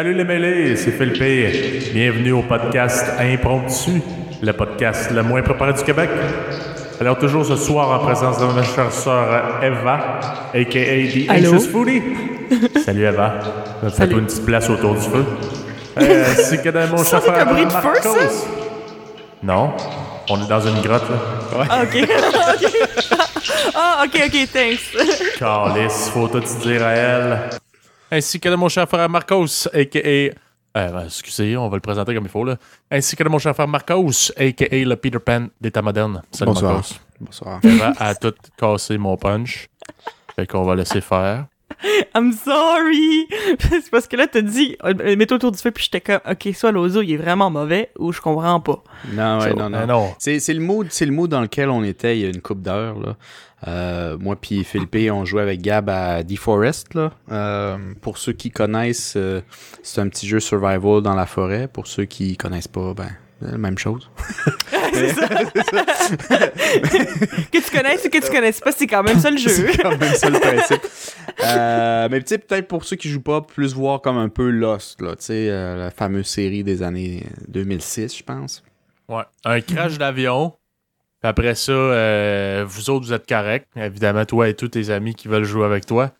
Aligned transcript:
Salut 0.00 0.14
les 0.14 0.24
mêlés, 0.24 0.76
c'est 0.76 0.92
Philippe. 0.92 1.92
Bienvenue 1.92 2.32
au 2.32 2.40
podcast 2.40 3.04
Impromptu, 3.18 4.00
le 4.40 4.52
podcast 4.54 5.10
le 5.10 5.22
moins 5.22 5.42
préparé 5.42 5.74
du 5.74 5.82
Québec. 5.82 6.08
Alors 6.98 7.18
toujours 7.18 7.44
ce 7.44 7.54
soir 7.56 7.90
en 7.90 8.02
présence 8.02 8.38
de 8.38 8.46
ma 8.46 8.62
chère 8.62 8.90
sœur 8.90 9.62
Eva, 9.62 10.20
a.k.a. 10.54 10.64
The 10.64 11.28
Allô? 11.28 11.52
Anxious 11.52 11.68
Foodie. 11.70 12.02
Salut 12.82 13.04
Eva. 13.04 13.40
Fais-toi 13.82 13.90
Salut. 13.90 14.18
une 14.20 14.24
petite 14.24 14.46
place 14.46 14.70
autour 14.70 14.94
du 14.94 15.02
feu. 15.02 15.26
Euh, 16.00 16.24
c'est 16.34 16.62
que 16.62 16.70
dans 16.70 16.88
mon 16.88 16.96
Ça, 16.96 17.20
c'est 17.22 17.38
un 17.38 17.44
bruit 17.44 17.66
de 17.66 17.70
feu, 17.70 18.00
ça? 18.00 18.08
Non, 19.42 19.74
on 20.30 20.42
est 20.42 20.48
dans 20.48 20.60
une 20.60 20.80
grotte 20.80 21.10
là. 21.10 21.66
Ah, 21.68 21.82
ok. 21.82 22.08
Ok. 22.54 22.72
Ah, 23.74 24.04
ok, 24.04 24.22
ok, 24.26 24.48
thanks. 24.52 25.38
Calice, 25.38 26.10
faut 26.12 26.28
tout 26.28 26.40
dire 26.62 26.84
à 26.84 26.90
elle. 26.92 27.38
Ainsi 28.10 28.40
que 28.40 28.48
de 28.48 28.56
mon 28.56 28.68
cher 28.68 28.88
frère 28.88 29.08
Marcos, 29.08 29.68
a.k.a. 29.72 30.78
Euh, 30.78 31.04
excusez, 31.04 31.56
on 31.56 31.68
va 31.68 31.76
le 31.76 31.80
présenter 31.80 32.14
comme 32.14 32.24
il 32.24 32.30
faut, 32.30 32.44
là. 32.44 32.56
Ainsi 32.90 33.16
que 33.16 33.22
de 33.24 33.28
mon 33.28 33.38
cher 33.38 33.54
frère 33.54 33.68
Marcos, 33.68 34.30
a.k.a. 34.36 34.76
le 34.84 34.96
Peter 34.96 35.18
Pan 35.18 35.46
d'état 35.60 35.82
moderne. 35.82 36.22
Salut 36.32 36.52
Bonsoir. 36.52 36.72
Marcos. 36.74 36.94
Bonsoir. 37.20 37.60
Eva 37.62 37.92
a 37.98 38.14
tout 38.14 38.34
cassé 38.56 38.98
mon 38.98 39.16
punch. 39.16 39.68
Fait 40.36 40.46
qu'on 40.46 40.62
va 40.64 40.74
laisser 40.74 41.00
faire. 41.00 41.46
I'm 42.14 42.32
sorry. 42.32 43.26
C'est 43.60 43.90
parce 43.90 44.06
que 44.06 44.16
là, 44.16 44.26
t'as 44.26 44.42
dit, 44.42 44.76
euh, 44.84 45.16
mets-toi 45.16 45.36
autour 45.36 45.52
du 45.52 45.58
feu, 45.58 45.70
puis 45.70 45.84
j'étais 45.84 46.00
comme, 46.00 46.20
ok, 46.30 46.54
soit 46.54 46.72
l'ozo, 46.72 47.00
il 47.00 47.12
est 47.12 47.16
vraiment 47.16 47.48
mauvais, 47.50 47.90
ou 47.98 48.12
je 48.12 48.20
comprends 48.20 48.60
pas. 48.60 48.82
Non, 49.12 49.38
ouais, 49.38 49.50
So, 49.50 49.56
non, 49.56 49.70
non. 49.70 49.86
non. 49.86 50.14
C'est 50.18 50.40
c'est 50.40 50.52
le 50.52 50.60
mood, 50.60 50.88
c'est 50.90 51.06
le 51.06 51.12
mood 51.12 51.30
dans 51.30 51.40
lequel 51.40 51.70
on 51.70 51.82
était 51.84 52.18
il 52.18 52.22
y 52.22 52.26
a 52.26 52.28
une 52.28 52.42
coupe 52.42 52.60
d'heures 52.60 52.98
là. 52.98 53.16
Euh, 53.68 54.16
moi 54.18 54.36
puis 54.36 54.64
Philippe, 54.64 54.96
on 55.12 55.24
jouait 55.24 55.42
avec 55.42 55.60
Gab 55.60 55.90
à 55.90 56.22
Deforest 56.22 56.94
là. 56.94 57.12
Euh, 57.30 57.76
pour 58.00 58.18
ceux 58.18 58.32
qui 58.32 58.50
connaissent, 58.50 59.14
euh, 59.16 59.40
c'est 59.82 60.00
un 60.00 60.08
petit 60.08 60.26
jeu 60.26 60.40
survival 60.40 61.02
dans 61.02 61.14
la 61.14 61.26
forêt. 61.26 61.68
Pour 61.68 61.86
ceux 61.86 62.04
qui 62.04 62.36
connaissent 62.36 62.68
pas, 62.68 62.94
ben 62.94 63.10
la 63.40 63.58
même 63.58 63.78
chose. 63.78 64.10
C'est 64.92 65.08
ça. 65.08 65.28
que 67.48 67.58
tu 67.58 67.76
connaisses 67.76 68.04
ou 68.04 68.10
que 68.10 68.24
tu 68.24 68.30
connaisses 68.30 68.60
pas, 68.60 68.72
c'est 68.72 68.86
quand 68.86 69.02
même 69.02 69.18
ça 69.18 69.30
le 69.30 69.38
jeu. 69.38 69.48
C'est 69.48 69.78
quand 69.78 69.96
même 69.96 70.14
ça 70.14 70.30
le 70.30 70.38
principe. 70.38 70.82
Euh, 71.42 72.06
mais 72.10 72.20
tu 72.20 72.28
sais, 72.28 72.38
peut-être 72.38 72.68
pour 72.68 72.84
ceux 72.84 72.96
qui 72.96 73.08
jouent 73.08 73.22
pas, 73.22 73.40
plus 73.40 73.72
voir 73.72 74.02
comme 74.02 74.18
un 74.18 74.28
peu 74.28 74.50
Lost 74.50 75.00
là, 75.00 75.16
tu 75.16 75.24
sais, 75.24 75.48
euh, 75.48 75.74
la 75.74 75.90
fameuse 75.90 76.26
série 76.26 76.62
des 76.62 76.82
années 76.82 77.24
2006, 77.48 78.18
je 78.18 78.22
pense. 78.22 78.62
Ouais. 79.08 79.22
Un 79.46 79.62
crash 79.62 79.96
d'avion. 79.96 80.52
Puis 81.20 81.28
après 81.28 81.54
ça, 81.54 81.72
euh, 81.72 82.64
vous 82.66 82.90
autres, 82.90 83.06
vous 83.06 83.12
êtes 83.12 83.28
corrects. 83.28 83.66
Évidemment, 83.76 84.24
toi 84.24 84.48
et 84.48 84.54
tous 84.54 84.68
tes 84.68 84.90
amis 84.90 85.14
qui 85.14 85.28
veulent 85.28 85.44
jouer 85.44 85.66
avec 85.66 85.84
toi. 85.86 86.12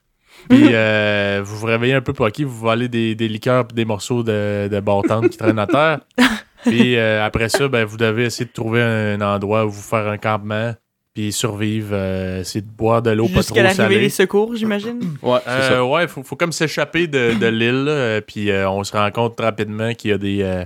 Puis 0.49 0.69
euh, 0.73 1.41
vous 1.45 1.57
vous 1.57 1.67
réveillez 1.67 1.95
un 1.95 2.03
peu 2.03 2.13
poqué, 2.13 2.45
vous 2.45 2.59
volez 2.59 2.89
des, 2.89 3.15
des 3.15 3.29
liqueurs 3.29 3.67
puis 3.67 3.75
des 3.75 3.85
morceaux 3.85 4.23
de, 4.23 4.69
de 4.71 5.29
qui 5.29 5.37
traînent 5.39 5.59
à 5.59 5.67
terre. 5.67 6.01
Puis 6.67 6.97
euh, 6.99 7.25
après 7.25 7.49
ça, 7.49 7.69
ben, 7.69 7.87
vous 7.87 7.97
devez 7.97 8.25
essayer 8.25 8.45
de 8.45 8.53
trouver 8.53 8.83
un 8.83 9.19
endroit 9.23 9.65
où 9.65 9.71
vous 9.71 9.81
faire 9.81 10.07
un 10.07 10.19
campement. 10.19 10.75
Puis 11.15 11.33
survivre, 11.33 11.89
euh, 11.93 12.41
essayer 12.41 12.61
de 12.61 12.71
boire 12.71 13.03
de 13.03 13.11
l'eau 13.11 13.25
pas 13.25 13.43
trop 13.43 13.43
Jusqu'à 13.43 13.63
l'arrivée 13.63 13.83
salée. 13.83 13.99
des 13.99 14.09
secours, 14.11 14.55
j'imagine? 14.55 15.01
Ouais, 15.23 15.41
ça. 15.45 15.73
Euh, 15.73 15.83
ouais, 15.83 16.07
faut, 16.07 16.23
faut 16.23 16.37
comme 16.37 16.53
s'échapper 16.53 17.07
de, 17.09 17.33
de 17.35 17.47
l'île, 17.47 18.23
puis 18.27 18.51
euh, 18.51 18.71
on 18.71 18.85
se 18.85 18.93
rend 18.93 19.11
compte 19.11 19.41
rapidement 19.41 19.93
qu'il 19.95 20.11
y 20.11 20.15
a 20.15 20.19
des, 20.19 20.43
euh, 20.43 20.65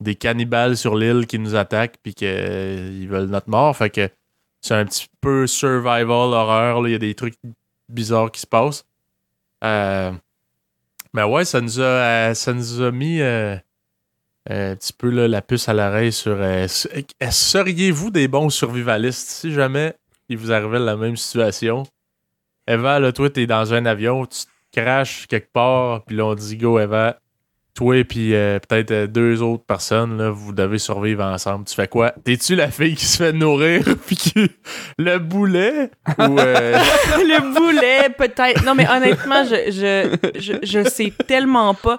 des 0.00 0.14
cannibales 0.14 0.76
sur 0.76 0.96
l'île 0.96 1.26
qui 1.26 1.38
nous 1.38 1.54
attaquent, 1.54 1.96
puis 2.02 2.14
qu'ils 2.14 3.08
veulent 3.08 3.28
notre 3.28 3.50
mort. 3.50 3.76
Fait 3.76 3.90
que 3.90 4.08
c'est 4.60 4.74
un 4.74 4.84
petit 4.84 5.08
peu 5.20 5.46
survival 5.46 6.10
horreur, 6.10 6.86
il 6.86 6.92
y 6.92 6.94
a 6.94 6.98
des 6.98 7.14
trucs 7.14 7.34
bizarres 7.88 8.30
qui 8.30 8.40
se 8.40 8.46
passent. 8.46 8.84
Euh, 9.64 10.12
mais 11.12 11.22
ouais, 11.22 11.44
ça 11.44 11.60
nous 11.60 11.80
a, 11.80 11.82
euh, 11.82 12.34
ça 12.34 12.52
nous 12.52 12.80
a 12.82 12.90
mis 12.90 13.20
euh, 13.20 13.56
un 14.48 14.76
petit 14.76 14.92
peu 14.92 15.10
la 15.10 15.42
puce 15.42 15.68
à 15.68 15.74
l'oreille 15.74 16.12
sur. 16.12 16.32
euh, 16.32 16.66
euh, 16.94 17.30
Seriez-vous 17.30 18.10
des 18.10 18.28
bons 18.28 18.50
survivalistes 18.50 19.28
si 19.28 19.52
jamais 19.52 19.94
il 20.28 20.38
vous 20.38 20.52
arrivait 20.52 20.78
la 20.78 20.96
même 20.96 21.16
situation? 21.16 21.82
Eva, 22.66 23.00
là, 23.00 23.12
toi, 23.12 23.28
t'es 23.28 23.46
dans 23.46 23.74
un 23.74 23.84
avion, 23.84 24.26
tu 24.26 24.44
te 24.44 24.80
craches 24.80 25.26
quelque 25.26 25.50
part, 25.52 26.04
puis 26.04 26.16
là, 26.16 26.26
on 26.26 26.34
dit 26.34 26.56
go, 26.56 26.78
Eva. 26.78 27.18
Toi 27.74 27.98
et 27.98 28.04
puis 28.04 28.34
euh, 28.34 28.58
peut-être 28.58 28.90
euh, 28.90 29.06
deux 29.06 29.42
autres 29.42 29.64
personnes, 29.64 30.18
là, 30.18 30.30
vous 30.30 30.52
devez 30.52 30.78
survivre 30.78 31.22
ensemble. 31.24 31.64
Tu 31.66 31.74
fais 31.74 31.88
quoi? 31.88 32.12
T'es-tu 32.24 32.56
la 32.56 32.70
fille 32.70 32.96
qui 32.96 33.04
se 33.04 33.16
fait 33.18 33.32
nourrir, 33.32 33.84
puis 34.06 34.16
qui... 34.16 34.34
le 34.98 35.18
boulet? 35.18 35.90
Ou. 36.18 36.38
euh, 36.38 36.78
le 37.18 37.54
boulet, 37.54 38.10
peut-être. 38.10 38.64
Non, 38.64 38.74
mais 38.74 38.88
honnêtement, 38.88 39.44
je, 39.44 39.70
je, 39.70 40.40
je, 40.40 40.54
je 40.62 40.88
sais 40.88 41.12
tellement 41.26 41.74
pas. 41.74 41.98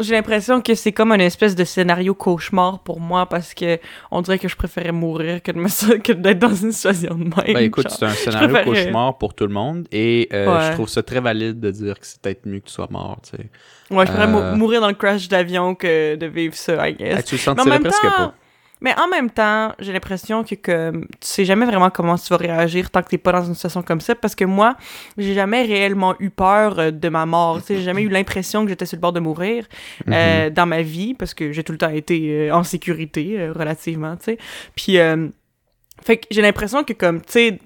J'ai 0.00 0.14
l'impression 0.14 0.60
que 0.60 0.74
c'est 0.74 0.92
comme 0.92 1.12
une 1.12 1.20
espèce 1.20 1.54
de 1.54 1.64
scénario 1.64 2.14
cauchemar 2.14 2.80
pour 2.80 3.00
moi 3.00 3.26
parce 3.26 3.54
que 3.54 3.78
on 4.10 4.22
dirait 4.22 4.38
que 4.38 4.48
je 4.48 4.56
préférais 4.56 4.92
mourir 4.92 5.42
que 5.42 5.52
de 5.52 5.58
me 5.58 5.68
que 5.98 6.12
d'être 6.12 6.38
dans 6.38 6.54
une 6.54 6.72
situation 6.72 7.14
de 7.14 7.24
même. 7.24 7.30
Ben 7.46 7.58
écoute, 7.58 7.86
c'est 7.90 8.04
un 8.04 8.10
scénario 8.10 8.48
préférais- 8.48 8.64
cauchemar 8.84 9.18
pour 9.18 9.34
tout 9.34 9.46
le 9.46 9.52
monde 9.52 9.86
et 9.92 10.28
euh, 10.32 10.54
Ouais. 10.56 10.66
je 10.68 10.72
trouve 10.72 10.88
ça 10.88 11.02
très 11.02 11.20
valide 11.20 11.60
de 11.60 11.70
dire 11.70 11.98
que 11.98 12.06
c'est 12.06 12.20
peut-être 12.20 12.46
mieux 12.46 12.60
que 12.60 12.66
tu 12.66 12.72
sois 12.72 12.88
mort, 12.90 13.18
tu 13.22 13.36
sais. 13.36 13.46
Ouais, 13.94 14.06
je 14.06 14.12
préfère 14.12 14.28
mou- 14.28 14.38
Euh. 14.38 14.54
mourir 14.56 14.80
dans 14.80 14.88
le 14.88 14.94
crash 14.94 15.28
d'avion 15.28 15.74
que 15.74 16.14
de 16.16 16.26
vivre 16.26 16.54
ça, 16.54 16.88
I 16.88 16.94
guess. 16.94 17.14
Ah, 17.18 17.22
tu 17.22 17.34
le 17.34 17.40
sentirais 17.40 17.78
presque 17.80 18.02
temps, 18.02 18.08
pas. 18.16 18.34
Mais 18.80 18.94
en 18.98 19.08
même 19.08 19.30
temps, 19.30 19.72
j'ai 19.78 19.92
l'impression 19.92 20.42
que 20.44 20.54
comme 20.54 21.02
tu 21.06 21.16
sais 21.28 21.44
jamais 21.44 21.66
vraiment 21.66 21.90
comment 21.90 22.16
tu 22.16 22.28
vas 22.30 22.36
réagir 22.36 22.90
tant 22.90 23.02
que 23.02 23.08
t'es 23.08 23.18
pas 23.18 23.32
dans 23.32 23.44
une 23.44 23.54
situation 23.54 23.82
comme 23.82 24.00
ça 24.00 24.14
parce 24.14 24.34
que 24.34 24.44
moi, 24.44 24.76
j'ai 25.18 25.34
jamais 25.34 25.62
réellement 25.62 26.14
eu 26.18 26.30
peur 26.30 26.78
euh, 26.78 26.90
de 26.90 27.08
ma 27.08 27.26
mort, 27.26 27.58
tu 27.60 27.66
sais, 27.66 27.76
j'ai 27.76 27.82
jamais 27.82 28.02
eu 28.02 28.08
l'impression 28.08 28.62
que 28.64 28.70
j'étais 28.70 28.86
sur 28.86 28.96
le 28.96 29.00
bord 29.00 29.12
de 29.12 29.20
mourir 29.20 29.64
Mhm. 30.06 30.12
euh, 30.14 30.50
dans 30.50 30.66
ma 30.66 30.82
vie 30.82 31.14
parce 31.14 31.34
que 31.34 31.52
j'ai 31.52 31.62
tout 31.64 31.72
le 31.72 31.78
temps 31.78 31.90
été 31.90 32.48
euh, 32.48 32.54
en 32.54 32.62
sécurité 32.64 33.36
euh, 33.38 33.52
relativement, 33.52 34.16
tu 34.16 34.24
sais. 34.24 34.38
Puis 34.74 34.98
euh, 34.98 35.28
fait 36.02 36.16
que 36.18 36.26
j'ai 36.30 36.42
l'impression 36.42 36.82
que 36.84 36.92
comme 36.92 37.20
tu 37.20 37.32
sais 37.32 37.58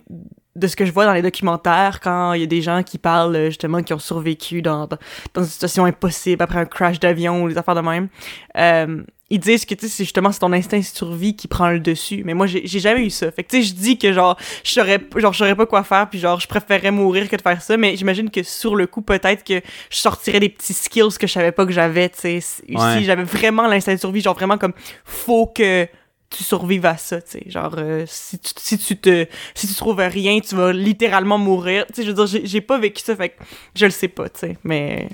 de 0.57 0.67
ce 0.69 0.77
que 0.77 0.85
je 0.85 0.93
vois 0.93 1.05
dans 1.05 1.13
les 1.13 1.23
documentaires 1.23 1.99
quand 2.01 2.33
il 2.35 2.41
y 2.41 2.45
a 2.45 2.47
des 2.47 2.63
gens 2.63 2.83
qui 2.85 2.97
parlent 2.99 3.47
justement 3.47 3.83
qui 3.83 3.93
ont 3.93 3.99
survécu 3.99 4.63
dans, 4.63 4.87
dans, 4.87 4.99
dans 5.35 5.43
une 5.43 5.49
situation 5.49 5.85
impossible 5.85 6.43
après 6.43 6.61
un 6.61 6.65
crash 6.65 7.01
d'avion 7.01 7.43
ou 7.43 7.49
des 7.49 7.59
affaires 7.59 7.75
de 7.75 7.81
même 7.81 8.09
euh, 8.57 9.03
ils 9.31 9.39
disent 9.41 9.65
que 9.65 9.75
tu 9.75 9.87
sais 9.87 9.93
c'est 9.93 10.05
justement 10.05 10.31
c'est 10.33 10.39
ton 10.41 10.53
instinct 10.53 10.79
de 10.79 10.83
survie 10.85 11.35
qui 11.35 11.49
prend 11.49 11.71
le 11.71 11.81
dessus. 11.81 12.23
Mais 12.25 12.35
moi 12.35 12.47
j'ai 12.47 12.67
jamais 12.67 13.07
eu 13.07 13.11
ça. 13.11 13.31
Fait 13.33 13.43
que 13.43 13.51
tu 13.51 13.57
sais 13.57 13.69
je 13.69 13.75
dis 13.75 13.99
que 13.99 14.13
genre 14.13 14.39
je 14.63 14.71
saurais 14.73 15.01
genre 15.17 15.33
je 15.33 15.39
saurais 15.39 15.55
pas 15.57 15.67
quoi 15.67 15.83
faire 15.83 16.09
puis 16.11 16.19
genre 16.19 16.39
je 16.41 16.47
préférerais 16.47 16.91
mourir 16.91 17.29
que 17.29 17.37
de 17.37 17.43
faire 17.43 17.61
ça. 17.63 17.77
Mais 17.77 17.97
j'imagine 17.97 18.31
que 18.31 18.43
sur 18.43 18.77
le 18.77 18.87
coup 18.87 19.03
peut-être 19.03 19.43
que 19.43 19.61
je 19.91 19.97
sortirais 19.97 20.41
des 20.41 20.49
petits 20.51 20.75
skills 20.75 21.17
que 21.19 21.27
je 21.27 21.33
savais 21.33 21.53
pas 21.53 21.65
que 21.67 21.73
j'avais 21.73 22.09
tu 22.11 22.19
sais. 22.21 22.41
Si 22.41 22.63
Ouais. 22.77 23.03
j'avais 23.03 23.25
vraiment 23.25 23.67
l'instinct 23.67 23.95
de 23.95 24.01
survie 24.01 24.21
genre 24.21 24.35
vraiment 24.35 24.59
comme 24.59 24.73
faut 25.05 25.47
que 25.47 25.89
tu 26.37 26.45
survives 26.45 26.87
à 26.87 26.97
ça, 26.97 27.21
tu 27.23 27.31
sais. 27.33 27.43
Genre, 27.47 27.75
euh, 27.79 28.05
si, 28.07 28.39
tu, 28.39 28.53
si, 28.57 28.79
tu 28.79 28.97
te, 28.97 29.27
si 29.55 29.67
tu 29.67 29.75
trouves 29.75 29.99
rien, 30.01 30.41
tu 30.41 30.55
vas 30.55 30.73
littéralement 30.73 31.39
mourir. 31.39 31.87
Tu 31.87 31.95
sais, 31.95 32.03
je 32.03 32.13
veux 32.13 32.27
dire, 32.27 32.41
j'ai- 32.45 32.61
pas 32.61 32.79
vécu 32.79 33.03
ça, 33.03 33.15
fait 33.15 33.31
que 33.31 33.35
je 33.75 33.85
le 33.85 33.91
sais 33.91 34.09
pas, 34.09 34.29
tu 34.29 34.41
sais. 34.41 34.57
Mais 34.65 35.09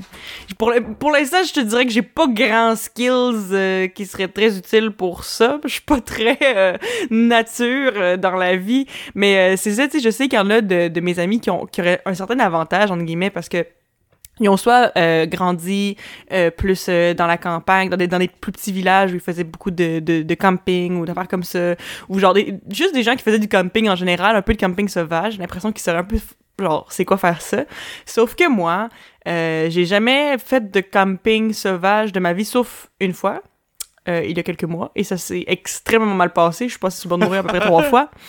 pour, 0.58 0.70
l'instant, 0.70 1.42
je 1.44 1.52
te 1.52 1.60
dirais 1.60 1.84
que 1.84 1.92
j'ai 1.92 2.02
pas 2.02 2.26
grand 2.28 2.76
skills 2.76 3.50
euh, 3.52 3.88
qui 3.88 4.06
seraient 4.06 4.28
très 4.28 4.56
utiles 4.56 4.90
pour 4.92 5.24
ça. 5.24 5.60
Je 5.64 5.68
suis 5.70 5.80
pas 5.80 6.00
très 6.00 6.38
euh, 6.42 6.76
nature 7.10 8.18
dans 8.18 8.36
la 8.36 8.56
vie. 8.56 8.86
Mais 9.14 9.56
c'est 9.56 9.74
ça, 9.74 9.86
tu 9.88 9.98
sais, 9.98 10.04
je 10.04 10.10
sais 10.10 10.28
qu'il 10.28 10.38
y 10.38 10.42
en 10.42 10.50
a 10.50 10.60
de, 10.60 10.88
de 10.88 11.00
mes 11.00 11.18
amis 11.18 11.40
qui, 11.40 11.50
ont, 11.50 11.66
qui 11.66 11.80
auraient 11.80 12.00
un 12.06 12.14
certain 12.14 12.38
avantage, 12.38 12.90
entre 12.90 13.02
guillemets, 13.04 13.30
parce 13.30 13.48
que 13.48 13.66
ils 14.40 14.48
ont 14.48 14.56
soit 14.56 14.92
euh, 14.96 15.26
grandi 15.26 15.96
euh, 16.32 16.50
plus 16.50 16.86
euh, 16.88 17.14
dans 17.14 17.26
la 17.26 17.36
campagne, 17.36 17.88
dans 17.88 17.96
des, 17.96 18.08
dans 18.08 18.18
des 18.18 18.28
plus 18.28 18.52
petits 18.52 18.72
villages 18.72 19.12
où 19.12 19.14
ils 19.14 19.20
faisaient 19.20 19.44
beaucoup 19.44 19.70
de, 19.70 20.00
de, 20.00 20.22
de 20.22 20.34
camping 20.34 20.98
ou 20.98 21.04
d'affaires 21.04 21.28
comme 21.28 21.44
ça, 21.44 21.74
ou 22.08 22.18
genre 22.18 22.34
des, 22.34 22.54
juste 22.70 22.94
des 22.94 23.02
gens 23.02 23.14
qui 23.14 23.22
faisaient 23.22 23.38
du 23.38 23.48
camping 23.48 23.88
en 23.88 23.96
général, 23.96 24.36
un 24.36 24.42
peu 24.42 24.54
de 24.54 24.58
camping 24.58 24.88
sauvage. 24.88 25.34
J'ai 25.34 25.38
l'impression 25.38 25.72
qu'ils 25.72 25.82
sauraient 25.82 25.98
un 25.98 26.04
peu 26.04 26.18
genre 26.58 26.86
c'est 26.90 27.04
quoi 27.04 27.16
faire 27.16 27.40
ça. 27.40 27.64
Sauf 28.06 28.34
que 28.34 28.48
moi, 28.48 28.88
euh, 29.28 29.68
j'ai 29.70 29.84
jamais 29.84 30.36
fait 30.38 30.70
de 30.70 30.80
camping 30.80 31.52
sauvage 31.52 32.12
de 32.12 32.20
ma 32.20 32.32
vie, 32.32 32.44
sauf 32.44 32.90
une 33.00 33.12
fois. 33.12 33.42
Euh, 34.08 34.24
il 34.24 34.36
y 34.36 34.40
a 34.40 34.42
quelques 34.42 34.64
mois, 34.64 34.90
et 34.96 35.04
ça 35.04 35.16
s'est 35.18 35.44
extrêmement 35.46 36.14
mal 36.14 36.32
passé. 36.32 36.64
Je 36.66 36.70
suis 36.70 36.78
passée 36.78 37.00
sur 37.00 37.08
le 37.08 37.10
bord 37.10 37.18
de 37.18 37.24
mourir 37.24 37.40
à 37.40 37.42
peu 37.42 37.48
près 37.48 37.60
trois 37.60 37.82
fois. 37.84 38.10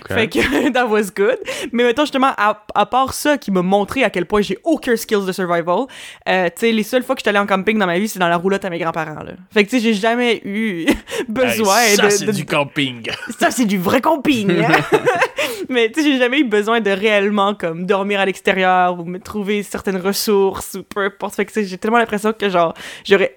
Ok. 0.00 0.12
Fait 0.14 0.28
que 0.28 0.70
that 0.72 0.86
was 0.86 1.10
good. 1.14 1.38
Mais 1.72 1.84
mettons 1.84 2.02
justement, 2.02 2.32
à, 2.36 2.64
à 2.74 2.86
part 2.86 3.12
ça 3.12 3.36
qui 3.36 3.50
m'a 3.50 3.62
montré 3.62 4.04
à 4.04 4.10
quel 4.10 4.26
point 4.26 4.40
j'ai 4.40 4.58
aucun 4.64 4.96
skills 4.96 5.26
de 5.26 5.32
survival, 5.32 5.86
euh, 6.28 6.46
tu 6.46 6.52
sais, 6.56 6.72
les 6.72 6.82
seules 6.82 7.02
fois 7.02 7.14
que 7.14 7.20
j'étais 7.20 7.30
allée 7.30 7.38
en 7.38 7.46
camping 7.46 7.78
dans 7.78 7.86
ma 7.86 7.98
vie, 7.98 8.08
c'est 8.08 8.18
dans 8.18 8.28
la 8.28 8.36
roulotte 8.36 8.64
à 8.64 8.70
mes 8.70 8.78
grands-parents, 8.78 9.22
là. 9.22 9.32
Fait 9.52 9.64
que 9.64 9.70
tu 9.70 9.76
sais, 9.76 9.82
j'ai 9.82 9.94
jamais 9.94 10.40
eu 10.44 10.86
besoin 11.28 11.80
hey, 11.80 11.96
ça, 11.96 12.04
de... 12.04 12.10
c'est 12.10 12.26
de- 12.26 12.32
du 12.32 12.44
camping. 12.46 13.08
Ça, 13.38 13.50
c'est 13.50 13.64
du 13.66 13.78
vrai 13.78 14.00
camping! 14.00 14.50
hein. 14.62 14.80
Mais 15.68 15.90
tu 15.90 16.02
sais, 16.02 16.12
j'ai 16.12 16.18
jamais 16.18 16.40
eu 16.40 16.44
besoin 16.44 16.80
de 16.80 16.90
réellement, 16.90 17.54
comme, 17.54 17.84
dormir 17.84 18.20
à 18.20 18.26
l'extérieur 18.26 18.98
ou 18.98 19.04
me 19.04 19.18
trouver 19.18 19.62
certaines 19.62 19.98
ressources 19.98 20.74
ou 20.74 20.82
peu 20.84 21.00
importe. 21.04 21.34
Fait 21.34 21.44
que 21.44 21.52
tu 21.52 21.60
sais, 21.62 21.66
j'ai 21.66 21.76
tellement 21.78 21.98
l'impression 21.98 22.32
que, 22.32 22.48
genre, 22.48 22.72
j'aurais 23.04 23.36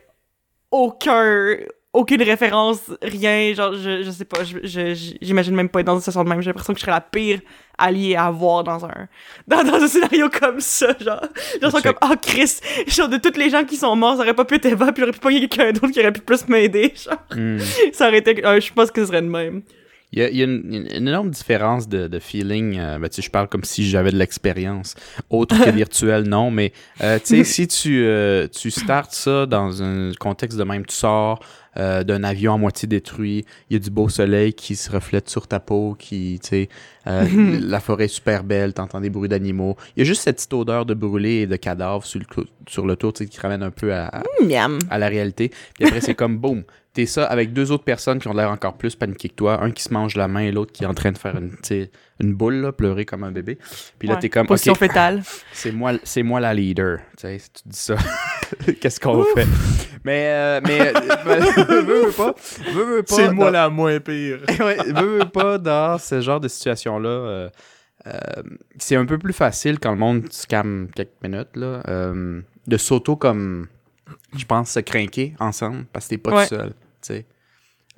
aucun 0.70 1.58
aucune 1.94 2.22
référence, 2.24 2.80
rien, 3.02 3.54
genre, 3.54 3.74
je, 3.74 4.02
je 4.04 4.12
sais 4.12 4.24
pas, 4.26 4.44
je- 4.44 4.60
je- 4.64 5.16
j'imagine 5.22 5.54
même 5.56 5.68
pas 5.70 5.82
être 5.82 5.88
dans 5.88 5.96
une 5.96 6.00
situation 6.00 6.24
de 6.24 6.30
même, 6.30 6.42
j'ai 6.42 6.48
l'impression 6.50 6.74
que 6.74 6.80
je 6.80 6.84
serais 6.86 6.92
la 6.94 7.02
pire 7.02 7.42
alliée 7.78 8.16
à 8.16 8.26
avoir 8.28 8.64
dans 8.64 8.86
un, 8.86 9.08
dans, 9.48 9.64
dans 9.64 9.74
un 9.76 9.88
scénario 9.88 10.30
comme 10.30 10.60
ça, 10.62 10.96
genre, 11.00 11.22
genre, 11.62 11.72
Check. 11.72 11.84
comme, 11.84 12.10
oh 12.10 12.16
Chris, 12.22 12.60
genre, 12.88 13.10
de 13.10 13.18
toutes 13.18 13.38
les 13.38 13.50
gens 13.50 13.66
qui 13.66 13.76
sont 13.76 13.96
morts, 13.96 14.16
ça 14.16 14.22
aurait 14.22 14.34
pas 14.34 14.46
pu 14.46 14.56
être 14.56 14.66
Eva, 14.68 14.92
puis 14.94 15.02
j'aurais 15.02 15.12
pu 15.14 15.20
pogner 15.20 15.40
quelqu'un 15.48 15.72
d'autre 15.74 15.90
qui 15.92 16.00
aurait 16.00 16.14
pu 16.14 16.22
plus 16.22 16.48
m'aider, 16.48 16.94
genre, 17.04 17.18
Hmm. 17.36 17.58
ça 17.92 18.08
aurait 18.08 18.20
été, 18.20 18.46
euh, 18.46 18.60
je 18.62 18.72
pense 18.72 18.90
que 18.92 19.02
ce 19.02 19.08
serait 19.08 19.22
de 19.22 19.28
même. 19.28 19.62
Il 20.14 20.20
y 20.20 20.24
a, 20.24 20.30
il 20.30 20.36
y 20.36 20.42
a 20.42 20.44
une, 20.44 20.88
énorme 20.92 21.30
différence 21.30 21.88
de, 21.88 22.08
de 22.10 22.20
feeling. 22.20 22.78
euh, 22.78 23.00
ben, 23.00 23.08
tu 23.08 23.16
sais, 23.16 23.22
je 23.22 23.32
parle 23.32 23.48
comme 23.48 23.64
si 23.64 23.90
j'avais 23.90 24.12
de 24.12 24.18
l'expérience. 24.18 24.96
Autre 25.30 25.58
que 25.64 25.70
virtuel, 25.72 26.24
non. 26.28 26.52
Mais 26.52 26.74
euh, 27.02 27.18
tu 27.18 27.38
sais, 27.38 27.44
si 27.46 27.66
tu, 27.66 28.04
euh, 28.06 28.46
tu 28.50 28.72
startes 28.72 29.14
ça 29.14 29.46
dans 29.46 29.82
un 29.82 30.12
contexte 30.20 30.58
de 30.58 30.66
même, 30.66 30.86
tu 30.86 30.94
sors 30.96 31.40
euh, 31.78 32.04
d'un 32.04 32.24
avion 32.24 32.54
à 32.54 32.58
moitié 32.58 32.88
détruit, 32.88 33.46
il 33.70 33.74
y 33.74 33.76
a 33.76 33.80
du 33.80 33.90
beau 33.90 34.10
soleil 34.10 34.54
qui 34.54 34.76
se 34.76 34.92
reflète 34.92 35.30
sur 35.30 35.48
ta 35.48 35.60
peau, 35.60 35.96
qui, 35.98 36.40
tu 36.44 36.50
sais, 36.50 36.70
euh, 37.08 37.26
la 37.62 37.80
forêt 37.80 38.06
est 38.06 38.08
super 38.10 38.44
belle, 38.44 38.74
t'entends 38.74 39.00
des 39.02 39.10
bruits 39.10 39.30
d'animaux. 39.30 39.76
Il 39.96 40.00
y 40.00 40.02
a 40.02 40.06
juste 40.06 40.22
cette 40.24 40.36
petite 40.38 40.54
odeur 40.54 40.86
de 40.86 40.94
brûlé 40.94 41.30
et 41.42 41.48
de 41.48 41.56
cadavre 41.56 42.06
sur 42.06 42.20
le, 42.20 42.46
sur 42.68 42.86
le 42.86 42.96
tour, 42.96 43.14
tu 43.14 43.24
sais, 43.24 43.30
qui 43.30 43.40
ramène 43.40 43.64
un 43.64 43.72
peu 43.72 43.94
à, 43.94 44.08
à- 44.08 44.24
Miam. 44.44 44.80
à 44.90 44.98
la 44.98 45.08
réalité. 45.08 45.52
Puis 45.76 45.86
après, 45.86 46.02
c'est 46.02 46.16
comme 46.16 46.38
boum. 46.40 46.64
T'es 46.94 47.06
ça 47.06 47.26
avec 47.26 47.54
deux 47.54 47.72
autres 47.72 47.86
personnes 47.86 48.20
qui 48.20 48.28
ont 48.28 48.34
l'air 48.34 48.52
encore 48.52 48.78
plus 48.78 48.96
paniquées 48.98 49.30
que 49.30 49.36
toi. 49.36 49.64
Un 49.64 49.72
qui 49.72 49.82
se 49.82 49.94
mange 49.94 50.16
la 50.18 50.28
main 50.28 50.42
et 50.42 50.52
l'autre 50.52 50.74
qui 50.74 50.84
est 50.84 50.88
en 50.88 50.94
train 50.94 51.14
de 51.14 51.18
faire 51.18 51.38
une, 51.38 51.56
une 52.20 52.34
boule, 52.34 52.56
là, 52.56 52.74
pleurer 52.74 53.06
comme 53.06 53.24
un 53.24 53.32
bébé. 53.32 53.58
Puis 53.98 54.10
là, 54.10 54.16
Ouais, 54.16 54.20
t'es 54.20 54.28
comme, 54.30 54.46
Position 54.46 54.74
OK, 54.74 54.80
fétale. 54.80 55.24
c'est 55.54 55.72
moi, 55.72 55.94
c'est 56.04 56.22
moi 56.24 56.42
la 56.42 56.54
leader. 56.54 56.98
Tu 57.18 57.22
sais, 57.22 57.40
si 57.40 57.50
tu 57.52 57.62
dis 57.66 57.78
ça, 57.80 57.96
qu'est-ce 58.82 59.00
qu'on 59.00 59.24
fait? 59.24 59.48
Mais, 60.04 60.26
euh, 60.32 60.62
mais, 60.66 60.92
veux, 61.26 61.82
veux 61.82 62.12
pas, 62.12 62.36
veux, 62.74 62.84
veux 62.98 63.04
pas. 63.04 63.16
C'est 63.16 63.32
moi 63.32 63.46
dans- 63.46 63.52
la 63.52 63.70
moins 63.70 64.00
pire. 64.02 64.40
ouais, 64.60 64.78
veux, 64.94 65.20
veux 65.20 65.30
pas 65.30 65.58
dans 65.58 65.98
ce 65.98 66.20
genre 66.20 66.42
de 66.42 66.50
situation-là. 66.50 67.10
euh, 67.10 67.50
euh, 68.08 68.18
c'est 68.80 68.96
un 68.98 69.06
peu 69.06 69.18
plus 69.18 69.32
facile 69.34 69.80
quand 69.80 69.92
le 69.92 69.98
monde 69.98 70.32
se 70.32 70.46
calme 70.48 70.88
quelques 70.94 71.12
minutes, 71.24 71.56
là, 71.56 71.84
euh, 71.88 72.42
de 72.68 72.78
s'auto 72.78 73.16
comme, 73.16 73.68
je 74.36 74.46
pense, 74.46 74.72
se 74.72 74.80
craquer 74.80 75.34
ensemble 75.40 75.86
parce 75.94 76.06
que 76.06 76.10
t'es 76.12 76.18
pas 76.18 76.32
Ouais. 76.36 76.48
tout 76.48 76.56
seul. 76.56 77.24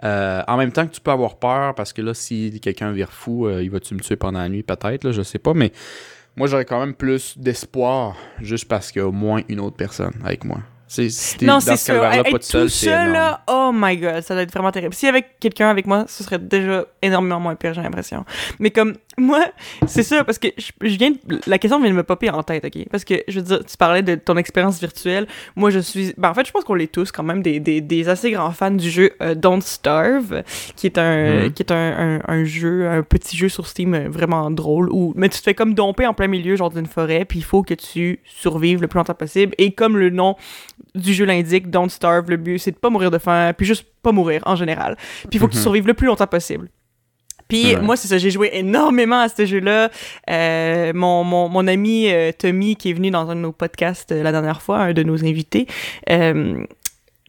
Euh, 0.04 0.42
en 0.48 0.58
même 0.58 0.72
temps 0.72 0.86
que 0.88 0.94
tu 0.94 1.00
peux 1.02 1.12
avoir 1.12 1.38
peur 1.38 1.76
parce 1.76 1.94
que 1.94 2.02
là, 2.02 2.14
si 2.14 2.60
quelqu'un 2.62 2.92
vire 2.92 3.12
fou, 3.12 3.48
euh, 3.48 3.64
il 3.64 3.70
va-tu 3.70 3.94
me 3.94 4.00
tuer 4.00 4.16
pendant 4.16 4.40
la 4.40 4.50
nuit, 4.50 4.64
peut-être, 4.64 5.04
là, 5.06 5.12
je 5.12 5.22
sais 5.22 5.40
pas, 5.40 5.54
mais 5.54 5.72
moi 6.36 6.48
j'aurais 6.48 6.66
quand 6.66 6.80
même 6.80 6.96
plus 6.96 7.38
d'espoir 7.38 8.16
juste 8.42 8.68
parce 8.68 8.92
qu'il 8.92 9.02
y 9.02 9.06
a 9.06 9.08
au 9.08 9.12
moins 9.14 9.42
une 9.48 9.60
autre 9.60 9.78
personne 9.78 10.14
avec 10.26 10.44
moi. 10.44 10.60
C'est, 10.88 11.10
si 11.10 11.38
t'es 11.38 11.46
Non, 11.46 11.60
c'est 11.60 11.78
ce 11.78 11.86
sûr. 11.94 12.04
Être 12.06 12.24
pas 12.24 12.38
tout 12.38 12.42
seul, 12.42 12.70
seul, 12.70 13.14
là, 13.14 13.44
oh 13.48 13.72
my 13.74 13.98
god, 13.98 14.22
ça 14.22 14.34
doit 14.34 14.44
être 14.44 14.52
vraiment 14.54 14.72
terrible. 14.72 14.94
S'il 14.94 15.08
y 15.08 15.10
avait 15.10 15.26
quelqu'un 15.40 15.70
avec 15.70 15.88
moi, 15.88 16.06
ce 16.08 16.24
serait 16.24 16.38
déjà 16.38 16.86
énormément 17.02 17.40
moins 17.40 17.56
pire, 17.56 17.74
j'ai 17.74 17.82
l'impression. 17.82 18.26
Mais 18.60 18.70
comme, 18.72 18.96
moi, 19.18 19.46
c'est 19.88 20.04
ça, 20.04 20.24
parce 20.24 20.40
que 20.40 20.48
je, 20.58 20.72
je 20.82 20.98
viens 20.98 21.12
de- 21.12 21.40
la 21.48 21.58
question 21.58 21.80
vient 21.80 21.90
de 21.92 21.96
me 21.96 22.04
popper 22.04 22.30
en 22.30 22.44
tête, 22.44 22.66
ok? 22.66 22.86
Parce 22.90 23.04
que, 23.06 23.16
je 23.28 23.40
veux 23.40 23.46
dire, 23.46 23.66
tu 23.66 23.78
parlais 23.78 24.02
de 24.02 24.16
ton 24.16 24.38
expérience 24.38 24.80
virtuelle. 24.80 25.28
Moi, 25.56 25.70
je 25.70 25.80
suis, 25.80 26.14
ben, 26.18 26.30
en 26.30 26.34
fait, 26.34 26.46
je 26.48 26.52
pense 26.52 26.64
qu'on 26.64 26.78
est 26.78 26.92
tous 26.92 27.12
quand 27.12 27.24
même 27.24 27.42
des, 27.42 27.60
des, 27.60 27.82
des 27.82 28.10
assez 28.10 28.32
grands 28.32 28.52
fans 28.52 28.72
du 28.72 28.90
jeu 28.90 29.12
euh, 29.22 29.36
Don't 29.36 29.62
Starve, 29.62 30.44
qui 30.76 30.88
est 30.88 30.98
un, 30.98 31.44
Mhm. 31.44 31.54
qui 31.54 31.64
est 31.64 31.72
un, 31.72 32.18
un, 32.18 32.22
un 32.28 32.44
jeu, 32.44 32.88
un 32.90 33.04
petit 33.04 33.38
jeu 33.38 33.50
sur 33.50 33.68
Steam 33.68 33.94
euh, 33.94 34.10
vraiment 34.10 34.50
drôle, 34.52 34.90
où, 34.92 35.14
mais 35.16 35.30
tu 35.30 35.38
te 35.40 35.44
fais 35.44 35.54
comme 35.54 35.74
domper 35.74 36.06
en 36.08 36.14
plein 36.14 36.28
milieu, 36.28 36.56
genre 36.56 36.70
d'une 36.70 36.86
forêt, 36.88 37.26
puis 37.26 37.40
il 37.40 37.44
faut 37.46 37.64
que 37.64 37.74
tu 37.74 38.20
survives 38.26 38.82
le 38.82 38.88
plus 38.88 38.98
longtemps 38.98 39.14
possible. 39.14 39.54
Et 39.58 39.72
comme 39.74 39.98
le 39.98 40.10
nom 40.10 40.36
du 40.96 41.14
jeu 41.14 41.26
l'indique, 41.26 41.70
Don't 41.70 41.90
Starve, 41.90 42.30
le 42.30 42.38
but 42.38 42.58
c'est 42.60 42.72
de 42.72 42.78
pas 42.78 42.90
mourir 42.90 43.12
de 43.12 43.18
faim, 43.18 43.54
puis 43.56 43.66
juste 43.66 43.86
pas 44.02 44.12
mourir 44.12 44.42
en 44.46 44.56
général. 44.56 44.96
Puis 44.98 45.30
il 45.34 45.40
faut 45.40 45.48
que 45.48 45.52
tu 45.54 45.58
Mhm. 45.58 45.64
survives 45.64 45.88
le 45.88 45.94
plus 45.94 46.08
longtemps 46.08 46.28
possible. 46.28 46.70
Puis 47.48 47.76
Ouais. 47.76 47.82
moi, 47.82 47.96
c'est 47.96 48.08
ça, 48.08 48.18
j'ai 48.18 48.32
joué 48.32 48.50
énormément 48.54 49.20
à 49.20 49.30
ce 49.30 49.46
jeu-là. 49.46 49.90
Euh, 50.30 50.92
mon, 50.96 51.24
mon, 51.24 51.50
mon 51.50 51.68
ami 51.68 52.10
euh, 52.12 52.32
Tommy, 52.38 52.76
qui 52.76 52.90
est 52.90 52.94
venu 52.94 53.12
dans 53.12 53.30
un 53.30 53.36
de 53.36 53.42
nos 53.42 53.52
podcasts 53.52 54.12
euh, 54.12 54.24
la 54.24 54.32
dernière 54.32 54.62
fois, 54.62 54.80
un 54.80 54.94
de 54.94 55.04
nos 55.04 55.24
invités, 55.26 55.68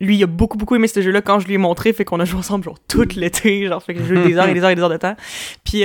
lui, 0.00 0.16
il 0.16 0.22
a 0.22 0.26
beaucoup, 0.26 0.56
beaucoup 0.58 0.74
aimé 0.74 0.88
ce 0.88 1.00
jeu-là 1.00 1.22
quand 1.22 1.38
je 1.38 1.46
lui 1.46 1.54
ai 1.54 1.58
montré, 1.58 1.92
fait 1.92 2.04
qu'on 2.04 2.18
a 2.20 2.24
joué 2.24 2.38
ensemble 2.40 2.64
genre 2.64 2.78
tout 2.88 3.06
l'été, 3.14 3.66
genre 3.66 3.82
fait 3.82 3.94
que 3.94 4.00
j'ai 4.00 4.06
joué 4.06 4.24
des 4.24 4.36
heures 4.36 4.48
et 4.48 4.54
des 4.54 4.62
heures 4.62 4.70
et 4.70 4.74
des 4.74 4.82
heures 4.82 4.88
de 4.90 4.96
temps. 4.96 5.14
Puis 5.64 5.84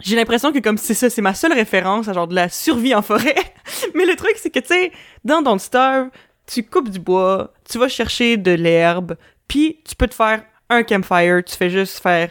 j'ai 0.00 0.16
l'impression 0.16 0.52
que 0.52 0.58
comme 0.58 0.76
c'est 0.76 0.94
ça, 0.94 1.08
c'est 1.08 1.22
ma 1.22 1.34
seule 1.34 1.52
référence 1.52 2.08
à 2.08 2.12
genre 2.12 2.26
de 2.26 2.34
la 2.34 2.48
survie 2.48 2.94
en 2.94 3.02
forêt. 3.02 3.36
Mais 3.94 4.04
le 4.04 4.16
truc, 4.16 4.32
c'est 4.36 4.50
que 4.50 4.58
tu 4.58 4.66
sais, 4.68 4.92
dans 5.24 5.40
Don't 5.40 5.58
Starve, 5.60 6.08
tu 6.46 6.64
coupes 6.64 6.90
du 6.90 6.98
bois, 6.98 7.52
tu 7.70 7.78
vas 7.78 7.88
chercher 7.88 8.36
de 8.36 8.50
l'herbe, 8.50 9.16
puis 9.48 9.78
tu 9.88 9.94
peux 9.94 10.08
te 10.08 10.14
faire 10.14 10.42
un 10.68 10.82
campfire, 10.82 11.42
tu 11.44 11.54
fais 11.56 11.70
juste 11.70 12.02
faire 12.02 12.30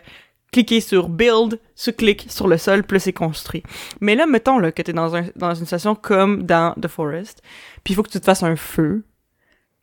cliquer 0.53 0.79
sur 0.79 1.09
build, 1.09 1.59
tu 1.75 1.91
cliques 1.91 2.27
sur 2.29 2.47
le 2.47 2.57
sol, 2.57 2.83
puis 2.83 2.95
là, 2.95 2.99
c'est 2.99 3.13
construit. 3.13 3.63
Mais 3.99 4.15
là, 4.15 4.25
mettons 4.25 4.59
là, 4.59 4.71
que 4.71 4.81
t'es 4.81 4.93
dans, 4.93 5.15
un, 5.15 5.25
dans 5.35 5.53
une 5.53 5.65
situation 5.65 5.95
comme 5.95 6.43
dans 6.43 6.73
The 6.81 6.87
Forest, 6.87 7.41
puis 7.83 7.93
il 7.93 7.95
faut 7.95 8.03
que 8.03 8.09
tu 8.09 8.19
te 8.19 8.25
fasses 8.25 8.43
un 8.43 8.55
feu, 8.55 9.03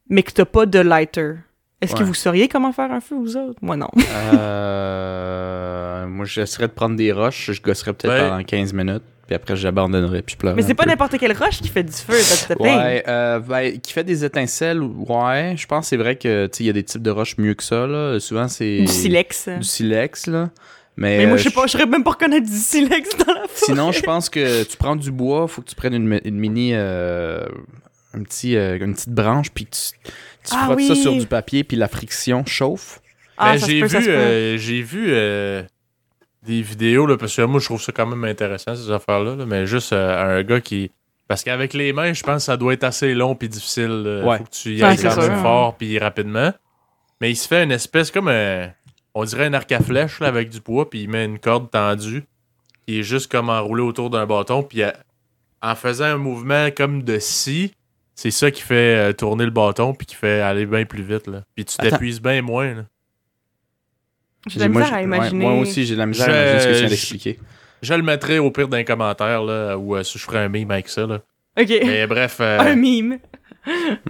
mais 0.09 0.23
que 0.23 0.33
t'as 0.33 0.45
pas 0.47 0.65
de 0.67 0.79
lighter. 0.79 1.35
Est-ce 1.83 1.95
que 1.95 2.03
vous 2.05 2.15
sauriez 2.15 2.49
comment 2.49 2.73
faire 2.73 2.93
un 2.93 3.01
feu, 3.01 3.17
vous 3.17 3.37
autres? 3.39 3.59
Moi, 3.63 3.77
non. 3.77 3.89
Euh, 4.01 6.07
moi, 6.07 6.25
j'essaierais 6.25 6.69
de 6.69 6.73
prendre 6.73 6.97
des 6.97 7.13
roches, 7.13 7.51
je 7.53 7.61
gosserais 7.63 7.93
peut-être 7.93 8.13
Ouais. 8.23 8.29
pendant 8.29 8.43
15 8.45 8.73
minutes, 8.73 9.03
puis 9.31 9.37
après, 9.37 9.55
j'abandonnerais, 9.55 10.23
puis 10.23 10.35
je. 10.43 10.49
Mais 10.57 10.63
c'est 10.63 10.75
pas 10.75 10.87
n'importe 10.87 11.17
quelle 11.17 11.37
roche 11.37 11.61
qui 11.63 11.69
fait 11.69 11.85
du 11.85 11.93
feu, 11.93 12.15
the 12.49 12.57
thing. 12.57 12.67
Ouais, 12.67 13.05
euh, 13.07 13.39
ben, 13.39 13.79
qui 13.79 13.93
fait 13.93 14.03
des 14.03 14.25
étincelles, 14.25 14.83
ouais. 14.83 15.55
Je 15.57 15.69
pense 15.69 15.85
que 15.85 15.89
c'est 15.91 15.97
vrai 15.97 16.17
que, 16.17 16.51
il 16.59 16.67
y 16.67 16.69
a 16.69 16.73
des 16.73 16.83
types 16.83 17.01
de 17.01 17.13
roches 17.13 17.39
mieux 17.39 17.55
que 17.55 17.63
ça, 17.63 17.87
là. 17.87 18.19
Souvent, 18.19 18.49
c'est... 18.49 18.79
Du 18.81 18.89
silex. 18.89 19.49
Du 19.49 19.63
silex, 19.63 20.27
là. 20.27 20.51
Mais, 20.97 21.19
Mais 21.19 21.27
moi, 21.27 21.35
euh, 21.35 21.39
je 21.39 21.45
sais 21.45 21.51
pas, 21.55 21.67
je 21.67 21.71
saurais 21.71 21.87
même 21.87 22.03
pas 22.03 22.11
reconnaître 22.11 22.49
du 22.49 22.57
silex 22.59 23.11
dans 23.19 23.33
la 23.35 23.43
forêt. 23.43 23.51
Sinon, 23.55 23.93
je 23.93 24.01
pense 24.01 24.29
que 24.29 24.65
tu 24.65 24.77
prends 24.77 24.97
du 24.97 25.13
bois, 25.13 25.47
faut 25.47 25.63
que 25.63 25.69
tu 25.69 25.77
prennes 25.77 25.95
une, 25.95 26.09
mi- 26.09 26.21
une 26.25 26.39
mini... 26.41 26.71
euh, 26.75 27.47
un 28.13 28.25
petit, 28.25 28.57
euh, 28.57 28.77
une 28.81 28.95
petite 28.95 29.11
branche, 29.11 29.51
puis 29.55 29.67
tu, 29.67 29.81
tu 30.05 30.11
Ah 30.51 30.65
frottes 30.65 30.83
ça 30.83 30.97
sur 30.97 31.13
du 31.17 31.27
papier, 31.27 31.63
puis 31.63 31.77
la 31.77 31.87
friction 31.87 32.45
chauffe. 32.45 33.01
Ah, 33.39 33.53
Ben, 33.53 33.59
ça 33.61 33.67
j'ai 33.69 33.89
ça 33.89 34.01
vu, 34.01 34.09
euh, 34.09 34.59
j'ai 34.59 34.83
vu 34.83 35.05
euh, 35.11 35.63
des 36.43 36.63
vidéos, 36.63 37.07
là, 37.07 37.17
parce 37.17 37.37
que 37.37 37.43
moi, 37.43 37.61
je 37.61 37.67
trouve 37.67 37.83
ça 37.83 37.93
quand 37.93 38.07
même 38.07 38.25
intéressant, 38.25 38.75
ces 38.75 38.91
affaires-là, 38.91 39.37
là, 39.37 39.47
mais 39.47 39.67
juste 39.67 39.93
euh, 39.93 40.39
un 40.39 40.43
gars 40.43 40.61
qui... 40.61 40.91
Parce 41.29 41.45
qu'avec 41.45 41.75
les 41.75 41.93
mains, 41.93 42.13
je 42.13 42.23
pense 42.23 42.37
que 42.37 42.43
ça 42.43 42.57
doit 42.57 42.73
être 42.73 42.83
assez 42.85 43.15
long 43.15 43.35
puis 43.37 43.49
difficile. 43.49 44.03
là. 44.03 44.25
Ouais. 44.25 44.39
Faut 44.39 44.45
que 44.45 44.51
tu 44.51 44.75
y 44.75 44.83
Ouais, 44.83 44.89
ailles 44.89 44.99
c'est 44.99 45.09
quand 45.09 45.17
même 45.21 45.33
sûr. 45.35 45.43
fort 45.43 45.77
puis 45.77 45.99
rapidement. 45.99 46.53
Mais 47.21 47.31
il 47.31 47.37
se 47.37 47.47
fait 47.47 47.63
une 47.63 47.73
espèce 47.73 48.11
comme 48.11 48.29
un... 48.29 48.71
On 49.15 49.25
dirait 49.25 49.45
un 49.47 49.53
arc 49.55 49.71
à 49.73 49.81
flèche 49.81 50.19
là, 50.21 50.29
avec 50.29 50.49
du 50.51 50.61
bois, 50.61 50.89
puis 50.91 51.03
il 51.03 51.09
met 51.09 51.25
une 51.25 51.39
corde 51.39 51.71
tendue 51.71 52.25
qui 52.87 52.99
est 53.01 53.03
juste 53.03 53.31
comme 53.31 53.49
enroulée 53.49 53.83
autour 53.83 54.09
d'un 54.11 54.27
bâton, 54.27 54.63
puis 54.63 54.83
euh, 54.83 54.91
en 55.63 55.75
faisant 55.75 56.07
un 56.07 56.17
mouvement 56.17 56.71
comme 56.75 57.03
de 57.03 57.19
scie, 57.19 57.73
c'est 58.15 58.31
ça 58.31 58.51
qui 58.51 58.63
fait 58.63 59.11
euh, 59.11 59.13
tourner 59.13 59.45
le 59.45 59.51
bâton 59.51 59.95
puis 59.95 60.07
qui 60.07 60.15
fait 60.17 60.41
aller 60.41 60.65
bien 60.67 60.85
plus 60.85 61.03
vite. 61.03 61.27
Là. 61.27 61.43
Puis 61.55 61.65
tu 61.65 61.77
t'épuises 61.77 62.21
bien 62.21 62.41
moins. 62.43 62.75
Là. 62.75 62.83
J'ai 64.49 64.57
de 64.59 64.65
la 64.65 64.69
Moi, 64.69 64.81
misère 64.81 64.95
à 64.95 64.99
j'ai- 64.99 65.07
ouais, 65.07 65.17
imaginer. 65.17 65.45
moi 65.45 65.53
aussi, 65.55 65.85
j'ai 65.87 65.95
de 65.95 65.99
la 65.99 66.07
misère 66.07 66.29
à 66.29 66.33
Je- 66.33 66.35
imaginer 66.35 66.61
ce 66.61 66.67
que 66.67 66.73
tu 66.73 66.79
viens 66.79 66.85
je- 66.87 66.91
d'expliquer. 66.91 67.39
Je 67.83 67.95
le 67.95 68.03
mettrai 68.03 68.39
au 68.39 68.51
pire 68.51 68.69
d'un 68.69 68.85
commentaire, 68.85 69.43
là, 69.43 69.77
ou 69.77 69.97
euh, 69.97 70.03
si 70.03 70.19
je 70.19 70.25
ferai 70.25 70.39
un 70.39 70.49
meme 70.49 70.71
avec 70.71 70.89
ça. 70.89 71.07
Là. 71.07 71.21
Ok. 71.59 71.69
Mais 71.85 72.07
bref, 72.07 72.37
euh, 72.41 72.59
Un 72.61 72.75
mime. 72.77 73.19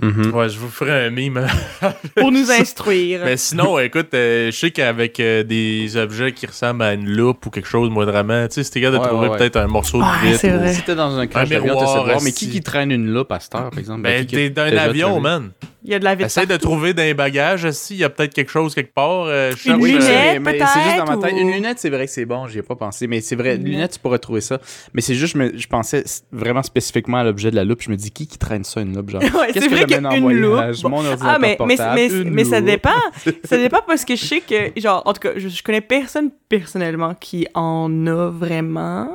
Mhm. 0.00 0.30
ouais, 0.32 0.48
je 0.48 0.58
vous 0.58 0.68
ferai 0.68 1.06
un 1.06 1.10
meme. 1.10 1.44
Pour 2.16 2.30
nous 2.30 2.50
instruire. 2.52 3.22
Mais 3.24 3.36
sinon, 3.36 3.78
écoute, 3.80 4.14
euh, 4.14 4.50
je 4.52 4.56
sais 4.56 4.70
qu'avec 4.70 5.18
euh, 5.18 5.42
des 5.42 5.96
objets 5.96 6.30
qui 6.32 6.46
ressemblent 6.46 6.82
à 6.84 6.94
une 6.94 7.08
loupe 7.10 7.44
ou 7.46 7.50
quelque 7.50 7.66
chose, 7.68 7.90
moindrement, 7.90 8.46
tu 8.46 8.54
sais, 8.54 8.62
si 8.64 8.70
t'es 8.70 8.80
capable 8.80 8.98
de 8.98 9.02
Ouais, 9.02 9.08
trouver 9.08 9.26
ouais, 9.26 9.32
ouais. 9.32 9.38
peut-être 9.38 9.56
un 9.56 9.66
morceau 9.66 9.98
de 9.98 10.26
vitre. 10.26 10.38
c'est 10.40 10.52
ou- 10.54 10.58
vrai. 10.58 10.72
Si 10.72 10.82
t'es 10.82 10.94
dans 10.94 11.16
un 11.18 11.26
crash 11.26 11.48
Un 11.48 11.50
d'avion, 11.50 11.74
t'essaies 11.80 11.98
de 11.98 12.04
voir, 12.04 12.22
mais 12.22 12.32
qui 12.32 12.48
qui 12.48 12.60
traîne 12.60 12.92
une 12.92 13.08
loupe 13.12 13.32
à 13.32 13.40
cette 13.40 13.54
heure, 13.56 13.70
par 13.70 13.78
exemple? 13.80 14.02
Ben, 14.02 14.20
Qui 14.20 14.26
qui- 14.28 14.34
t'es 14.36 14.50
dans 14.50 14.62
un 14.62 14.76
avion, 14.76 15.20
man. 15.20 15.50
Il 15.82 15.90
y 15.90 15.94
a 15.94 15.98
de 15.98 16.04
la 16.04 16.14
vitre. 16.14 16.26
Essaye 16.26 16.46
de 16.46 16.56
trouver 16.56 16.92
dans 16.92 17.02
les 17.02 17.14
bagages, 17.14 17.70
s'il 17.70 17.96
y 17.96 18.04
a 18.04 18.10
peut-être 18.10 18.34
quelque 18.34 18.50
chose 18.50 18.74
quelque 18.74 18.92
part. 18.92 19.24
euh, 19.26 19.52
Une 19.64 19.76
Oui, 19.76 19.94
euh, 19.94 19.98
mais- 19.98 20.38
lunette, 20.38 20.42
mais 20.42 20.66
c'est 20.66 20.82
juste 20.82 20.96
dans 20.98 21.04
ma 21.06 21.16
peut-être, 21.16 21.20
tête. 21.22 21.32
ou- 21.34 21.38
Une 21.38 21.52
lunette, 21.52 21.78
c'est 21.78 21.88
vrai 21.90 22.06
que 22.06 22.12
c'est 22.12 22.26
bon, 22.26 22.46
j'y 22.48 22.58
ai 22.58 22.62
pas 22.62 22.76
pensé. 22.76 23.06
Mais 23.06 23.20
c'est 23.22 23.34
vrai, 23.36 23.54
Une 23.54 23.60
une 23.60 23.64
lunette. 23.64 23.76
lunette, 23.76 23.92
tu 23.92 23.98
pourrais 24.00 24.18
trouver 24.18 24.40
ça. 24.42 24.58
Mais 24.92 25.00
c'est 25.00 25.14
juste, 25.14 25.32
je, 25.34 25.38
me- 25.38 25.56
je 25.56 25.66
pensais 25.68 26.04
vraiment 26.32 26.62
spécifiquement 26.62 27.16
à 27.18 27.24
l'objet 27.24 27.50
de 27.50 27.56
la 27.56 27.64
loupe. 27.64 27.80
Je 27.82 27.90
me 27.90 27.96
dis, 27.96 28.10
qui 28.10 28.26
qui 28.26 28.36
traîne 28.36 28.64
ça, 28.64 28.80
une 28.82 28.94
loupe? 28.94 29.10
Genre, 29.10 29.20
Ouais, 29.40 29.52
qu'est-ce 29.52 29.68
c'est 29.68 29.70
que 29.70 29.76
j'amène 29.88 30.06
en 30.06 30.10
qu'une 30.10 30.22
voyage? 30.44 30.82
loupe. 30.82 30.90
Mon 30.90 31.00
Ah, 31.04 31.10
ordinateur 31.12 31.40
mais, 31.40 31.48
mais, 31.48 31.56
portable, 31.56 31.94
mais, 31.94 32.06
une 32.08 32.30
mais 32.30 32.44
ça 32.44 32.60
dépend. 32.60 32.90
ça 33.44 33.56
dépend 33.56 33.80
parce 33.86 34.04
que 34.04 34.16
je 34.16 34.24
sais 34.26 34.40
que, 34.40 34.78
genre, 34.78 35.02
en 35.06 35.12
tout 35.14 35.20
cas, 35.20 35.30
je, 35.36 35.48
je 35.48 35.62
connais 35.62 35.80
personne 35.80 36.30
personnellement 36.48 37.14
qui 37.14 37.46
en 37.54 38.06
a 38.06 38.28
vraiment. 38.30 39.08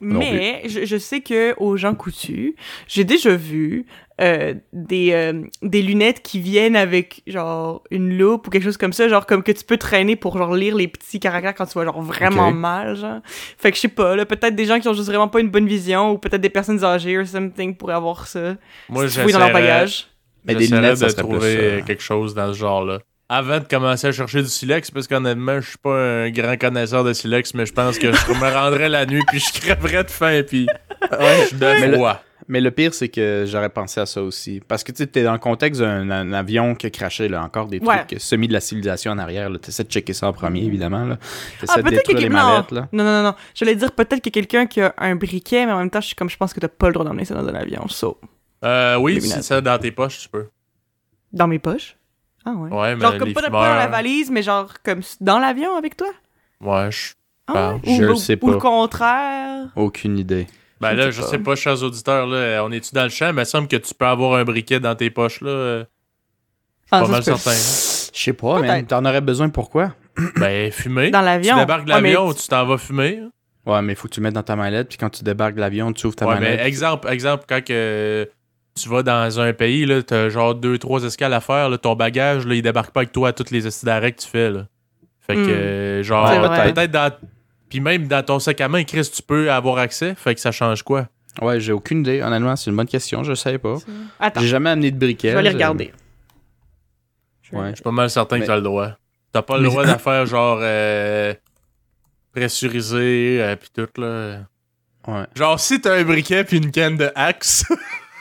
Non 0.00 0.18
Mais 0.18 0.62
je, 0.66 0.84
je 0.84 0.96
sais 0.98 1.20
que 1.22 1.54
aux 1.56 1.78
gens 1.78 1.94
coutus, 1.94 2.52
j'ai 2.86 3.04
déjà 3.04 3.34
vu 3.34 3.86
euh, 4.20 4.54
des, 4.72 5.12
euh, 5.12 5.42
des 5.62 5.82
lunettes 5.82 6.22
qui 6.22 6.40
viennent 6.40 6.76
avec 6.76 7.22
genre 7.26 7.82
une 7.90 8.16
loupe 8.16 8.46
ou 8.46 8.50
quelque 8.50 8.64
chose 8.64 8.78
comme 8.78 8.92
ça, 8.94 9.08
genre 9.08 9.26
comme 9.26 9.42
que 9.42 9.52
tu 9.52 9.62
peux 9.64 9.76
traîner 9.76 10.16
pour 10.16 10.38
genre 10.38 10.54
lire 10.54 10.74
les 10.74 10.88
petits 10.88 11.20
caractères 11.20 11.54
quand 11.54 11.66
tu 11.66 11.74
vois 11.74 11.84
genre 11.84 12.00
vraiment 12.00 12.50
mal, 12.52 12.96
genre. 12.96 13.20
Fait 13.58 13.70
que 13.70 13.76
je 13.76 13.82
sais 13.82 13.88
pas, 13.88 14.16
là, 14.16 14.24
peut-être 14.24 14.54
des 14.54 14.64
gens 14.64 14.80
qui 14.80 14.88
ont 14.88 14.94
juste 14.94 15.08
vraiment 15.08 15.28
pas 15.28 15.40
une 15.40 15.50
bonne 15.50 15.66
vision 15.66 16.12
ou 16.12 16.18
peut-être 16.18 16.40
des 16.40 16.48
personnes 16.50 16.82
âgées 16.82 17.18
ou 17.18 17.26
something 17.26 17.76
pourraient 17.76 17.94
avoir 17.94 18.26
ça. 18.26 18.56
Moi, 18.88 19.06
si 19.08 19.16
dans 19.18 19.22
leur 19.24 19.28
j'essaierais- 19.48 19.52
bagage. 19.52 20.06
Mais 20.44 20.54
des 20.54 20.66
lunettes, 20.68 21.00
de 21.00 21.08
trouver 21.10 21.38
plus, 21.38 21.64
euh, 21.64 21.82
quelque 21.82 22.02
chose 22.02 22.32
dans 22.34 22.52
ce 22.54 22.58
genre-là. 22.58 23.00
avant 23.28 23.58
de 23.58 23.64
commencer 23.64 24.06
à 24.06 24.12
chercher 24.12 24.40
du 24.42 24.48
silex, 24.48 24.92
parce 24.92 25.08
qu'honnêtement, 25.08 25.60
je 25.60 25.68
suis 25.70 25.78
pas 25.78 25.90
un 25.98 26.30
grand 26.30 26.56
connaisseur 26.56 27.02
de 27.02 27.12
silex, 27.12 27.52
mais 27.52 27.66
je 27.66 27.72
pense 27.72 27.98
que 27.98 28.12
je 28.12 28.32
me 28.32 28.52
rendrais 28.54 28.88
la 28.88 29.04
nuit, 29.06 29.22
puis 29.26 29.40
je 29.40 29.60
crèverais 29.60 30.04
de 30.04 30.10
faim, 30.10 30.42
puis 30.46 30.68
je 31.02 31.46
suis 31.48 31.56
Mais 31.60 31.88
de. 31.88 31.96
Mais 32.48 32.60
le 32.60 32.70
pire, 32.70 32.94
c'est 32.94 33.08
que 33.08 33.44
j'aurais 33.46 33.70
pensé 33.70 34.00
à 34.00 34.06
ça 34.06 34.22
aussi. 34.22 34.60
Parce 34.68 34.84
que 34.84 34.92
tu 34.92 34.98
sais, 34.98 35.06
t'es 35.08 35.24
dans 35.24 35.32
le 35.32 35.38
contexte 35.38 35.80
d'un 35.80 36.08
un 36.10 36.32
avion 36.32 36.74
qui 36.76 36.86
a 36.86 36.90
craché, 36.90 37.28
là, 37.28 37.42
encore 37.42 37.66
des 37.66 37.80
Ouais. 37.80 38.04
trucs 38.06 38.20
semi 38.20 38.46
de 38.46 38.52
la 38.52 38.60
civilisation 38.60 39.10
en 39.12 39.18
arrière. 39.18 39.50
là. 39.50 39.58
T'essaies 39.58 39.82
de 39.84 39.90
checker 39.90 40.12
ça 40.12 40.28
en 40.28 40.32
premier, 40.32 40.62
évidemment. 40.62 41.04
Là. 41.04 41.18
T'essaies 41.60 41.72
Ah, 41.78 41.82
de 41.82 41.88
peut-être 41.88 42.02
que 42.06 42.12
détruire 42.12 42.18
les 42.18 42.22
quelqu'un. 42.28 42.42
Non. 42.46 42.52
mallettes. 42.52 42.70
Là. 42.70 42.88
non, 42.92 43.04
non, 43.04 43.10
non, 43.10 43.22
non. 43.30 43.34
J'allais 43.54 43.74
dire 43.74 43.90
peut-être 43.92 44.22
que 44.22 44.30
quelqu'un 44.30 44.66
qui 44.66 44.80
a 44.80 44.94
un 44.98 45.16
briquet, 45.16 45.66
mais 45.66 45.72
en 45.72 45.78
même 45.78 45.90
temps, 45.90 46.00
je 46.00 46.06
suis 46.06 46.14
comme 46.16 46.30
je 46.30 46.36
pense 46.36 46.54
que 46.54 46.60
t'as 46.60 46.68
pas 46.68 46.86
le 46.86 46.92
droit 46.92 47.04
d'emmener 47.04 47.24
ça 47.24 47.34
dans 47.34 47.46
un 47.48 47.54
avion. 47.54 47.88
So, 47.88 48.20
Euh, 48.64 48.96
oui, 48.96 49.20
si 49.20 49.42
ça 49.42 49.60
dans 49.60 49.78
tes 49.78 49.90
poches, 49.90 50.20
tu 50.20 50.28
peux. 50.28 50.46
dans 51.32 51.46
mes 51.48 51.58
poches? 51.58 51.96
Ah 52.44 52.52
ouais. 52.52 52.70
Ouais, 52.70 52.94
mais 52.94 53.00
genre 53.02 53.18
comme 53.18 53.28
les 53.28 53.34
pas, 53.34 53.40
de- 53.42 53.46
pas 53.46 53.50
fumeurs- 53.58 53.70
dans 53.70 53.74
la 53.76 53.86
valise, 53.88 54.30
mais 54.30 54.42
genre 54.42 54.72
comme 54.84 55.00
dans 55.20 55.40
l'avion 55.40 55.74
avec 55.76 55.96
toi? 55.96 56.06
Ouais, 56.60 56.90
je... 56.92 57.14
Ah 57.48 57.74
ouais? 57.74 57.80
je 57.84 57.90
ou, 57.90 58.00
le 58.06 58.12
ou- 58.12 58.16
sais 58.16 58.38
ou 58.40 58.46
le 58.48 58.54
pas. 58.54 58.60
contraire? 58.60 59.66
Aucune 59.76 60.16
idée. 60.18 60.46
Ben 60.80 60.92
là, 60.92 61.10
je 61.10 61.22
sais 61.22 61.38
pas, 61.38 61.56
chers 61.56 61.82
auditeurs, 61.82 62.26
là, 62.26 62.62
on 62.64 62.70
est-tu 62.70 62.94
dans 62.94 63.04
le 63.04 63.08
champ? 63.08 63.26
Mais 63.32 63.32
il 63.32 63.34
me 63.40 63.44
semble 63.44 63.68
que 63.68 63.76
tu 63.76 63.94
peux 63.94 64.04
avoir 64.06 64.34
un 64.38 64.44
briquet 64.44 64.78
dans 64.80 64.94
tes 64.94 65.08
poches, 65.10 65.40
là. 65.40 65.48
euh, 65.50 65.84
Ah, 66.90 67.00
pas 67.02 67.08
mal 67.08 67.22
certain. 67.22 67.50
Je 67.52 68.20
sais 68.22 68.32
pas, 68.32 68.60
mais 68.60 68.82
t'en 68.84 69.04
aurais 69.04 69.20
besoin 69.20 69.48
pourquoi? 69.48 69.94
Ben, 70.36 70.70
fumer. 70.72 71.10
Dans 71.10 71.20
Tu 71.20 71.24
l'avion. 71.26 71.56
débarques 71.58 71.84
de 71.86 71.92
mais- 71.92 72.00
l'avion, 72.00 72.32
tu 72.32 72.46
t'en 72.48 72.64
vas 72.66 72.78
fumer. 72.78 73.22
Ouais, 73.66 73.82
mais 73.82 73.94
faut 73.94 74.06
que 74.08 74.14
tu 74.14 74.20
le 74.20 74.24
mettes 74.24 74.34
dans 74.34 74.42
ta 74.42 74.54
mallette, 74.56 74.88
puis 74.88 74.96
quand 74.96 75.10
tu 75.10 75.24
débarques 75.24 75.54
de 75.56 75.60
l'avion, 75.60 75.92
tu 75.92 76.06
ouvres 76.06 76.14
ta 76.16 76.26
Ouais, 76.26 76.34
mallette. 76.34 76.60
mais 76.60 76.66
exemple, 76.68 77.08
exemple, 77.08 77.44
quand 77.48 77.64
que 77.64 78.30
tu 78.80 78.88
vas 78.88 79.02
dans 79.02 79.40
un 79.40 79.52
pays, 79.52 79.84
là, 79.86 80.02
t'as 80.02 80.28
genre 80.28 80.54
deux, 80.54 80.78
trois 80.78 81.02
escales 81.04 81.32
à 81.34 81.40
faire, 81.40 81.68
là, 81.68 81.76
ton 81.78 81.94
bagage, 81.96 82.46
là, 82.46 82.54
il 82.54 82.62
débarque 82.62 82.92
pas 82.92 83.00
avec 83.00 83.12
toi 83.12 83.30
à 83.30 83.32
toutes 83.32 83.50
les 83.50 83.62
d'arrêt 83.82 84.12
que 84.12 84.20
tu 84.20 84.28
fais, 84.28 84.50
là. 84.50 84.66
Fait 85.26 85.34
que, 85.34 85.98
Hmm. 85.98 86.02
genre, 86.04 86.30
peut-être 86.72 86.90
dans. 86.92 87.10
Puis 87.68 87.80
même 87.80 88.06
dans 88.06 88.22
ton 88.22 88.38
sac 88.38 88.60
à 88.60 88.68
main, 88.68 88.84
Chris, 88.84 89.10
tu 89.12 89.22
peux 89.22 89.50
avoir 89.50 89.78
accès. 89.78 90.14
Fait 90.16 90.34
que 90.34 90.40
ça 90.40 90.52
change 90.52 90.82
quoi? 90.82 91.08
Ouais, 91.42 91.60
j'ai 91.60 91.72
aucune 91.72 92.00
idée. 92.00 92.22
Honnêtement, 92.22 92.56
c'est 92.56 92.70
une 92.70 92.76
bonne 92.76 92.86
question. 92.86 93.22
Je 93.24 93.34
savais 93.34 93.58
pas. 93.58 93.76
Attends, 94.20 94.40
J'ai 94.40 94.48
jamais 94.48 94.70
amené 94.70 94.90
de 94.90 94.98
briquet. 94.98 95.28
je 95.28 95.32
vais 95.34 95.38
aller 95.40 95.50
je- 95.50 95.54
regarder. 95.56 95.92
Ouais. 97.52 97.70
Je 97.70 97.74
suis 97.76 97.82
pas 97.82 97.90
mal 97.90 98.08
certain 98.10 98.36
Mais- 98.36 98.42
que 98.42 98.46
t'as 98.46 98.56
le 98.56 98.62
droit. 98.62 98.90
T'as 99.32 99.42
pas 99.42 99.56
le 99.56 99.64
Mais- 99.64 99.68
droit 99.68 99.84
de 99.84 99.98
faire 100.00 100.26
genre 100.26 100.58
euh, 100.62 101.34
pressurisé 102.32 103.38
euh, 103.40 103.56
pis 103.56 103.68
tout 103.74 104.00
là. 104.00 104.40
Ouais. 105.06 105.24
Genre 105.34 105.58
si 105.60 105.80
t'as 105.80 105.94
un 105.94 106.04
briquet 106.04 106.44
puis 106.44 106.56
une 106.58 106.70
canne 106.70 106.96
de 106.96 107.10
Axe 107.14 107.64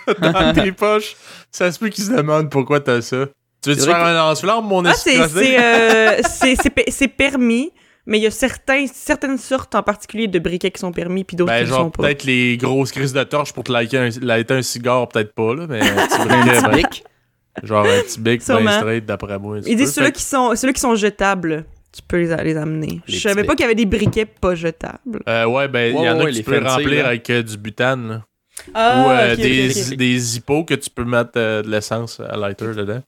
dans 0.21 0.53
tes 0.53 0.71
poches, 0.71 1.15
ça 1.51 1.71
se 1.71 1.79
peut 1.79 1.89
qu'ils 1.89 2.03
se 2.05 2.11
demandent 2.11 2.49
pourquoi 2.51 2.79
t'as 2.79 3.01
ça. 3.01 3.25
Tu 3.61 3.69
veux-tu 3.71 3.83
faire 3.85 3.95
un 4.05 4.13
lance-flamme, 4.13 4.65
mon 4.65 4.85
Ah, 4.85 4.93
c'est 4.93 5.19
euh, 5.59 7.07
permis, 7.17 7.71
mais 8.05 8.19
il 8.19 8.23
y 8.23 8.27
a 8.27 8.31
certains, 8.31 8.85
certaines 8.87 9.37
sortes 9.37 9.75
en 9.75 9.83
particulier 9.83 10.27
de 10.27 10.39
briquets 10.39 10.71
qui 10.71 10.79
sont 10.79 10.91
permis, 10.91 11.23
puis 11.23 11.35
d'autres 11.35 11.51
Ben, 11.51 11.65
qui 11.65 11.71
ne 11.71 11.75
sont 11.75 11.89
pas. 11.89 12.03
peut-être 12.03 12.23
les 12.23 12.57
grosses 12.57 12.91
crises 12.91 13.13
de 13.13 13.23
torche 13.23 13.53
pour 13.53 13.63
te 13.63 13.71
lighter 13.71 13.97
un, 13.97 14.09
lighter 14.21 14.53
un 14.55 14.61
cigare, 14.61 15.07
peut-être 15.07 15.33
pas, 15.33 15.55
là, 15.55 15.65
mais 15.67 15.81
un 15.81 16.07
petit 16.07 16.21
Un 16.21 16.69
briquet, 16.69 16.87
petit 16.89 17.03
ben, 17.61 17.67
genre 17.67 17.85
un 17.85 18.01
petit 18.01 18.19
bic 18.19 18.45
bien 18.45 18.71
straight, 18.71 19.05
d'après 19.05 19.39
moi. 19.39 19.59
Ils 19.65 19.75
disent 19.75 19.93
ceux-là 19.93 20.07
Fait 20.07 20.13
qui, 20.13 20.23
sont, 20.23 20.55
ceux 20.55 20.71
qui 20.71 20.81
sont 20.81 20.95
jetables, 20.95 21.65
tu 21.91 22.01
peux 22.07 22.17
les, 22.17 22.35
les 22.43 22.57
amener. 22.57 23.01
Les 23.07 23.15
Je 23.15 23.19
savais 23.19 23.43
pas 23.43 23.55
qu'il 23.55 23.63
y 23.63 23.65
avait 23.65 23.75
des 23.75 23.85
briquets 23.85 24.25
pas 24.25 24.55
jetables. 24.55 25.21
Euh, 25.27 25.45
ouais, 25.45 25.67
ben, 25.67 25.95
il 25.95 26.03
y 26.03 26.09
en 26.09 26.19
a 26.19 26.23
ouais, 26.23 26.25
que 26.25 26.29
tu 26.31 26.35
les 26.37 26.43
peux 26.43 26.63
remplir 26.63 27.03
là. 27.03 27.07
avec 27.07 27.29
euh, 27.29 27.41
du 27.41 27.57
butane, 27.57 28.07
là. 28.07 28.21
Ah, 28.73 29.03
Ou 29.05 29.09
euh, 29.11 29.35
des, 29.35 29.95
des 29.95 30.37
hippos 30.37 30.63
que 30.63 30.73
tu 30.73 30.89
peux 30.89 31.03
mettre 31.03 31.31
euh, 31.35 31.61
de 31.61 31.69
l'essence 31.69 32.19
à 32.19 32.37
lighter 32.37 32.73
dedans. 32.73 33.01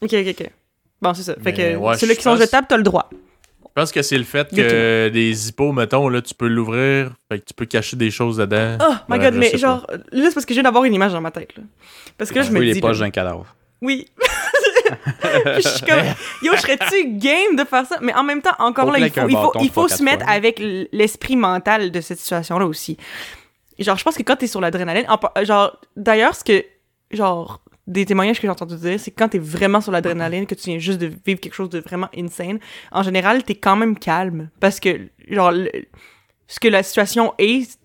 Ok, 0.00 0.12
ok, 0.12 0.34
ok. 0.38 0.50
Bon, 1.00 1.14
c'est 1.14 1.22
ça. 1.22 1.34
Fait 1.34 1.40
Mais 1.44 1.52
que 1.52 1.76
ouais, 1.76 1.96
ceux-là 1.96 2.14
qui 2.14 2.22
sont 2.22 2.36
jetables, 2.36 2.66
t'as 2.68 2.76
le 2.76 2.82
droit. 2.82 3.08
Je 3.76 3.82
pense 3.82 3.92
que 3.92 4.00
c'est 4.00 4.16
le 4.16 4.24
fait 4.24 4.48
que 4.56 5.08
des 5.10 5.48
hippos, 5.50 5.70
mettons, 5.70 6.08
là, 6.08 6.22
tu 6.22 6.32
peux 6.34 6.46
l'ouvrir, 6.48 7.10
fait 7.30 7.40
que 7.40 7.44
tu 7.44 7.52
peux 7.52 7.66
cacher 7.66 7.94
des 7.94 8.10
choses 8.10 8.38
dedans. 8.38 8.78
Oh 8.80 8.94
my 9.06 9.18
Ouais, 9.18 9.24
god, 9.26 9.34
mais 9.34 9.58
genre, 9.58 9.86
là, 10.12 10.24
c'est 10.28 10.32
parce 10.34 10.46
que 10.46 10.54
je 10.54 10.56
viens 10.56 10.62
d'avoir 10.62 10.84
une 10.84 10.94
image 10.94 11.12
dans 11.12 11.20
ma 11.20 11.30
tête, 11.30 11.54
là. 11.58 11.62
Parce 12.16 12.30
que 12.30 12.36
là, 12.36 12.42
je 12.42 12.52
me 12.52 12.58
Oui, 12.60 12.68
dis. 12.68 12.72
les 12.72 12.80
poches 12.80 13.00
d'un 13.00 13.10
cadavre. 13.10 13.44
Oui. 13.82 14.06
Puis 14.16 15.62
je 15.62 15.68
suis 15.68 15.84
comme, 15.84 16.00
yo, 16.40 16.52
je 16.54 16.60
serais-tu 16.62 17.04
game 17.18 17.54
de 17.54 17.64
faire 17.64 17.84
ça? 17.84 17.98
Mais 18.00 18.14
en 18.14 18.24
même 18.24 18.40
temps, 18.40 18.54
encore 18.60 18.90
là, 18.90 18.98
il 18.98 19.10
faut, 19.10 19.28
il 19.28 19.36
faut, 19.36 19.52
il 19.60 19.70
faut 19.70 19.88
se 19.88 20.02
mettre 20.02 20.24
fois. 20.24 20.32
avec 20.32 20.58
l'esprit 20.92 21.36
mental 21.36 21.90
de 21.90 22.00
cette 22.00 22.18
situation-là 22.18 22.64
aussi. 22.64 22.96
Genre, 23.78 23.98
je 23.98 24.04
pense 24.04 24.16
que 24.16 24.22
quand 24.22 24.36
t'es 24.36 24.46
sur 24.46 24.62
l'adrénaline, 24.62 25.04
genre, 25.42 25.78
d'ailleurs, 25.96 26.34
ce 26.34 26.44
que, 26.44 26.64
genre, 27.10 27.60
des 27.86 28.04
témoignages 28.04 28.36
que 28.36 28.42
j'ai 28.42 28.50
entendu 28.50 28.76
dire, 28.76 28.98
c'est 28.98 29.10
quand 29.10 29.28
t'es 29.28 29.38
vraiment 29.38 29.80
sur 29.80 29.92
l'adrénaline, 29.92 30.46
que 30.46 30.54
tu 30.54 30.70
viens 30.70 30.78
juste 30.78 30.98
de 30.98 31.06
vivre 31.06 31.40
quelque 31.40 31.54
chose 31.54 31.70
de 31.70 31.78
vraiment 31.78 32.08
insane, 32.16 32.58
en 32.90 33.02
général, 33.02 33.44
t'es 33.44 33.54
quand 33.54 33.76
même 33.76 33.98
calme. 33.98 34.50
Parce 34.60 34.80
que, 34.80 35.08
genre, 35.28 35.52
ce 36.48 36.60
que 36.60 36.68
la 36.68 36.82
situation 36.82 37.32
est, 37.38 37.78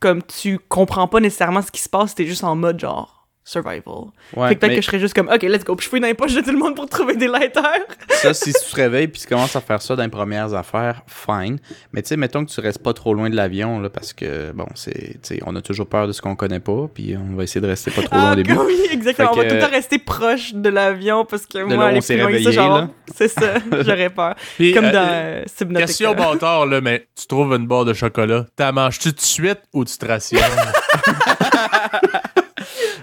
comme 0.00 0.22
tu 0.22 0.58
comprends 0.58 1.08
pas 1.08 1.20
nécessairement 1.20 1.62
ce 1.62 1.70
qui 1.70 1.80
se 1.80 1.88
passe, 1.88 2.14
t'es 2.14 2.26
juste 2.26 2.44
en 2.44 2.56
mode, 2.56 2.80
genre, 2.80 3.15
survival. 3.46 4.10
Ouais, 4.34 4.48
fait 4.48 4.54
que 4.56 4.60
peut-être 4.60 4.70
mais 4.70 4.76
que 4.76 4.82
je 4.82 4.86
serais 4.86 4.98
juste 4.98 5.14
comme, 5.14 5.28
ok, 5.28 5.42
let's 5.44 5.64
go. 5.64 5.76
Puis 5.76 5.84
je 5.84 5.90
fouille 5.90 6.00
dans 6.00 6.08
les 6.08 6.14
poches 6.14 6.34
de 6.34 6.40
tout 6.40 6.50
le 6.50 6.58
monde 6.58 6.74
pour 6.74 6.88
trouver 6.88 7.14
des 7.14 7.28
lighters. 7.28 7.86
ça, 8.08 8.34
si 8.34 8.52
tu 8.52 8.70
te 8.70 8.74
réveilles 8.74 9.06
puis 9.06 9.20
tu 9.22 9.28
commences 9.28 9.54
à 9.54 9.60
faire 9.60 9.80
ça 9.80 9.94
dans 9.94 10.02
les 10.02 10.08
premières 10.08 10.52
affaires, 10.52 11.02
fine. 11.06 11.58
Mais 11.92 12.02
tu 12.02 12.08
sais, 12.08 12.16
mettons 12.16 12.44
que 12.44 12.50
tu 12.50 12.60
restes 12.60 12.82
pas 12.82 12.92
trop 12.92 13.14
loin 13.14 13.30
de 13.30 13.36
l'avion, 13.36 13.78
là, 13.78 13.88
parce 13.88 14.12
que, 14.12 14.50
bon, 14.50 14.66
c'est, 14.74 14.92
tu 14.92 15.18
sais, 15.22 15.40
on 15.46 15.54
a 15.54 15.62
toujours 15.62 15.86
peur 15.86 16.08
de 16.08 16.12
ce 16.12 16.20
qu'on 16.20 16.34
connaît 16.34 16.58
pas, 16.58 16.88
puis 16.92 17.16
on 17.16 17.36
va 17.36 17.44
essayer 17.44 17.60
de 17.60 17.68
rester 17.68 17.92
pas 17.92 18.02
trop 18.02 18.16
loin 18.16 18.30
Ah, 18.30 18.32
au 18.32 18.34
début. 18.34 18.52
oui, 18.66 18.80
exactement. 18.90 19.28
Fait 19.28 19.38
on 19.38 19.42
va 19.42 19.48
tout 19.48 19.54
le 19.54 19.60
temps 19.60 19.70
rester 19.70 19.98
proche 19.98 20.52
de 20.52 20.68
l'avion 20.68 21.24
parce 21.24 21.46
que 21.46 21.58
là 21.58 21.64
moi, 21.66 21.86
aller 21.86 22.00
plus 22.00 22.18
loin 22.18 22.32
que 22.32 22.42
ça, 22.42 22.50
genre, 22.50 22.88
c'est 23.14 23.28
ça, 23.28 23.54
j'aurais 23.84 24.10
peur. 24.10 24.34
Puis, 24.56 24.74
Comme 24.74 24.86
euh, 24.86 24.92
dans 24.92 25.08
euh, 25.08 25.42
Subnautica. 25.46 25.86
Question 25.86 26.14
bâtard, 26.16 26.66
là, 26.66 26.80
mais 26.80 27.06
tu 27.14 27.28
trouves 27.28 27.54
une 27.54 27.68
barre 27.68 27.84
de 27.84 27.94
chocolat. 27.94 28.46
T'as 28.56 28.72
manges-tu 28.72 29.10
tout 29.10 29.14
de 29.14 29.20
suite 29.20 29.60
ou 29.72 29.84
tu 29.84 29.96
te 29.96 30.04
rationnes? 30.04 30.42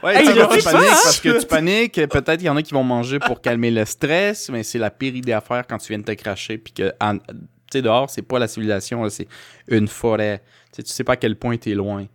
Ouais, 0.03 0.15
Hey, 0.17 0.27
tu 0.27 0.33
sais, 0.33 0.33
tu 0.57 0.63
paniques 0.63 0.89
parce 0.89 1.19
que 1.21 1.39
tu 1.41 1.45
paniques, 1.47 1.93
peut-être 2.07 2.37
qu'il 2.37 2.45
y 2.45 2.49
en 2.49 2.57
a 2.57 2.61
qui 2.61 2.73
vont 2.73 2.83
manger 2.83 3.19
pour 3.19 3.41
calmer 3.41 3.71
le 3.71 3.85
stress, 3.85 4.49
mais 4.49 4.63
c'est 4.63 4.79
la 4.79 4.89
pire 4.91 5.15
idée 5.15 5.31
à 5.33 5.41
faire 5.41 5.65
quand 5.67 5.77
tu 5.77 5.87
viens 5.89 5.99
de 5.99 6.03
te 6.03 6.11
cracher, 6.11 6.57
puis 6.57 6.73
que, 6.73 6.89
tu 6.89 7.35
sais, 7.71 7.81
dehors, 7.81 8.09
c'est 8.09 8.21
pas 8.21 8.37
la 8.39 8.47
civilisation, 8.47 9.07
c'est 9.09 9.27
une 9.67 9.87
forêt. 9.87 10.41
Tu 10.71 10.77
sais, 10.77 10.83
tu 10.83 10.91
sais 10.91 11.03
pas 11.03 11.13
à 11.13 11.15
quel 11.17 11.35
point 11.37 11.55
t'es 11.57 11.73
loin. 11.73 12.05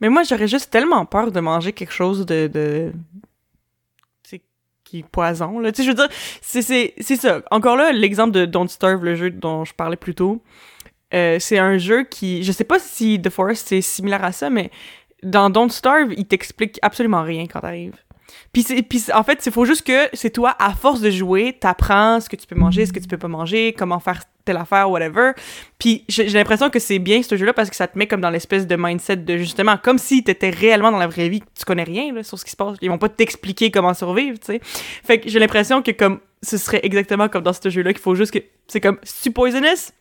Mais 0.00 0.08
moi, 0.08 0.22
j'aurais 0.24 0.48
juste 0.48 0.70
tellement 0.70 1.04
peur 1.06 1.30
de 1.32 1.40
manger 1.40 1.72
quelque 1.72 1.92
chose 1.92 2.24
de. 2.26 2.46
de... 2.48 2.92
tu 4.22 4.30
sais, 4.30 4.42
qui 4.84 4.98
est 5.00 5.06
poison, 5.08 5.58
là. 5.58 5.72
Tu 5.72 5.78
sais, 5.78 5.82
je 5.84 5.88
veux 5.90 5.94
dire, 5.96 6.08
c'est- 6.42 6.62
c'est 6.62 6.94
c'est 7.00 7.16
ça. 7.16 7.42
Encore 7.50 7.76
là, 7.76 7.92
l'exemple 7.92 8.32
de 8.32 8.44
Don't 8.46 8.68
Starve, 8.68 9.04
le 9.04 9.14
jeu 9.14 9.30
dont 9.30 9.64
je 9.64 9.72
parlais 9.74 9.96
plus 9.96 10.14
tôt, 10.14 10.42
euh, 11.14 11.38
c'est 11.40 11.58
un 11.58 11.78
jeu 11.78 12.04
qui. 12.04 12.42
Je 12.42 12.52
sais 12.52 12.64
pas 12.64 12.78
si 12.78 13.20
The 13.20 13.30
Forest 13.30 13.68
c'est 13.68 13.80
similaire 13.80 14.24
à 14.24 14.32
ça, 14.32 14.50
mais 14.50 14.70
dans 15.26 15.50
Don't 15.50 15.70
Starve, 15.70 16.12
il 16.16 16.24
t'explique 16.24 16.78
absolument 16.82 17.22
rien 17.22 17.46
quand 17.46 17.60
t'arrives. 17.60 17.96
Puis, 18.52 18.64
puis 18.82 19.04
en 19.12 19.22
fait, 19.22 19.44
il 19.44 19.52
faut 19.52 19.64
juste 19.64 19.86
que 19.86 20.08
c'est 20.12 20.30
toi, 20.30 20.54
à 20.58 20.72
force 20.72 21.00
de 21.00 21.10
jouer, 21.10 21.56
t'apprends 21.58 22.20
ce 22.20 22.28
que 22.28 22.36
tu 22.36 22.46
peux 22.46 22.54
manger, 22.54 22.86
ce 22.86 22.92
que 22.92 23.00
tu 23.00 23.08
peux 23.08 23.18
pas 23.18 23.28
manger, 23.28 23.74
comment 23.76 23.98
faire 23.98 24.22
telle 24.44 24.56
affaire, 24.56 24.88
whatever. 24.88 25.32
Puis 25.78 26.04
j'ai 26.08 26.28
l'impression 26.28 26.70
que 26.70 26.78
c'est 26.78 27.00
bien 27.00 27.22
ce 27.22 27.36
jeu-là 27.36 27.52
parce 27.52 27.68
que 27.68 27.76
ça 27.76 27.88
te 27.88 27.98
met 27.98 28.06
comme 28.06 28.20
dans 28.20 28.30
l'espèce 28.30 28.66
de 28.66 28.76
mindset 28.76 29.16
de 29.16 29.36
justement, 29.36 29.76
comme 29.76 29.98
si 29.98 30.22
t'étais 30.22 30.50
réellement 30.50 30.92
dans 30.92 30.98
la 30.98 31.08
vraie 31.08 31.28
vie, 31.28 31.42
tu 31.58 31.64
connais 31.64 31.82
rien 31.82 32.12
là, 32.14 32.22
sur 32.22 32.38
ce 32.38 32.44
qui 32.44 32.52
se 32.52 32.56
passe. 32.56 32.78
Ils 32.80 32.88
vont 32.88 32.98
pas 32.98 33.08
t'expliquer 33.08 33.70
comment 33.70 33.94
survivre, 33.94 34.38
tu 34.38 34.46
sais. 34.46 34.60
Fait 34.62 35.20
que 35.20 35.28
j'ai 35.28 35.40
l'impression 35.40 35.82
que 35.82 35.90
comme 35.90 36.20
ce 36.42 36.56
serait 36.56 36.80
exactement 36.84 37.28
comme 37.28 37.42
dans 37.42 37.52
ce 37.52 37.68
jeu-là 37.68 37.92
qu'il 37.92 38.02
faut 38.02 38.14
juste 38.14 38.32
que 38.32 38.38
c'est 38.68 38.80
comme 38.80 38.98
si 39.02 39.24
tu 39.24 39.30
poisonous, 39.32 39.92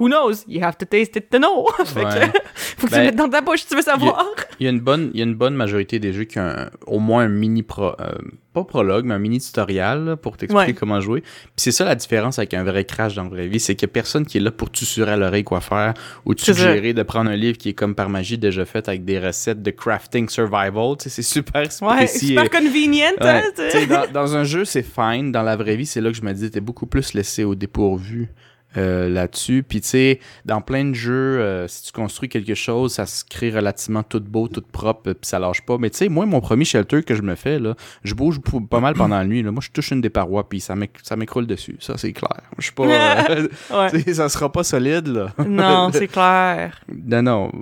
who 0.00 0.08
knows? 0.08 0.44
You 0.48 0.62
have 0.62 0.76
to 0.78 0.86
taste 0.86 1.16
it 1.16 1.30
to 1.30 1.38
know. 1.38 1.66
fait 1.84 2.04
Ouais. 2.04 2.30
que 2.32 2.38
faut 2.54 2.86
que 2.86 2.92
tu 2.92 2.92
Ben, 2.92 2.98
le 3.00 3.04
mettes 3.06 3.16
dans 3.16 3.28
ta 3.28 3.40
bouche 3.40 3.60
si 3.60 3.68
tu 3.68 3.76
veux 3.76 3.82
savoir. 3.82 4.26
Il 4.60 4.64
y 4.64 4.66
a 4.66 4.70
une 4.70 4.80
bonne, 4.80 5.10
il 5.14 5.18
y 5.20 5.22
a 5.22 5.26
une 5.26 5.34
bonne 5.34 5.54
majorité 5.54 5.98
des 5.98 6.12
jeux 6.12 6.24
qui 6.24 6.38
ont 6.38 6.42
un- 6.42 6.70
au 6.86 6.98
moins 6.98 7.24
un 7.24 7.28
mini 7.28 7.62
pro, 7.62 7.92
euh, 8.00 8.12
pas 8.52 8.62
prologue, 8.64 9.04
mais 9.04 9.14
un 9.14 9.18
mini 9.18 9.40
tutoriel 9.40 10.04
là, 10.04 10.16
pour 10.16 10.36
t'expliquer 10.36 10.66
Ouais. 10.68 10.72
comment 10.74 11.00
jouer. 11.00 11.20
Puis 11.22 11.30
c'est 11.56 11.72
ça 11.72 11.84
la 11.84 11.94
différence 11.96 12.38
avec 12.38 12.54
un 12.54 12.62
vrai 12.62 12.84
crash 12.84 13.14
dans 13.14 13.24
la 13.24 13.28
vraie 13.28 13.48
vie, 13.48 13.58
c'est 13.58 13.74
qu'il 13.74 13.88
y 13.88 13.90
a 13.90 13.92
personne 13.92 14.24
qui 14.26 14.38
est 14.38 14.40
là 14.40 14.52
pour 14.52 14.70
te 14.70 14.78
susurrer 14.78 15.12
à 15.12 15.16
l'oreille 15.16 15.42
quoi 15.42 15.60
faire 15.60 15.94
ou 16.24 16.34
te 16.34 16.42
suggérer 16.42 16.92
de 16.92 17.02
prendre 17.02 17.30
un 17.30 17.36
livre 17.36 17.58
qui 17.58 17.70
est 17.70 17.74
comme 17.74 17.94
par 17.96 18.08
magie 18.10 18.38
déjà 18.38 18.64
fait 18.64 18.88
avec 18.88 19.04
des 19.04 19.18
recettes 19.18 19.62
de 19.62 19.70
crafting 19.72 20.28
survival. 20.28 20.94
C'est 20.98 21.22
super 21.22 21.62
Ouais, 21.82 22.06
super 22.06 22.48
convenient, 22.50 23.10
Ouais, 23.20 23.42
hein, 23.58 23.86
dans, 23.88 24.12
dans 24.12 24.36
un 24.36 24.44
jeu, 24.44 24.64
c'est 24.64 24.84
fine. 24.84 25.32
Dans 25.32 25.42
la 25.42 25.56
vraie 25.56 25.74
vie, 25.76 25.86
c'est 25.86 26.00
là 26.00 26.10
que 26.10 26.16
je 26.16 26.22
me 26.22 26.32
dis, 26.32 26.48
t'es 26.50 26.60
beaucoup 26.60 26.86
plus 26.86 27.14
laissé 27.14 27.42
au 27.44 27.54
dépourvu 27.56 28.28
euh, 28.76 29.08
là-dessus. 29.08 29.64
Puis 29.66 29.80
tu 29.80 29.88
sais, 29.88 30.20
dans 30.44 30.60
plein 30.60 30.84
de 30.84 30.94
jeux, 30.94 31.12
euh, 31.40 31.68
si 31.68 31.84
tu 31.84 31.92
construis 31.92 32.28
quelque 32.28 32.54
chose, 32.54 32.92
ça 32.94 33.06
se 33.06 33.24
crée 33.24 33.50
relativement 33.50 34.02
tout 34.02 34.20
beau, 34.20 34.48
tout 34.48 34.62
propre, 34.72 35.12
puis 35.12 35.28
ça 35.28 35.38
lâche 35.38 35.62
pas. 35.62 35.78
Mais 35.78 35.90
tu 35.90 35.98
sais, 35.98 36.08
moi, 36.08 36.26
mon 36.26 36.40
premier 36.40 36.64
shelter 36.64 37.02
que 37.02 37.14
je 37.14 37.22
me 37.22 37.34
fais, 37.34 37.58
là, 37.58 37.74
je 38.04 38.14
bouge 38.14 38.40
pas 38.70 38.80
mal 38.80 38.94
pendant 38.94 39.18
la 39.18 39.24
nuit. 39.24 39.42
Là. 39.42 39.50
Moi, 39.50 39.62
je 39.64 39.70
touche 39.70 39.90
une 39.90 40.00
des 40.00 40.10
parois, 40.10 40.48
puis 40.48 40.60
ça 40.60 40.74
m'éc- 40.74 40.98
ça 41.02 41.16
m'écroule 41.16 41.46
dessus. 41.46 41.76
Ça, 41.80 41.96
c'est 41.96 42.12
clair. 42.12 42.40
Je 42.58 42.64
suis 42.64 42.72
pas... 42.72 42.84
euh, 43.30 43.48
Ouais. 43.70 44.12
ça 44.14 44.28
sera 44.28 44.50
pas 44.50 44.64
solide, 44.64 45.08
là. 45.08 45.32
Non, 45.46 45.90
c'est 45.92 46.08
clair. 46.08 46.80
Non, 47.06 47.22
non. 47.22 47.52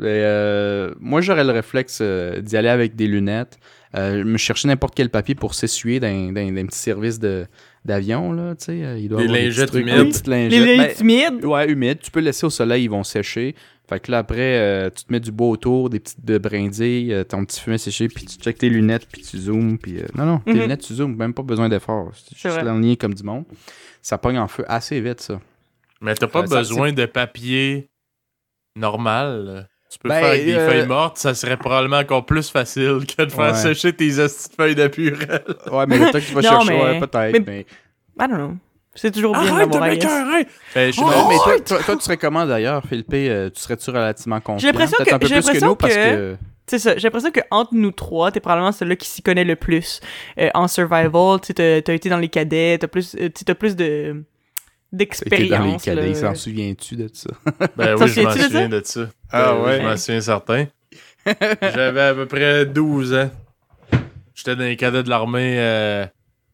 Euh, 0.00 0.92
moi, 1.00 1.20
j'aurais 1.20 1.44
le 1.44 1.52
réflexe 1.52 2.00
d'y 2.02 2.56
aller 2.56 2.68
avec 2.68 2.96
des 2.96 3.06
lunettes. 3.06 3.58
Euh, 3.94 4.24
me 4.24 4.38
chercher 4.38 4.68
n'importe 4.68 4.94
quel 4.94 5.10
papier 5.10 5.34
pour 5.34 5.54
s'essuyer 5.54 6.00
d'un, 6.00 6.32
petit 6.32 6.78
service 6.78 7.18
de, 7.18 7.46
d'avion, 7.84 8.32
là, 8.32 8.54
tu 8.54 8.64
sais. 8.64 8.84
euh, 8.84 8.98
Il 8.98 9.08
doit 9.10 9.18
Des 9.20 9.24
avoir 9.26 9.38
lingettes 9.42 9.74
humides. 9.74 10.26
lingettes. 10.26 10.26
Les 10.26 10.48
Ben, 10.64 10.78
laits 10.78 11.00
humides. 11.00 11.44
Ouais, 11.44 11.70
humide. 11.70 11.98
Tu 12.00 12.10
peux 12.10 12.20
le 12.20 12.26
laisser 12.26 12.46
au 12.46 12.50
soleil, 12.50 12.84
ils 12.84 12.90
vont 12.90 13.04
sécher. 13.04 13.54
Fait 13.88 14.00
que 14.00 14.10
là, 14.10 14.18
après, 14.18 14.38
euh, 14.58 14.88
tu 14.88 15.04
te 15.04 15.12
mets 15.12 15.20
du 15.20 15.30
beau 15.30 15.50
autour, 15.50 15.90
des 15.90 16.00
petites 16.00 16.24
de 16.24 16.38
brindilles, 16.38 17.12
euh, 17.12 17.24
ton 17.24 17.44
petit 17.44 17.60
fumet 17.60 17.76
séché, 17.76 18.08
puis 18.08 18.24
tu 18.24 18.38
checkes 18.38 18.56
tes 18.58 18.70
lunettes, 18.70 19.06
puis 19.12 19.20
tu 19.20 19.36
zoomes. 19.36 19.76
Puis, 19.76 19.98
euh, 19.98 20.06
non, 20.16 20.24
non, 20.24 20.38
tes 20.38 20.54
Mhm. 20.54 20.60
lunettes, 20.60 20.80
tu 20.80 20.94
zoomes, 20.94 21.14
même 21.16 21.34
pas 21.34 21.42
besoin 21.42 21.68
d'effort. 21.68 22.10
C'est 22.14 22.34
juste 22.38 22.46
vrai. 22.54 22.64
l'aligner 22.64 22.96
comme 22.96 23.12
du 23.12 23.22
monde. 23.24 23.44
Ça 24.00 24.16
pogne 24.16 24.38
en 24.38 24.48
feu 24.48 24.64
assez 24.68 24.98
vite, 25.02 25.20
ça. 25.20 25.38
Mais 26.00 26.14
t'as 26.14 26.28
pas 26.28 26.44
Euh, 26.44 26.46
ça, 26.46 26.58
besoin 26.58 26.92
de 26.92 27.04
papier 27.04 27.90
normal. 28.76 29.68
Tu 29.92 29.98
peux 29.98 30.08
Ben, 30.08 30.20
faire 30.20 30.28
avec 30.30 30.44
des 30.46 30.54
euh, 30.54 30.68
feuilles 30.70 30.86
mortes, 30.86 31.18
ça 31.18 31.34
serait 31.34 31.58
probablement 31.58 31.98
encore 31.98 32.24
plus 32.24 32.48
facile 32.50 33.00
que 33.06 33.22
de 33.24 33.30
faire 33.30 33.52
Ouais. 33.52 33.54
sécher 33.54 33.92
tes 33.92 34.18
hosties 34.18 34.48
de 34.48 34.54
feuilles 34.54 34.74
de 34.74 34.86
purée. 34.88 35.26
Ouais, 35.70 35.84
mais 35.86 35.98
le 35.98 36.06
temps 36.06 36.12
que 36.12 36.24
tu 36.24 36.32
vas 36.34 36.40
Non, 36.40 36.48
chercher, 36.48 36.68
mais- 36.72 36.82
ouais, 36.82 37.00
peut-être. 37.00 37.32
mais- 37.32 37.44
Mais, 37.46 37.60
I 38.24 38.28
don't 38.28 38.36
know. 38.38 38.52
C'est 38.94 39.10
toujours 39.10 39.32
bien 39.38 39.54
Arrête 39.54 39.70
de 39.70 39.78
m'écœurer! 39.78 40.46
Ben, 40.74 40.88
me- 40.88 41.28
mais 41.28 41.36
toi, 41.44 41.60
toi, 41.60 41.78
toi, 41.84 41.96
tu 41.96 42.02
serais 42.02 42.16
comment 42.16 42.44
d'ailleurs, 42.46 42.82
Philippe? 42.88 43.06
Euh, 43.12 43.50
tu 43.50 43.60
serais-tu 43.60 43.90
relativement 43.90 44.40
confiant? 44.40 44.68
l'impression 44.68 44.96
Peut-être 44.98 45.08
que- 45.10 45.14
un 45.14 45.18
peu 45.18 45.26
j'ai 45.26 45.34
plus 45.36 45.40
que 45.42 45.46
l'impression 45.48 45.68
nous 45.68 45.76
parce 45.76 45.94
que- 45.94 46.14
que. 46.34 46.36
C'est 46.66 46.78
ça. 46.78 46.96
J'ai 46.96 47.02
l'impression 47.08 47.30
qu'entre 47.32 47.74
nous 47.74 47.90
trois, 47.90 48.30
t'es 48.30 48.40
probablement 48.40 48.70
celui 48.72 48.96
qui 48.96 49.08
s'y 49.08 49.20
connaît 49.22 49.44
le 49.44 49.56
plus 49.56 50.00
euh, 50.38 50.48
en 50.54 50.68
survival. 50.68 51.40
Tu 51.42 51.52
t'as 51.54 51.82
t'as 51.82 51.92
été 51.94 52.08
dans 52.08 52.18
les 52.18 52.28
cadets, 52.28 52.78
t'as 52.80 52.86
plus, 52.86 53.14
t'as 53.44 53.54
plus 53.54 53.76
de 53.76 54.24
T'es 54.92 55.46
dans 55.46 55.64
les 55.64 55.72
d'expérience. 55.72 56.20
s'en 56.20 56.34
souviens-tu 56.34 56.96
de 56.96 57.08
ça? 57.12 57.30
Ben 57.76 57.94
oui, 57.96 58.08
je 58.08 58.20
m'en 58.22 58.30
souviens-tu 58.30 58.36
de 58.38 58.42
ça? 58.42 58.48
souviens 58.48 58.68
de 58.68 58.82
ça. 58.84 59.00
Ah 59.30 59.52
Euh, 59.52 59.64
ouais? 59.64 59.78
Je 59.78 59.82
m'en 59.88 59.96
souviens 59.96 60.20
certain. 60.20 60.66
J'avais 61.62 62.00
à 62.02 62.14
peu 62.14 62.26
près 62.26 62.66
12 62.66 63.14
ans. 63.14 63.30
J'étais 64.34 64.56
dans 64.56 64.64
les 64.64 64.76
cadets 64.76 65.02
de 65.02 65.08
l'armée 65.10 65.56
euh, 65.58 66.06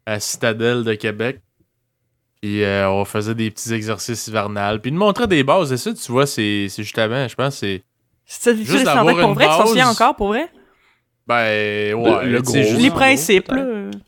à 0.07 0.21
Citadelle 0.21 0.85
de 0.85 0.95
Québec. 0.95 1.41
Puis 2.41 2.63
euh, 2.63 2.89
on 2.91 3.05
faisait 3.05 3.35
des 3.35 3.51
petits 3.51 3.73
exercices 3.73 4.29
hivernales. 4.29 4.81
Puis 4.81 4.91
ils 4.91 4.95
nous 4.95 5.01
montraient 5.01 5.27
des 5.27 5.43
bases. 5.43 5.73
Et 5.73 5.77
ça, 5.77 5.93
tu 5.93 6.13
vois, 6.13 6.27
c'est 6.27 6.67
c'est 6.69 6.83
justement, 6.83 7.27
je 7.27 7.35
pense, 7.35 7.57
c'est. 7.57 7.83
C'est 8.25 8.55
Juste 8.57 8.71
juste 8.71 8.85
d'avoir 8.85 9.17
pour 9.17 9.29
une 9.31 9.35
vrai, 9.35 9.45
tu 9.47 9.51
base. 9.59 9.69
souviens 9.69 9.89
encore 9.89 10.15
pour 10.15 10.29
vrai? 10.29 10.49
Ben, 11.27 11.95
ouais. 11.95 12.25
Le- 12.27 12.33
le 12.33 12.39
tu 12.39 12.45
gros. 12.45 12.55
juste 12.57 12.81
Les 12.81 12.91
principes, 12.91 13.49
là. 13.49 13.65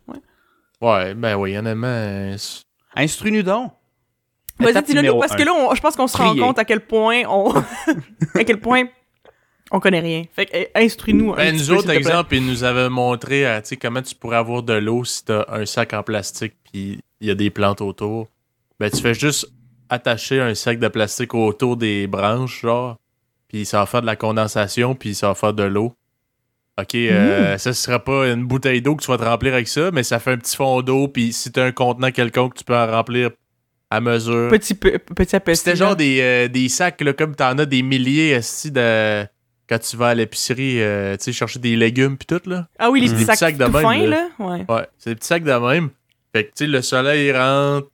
ouais. 0.08 0.16
Ouais, 0.80 1.14
ben 1.14 1.36
oui, 1.36 1.56
honnêtement. 1.56 2.34
Instruis-nous 2.94 3.42
donc. 3.42 3.72
Vas-y, 4.60 4.82
dis-le 4.84 5.18
parce 5.18 5.34
que 5.36 5.42
là, 5.42 5.52
on- 5.54 5.74
je 5.74 5.80
pense 5.80 5.96
qu'on 5.96 6.06
se 6.06 6.16
rend 6.16 6.34
compte 6.36 6.58
à 6.58 6.64
quel 6.64 6.80
point 6.80 7.22
on. 7.28 7.52
à 8.34 8.44
quel 8.44 8.60
point 8.60 8.84
on 9.72 9.78
connaît 9.80 10.00
rien. 10.00 10.24
Fait 10.34 10.46
que, 10.46 10.56
euh, 10.56 10.64
instruis-nous. 10.74 11.32
un 11.32 11.36
Ben, 11.36 11.54
nous 11.56 11.70
autres, 11.70 11.90
exemple, 11.90 12.34
ils 12.34 12.44
nous 12.44 12.64
avaient 12.64 12.88
montré 12.88 13.46
euh, 13.46 13.60
tu 13.60 13.68
sais, 13.68 13.76
comment 13.76 14.02
tu 14.02 14.14
pourrais 14.14 14.36
avoir 14.38 14.62
de 14.62 14.72
l'eau 14.74 15.04
si 15.04 15.24
t'as 15.24 15.44
un 15.48 15.64
sac 15.66 15.92
en 15.94 16.02
plastique 16.02 16.54
puis 16.72 16.98
il 17.20 17.28
y 17.28 17.30
a 17.30 17.34
des 17.34 17.50
plantes 17.50 17.80
autour. 17.80 18.28
Ben, 18.80 18.90
tu 18.90 19.00
fais 19.00 19.14
juste 19.14 19.46
attacher 19.88 20.40
un 20.40 20.54
sac 20.54 20.78
de 20.78 20.88
plastique 20.88 21.34
autour 21.34 21.76
des 21.76 22.06
branches, 22.06 22.62
genre, 22.62 22.96
puis 23.48 23.64
ça 23.66 23.78
va 23.80 23.86
faire 23.86 24.00
de 24.00 24.06
la 24.06 24.16
condensation, 24.16 24.94
puis 24.94 25.14
ça 25.14 25.28
va 25.28 25.34
faire 25.34 25.52
de 25.52 25.64
l'eau. 25.64 25.92
OK, 26.80 26.94
euh, 26.94 27.58
ça 27.58 27.72
sera 27.74 27.98
pas 27.98 28.28
une 28.28 28.44
bouteille 28.46 28.80
d'eau 28.80 28.96
que 28.96 29.02
tu 29.04 29.10
vas 29.10 29.18
te 29.18 29.24
remplir 29.24 29.52
avec 29.52 29.68
ça, 29.68 29.90
mais 29.92 30.02
ça 30.02 30.18
fait 30.18 30.30
un 30.32 30.38
petit 30.38 30.56
fond 30.56 30.80
d'eau, 30.80 31.08
puis 31.08 31.32
si 31.32 31.52
t'as 31.52 31.64
un 31.66 31.72
contenant 31.72 32.10
quelconque, 32.10 32.54
tu 32.54 32.64
peux 32.64 32.76
en 32.76 32.86
remplir 32.90 33.30
à 33.90 34.00
mesure. 34.00 34.48
Petit, 34.50 34.74
peu, 34.74 34.98
petit 34.98 35.34
à 35.36 35.40
petit. 35.40 35.56
C'était 35.56 35.76
genre 35.76 35.96
des, 35.96 36.20
euh, 36.20 36.48
des 36.48 36.68
sacs, 36.68 37.00
là, 37.00 37.12
comme 37.12 37.34
t'en 37.34 37.58
as 37.58 37.66
des 37.66 37.82
milliers, 37.82 38.30
esti, 38.30 38.70
de... 38.70 39.24
quand 39.68 39.78
tu 39.78 39.96
vas 39.96 40.08
à 40.08 40.14
l'épicerie, 40.14 40.80
euh, 40.80 41.16
tu 41.16 41.24
sais, 41.24 41.32
chercher 41.32 41.58
des 41.58 41.76
légumes 41.76 42.16
pis 42.16 42.26
tout, 42.26 42.40
là. 42.46 42.68
Ah 42.78 42.90
oui, 42.90 43.00
les 43.00 43.08
Des 43.08 43.14
petits 43.14 43.24
sacs, 43.24 43.38
sacs 43.38 43.56
de 43.56 43.64
tout 43.66 43.72
même, 43.72 44.10
là. 44.10 44.28
là. 44.38 44.46
Ouais. 44.46 44.64
Ouais, 44.68 44.86
c'est 44.98 45.10
des 45.10 45.16
petits 45.16 45.26
sacs 45.28 45.44
de 45.44 45.52
même. 45.52 45.90
Fait 46.34 46.44
que, 46.44 46.48
tu 46.50 46.64
sais, 46.64 46.66
le 46.68 46.80
soleil 46.82 47.32
rentre, 47.32 47.88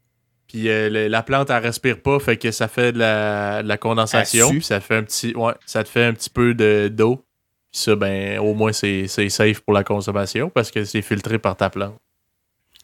puis 0.46 0.68
euh, 0.68 0.90
le- 0.90 1.08
la 1.08 1.22
plante, 1.22 1.48
elle 1.50 1.62
respire 1.62 2.00
pas, 2.02 2.18
fait 2.18 2.36
que 2.36 2.50
ça 2.50 2.68
fait 2.68 2.92
de 2.92 2.98
la, 2.98 3.62
de 3.62 3.68
la 3.68 3.78
condensation, 3.78 4.60
ça 4.60 4.80
fait 4.80 4.96
un 4.96 5.02
petit... 5.02 5.34
Ouais, 5.34 5.54
ça 5.64 5.82
te 5.82 5.88
fait 5.88 6.04
un 6.04 6.12
petit 6.12 6.30
peu 6.30 6.52
de- 6.54 6.88
d'eau. 6.88 7.22
Puis 7.72 7.80
ça, 7.82 7.96
ben, 7.96 8.38
au 8.38 8.54
moins, 8.54 8.72
c'est 8.72 9.06
c'est 9.08 9.28
safe 9.28 9.60
pour 9.60 9.72
la 9.74 9.82
consommation, 9.84 10.50
parce 10.50 10.70
que 10.70 10.84
c'est 10.84 11.02
filtré 11.02 11.38
par 11.38 11.56
ta 11.56 11.68
plante. 11.68 11.96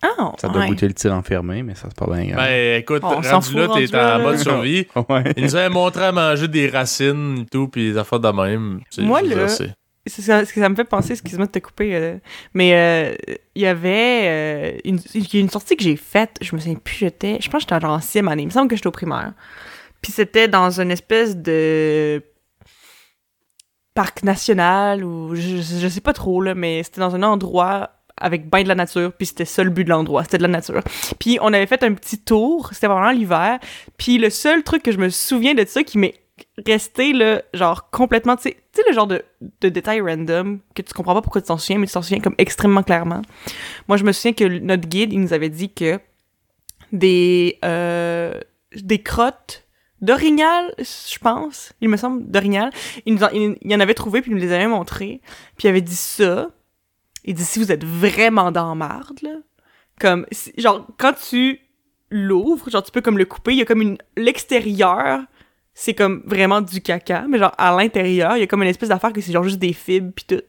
Ah, 0.03 0.33
Ça 0.39 0.49
doit 0.49 0.63
ouais. 0.63 0.69
goûter 0.69 0.89
le 0.89 0.95
tir 0.95 1.13
enfermé, 1.15 1.63
mais 1.63 1.75
ça 1.77 1.89
c'est 1.89 1.97
pas 1.97 2.13
bien 2.13 2.27
grave. 2.33 2.45
Ben, 2.45 2.81
écoute, 2.81 3.03
On 3.05 3.23
s'en 3.23 3.35
rendu 3.35 3.47
fout, 3.49 3.57
là, 3.57 3.69
t'es 3.69 3.97
en 3.97 4.19
mode 4.21 4.39
survie. 4.39 4.87
ouais. 5.09 5.33
Ils 5.37 5.45
nous 5.45 5.55
avaient 5.57 5.69
montré 5.69 6.05
à 6.07 6.13
manger 6.13 6.49
des 6.49 6.69
racines 6.69 7.39
et 7.43 7.47
tout, 7.47 7.69
puis 7.69 7.93
des 7.93 7.99
affaires 7.99 8.19
de 8.21 8.29
même. 8.29 8.81
Moi, 8.99 9.23
là, 9.23 9.47
c'est- 9.49 9.73
ça, 10.09 10.45
ce 10.45 10.53
que 10.53 10.59
ça 10.61 10.69
me 10.69 10.75
fait 10.75 10.83
penser, 10.85 11.13
excuse-moi 11.13 11.47
de 11.47 11.53
te 11.53 11.61
couper, 11.61 11.95
euh, 11.95 12.17
mais 12.55 12.75
euh, 12.75 13.15
il 13.55 13.63
y 13.63 13.67
avait 13.67 14.75
euh, 14.75 14.79
une, 14.85 14.99
il 15.15 15.33
y 15.33 15.37
a 15.37 15.41
une 15.41 15.49
sortie 15.51 15.77
que 15.77 15.85
j'ai 15.85 15.95
faite, 15.95 16.37
je 16.41 16.57
me 16.57 16.61
souviens 16.61 16.75
plus, 16.75 16.97
j'étais, 16.97 17.39
je 17.41 17.49
pense 17.49 17.65
que 17.65 17.73
j'étais 17.73 17.85
en 17.87 18.01
sixième 18.01 18.27
année, 18.27 18.43
il 18.43 18.47
me 18.47 18.51
semble 18.51 18.67
que 18.69 18.75
j'étais 18.75 18.89
au 18.89 18.93
primaire. 18.93 19.33
Puis 20.01 20.11
c'était 20.11 20.49
dans 20.49 20.81
une 20.81 20.91
espèce 20.91 21.37
de 21.37 22.21
parc 23.95 24.23
national 24.25 25.05
ou 25.05 25.35
je, 25.35 25.59
je- 25.59 25.79
je 25.79 25.89
sais 25.89 26.01
pas 26.01 26.13
trop 26.15 26.41
là, 26.41 26.55
mais 26.57 26.83
c'était 26.83 27.01
dans 27.01 27.15
un 27.15 27.23
endroit 27.23 27.91
avec 28.23 28.49
ben 28.49 28.63
de 28.63 28.69
la 28.69 28.75
nature, 28.75 29.13
puis 29.13 29.27
c'était 29.27 29.45
ça 29.45 29.65
le 29.65 29.71
but 29.71 29.85
de 29.85 29.91
l'endroit, 29.91 30.23
c'était 30.25 30.39
de 30.39 30.43
la 30.43 30.49
nature. 30.49 30.83
Puis 31.19 31.39
on 31.41 31.53
avait 31.53 31.67
fait 31.67 31.83
un 31.83 31.95
petit 31.95 32.19
tour, 32.19 32.71
c'était 32.73 32.87
vraiment 32.87 33.11
l'hiver, 33.11 33.59
puis 33.97 34.19
le 34.19 34.31
seul 34.31 34.63
truc 34.63 34.83
que 34.83 34.93
je 34.93 34.99
me 34.99 35.11
souviens 35.11 35.55
de 35.55 35.65
ça 35.67 35.83
qui 35.83 35.99
m'est 35.99 36.15
resté 36.67 37.13
là, 37.13 37.43
genre 37.55 37.91
complètement, 37.91 38.37
tu 38.37 38.51
sais 38.51 38.57
le 38.89 38.95
genre 38.95 39.07
de, 39.07 39.23
de 39.61 39.69
détail 39.69 40.01
random 40.01 40.61
que 40.75 40.83
tu 40.83 40.93
comprends 40.95 41.15
pas 41.15 41.23
pourquoi 41.23 41.41
tu 41.41 41.49
t'en 41.49 41.59
souviens, 41.59 41.79
mais 41.79 41.87
tu 41.87 41.93
t'en 41.93 42.03
souviens 42.03 42.21
comme 42.21 42.35
extrêmement 42.39 42.83
clairement. 42.83 43.23
Moi, 43.89 43.97
je 43.97 44.05
me 44.05 44.13
souviens 44.13 44.33
que 44.33 44.45
notre 44.45 44.89
guide, 44.89 45.13
il 45.13 45.21
nous 45.21 45.33
avait 45.33 45.51
dit 45.51 45.73
que 45.73 46.01
des 46.93 47.59
euh, 47.65 48.39
des 48.75 49.03
crottes 49.03 49.65
d'orignal, 50.01 50.75
je 50.79 51.19
pense, 51.19 51.73
il 51.81 51.89
me 51.89 51.97
semble, 51.97 52.29
d'orignal, 52.29 52.71
il, 53.07 53.15
nous 53.15 53.25
en, 53.25 53.29
il, 53.29 53.57
il 53.63 53.75
en 53.75 53.81
avait 53.81 53.95
trouvé 53.95 54.21
puis 54.21 54.31
il 54.31 54.35
nous 54.35 54.41
les 54.41 54.53
avait 54.53 54.67
montrés, 54.67 55.21
puis 55.57 55.67
il 55.67 55.69
avait 55.69 55.81
dit 55.81 55.97
ça. 55.97 56.51
Il 57.25 57.35
dit 57.35 57.45
si 57.45 57.59
vous 57.59 57.71
êtes 57.71 57.85
vraiment 57.85 58.51
dans 58.51 58.75
marde 58.75 59.21
là, 59.23 59.37
comme 60.01 60.27
genre 60.57 60.87
quand 60.99 61.13
tu 61.13 61.61
l'ouvres, 62.11 62.71
genre 62.71 62.83
tu 62.83 62.91
peux 62.91 63.01
comme 63.01 63.19
le 63.19 63.25
couper, 63.25 63.53
il 63.53 63.59
y 63.59 63.63
a 63.63 63.65
comme 63.65 63.83
une 63.83 63.99
l'extérieur 64.17 65.21
c'est 65.75 65.95
comme 65.95 66.23
vraiment 66.27 66.61
du 66.61 66.81
caca, 66.83 67.25
mais 67.29 67.39
genre 67.39 67.53
à 67.57 67.75
l'intérieur, 67.75 68.37
il 68.37 68.41
y 68.41 68.43
a 68.43 68.47
comme 68.47 68.63
une 68.63 68.69
espèce 68.69 68.91
d'affaire 68.91 69.13
que 69.13 69.21
c'est 69.21 69.33
genre 69.33 69.45
juste 69.45 69.59
des 69.59 69.73
fibres 69.73 70.13
puis 70.15 70.25
tout. 70.29 70.43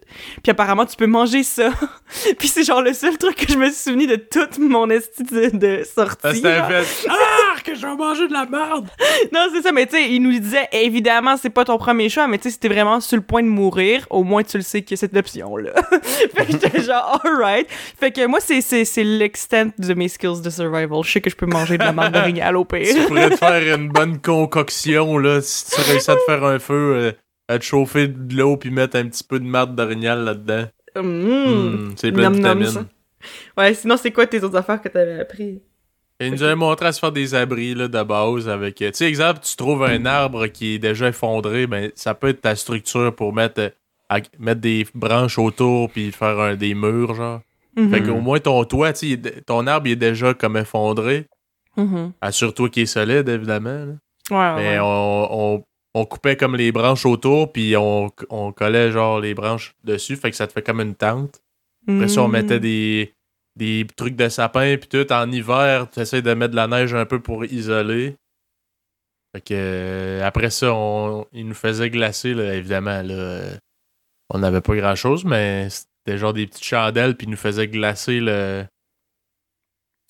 Puis 0.43 0.51
apparemment 0.51 0.85
tu 0.85 0.95
peux 0.97 1.07
manger 1.07 1.43
ça. 1.43 1.71
puis 2.37 2.47
c'est 2.47 2.63
genre 2.63 2.81
le 2.81 2.93
seul 2.93 3.17
truc 3.17 3.35
que 3.35 3.51
je 3.51 3.57
me 3.57 3.65
suis 3.67 3.75
souvenu 3.75 4.05
de 4.07 4.15
toute 4.17 4.59
mon 4.59 4.89
esti 4.89 5.23
de, 5.23 5.55
de 5.57 5.83
sortie. 5.83 6.41
Genre. 6.41 6.67
fait. 6.67 7.07
Ah, 7.09 7.55
que 7.63 7.75
je 7.75 7.85
vais 7.85 7.95
manger 7.95 8.27
de 8.27 8.33
la 8.33 8.45
merde! 8.45 8.87
Non, 9.31 9.47
c'est 9.53 9.61
ça, 9.61 9.71
mais 9.71 9.85
tu 9.85 9.95
sais, 9.95 10.09
il 10.11 10.21
nous 10.21 10.37
disait 10.37 10.67
évidemment, 10.71 11.37
c'est 11.37 11.49
pas 11.49 11.63
ton 11.63 11.77
premier 11.77 12.09
choix, 12.09 12.27
mais 12.27 12.37
tu 12.37 12.43
sais, 12.43 12.51
si 12.51 12.59
t'es 12.59 12.67
vraiment 12.67 12.99
sur 12.99 13.15
le 13.15 13.23
point 13.23 13.43
de 13.43 13.47
mourir, 13.47 14.05
au 14.09 14.23
moins 14.23 14.43
tu 14.43 14.57
le 14.57 14.63
sais 14.63 14.81
qu'il 14.81 14.95
y 14.95 14.97
a 14.97 14.99
cette 14.99 15.15
option-là. 15.15 15.71
fait 16.01 16.45
que 16.45 16.51
j'étais 16.51 16.81
genre, 16.81 17.21
alright. 17.23 17.67
Fait 17.69 18.11
que 18.11 18.25
moi, 18.25 18.39
c'est, 18.41 18.61
c'est, 18.61 18.85
c'est 18.85 19.03
l'extent 19.03 19.67
de 19.77 19.93
mes 19.93 20.07
skills 20.09 20.41
de 20.43 20.49
survival. 20.49 21.03
Je 21.03 21.11
sais 21.11 21.21
que 21.21 21.29
je 21.29 21.35
peux 21.35 21.45
manger 21.45 21.77
de 21.77 21.83
la 21.83 21.93
marde 21.93 22.13
d'orignal 22.13 22.57
au 22.57 22.65
Tu 22.65 22.79
pire. 22.79 23.07
pourrais 23.07 23.29
te 23.29 23.35
faire 23.37 23.75
une 23.77 23.89
bonne 23.89 24.19
concoction, 24.19 25.12
là, 25.17 25.41
si 25.41 25.65
tu 25.71 25.81
réussis 25.81 26.11
à 26.11 26.15
te 26.15 26.21
faire 26.25 26.43
un 26.43 26.59
feu, 26.59 26.93
euh, 26.95 27.11
à 27.47 27.59
te 27.59 27.63
chauffer 27.63 28.07
de 28.07 28.35
l'eau 28.35 28.57
puis 28.57 28.69
mettre 28.71 28.97
un 28.97 29.07
petit 29.07 29.23
peu 29.23 29.39
de 29.39 29.45
marde 29.45 29.75
d'orignal 29.75 30.23
là-dedans. 30.23 30.65
Mmh. 30.95 31.01
Hmm, 31.01 31.93
c'est 31.95 32.11
plein 32.11 32.29
de 32.31 32.37
Nom 32.37 32.55
vitamines. 32.55 32.85
Ouais, 33.57 33.73
sinon, 33.73 33.97
c'est 33.97 34.11
quoi 34.11 34.27
tes 34.27 34.43
autres 34.43 34.57
affaires 34.57 34.81
que 34.81 34.89
t'avais 34.89 35.19
appris? 35.19 35.61
Il 36.19 36.31
nous 36.31 36.43
avait 36.43 36.55
montré 36.55 36.85
à 36.85 36.91
se 36.91 36.99
faire 36.99 37.11
des 37.11 37.33
abris 37.35 37.73
là, 37.73 37.87
de 37.87 38.03
base 38.03 38.47
avec. 38.47 38.81
euh, 38.81 38.91
Tu 38.91 38.97
sais, 38.99 39.05
exemple, 39.05 39.39
tu 39.43 39.55
trouves 39.55 39.83
un 39.83 40.05
arbre 40.05 40.47
qui 40.47 40.75
est 40.75 40.79
déjà 40.79 41.09
effondré, 41.09 41.67
ben 41.67 41.91
ça 41.95 42.13
peut 42.13 42.27
être 42.29 42.41
ta 42.41 42.55
structure 42.55 43.13
pour 43.15 43.33
mettre, 43.33 43.59
euh, 43.61 43.69
à- 44.09 44.19
mettre 44.39 44.61
des 44.61 44.85
branches 44.93 45.37
autour 45.39 45.89
puis 45.89 46.11
faire 46.11 46.39
un- 46.39 46.55
des 46.55 46.75
murs, 46.75 47.15
genre. 47.15 47.41
Mhm. 47.75 47.89
Fait 47.89 48.03
qu'au 48.03 48.21
moins 48.21 48.39
ton 48.39 48.63
toit, 48.63 48.91
ton 49.45 49.65
arbre 49.67 49.87
il 49.87 49.93
est 49.93 49.95
déjà 49.97 50.33
comme 50.33 50.55
effondré. 50.55 51.25
Mhm. 51.75 52.11
Assure-toi 52.21 52.69
qu'il 52.69 52.83
est 52.83 52.85
solide, 52.85 53.27
évidemment. 53.27 53.85
là. 53.85 53.93
Ouais, 54.31 54.55
Mais 54.55 54.69
ouais. 54.75 54.79
on, 54.81 55.55
on, 55.55 55.63
on 55.93 56.05
coupait 56.05 56.37
comme 56.37 56.55
les 56.55 56.71
branches 56.71 57.05
autour, 57.05 57.51
puis 57.51 57.75
on, 57.77 58.09
on 58.29 58.51
collait 58.51 58.91
genre 58.91 59.19
les 59.19 59.33
branches 59.33 59.73
dessus, 59.83 60.15
fait 60.15 60.31
que 60.31 60.35
ça 60.37 60.47
te 60.47 60.53
fait 60.53 60.61
comme 60.63 60.79
une 60.81 60.95
tente. 60.95 61.41
Après 61.87 62.07
ça, 62.07 62.21
on 62.21 62.27
Mm. 62.29 62.31
mettait 62.31 62.59
des, 62.61 63.13
des 63.57 63.85
trucs 63.95 64.15
de 64.15 64.29
sapin, 64.29 64.77
puis 64.77 64.87
tout. 64.87 65.11
En 65.11 65.29
hiver, 65.31 65.89
tu 65.91 65.99
essaies 65.99 66.21
de 66.21 66.33
mettre 66.33 66.51
de 66.51 66.55
la 66.55 66.67
neige 66.67 66.93
un 66.95 67.05
peu 67.05 67.19
pour 67.19 67.43
isoler. 67.45 68.15
Fait 69.35 69.41
que, 69.41 69.53
euh, 69.53 70.23
après 70.25 70.49
ça, 70.49 70.73
on, 70.73 71.25
il 71.33 71.47
nous 71.47 71.53
faisait 71.53 71.89
glacer, 71.89 72.33
là, 72.33 72.53
évidemment. 72.55 73.01
Là, 73.01 73.13
euh, 73.13 73.57
on 74.29 74.39
n'avait 74.39 74.61
pas 74.61 74.75
grand-chose, 74.75 75.25
mais 75.25 75.67
c'était 75.69 76.17
genre 76.17 76.33
des 76.33 76.47
petites 76.47 76.63
chandelles, 76.63 77.17
puis 77.17 77.27
il 77.27 77.31
nous 77.31 77.37
faisait 77.37 77.67
glacer 77.67 78.19
le... 78.21 78.63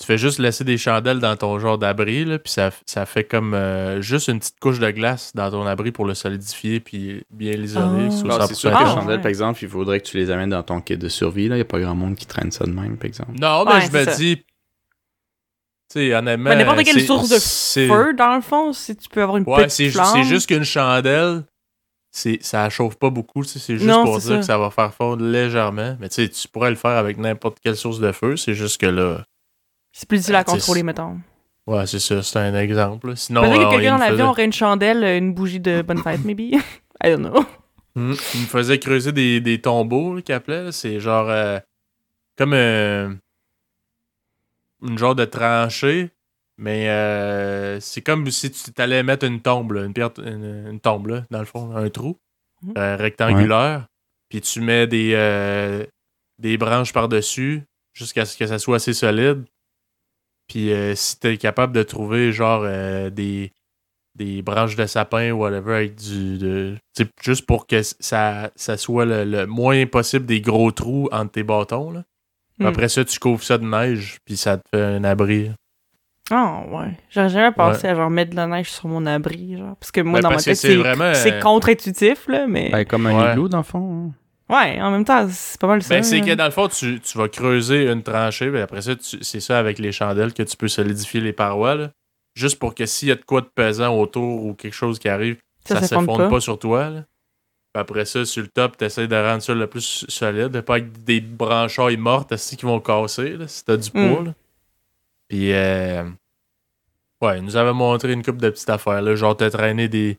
tu 0.03 0.07
fais 0.07 0.17
juste 0.17 0.37
laisser 0.39 0.65
des 0.65 0.77
chandelles 0.77 1.19
dans 1.19 1.35
ton 1.37 1.57
genre 1.59 1.77
d'abri, 1.77 2.25
là, 2.25 2.37
puis 2.37 2.51
ça, 2.51 2.71
ça 2.85 3.05
fait 3.05 3.23
comme 3.23 3.53
euh, 3.53 4.01
juste 4.01 4.27
une 4.27 4.39
petite 4.39 4.59
couche 4.59 4.79
de 4.79 4.91
glace 4.91 5.31
dans 5.33 5.49
ton 5.49 5.65
abri 5.65 5.91
pour 5.93 6.03
le 6.05 6.13
solidifier 6.13 6.81
puis 6.81 7.23
bien 7.31 7.53
l'isoler. 7.53 8.09
Ah. 8.11 8.35
Ah, 8.39 8.45
100% 8.45 8.47
c'est 8.47 8.53
sûr 8.55 8.69
que 8.71 8.75
Ah, 8.75 8.83
les 8.83 8.89
chandelles, 8.91 9.15
ouais. 9.15 9.21
par 9.21 9.29
exemple, 9.29 9.59
il 9.63 9.69
faudrait 9.69 10.01
que 10.01 10.05
tu 10.07 10.17
les 10.17 10.29
amènes 10.29 10.49
dans 10.49 10.61
ton 10.63 10.81
kit 10.81 10.97
de 10.97 11.07
survie. 11.07 11.45
Il 11.45 11.53
n'y 11.53 11.61
a 11.61 11.65
pas 11.65 11.79
grand 11.79 11.95
monde 11.95 12.15
qui 12.15 12.25
traîne 12.25 12.51
ça 12.51 12.65
de 12.65 12.71
même, 12.71 12.97
par 12.97 13.05
exemple. 13.05 13.31
Non, 13.39 13.63
mais 13.65 13.71
Ouais, 13.75 13.81
je 13.81 13.97
me 13.97 14.03
ça. 14.03 14.15
dis. 14.15 14.37
Tu 14.37 15.99
sais, 15.99 16.15
honnêtement. 16.15 16.49
Ben, 16.49 16.57
n'importe 16.59 16.83
quelle 16.83 17.01
source 17.01 17.29
de 17.29 17.87
Feu, 17.87 18.13
dans 18.13 18.35
le 18.35 18.41
fond, 18.41 18.73
si 18.73 18.95
tu 18.95 19.07
peux 19.09 19.21
avoir 19.21 19.37
une 19.37 19.43
Ouais, 19.47 19.65
petite 19.65 19.91
flamme. 19.91 20.07
c'est 20.13 20.23
juste 20.23 20.47
qu'une 20.47 20.63
chandelle, 20.63 21.43
c'est 22.11 22.39
ça 22.41 22.69
chauffe 22.69 22.95
pas 22.95 23.09
beaucoup. 23.09 23.43
C'est 23.43 23.59
juste 23.77 23.85
Non, 23.87 24.03
pour 24.03 24.19
dire 24.19 24.29
ça. 24.29 24.37
que 24.37 24.43
ça 24.43 24.57
va 24.57 24.69
faire 24.69 24.93
fondre 24.93 25.23
légèrement. 25.23 25.95
Mais 25.99 26.09
tu 26.09 26.15
sais, 26.15 26.29
tu 26.29 26.47
pourrais 26.47 26.71
le 26.71 26.75
faire 26.75 26.91
avec 26.97 27.17
n'importe 27.17 27.57
quelle 27.63 27.75
source 27.75 27.99
de 27.99 28.11
feu. 28.11 28.35
C'est 28.37 28.53
juste 28.53 28.79
que 28.81 28.85
là. 28.87 29.23
C'est 29.93 30.08
plus 30.10 30.17
difficile 30.17 30.36
à 30.36 30.43
Ben, 30.43 30.51
contrôler, 30.53 30.84
mettons. 30.84 31.19
Ouais, 31.67 31.86
c'est 31.88 31.99
ça. 31.99 32.21
C'est 32.21 32.39
un 32.39 32.53
exemple. 32.60 33.15
Sinon, 33.15 33.41
Peut-être 33.41 33.53
euh, 33.53 33.63
que 33.63 33.67
il 33.67 33.69
quelqu'un 33.77 33.91
dans 33.91 33.97
l'avion 33.99 34.15
faisait- 34.17 34.23
aurait 34.29 34.45
une 34.45 34.51
chandelle, 34.53 35.03
une 35.17 35.34
bougie 35.34 35.60
de 35.62 35.82
bonne 35.82 35.99
fête, 36.03 36.21
maybe. 36.25 36.39
I 36.41 36.62
don't 37.06 37.19
know. 37.21 37.45
Hmm, 37.95 38.13
Il 38.34 38.41
me 38.41 38.45
faisait 38.47 38.79
creuser 38.79 39.12
des, 39.13 39.39
des 39.39 39.62
tombeaux, 39.62 40.19
qu'il 40.21 40.36
appelait. 40.36 40.71
C'est 40.73 40.99
genre. 40.99 41.29
euh, 41.29 41.60
comme 42.38 42.53
euh, 42.53 43.13
une 44.82 44.97
genre 44.97 45.15
de 45.15 45.25
tranchée. 45.25 46.10
Mais 46.58 46.88
euh, 46.89 47.79
c'est 47.79 48.01
comme 48.01 48.29
si 48.29 48.51
tu 48.51 48.71
t'allais 48.73 49.01
mettre 49.01 49.25
une 49.25 49.41
tombe, 49.41 49.71
là, 49.71 49.86
une, 49.86 49.93
pierre, 49.93 50.12
une, 50.19 50.67
une 50.71 50.79
tombe, 50.79 51.08
là, 51.08 51.23
dans 51.32 51.39
le 51.39 51.45
fond, 51.45 51.75
un 51.75 51.89
trou 51.89 52.17
euh, 52.77 52.95
rectangulaire. 52.95 53.88
Puis 54.29 54.39
tu 54.41 54.62
mets 54.62 54.86
des, 54.86 55.13
euh, 55.15 55.84
des 56.38 56.58
branches 56.58 56.93
par-dessus 56.93 57.63
jusqu'à 57.93 58.25
ce 58.25 58.38
que 58.38 58.45
ça 58.45 58.60
soit 58.60 58.75
assez 58.75 58.93
solide. 58.93 59.45
Puis 60.47 60.71
euh, 60.71 60.93
si 60.95 61.19
t'es 61.19 61.38
capable 61.38 61.73
de 61.73 61.84
trouver 61.84 62.32
genre 62.32 62.62
euh, 62.65 63.10
des, 63.10 63.51
des 64.15 64.41
branches 64.41 64.75
de 64.75 64.86
sapin 64.86 65.32
ou 65.32 65.38
whatever 65.39 65.75
avec 65.75 65.95
du. 65.95 66.38
de- 66.38 66.75
tu 66.95 67.03
sais, 67.03 67.10
juste 67.23 67.45
pour 67.45 67.65
que 67.67 67.82
ça, 67.82 68.51
ça 68.56 68.77
soit 68.77 69.06
le, 69.06 69.23
le 69.23 69.45
moins 69.47 69.86
possible 69.86 70.25
des 70.25 70.41
gros 70.41 70.71
trous 70.71 71.08
entre 71.12 71.32
tes 71.32 71.43
bâtons. 71.43 71.91
Là. 71.91 72.03
Hmm. 72.60 72.65
Après 72.67 72.89
ça, 72.89 73.03
tu 73.03 73.17
couvres 73.19 73.41
ça 73.43 73.58
de 73.58 73.65
neige, 73.65 74.17
puis 74.25 74.38
ça 74.38 74.58
te 74.58 74.63
fait 74.73 74.82
un 74.84 75.03
abri. 75.03 75.49
Ah, 76.32 76.63
ouais. 76.71 76.97
J'aurais 77.10 77.29
jamais 77.29 77.51
pensé 77.51 77.88
à 77.88 77.95
genre 77.95 78.10
mettre 78.10 78.32
de 78.32 78.36
la 78.38 78.47
neige 78.47 78.71
sur 78.71 78.88
mon 78.88 79.06
abri, 79.06 79.58
genre. 79.58 79.75
Parce 79.77 79.91
que 79.91 80.01
moi, 80.01 80.19
Ben, 80.19 80.29
dans 80.29 80.36
ma 80.36 80.38
tête, 80.41 80.56
c'est 80.56 80.75
vraiment, 80.75 81.03
euh, 81.06 81.39
contre-intuitif, 81.41 82.27
là, 82.27 82.47
mais. 82.47 82.69
Ben, 82.69 82.86
comme 82.86 83.08
un 83.08 83.17
Ouais. 83.25 83.32
igloo, 83.32 83.49
dans 83.49 83.58
le 83.58 83.63
fond. 83.63 84.08
hein. 84.08 84.12
Ouais, 84.49 84.82
en 84.82 84.91
même 84.91 85.06
temps, 85.06 85.27
c'est 85.29 85.60
pas 85.60 85.67
mal 85.67 85.82
ça. 85.82 85.95
Ben, 85.95 86.03
c'est 86.03 86.21
que 86.21 86.34
dans 86.34 86.45
le 86.45 86.51
fond, 86.51 86.67
tu, 86.67 86.99
tu 86.99 87.17
vas 87.17 87.29
creuser 87.29 87.89
une 87.89 88.03
tranchée, 88.03 88.49
puis 88.51 88.60
après 88.60 88.82
ça, 88.82 88.91
c'est 88.99 89.39
ça 89.39 89.58
avec 89.58 89.79
les 89.79 89.91
chandelles 89.91 90.34
que 90.34 90.43
tu 90.43 90.58
peux 90.58 90.67
solidifier 90.67 91.21
les 91.21 91.34
parois. 91.34 91.75
là. 91.75 91.91
Juste 92.36 92.60
pour 92.60 92.75
que 92.75 92.86
s'il 92.86 93.08
y 93.10 93.12
a 93.12 93.15
de 93.15 93.23
quoi 93.23 93.41
de 93.41 93.49
pesant 93.53 93.95
autour 93.97 94.43
ou 94.45 94.53
quelque 94.53 94.73
chose 94.73 94.99
qui 94.99 95.08
arrive, 95.08 95.38
Ça 95.65 95.79
se 95.82 95.88
s'effondre 95.88 96.17
pas. 96.17 96.29
pas. 96.29 96.39
sur 96.39 96.60
toi. 96.60 96.89
là. 96.89 97.03
Puis 97.73 97.82
après 97.82 98.06
ça, 98.06 98.25
sur 98.25 98.41
le 98.43 98.49
top, 98.49 98.77
tu 98.77 98.86
essaies 98.86 99.08
de 99.08 99.15
rendre 99.15 99.41
ça 99.41 99.53
le 99.53 99.65
plus 99.67 100.06
solide, 100.10 100.60
pas 100.62 100.73
avec 100.73 101.03
des 101.03 101.21
branchailles 101.21 101.97
mortes 101.97 102.32
aussi 102.34 102.58
qui 102.58 102.65
vont 102.65 102.79
casser, 102.79 103.38
là, 103.38 103.47
si 103.47 103.63
t'as 103.63 103.77
du 103.77 103.89
Mm. 103.89 103.91
poids. 104.13 104.23
là. 104.25 104.34
Puis, 105.29 105.53
euh, 105.53 106.03
ouais, 107.21 107.38
il 107.39 107.45
nous 107.45 107.56
avait 107.56 107.73
montré 107.73 108.12
une 108.13 108.23
coupe 108.23 108.38
de 108.41 108.49
petites 108.49 108.69
affaires, 108.69 109.01
là, 109.01 109.15
genre 109.15 109.36
t'as 109.38 109.49
traîné 109.49 109.88
des, 109.88 110.17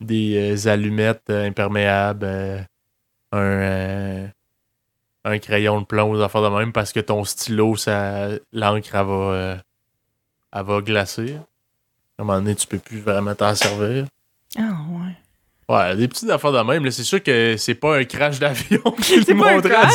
des 0.00 0.56
euh, 0.66 0.70
allumettes 0.70 1.30
euh, 1.30 1.46
imperméables, 1.46 2.24
euh, 2.26 2.58
un, 3.34 3.38
euh, 3.42 4.26
un 5.24 5.38
crayon 5.38 5.80
de 5.80 5.86
plomb, 5.86 6.14
des 6.16 6.22
affaires 6.22 6.42
de 6.42 6.56
même, 6.56 6.72
parce 6.72 6.92
que 6.92 7.00
ton 7.00 7.24
stylo, 7.24 7.76
ça 7.76 8.28
l'encre, 8.52 8.88
elle 8.94 9.06
va, 9.06 9.12
euh, 9.12 9.56
elle 10.54 10.64
va 10.64 10.80
glacer. 10.80 11.36
À 12.18 12.22
un 12.22 12.24
moment 12.24 12.38
donné, 12.38 12.54
tu 12.54 12.66
peux 12.66 12.78
plus 12.78 13.00
vraiment 13.00 13.34
t'en 13.34 13.54
servir. 13.54 14.06
Ah, 14.56 14.62
ouais. 14.62 15.12
Ouais, 15.66 15.96
des 15.96 16.08
petites 16.08 16.28
affaires 16.28 16.52
de 16.52 16.60
même. 16.60 16.84
là, 16.84 16.90
C'est 16.90 17.02
sûr 17.04 17.22
que 17.22 17.56
c'est 17.56 17.74
pas 17.74 17.96
un 17.96 18.04
crash 18.04 18.38
d'avion 18.38 18.82
qui 19.02 19.18
un 19.30 19.34
montrait 19.34 19.74
à 19.74 19.88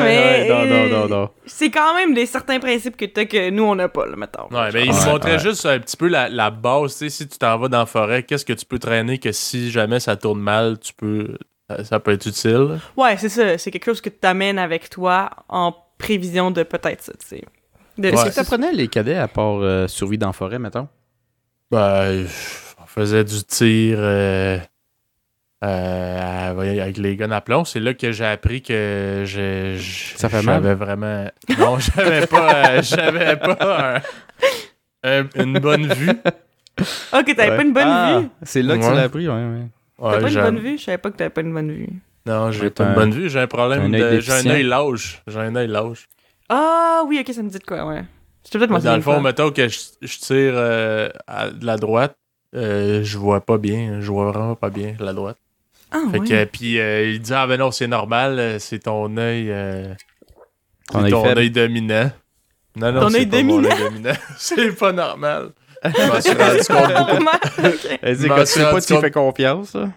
mais- 0.00 0.46
non, 0.46 0.66
non, 0.66 0.88
non, 0.88 1.08
non. 1.08 1.30
C'est 1.46 1.70
quand 1.70 1.94
même 1.96 2.12
des 2.12 2.26
certains 2.26 2.60
principes 2.60 2.98
que 2.98 3.06
t'as 3.06 3.24
que 3.24 3.48
nous, 3.48 3.62
on 3.64 3.74
n'a 3.74 3.88
pas, 3.88 4.04
là, 4.04 4.14
mettons. 4.14 4.46
Ouais, 4.50 4.68
mais 4.74 4.84
il 4.84 4.92
Ouais, 4.92 4.98
nous 5.06 5.10
montrait 5.10 5.32
ouais. 5.32 5.38
juste 5.38 5.64
un 5.64 5.78
petit 5.78 5.96
peu 5.96 6.08
la, 6.08 6.28
la 6.28 6.50
base. 6.50 6.92
Tu 6.92 6.98
sais, 6.98 7.08
si 7.08 7.26
tu 7.26 7.38
t'en 7.38 7.56
vas 7.56 7.68
dans 7.68 7.78
la 7.78 7.86
forêt, 7.86 8.24
qu'est-ce 8.24 8.44
que 8.44 8.52
tu 8.52 8.66
peux 8.66 8.78
traîner 8.78 9.16
que 9.18 9.32
si 9.32 9.70
jamais 9.70 10.00
ça 10.00 10.16
tourne 10.16 10.40
mal, 10.40 10.78
tu 10.78 10.92
peux. 10.92 11.38
Ça, 11.68 11.84
ça 11.84 12.00
peut 12.00 12.12
être 12.12 12.26
utile. 12.26 12.78
Ouais, 12.96 13.16
c'est 13.16 13.28
ça. 13.28 13.58
C'est 13.58 13.70
quelque 13.70 13.84
chose 13.86 14.00
que 14.00 14.08
tu 14.08 14.18
t'amènes 14.18 14.58
avec 14.58 14.88
toi 14.88 15.30
en 15.48 15.74
prévision 15.98 16.50
de 16.50 16.62
peut-être 16.62 17.02
ça, 17.02 17.12
tu 17.18 17.26
sais. 17.26 17.44
De- 17.98 18.08
Est-ce 18.08 18.22
Ouais. 18.22 18.28
que 18.28 18.34
tu 18.34 18.40
apprenais 18.40 18.72
les 18.72 18.88
cadets 18.88 19.16
à 19.16 19.26
part 19.28 19.58
euh, 19.62 19.88
survie 19.88 20.18
dans 20.18 20.26
la 20.28 20.32
forêt, 20.32 20.58
mettons? 20.58 20.86
Ben, 21.70 22.26
on 22.80 22.86
faisait 22.86 23.24
du 23.24 23.42
tir 23.42 23.96
euh, 23.98 24.58
euh, 25.64 26.50
avec 26.82 26.96
les 26.98 27.16
guns 27.16 27.30
à 27.30 27.40
plomb. 27.40 27.64
C'est 27.64 27.80
là 27.80 27.94
que 27.94 28.12
j'ai 28.12 28.24
appris 28.26 28.62
que 28.62 29.22
je, 29.26 29.76
je- 29.78 30.16
Ça 30.16 30.28
fait 30.28 30.42
mal? 30.42 30.62
j'avais 30.62 30.74
vraiment. 30.74 31.24
Non, 31.58 31.78
j'avais 31.96 32.26
pas, 32.26 32.54
euh, 32.76 32.82
j'avais 32.82 33.36
pas 33.36 33.96
un- 33.96 35.20
un- 35.22 35.28
une 35.42 35.58
bonne 35.58 35.86
vue. 35.92 36.10
Ah, 37.10 37.22
que 37.22 37.32
t'avais 37.32 37.50
Ouais. 37.50 37.56
pas 37.56 37.62
une 37.62 37.72
bonne 37.72 37.88
Ah, 37.88 38.18
vue? 38.20 38.28
C'est 38.42 38.62
là 38.62 38.76
que 38.76 38.82
Ouais. 38.82 38.88
tu 38.90 38.94
l'as 38.94 39.02
appris, 39.04 39.28
ouais, 39.28 39.34
ouais. 39.34 39.66
T'as 39.98 40.16
Ouais, 40.16 40.20
pas 40.20 40.28
une 40.30 40.34
bonne 40.34 40.58
vue? 40.58 40.78
Je 40.78 40.84
savais 40.84 40.98
pas 40.98 41.10
que 41.10 41.16
t'avais 41.16 41.30
pas 41.30 41.40
une 41.40 41.52
bonne 41.54 41.72
vue. 41.72 41.88
Non, 42.26 42.50
j'ai 42.50 42.70
pas 42.70 42.84
une 42.84 42.90
un- 42.90 42.94
bonne 42.94 43.12
vue. 43.12 43.30
J'ai 43.30 43.40
un 43.40 43.46
problème. 43.46 43.90
de- 43.92 44.20
J'ai 44.20 44.32
un 44.32 44.46
œil 44.46 44.62
lâche. 44.64 45.22
J'ai 45.26 45.38
un 45.38 45.54
œil 45.56 45.68
lâche. 45.68 46.08
Ah, 46.48 47.02
oui, 47.06 47.18
ok, 47.26 47.32
ça 47.34 47.42
me 47.42 47.48
dit 47.48 47.58
de 47.58 47.64
quoi, 47.64 47.86
ouais. 47.86 48.04
C'était 48.42 48.58
peut-être 48.58 48.70
moi 48.70 48.80
Dans 48.80 48.94
le 48.96 49.02
fond, 49.02 49.20
mettons 49.20 49.50
que 49.50 49.68
je, 49.68 49.78
je 50.02 50.18
tire 50.18 50.52
euh, 50.54 51.08
à 51.26 51.50
de 51.50 51.64
la 51.66 51.76
droite, 51.76 52.16
euh, 52.54 53.02
je 53.02 53.18
vois 53.18 53.40
pas 53.40 53.58
bien. 53.58 54.00
Je 54.00 54.10
vois 54.12 54.30
vraiment 54.30 54.54
pas 54.54 54.70
bien 54.70 54.94
la 55.00 55.12
droite. 55.12 55.38
Ah, 55.90 56.02
Fait 56.12 56.18
ouais. 56.20 56.26
que, 56.26 56.44
puis 56.44 56.78
euh, 56.78 57.10
il 57.10 57.20
dit 57.20 57.32
Ah 57.34 57.46
ben 57.46 57.58
non, 57.58 57.70
c'est 57.72 57.88
normal, 57.88 58.60
c'est 58.60 58.80
ton 58.80 59.16
œil. 59.16 59.50
euh, 59.50 59.94
Ton 60.88 60.98
c'est 61.00 61.04
œil 61.06 61.10
ton 61.10 61.22
faible. 61.24 61.40
œil 61.40 61.50
dominant. 61.50 62.10
Non, 62.76 62.92
non, 62.92 63.00
Ton 63.02 63.10
c'est 63.10 63.18
œil 63.18 63.26
pas 63.26 63.42
mon 63.42 63.58
dominant? 63.58 63.68
œil 63.70 63.90
dominant. 63.90 64.12
c'est 64.36 64.72
pas 64.78 64.92
normal. 64.92 65.50
Je 65.94 66.06
m'en 66.08 66.20
suis 66.20 66.32
rendu 66.34 66.64
compte 66.68 66.96
beaucoup. 66.96 67.66
Ok. 67.66 67.98
Elle 68.02 68.16
dit 68.16 68.22
Je 68.24 68.28
m'en 68.28 68.34
quand 68.36 68.40
tu 68.42 68.46
suis 68.46 68.60
sais 68.60 68.70
pas, 68.70 68.80
tu 68.80 68.92
compte. 68.94 69.02
fais 69.02 69.10
confiance, 69.10 69.74
là. 69.74 69.88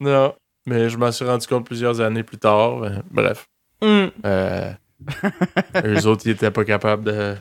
Non, 0.00 0.34
mais 0.66 0.88
je 0.88 0.96
m'en 0.98 1.10
suis 1.12 1.24
rendu 1.24 1.46
compte 1.46 1.66
plusieurs 1.66 2.00
années 2.00 2.22
plus 2.22 2.38
tard. 2.38 2.82
Euh, 2.82 2.90
bref. 3.10 3.46
Euh, 4.24 4.72
eux 5.84 6.06
autres, 6.06 6.22
ils 6.24 6.30
étaient 6.30 6.50
pas 6.50 6.64
capables 6.64 7.04
de, 7.04 7.34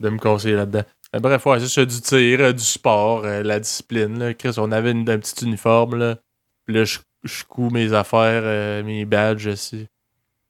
de 0.00 0.08
me 0.08 0.18
conseiller 0.18 0.56
là-dedans. 0.56 0.82
Euh, 1.14 1.18
bref, 1.20 1.44
ouais, 1.46 1.60
c'est 1.60 1.84
du 1.86 2.00
tir, 2.00 2.40
euh, 2.40 2.52
du 2.52 2.64
sport, 2.64 3.24
euh, 3.24 3.42
la 3.42 3.60
discipline. 3.60 4.18
Là. 4.18 4.34
Chris, 4.34 4.54
on 4.56 4.72
avait 4.72 4.90
une- 4.92 5.08
un 5.08 5.18
petit 5.18 5.44
uniforme, 5.44 5.96
là. 5.96 6.16
Puis 6.64 6.74
là, 6.74 6.84
je, 6.84 6.98
je 7.24 7.44
couds 7.44 7.70
mes 7.70 7.92
affaires, 7.92 8.42
euh, 8.44 8.82
mes 8.82 9.04
badges 9.04 9.46
aussi. 9.46 9.86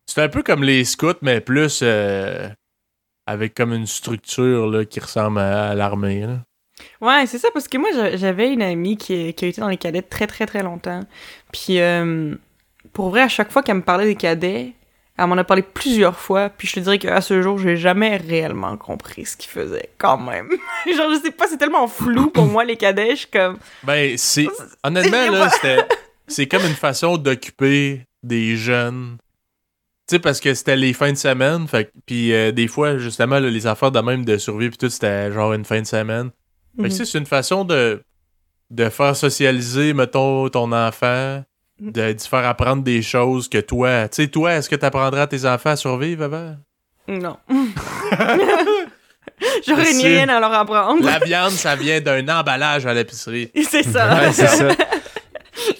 C'est 0.07 0.22
un 0.22 0.29
peu 0.29 0.42
comme 0.44 0.62
les 0.62 0.85
scouts, 0.85 1.18
mais 1.20 1.40
plus 1.40 1.81
euh, 1.83 2.49
avec 3.27 3.55
comme 3.55 3.72
une 3.72 3.87
structure 3.88 4.68
là, 4.68 4.85
qui 4.85 5.01
ressemble 5.01 5.40
à, 5.40 5.70
à 5.70 5.75
l'armée. 5.75 6.27
Ouais, 7.00 7.24
c'est 7.26 7.38
ça, 7.38 7.48
parce 7.52 7.68
que 7.68 7.78
moi, 7.78 7.88
j'a- 7.94 8.16
j'avais 8.16 8.52
une 8.52 8.62
amie 8.62 8.96
qui, 8.96 9.32
qui 9.34 9.44
a 9.44 9.48
été 9.48 9.60
dans 9.60 9.68
les 9.68 9.76
cadets 9.76 10.02
très, 10.02 10.26
très, 10.26 10.46
très 10.46 10.62
longtemps. 10.62 11.00
Puis, 11.52 11.80
euh, 11.80 12.34
pour 12.92 13.10
vrai, 13.10 13.22
à 13.22 13.28
chaque 13.28 13.50
fois 13.50 13.62
qu'elle 13.62 13.76
me 13.76 13.82
parlait 13.82 14.04
des 14.06 14.14
cadets, 14.16 14.72
elle 15.18 15.26
m'en 15.26 15.36
a 15.36 15.44
parlé 15.44 15.62
plusieurs 15.62 16.18
fois, 16.18 16.50
puis 16.50 16.68
je 16.68 16.74
te 16.74 16.80
dirais 16.80 16.98
qu'à 16.98 17.22
ce 17.22 17.40
jour, 17.40 17.58
j'ai 17.58 17.76
jamais 17.78 18.18
réellement 18.18 18.76
compris 18.76 19.24
ce 19.24 19.36
qu'ils 19.36 19.50
faisaient, 19.50 19.88
quand 19.96 20.18
même. 20.18 20.48
Genre, 20.86 21.10
je 21.14 21.20
sais 21.24 21.30
pas, 21.30 21.46
c'est 21.48 21.56
tellement 21.56 21.88
flou 21.88 22.28
pour 22.30 22.44
moi, 22.44 22.64
les 22.64 22.76
cadets, 22.76 23.10
je 23.12 23.20
suis 23.20 23.28
comme... 23.28 23.56
Ben, 23.82 24.16
c'est. 24.18 24.46
Honnêtement, 24.84 25.30
là, 25.30 25.48
c'était. 25.48 25.84
C'est 26.28 26.46
comme 26.46 26.64
une 26.66 26.74
façon 26.74 27.16
d'occuper 27.16 28.00
des 28.22 28.56
jeunes. 28.56 29.16
Tu 30.08 30.16
sais, 30.16 30.18
parce 30.18 30.40
que 30.40 30.52
c'était 30.54 30.76
les 30.76 30.92
fins 30.92 31.12
de 31.12 31.16
semaine. 31.16 31.66
Fait 31.68 31.90
puis 32.04 32.32
euh, 32.34 32.50
des 32.52 32.66
fois, 32.68 32.98
justement, 32.98 33.38
là, 33.38 33.48
les 33.48 33.66
affaires 33.66 33.92
de 33.92 34.00
même 34.00 34.24
de 34.24 34.36
survie, 34.36 34.68
puis 34.68 34.76
tout, 34.76 34.88
c'était 34.90 35.32
genre 35.32 35.52
une 35.52 35.64
fin 35.64 35.80
de 35.80 35.86
semaine. 35.86 36.30
Mhm. 36.76 36.84
tu 36.84 36.90
sais, 36.90 37.04
c'est 37.04 37.18
une 37.18 37.26
façon 37.26 37.64
de, 37.64 38.02
de 38.70 38.88
faire 38.88 39.16
socialiser, 39.16 39.92
mettons, 39.92 40.48
ton 40.48 40.72
enfant, 40.72 41.42
de, 41.80 42.12
d'y 42.12 42.28
faire 42.28 42.46
apprendre 42.46 42.82
des 42.82 43.02
choses 43.02 43.48
que 43.48 43.58
toi. 43.58 44.08
Tu 44.08 44.22
sais, 44.22 44.28
toi, 44.28 44.54
est-ce 44.54 44.68
que 44.68 44.76
tu 44.76 44.84
apprendras 44.84 45.22
à 45.22 45.26
tes 45.26 45.44
enfants 45.46 45.70
à 45.70 45.76
survivre 45.76 46.24
avant? 46.24 46.56
Non. 47.08 47.36
J'aurais 49.66 49.92
ni 49.92 50.06
rien 50.06 50.28
à 50.28 50.40
leur 50.40 50.52
apprendre. 50.52 51.04
La 51.04 51.18
viande, 51.18 51.52
ça 51.52 51.76
vient 51.76 52.00
d'un 52.00 52.26
emballage 52.28 52.86
à 52.86 52.94
l'épicerie. 52.94 53.50
C'est 53.68 53.82
ça. 53.82 54.14
Ouais, 54.16 54.32
c'est 54.32 54.46
ça. 54.46 54.68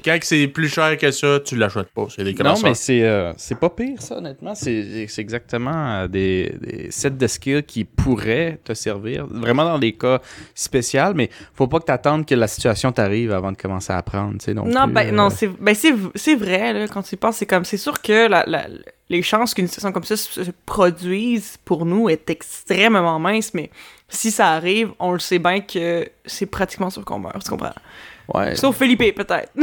Quand 0.05 0.19
c'est 0.23 0.47
plus 0.49 0.69
cher 0.69 0.97
que 0.99 1.11
ça, 1.11 1.41
tu 1.45 1.57
l'achètes 1.57 1.89
pas. 1.89 2.07
C'est 2.15 2.25
des 2.25 2.35
Non, 2.35 2.55
mais 2.63 2.75
c'est 2.75 3.03
euh, 3.03 3.33
c'est 3.37 3.59
pas 3.59 3.71
pire, 3.71 4.01
ça, 4.01 4.17
honnêtement. 4.19 4.55
C'est 4.55 5.07
c'est 5.09 5.21
exactement 5.21 5.73
euh, 6.03 6.09
des, 6.09 6.55
des 6.61 6.91
sets 6.91 7.11
de 7.11 7.27
skills 7.27 7.63
qui 7.65 7.85
pourraient 7.85 8.59
te 8.65 8.75
servir. 8.75 9.27
Vraiment 9.29 9.65
dans 9.65 9.79
des 9.79 9.93
cas 9.93 10.21
spéciaux, 10.55 11.13
mais 11.15 11.31
faut 11.55 11.67
pas 11.67 11.81
que 11.81 11.87
tu 11.87 11.93
attendes 11.93 12.27
que 12.27 12.35
la 12.35 12.49
situation 12.49 12.93
t'arrive 12.93 13.33
avant 13.33 13.53
de 13.53 13.57
commencer 13.57 13.93
à 13.93 13.99
apprendre. 13.99 14.37
non, 14.55 14.65
Non, 14.67 14.85
plus, 14.85 14.93
ben, 14.95 15.09
euh, 15.09 15.13
non, 15.13 15.31
c'est 15.31 15.49
ben, 15.49 15.75
c'est 15.75 15.95
c'est 16.15 16.35
vrai, 16.37 16.73
là, 16.73 16.89
quand 16.89 17.03
tu 17.03 17.15
y 17.15 17.19
penses, 17.19 17.37
c'est 17.37 17.47
comme, 17.47 17.65
c'est 17.65 17.77
sûr 17.77 18.01
que 18.03 18.29
la, 18.29 18.45
la- 18.47 18.67
les 19.09 19.23
chances 19.23 19.55
qu'une 19.55 19.69
situation 19.69 19.93
comme 19.93 20.03
ça 20.05 20.17
se 20.17 20.45
se 20.45 20.51
produise 20.67 21.57
pour 21.65 21.87
nous 21.87 22.09
est 22.09 22.29
extrêmement 22.29 23.19
mince, 23.21 23.55
mais 23.55 23.71
si 24.09 24.31
ça 24.31 24.49
arrive, 24.53 24.91
on 24.99 25.13
le 25.13 25.19
sait 25.21 25.39
bien 25.39 25.61
que 25.61 26.09
c'est 26.25 26.47
pratiquement 26.47 26.91
sûr 26.91 27.05
qu'on 27.05 27.19
meurt, 27.21 27.43
tu 27.43 27.51
comprends? 27.51 27.73
Ouais. 28.35 28.57
Sauf 28.57 28.77
Philippe, 28.79 29.15
peut-être. 29.17 29.53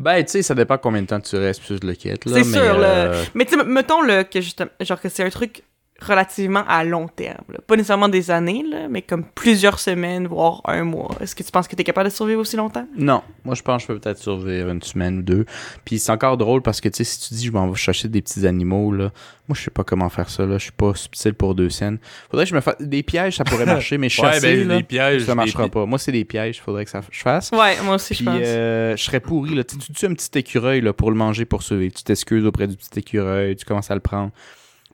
Ben, 0.00 0.24
tu 0.24 0.30
sais, 0.30 0.42
ça 0.42 0.54
dépend 0.54 0.78
combien 0.78 1.02
de 1.02 1.08
temps 1.08 1.18
tu 1.18 1.34
restes 1.36 1.60
plus 1.60 1.80
le 1.82 1.92
quête. 1.94 2.24
là, 2.24 2.34
C'est 2.36 2.44
sûr, 2.44 2.78
là. 2.78 2.86
euh, 2.88 3.24
mais 3.34 3.44
tu 3.44 3.58
sais, 3.58 3.64
mettons, 3.64 4.00
là, 4.00 4.22
que 4.22 4.40
justement, 4.40 4.70
genre 4.78 5.00
que 5.00 5.08
c'est 5.08 5.24
un 5.24 5.28
truc 5.28 5.64
relativement 6.00 6.64
à 6.68 6.84
long 6.84 7.08
terme, 7.08 7.44
là. 7.48 7.58
Pas 7.66 7.74
nécessairement 7.74 8.08
des 8.08 8.30
années, 8.30 8.64
là, 8.70 8.86
mais 8.88 9.02
comme 9.02 9.24
plusieurs 9.24 9.80
semaines, 9.80 10.28
voire 10.28 10.60
un 10.64 10.84
mois. 10.84 11.10
Est-ce 11.20 11.34
que 11.34 11.42
tu 11.42 11.50
penses 11.50 11.66
que 11.66 11.74
t'es 11.74 11.82
capable 11.84 12.08
de 12.08 12.14
survivre 12.14 12.40
aussi 12.40 12.56
longtemps? 12.56 12.86
Non, 12.96 13.22
moi 13.44 13.54
je 13.56 13.62
pense 13.62 13.82
que 13.84 13.88
je 13.88 13.94
peux 13.94 13.98
peut-être 14.00 14.18
survivre 14.18 14.70
une 14.70 14.80
semaine 14.82 15.18
ou 15.18 15.22
deux. 15.22 15.44
Puis 15.84 15.98
c'est 15.98 16.12
encore 16.12 16.36
drôle 16.36 16.62
parce 16.62 16.80
que 16.80 16.88
tu 16.88 16.98
sais, 16.98 17.04
si 17.04 17.28
tu 17.28 17.34
dis 17.34 17.46
je 17.46 17.52
m'en 17.52 17.68
vais 17.68 17.74
chercher 17.76 18.06
des 18.08 18.22
petits 18.22 18.46
animaux, 18.46 18.92
là, 18.92 19.10
moi 19.48 19.56
je 19.56 19.62
sais 19.62 19.70
pas 19.72 19.82
comment 19.82 20.08
faire 20.08 20.30
ça, 20.30 20.46
là. 20.46 20.56
Je 20.58 20.64
suis 20.64 20.72
pas 20.72 20.94
subtil 20.94 21.34
pour 21.34 21.54
deux 21.56 21.70
scènes. 21.70 21.98
Faudrait 22.30 22.44
que 22.44 22.50
je 22.50 22.54
me 22.54 22.60
fasse. 22.60 22.76
Des 22.80 23.02
pièges, 23.02 23.36
ça 23.36 23.44
pourrait 23.44 23.66
marcher, 23.66 23.98
mais 23.98 24.06
Ouais, 24.06 24.10
chasser, 24.10 24.58
ben, 24.58 24.68
là, 24.68 24.76
les 24.76 24.82
pièges. 24.84 25.24
ça 25.24 25.34
marchera 25.34 25.68
pas. 25.68 25.84
Moi 25.84 25.98
c'est 25.98 26.12
des 26.12 26.24
pièges, 26.24 26.60
faudrait 26.60 26.84
que 26.84 26.90
ça, 26.92 27.00
je 27.10 27.20
fasse. 27.20 27.50
Ouais, 27.50 27.74
moi 27.82 27.96
aussi, 27.96 28.14
je 28.14 28.22
pense. 28.22 28.38
euh, 28.40 28.96
je 28.96 29.02
serais 29.02 29.20
pourri, 29.20 29.54
là. 29.56 29.64
Tu 29.64 29.76
tu 29.78 29.92
tues 29.92 30.06
un 30.06 30.14
petit 30.14 30.38
écureuil 30.38 30.80
là, 30.80 30.92
pour 30.92 31.10
le 31.10 31.16
manger, 31.16 31.44
pour 31.44 31.62
survivre. 31.64 31.92
Tu 31.92 32.04
t'excuses 32.04 32.44
auprès 32.46 32.68
du 32.68 32.76
petit 32.76 33.00
écureuil, 33.00 33.56
tu 33.56 33.64
commences 33.64 33.90
à 33.90 33.94
le 33.94 34.00
prendre. 34.00 34.30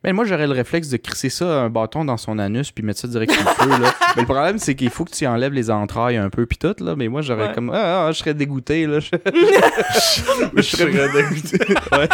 Mais 0.05 0.13
moi, 0.13 0.25
j'aurais 0.25 0.47
le 0.47 0.53
réflexe 0.53 0.89
de 0.91 0.97
crisser 0.99 1.31
ça, 1.31 1.47
un 1.63 1.71
bâton 1.71 2.05
dans 2.05 2.17
son 2.19 2.39
anus, 2.39 2.71
puis 2.71 2.85
mettre 2.85 3.01
ça 3.01 3.09
direct 3.09 3.33
sur 3.33 3.43
le 3.43 3.49
feu, 3.49 3.83
là. 3.83 3.95
Mais 4.17 4.23
le 4.23 4.27
problème, 4.27 4.59
c'est 4.59 4.75
qu'il 4.75 4.91
faut 4.91 5.05
que 5.05 5.11
tu 5.13 5.27
enlèves 5.27 5.53
les 5.55 5.71
entrailles 5.71 6.17
un 6.19 6.29
peu, 6.31 6.47
puis 6.47 6.59
tout, 6.59 6.75
là. 6.85 6.95
Mais 6.97 7.09
moi, 7.09 7.23
j'aurais 7.23 7.49
Ouais. 7.49 7.55
comme. 7.55 7.71
Ah, 7.75 8.07
ah, 8.07 8.13
je 8.13 8.19
serais 8.19 8.35
dégoûté, 8.35 8.87
là. 8.87 9.01
Je 9.01 9.09
serais 10.63 10.93
dégoûté. 10.93 11.59
Ouais, 11.95 12.09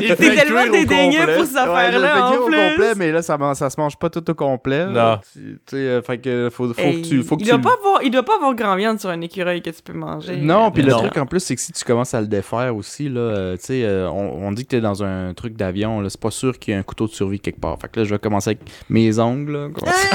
t'es- 0.00 0.16
tellement 0.16 0.70
dédaigneux 0.70 1.26
pour 1.36 1.44
cette 1.46 1.68
Ouais, 1.68 1.90
je 1.92 1.98
le 1.98 2.04
affaire-là, 2.04 2.14
fais 2.14 2.20
en 2.22 2.30
cuire 2.30 2.40
au 2.42 2.46
plus. 2.46 2.56
complet, 2.70 2.92
mais 2.96 3.12
là, 3.12 3.22
ça, 3.22 3.38
ça 3.54 3.70
se 3.70 3.80
mange 3.80 3.96
pas 3.96 4.10
tout 4.10 4.28
au 4.30 4.34
complet. 4.34 4.86
là. 4.86 5.16
Non. 5.16 5.20
Tu 5.32 5.40
tu 5.40 5.58
sais, 5.70 5.76
euh, 5.76 6.02
fait 6.02 6.18
que 6.18 6.48
faut, 6.52 6.72
faut 6.72 6.80
Hey, 6.80 7.02
que 7.02 7.08
tu. 7.08 7.22
Faut 7.22 7.36
que 7.36 7.42
il, 7.42 7.46
tu 7.46 7.50
doit 7.52 7.60
pas 7.60 7.74
avoir, 7.78 8.02
il 8.02 8.10
doit 8.10 8.22
pas 8.22 8.36
avoir 8.36 8.54
grand 8.54 8.76
viande 8.76 9.00
sur 9.00 9.10
un 9.10 9.20
écureuil 9.20 9.62
que 9.62 9.70
tu 9.70 9.82
peux 9.82 9.92
manger. 9.92 10.36
Non, 10.36 10.70
puis 10.70 10.82
le 10.82 10.92
Non. 10.92 10.98
truc 10.98 11.16
en 11.16 11.26
plus, 11.26 11.40
c'est 11.40 11.54
que 11.56 11.60
si 11.60 11.72
tu 11.72 11.84
commences 11.84 12.14
à 12.14 12.20
le 12.20 12.26
défaire 12.26 12.74
aussi, 12.76 13.08
là, 13.08 13.20
euh, 13.20 13.56
tu 13.56 13.64
sais, 13.64 13.84
euh, 13.84 14.08
on, 14.08 14.46
on 14.46 14.52
dit 14.52 14.64
que 14.64 14.70
t'es 14.70 14.80
dans 14.80 15.02
un 15.02 15.34
truc 15.34 15.54
d'avion, 15.56 16.00
là, 16.00 16.08
c'est 16.10 16.20
pas 16.20 16.30
sûr 16.30 16.58
qu'il 16.58 16.72
y 16.72 16.76
ait 16.76 16.80
un 16.80 16.82
couteau 16.84 17.06
de 17.06 17.12
survie 17.12 17.33
quelque 17.38 17.60
part. 17.60 17.78
Fait 17.80 17.88
que 17.88 18.00
là, 18.00 18.04
je 18.04 18.10
vais 18.14 18.18
commencer 18.18 18.50
avec 18.50 18.60
mes 18.88 19.18
ongles, 19.18 19.52
là, 19.52 19.68
commencer 19.74 20.08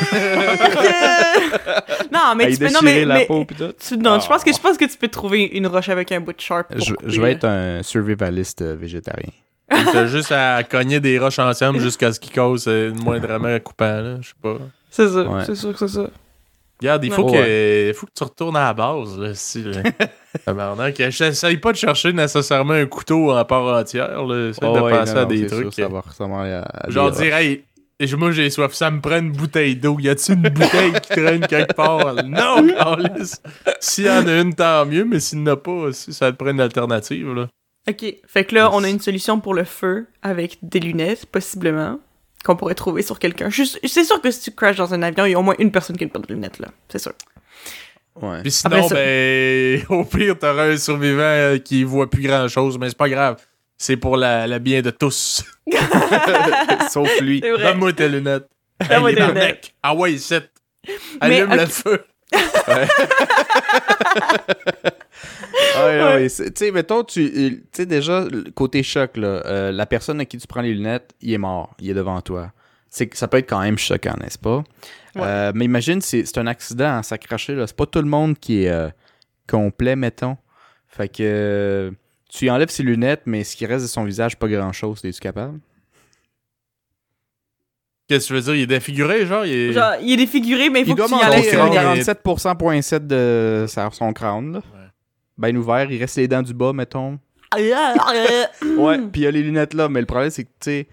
non, 2.12 2.36
mais 2.36 2.52
tu 2.52 2.58
peux. 2.60 2.66
Non, 2.70 2.80
mais. 2.84 3.06
la 3.06 3.14
mais- 3.16 3.26
peau 3.26 3.46
pis 3.46 3.56
tout. 3.56 3.72
tu- 3.80 3.98
non, 3.98 4.20
je 4.20 4.28
pense 4.28 4.44
que 4.44 4.54
je 4.54 4.60
pense 4.60 4.78
que 4.78 4.86
tu 4.86 4.98
peux 4.98 5.08
trouver 5.08 5.44
une 5.46 5.68
roche 5.68 5.90
avec 5.90 6.12
un 6.12 6.20
bout 6.20 6.34
de 6.34 6.42
sharp. 6.42 6.68
pour 6.74 6.80
Je, 7.10 7.22
vais 7.22 7.32
être 7.34 7.46
un 7.46 7.84
survivaliste 7.84 8.62
euh, 8.62 8.76
végétarien. 8.76 9.30
T'as 9.70 10.08
juste 10.08 10.32
à 10.32 10.64
cogner 10.64 11.00
des 11.00 11.20
roches 11.20 11.40
ensemble 11.40 11.80
jusqu'à 11.80 12.12
ce 12.12 12.20
qu'ils 12.20 12.34
causent 12.34 12.68
euh, 12.68 12.92
moindrement 13.04 13.58
coupant, 13.60 14.02
là. 14.02 14.18
Je 14.22 14.30
sais 14.30 14.34
pas. 14.42 14.58
C'est 14.90 15.08
ça, 15.08 15.22
Ouais. 15.24 15.44
c'est 15.46 15.56
sûr 15.56 15.72
que 15.74 15.78
c'est 15.80 15.88
ça. 15.96 16.08
Regarde, 16.82 17.04
il 17.04 17.12
faut, 17.12 17.26
que, 17.26 17.90
il 17.90 17.94
faut 17.94 18.06
que 18.06 18.12
tu 18.16 18.24
retournes 18.24 18.56
à 18.56 18.68
la 18.68 18.74
base, 18.74 19.20
là, 19.20 19.34
si, 19.34 19.64
là. 19.64 19.84
J'essaye 21.10 21.58
pas 21.58 21.74
de 21.74 21.78
chercher 21.78 22.14
nécessairement 22.14 22.74
un 22.74 22.86
couteau 22.86 23.32
en 23.32 23.44
part 23.44 23.66
entière, 23.78 24.26
là. 24.26 24.52
Oh, 24.62 24.76
de 24.76 24.80
ouais, 24.82 25.06
non, 25.06 25.16
à 25.18 25.26
des 25.26 25.46
trucs. 25.48 25.74
sûr, 25.74 25.86
ça 25.86 25.88
va 25.90 26.00
ressembler 26.00 26.52
à, 26.52 26.62
à 26.62 26.90
Genre 26.90 27.12
dire, 27.12 27.36
hey, 27.36 27.64
et 28.02 28.16
moi 28.16 28.32
j'ai 28.32 28.50
soif, 28.50 28.74
ça 28.74 28.90
me 28.92 29.02
prend 29.02 29.18
une 29.18 29.34
bouteille 29.34 29.76
d'eau. 29.76 30.00
Y 30.00 30.08
a-tu 30.08 30.32
une 30.32 30.44
bouteille 30.44 30.94
qui 31.02 31.10
traîne 31.10 31.46
quelque 31.46 31.74
part? 31.74 32.16
Non. 32.24 32.66
S'il 33.82 34.06
y 34.06 34.10
en 34.10 34.26
a 34.26 34.40
une, 34.40 34.56
tant 34.56 34.86
mieux, 34.86 35.04
mais 35.04 35.20
s'il 35.20 35.44
n'y 35.44 35.50
en 35.50 35.54
a 35.54 35.58
pas, 35.58 35.92
si 35.92 36.14
ça 36.14 36.32
te 36.32 36.38
prend 36.38 36.52
une 36.52 36.62
alternative, 36.62 37.34
là. 37.34 37.48
Ok, 37.90 38.06
fait 38.26 38.46
que 38.46 38.56
là, 38.56 38.70
on 38.74 38.84
a 38.84 38.90
une 38.90 39.00
solution 39.00 39.40
pour 39.40 39.54
le 39.54 39.64
feu 39.64 40.08
avec 40.22 40.60
des 40.62 40.80
lunettes, 40.80 41.26
possiblement, 41.26 42.00
qu'on 42.44 42.56
pourrait 42.56 42.76
trouver 42.76 43.02
sur 43.02 43.20
quelqu'un. 43.20 43.50
C'est 43.52 44.04
sûr 44.04 44.22
que 44.22 44.32
si 44.32 44.42
tu 44.42 44.52
crashes 44.52 44.78
dans 44.78 44.94
un 44.94 45.02
avion, 45.02 45.26
il 45.26 45.32
y 45.32 45.36
a 45.36 45.40
au 45.40 45.44
moins 45.44 45.56
une 45.60 45.72
personne 45.72 45.98
qui 45.98 46.04
a 46.04 46.06
une 46.06 46.12
paire 46.12 46.22
de 46.22 46.34
lunettes, 46.34 46.60
là. 46.60 46.68
C'est 46.88 47.00
sûr. 47.00 47.14
Ouais. 48.22 48.42
Puis 48.42 48.52
sinon, 48.52 48.78
Après 48.78 48.90
ça- 48.90 48.96
ben, 48.96 49.86
au 49.98 50.04
pire, 50.06 50.38
t'auras 50.38 50.66
un 50.68 50.78
survivant 50.78 51.22
euh, 51.22 51.58
qui 51.58 51.84
voit 51.84 52.10
plus 52.10 52.24
grand 52.24 52.48
chose, 52.48 52.78
mais 52.78 52.90
c'est 52.90 52.98
pas 52.98 53.10
grave. 53.10 53.38
C'est 53.78 53.96
pour 53.98 54.18
la, 54.18 54.46
la 54.48 54.60
bien 54.60 54.82
de 54.82 54.90
tous. 54.90 55.44
Sauf 56.92 57.10
lui. 57.22 57.40
Donne-moi 57.42 57.94
tes 57.94 58.10
lunettes. 58.10 58.48
Donne-moi 58.90 59.14
tes 59.14 59.26
lunettes. 59.28 59.72
Ah 59.84 59.94
ouais, 59.96 60.14
ici. 60.14 60.36
Mais, 61.22 61.42
Allume 61.42 61.54
le 61.56 61.64
ok. 61.64 61.70
feu. 61.70 62.04
Ouais, 65.78 66.28
tu 66.30 66.52
sais, 66.56 66.72
mettons, 66.72 67.04
tu 67.04 67.32
tu 67.32 67.64
sais, 67.72 67.86
déjà, 67.86 68.26
côté 68.56 68.84
choc, 68.84 69.18
là, 69.18 69.42
euh, 69.46 69.72
la 69.72 69.86
personne 69.86 70.20
à 70.20 70.26
qui 70.26 70.38
tu 70.38 70.48
prends 70.48 70.62
les 70.62 70.74
lunettes, 70.74 71.14
il 71.22 71.34
est 71.34 71.38
mort, 71.38 71.76
il 71.80 71.90
est 71.90 71.94
devant 71.94 72.22
toi. 72.22 72.52
C'est 72.90 73.14
ça 73.16 73.28
peut 73.28 73.38
être 73.38 73.50
quand 73.50 73.62
même 73.62 73.78
choquant, 73.78 74.16
n'est-ce 74.20 74.40
pas? 74.40 74.64
Ouais. 75.16 75.22
Euh, 75.22 75.52
mais 75.54 75.66
imagine, 75.66 76.02
c'est 76.02 76.26
c'est 76.26 76.38
un 76.40 76.48
accident, 76.48 76.90
hein, 76.90 77.04
ça 77.04 77.18
craché, 77.18 77.56
là. 77.56 77.68
C'est 77.68 77.76
pas 77.76 77.86
tout 77.86 78.02
le 78.02 78.08
monde 78.08 78.38
qui 78.40 78.64
est 78.64 78.70
euh, 78.70 78.90
complet, 79.48 79.96
mettons. 79.96 80.38
Fait 80.88 81.08
que 81.08 81.94
tu 82.30 82.50
enlèves 82.50 82.70
ses 82.70 82.84
lunettes, 82.84 83.22
mais 83.26 83.44
ce 83.44 83.56
qui 83.56 83.66
reste 83.66 83.84
de 83.84 83.90
son 83.90 84.04
visage, 84.04 84.38
pas 84.38 84.48
grand-chose. 84.48 85.02
Es-tu 85.04 85.20
capable? 85.20 85.60
Qu'est-ce 88.10 88.24
que 88.26 88.28
tu 88.28 88.34
veux 88.34 88.42
dire? 88.42 88.56
Il 88.56 88.62
est 88.64 88.68
défiguré, 88.68 89.26
genre? 89.26 89.46
Il 89.46 89.54
est... 89.54 89.72
Genre, 89.74 89.94
il 90.02 90.12
est 90.14 90.18
défiguré, 90.18 90.70
mais 90.70 90.82
il 90.82 90.86
faut 90.88 90.92
Il 90.94 90.96
que 90.98 91.04
tu 91.08 91.12
y 91.14 91.16
euh, 91.16 91.94
il 91.96 92.00
est- 92.00 92.10
47,7% 92.10 93.08
de 93.08 93.66
son 93.94 94.12
crâne, 94.14 94.54
là. 94.54 94.58
Ouais. 94.60 94.88
Ben 95.38 95.56
ouvert, 95.56 95.90
il 95.92 96.00
reste 96.00 96.18
les 96.18 96.28
dents 96.28 96.42
du 96.42 96.54
bas, 96.54 96.74
mettons. 96.74 97.20
Ouais. 97.56 97.72
Ouais, 98.78 98.98
puis 98.98 99.22
il 99.22 99.24
y 99.24 99.28
a 99.28 99.32
les 99.32 99.42
lunettes 99.44 99.74
là, 99.74 99.88
mais 99.90 100.00
le 100.02 100.06
problème 100.06 100.30
c'est 100.32 100.44
que, 100.44 100.50
tu 100.60 100.72
sais. 100.72 100.88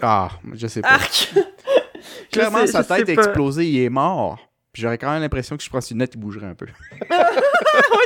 Ah, 0.00 0.28
je 0.54 0.66
sais 0.66 0.82
pas. 0.82 0.90
Arc! 0.90 1.32
Clairement, 2.30 2.60
sais- 2.66 2.72
sa 2.72 2.84
tête 2.84 3.08
a 3.08 3.14
pas. 3.14 3.22
explosé, 3.22 3.66
il 3.66 3.80
est 3.82 3.88
mort. 3.90 4.38
Puis 4.72 4.82
j'aurais 4.82 4.98
quand 4.98 5.10
même 5.10 5.22
l'impression 5.22 5.56
que 5.56 5.62
je 5.62 5.70
prends 5.70 5.80
ses 5.80 5.94
lunettes, 5.94 6.12
il 6.14 6.20
bougerait 6.20 6.46
un 6.46 6.54
peu. 6.54 6.66
ouais, 7.00 7.16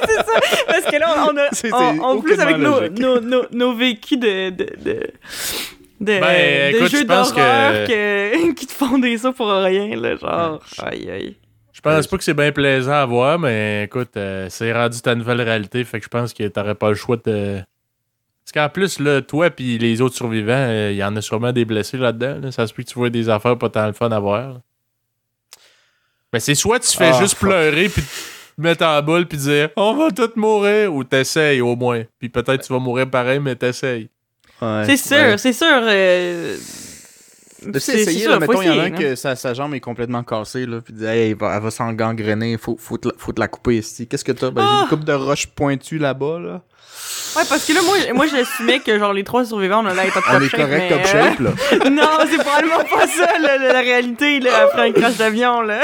c'est 0.07 0.14
ça. 0.14 0.40
Parce 0.68 0.85
que 0.85 0.96
là, 0.96 1.26
on 1.29 1.37
a. 1.37 1.48
C'est- 1.53 1.72
En, 1.72 1.94
c'est 1.94 2.00
en 2.00 2.20
plus, 2.20 2.38
avec 2.38 2.59
nos, 2.59 2.88
nos, 2.88 3.20
nos, 3.20 3.42
nos 3.50 3.74
vécus 3.74 4.18
de. 4.18 4.50
de, 4.50 4.66
de... 4.85 5.07
De, 6.01 6.07
Ben, 6.19 6.73
de 6.73 6.77
écoute, 6.79 6.91
jeux 6.91 6.99
je 7.01 7.05
pense 7.05 7.35
d'horreur 7.35 7.87
que- 7.87 8.47
que... 8.49 8.53
qui 8.55 8.67
te 8.67 8.73
font 8.73 8.99
des 8.99 9.19
ça 9.19 9.33
pour 9.33 9.49
rien, 9.53 9.95
là, 9.97 10.17
genre, 10.17 10.63
aïe 10.79 11.11
aïe. 11.11 11.37
Je 11.73 11.81
pense 11.83 12.07
pas 12.07 12.17
que 12.19 12.25
c'est 12.25 12.35
bien 12.35 12.53
plaisant 12.53 12.93
à 12.93 13.07
voir, 13.07 13.39
mais 13.39 13.85
écoute, 13.85 14.17
euh, 14.17 14.47
c'est 14.51 14.73
rendu 14.73 15.01
ta 15.01 15.15
nouvelle 15.15 15.41
réalité, 15.41 15.85
fait 15.85 15.99
que 15.99 16.05
je 16.05 16.09
pense 16.11 16.33
que 16.33 16.47
t'aurais 16.49 16.75
pas 16.75 16.89
le 16.89 16.95
choix 16.95 17.17
de. 17.25 17.61
Parce 18.45 18.53
qu'en 18.53 18.69
plus, 18.73 18.99
là, 18.99 19.23
toi 19.23 19.51
puis 19.51 19.79
les 19.79 20.01
autres 20.01 20.17
survivants, 20.17 20.71
il 20.91 20.97
y 20.97 21.05
en 21.05 21.15
a 21.17 21.21
sûrement 21.21 21.53
des 21.53 21.65
blessés 21.65 21.97
là-dedans. 21.99 22.39
là. 22.43 22.51
Ça 22.53 22.67
se 22.67 22.75
peut 22.75 22.83
que 22.83 22.89
tu 22.89 22.95
vois 22.99 23.09
des 23.11 23.29
affaires 23.29 23.57
pas 23.57 23.69
tant 23.69 23.87
le 23.87 23.93
fun 23.93 24.11
à 24.11 24.19
voir. 24.19 24.49
là. 24.55 24.61
Mais 26.33 26.41
c'est 26.41 26.55
soit 26.55 26.79
tu 26.81 26.97
fais 26.97 27.11
Ah, 27.15 27.21
juste 27.21 27.35
fuck. 27.37 27.49
pleurer 27.49 27.89
puis 27.89 28.03
te 28.03 28.61
mettre 28.61 28.85
en 28.85 29.01
boule 29.03 29.27
puis 29.27 29.39
dire 29.39 29.71
on 29.77 29.95
va 29.95 30.11
tous 30.11 30.35
mourir 30.37 30.93
ou 30.95 31.05
t'essayes 31.05 31.61
au 31.61 31.77
moins. 31.77 32.03
Puis 32.19 32.29
peut-être 32.29 32.63
tu 32.67 32.73
vas 32.73 32.79
mourir 32.79 33.09
pareil, 33.09 33.41
mais 33.41 33.55
t'essayes. 33.57 34.09
Ouais, 34.62 34.83
C'est 34.87 34.96
sûr, 34.96 35.16
ouais. 35.16 35.38
c'est 35.38 35.53
sûr. 35.53 35.66
euh, 35.70 36.57
c'est- 37.79 38.01
essayer, 38.01 38.20
sûr, 38.20 38.31
là, 38.31 38.38
mettons, 38.38 38.62
il 38.62 38.68
y 38.68 38.70
en 38.70 38.79
a 38.79 38.85
un 38.85 38.90
que 38.90 39.14
sa, 39.14 39.37
sa 39.37 39.53
jambe 39.55 39.75
est 39.75 39.81
complètement 39.81 40.23
cassée, 40.23 40.66
là, 40.66 40.81
puis 40.81 40.94
il 40.94 41.01
dit, 41.01 41.05
hey, 41.07 41.31
elle 41.31 41.37
va, 41.37 41.55
elle 41.57 41.62
va 41.62 41.70
s'engangrener, 41.70 42.57
faut, 42.59 42.77
faut, 42.79 42.96
te 42.99 43.09
la, 43.09 43.14
faut 43.18 43.33
te 43.33 43.40
la 43.40 43.49
couper 43.49 43.77
ici. 43.79 44.07
Qu'est-ce 44.07 44.25
que 44.25 44.33
t'as? 44.33 44.51
Ben, 44.51 44.62
j'ai 44.62 44.68
Ah! 44.70 44.81
une 44.83 44.88
coupe 44.88 45.05
de 45.05 45.12
roche 45.12 45.46
pointue 45.46 45.99
là-bas, 45.99 46.38
là. 46.40 46.62
Ouais, 47.37 47.42
parce 47.49 47.64
que 47.64 47.73
là, 47.73 47.81
moi, 47.83 47.96
moi 48.14 48.27
j'assumais 48.27 48.81
que, 48.81 48.99
genre, 48.99 49.12
les 49.12 49.25
trois 49.25 49.44
survivants, 49.44 49.83
on 49.85 49.87
allait 49.87 50.09
être 50.09 50.16
en 50.18 50.20
On 50.29 50.33
top 50.35 50.42
est 50.42 50.49
shape, 50.49 50.61
correct 50.61 50.79
mais, 50.79 50.88
top 50.88 51.01
euh, 51.01 51.07
shape, 51.07 51.40
là. 51.40 51.90
non, 51.90 52.09
c'est 52.31 52.38
probablement 52.38 52.85
pas 52.90 53.07
ça, 53.07 53.38
là, 53.38 53.57
la, 53.59 53.73
la 53.73 53.81
réalité, 53.81 54.40
là, 54.40 54.64
après 54.64 54.88
un 54.88 54.92
crash 54.92 55.16
d'avion, 55.16 55.61
là. 55.62 55.81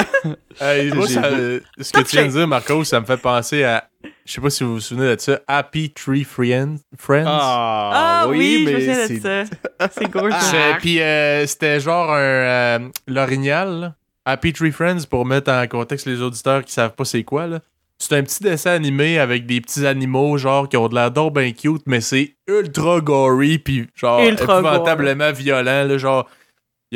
Hey, 0.61 0.91
moi, 0.93 1.07
J'ai- 1.07 1.15
ça, 1.15 1.25
euh, 1.27 1.61
ce 1.81 1.93
que 1.93 2.01
tu 2.01 2.17
viens 2.17 2.27
de 2.27 2.33
dire, 2.33 2.49
Marco, 2.49 2.83
ça 2.85 3.01
me 3.01 3.07
fait 3.07 3.17
penser 3.19 3.63
à. 3.65 3.85
Je 4.27 4.33
sais 4.33 4.41
pas 4.41 4.51
si 4.51 4.65
vous 4.65 4.75
vous 4.75 4.81
souvenez 4.81 5.15
de 5.15 5.21
ça. 5.21 5.39
Happy 5.47 5.91
Tree 5.91 6.25
Friends. 6.25 6.79
Friends. 6.99 7.25
Ah, 7.29 8.27
oui, 8.29 8.65
je 8.67 8.73
me 8.73 8.81
souviens 8.81 9.09
de 9.09 9.47
ça. 9.47 9.89
C'est 9.93 10.11
gorgeous. 10.11 10.35
C'est- 10.51 10.77
Puis 10.81 11.01
euh, 11.01 11.47
c'était 11.47 11.79
genre 11.81 12.11
un 12.13 12.19
euh, 12.19 12.79
l'orignal. 13.07 13.95
Happy 14.25 14.53
Tree 14.53 14.73
Friends, 14.73 15.05
pour 15.09 15.25
mettre 15.25 15.53
en 15.53 15.67
contexte 15.69 16.07
les 16.07 16.21
auditeurs 16.21 16.65
qui 16.65 16.73
savent 16.73 16.95
pas 16.95 17.05
c'est 17.05 17.23
quoi. 17.23 17.47
là. 17.47 17.61
C'est 17.99 18.15
un 18.17 18.23
petit 18.25 18.43
dessin 18.43 18.73
animé 18.73 19.19
avec 19.19 19.47
des 19.47 19.61
petits 19.61 19.87
animaux 19.87 20.37
genre 20.37 20.69
qui 20.69 20.77
ont 20.77 20.89
de 20.89 20.95
la 20.95 21.09
dent 21.09 21.31
bien 21.31 21.53
cute, 21.53 21.83
mais 21.87 22.01
c'est 22.03 22.35
ultra 22.47 23.01
gory 23.01 23.59
puis 23.59 23.87
genre 23.95 24.21
Ultra 24.21 24.59
épouvantablement 24.59 25.33
violent. 25.33 25.85
Là, 25.87 25.97
genre, 25.97 26.29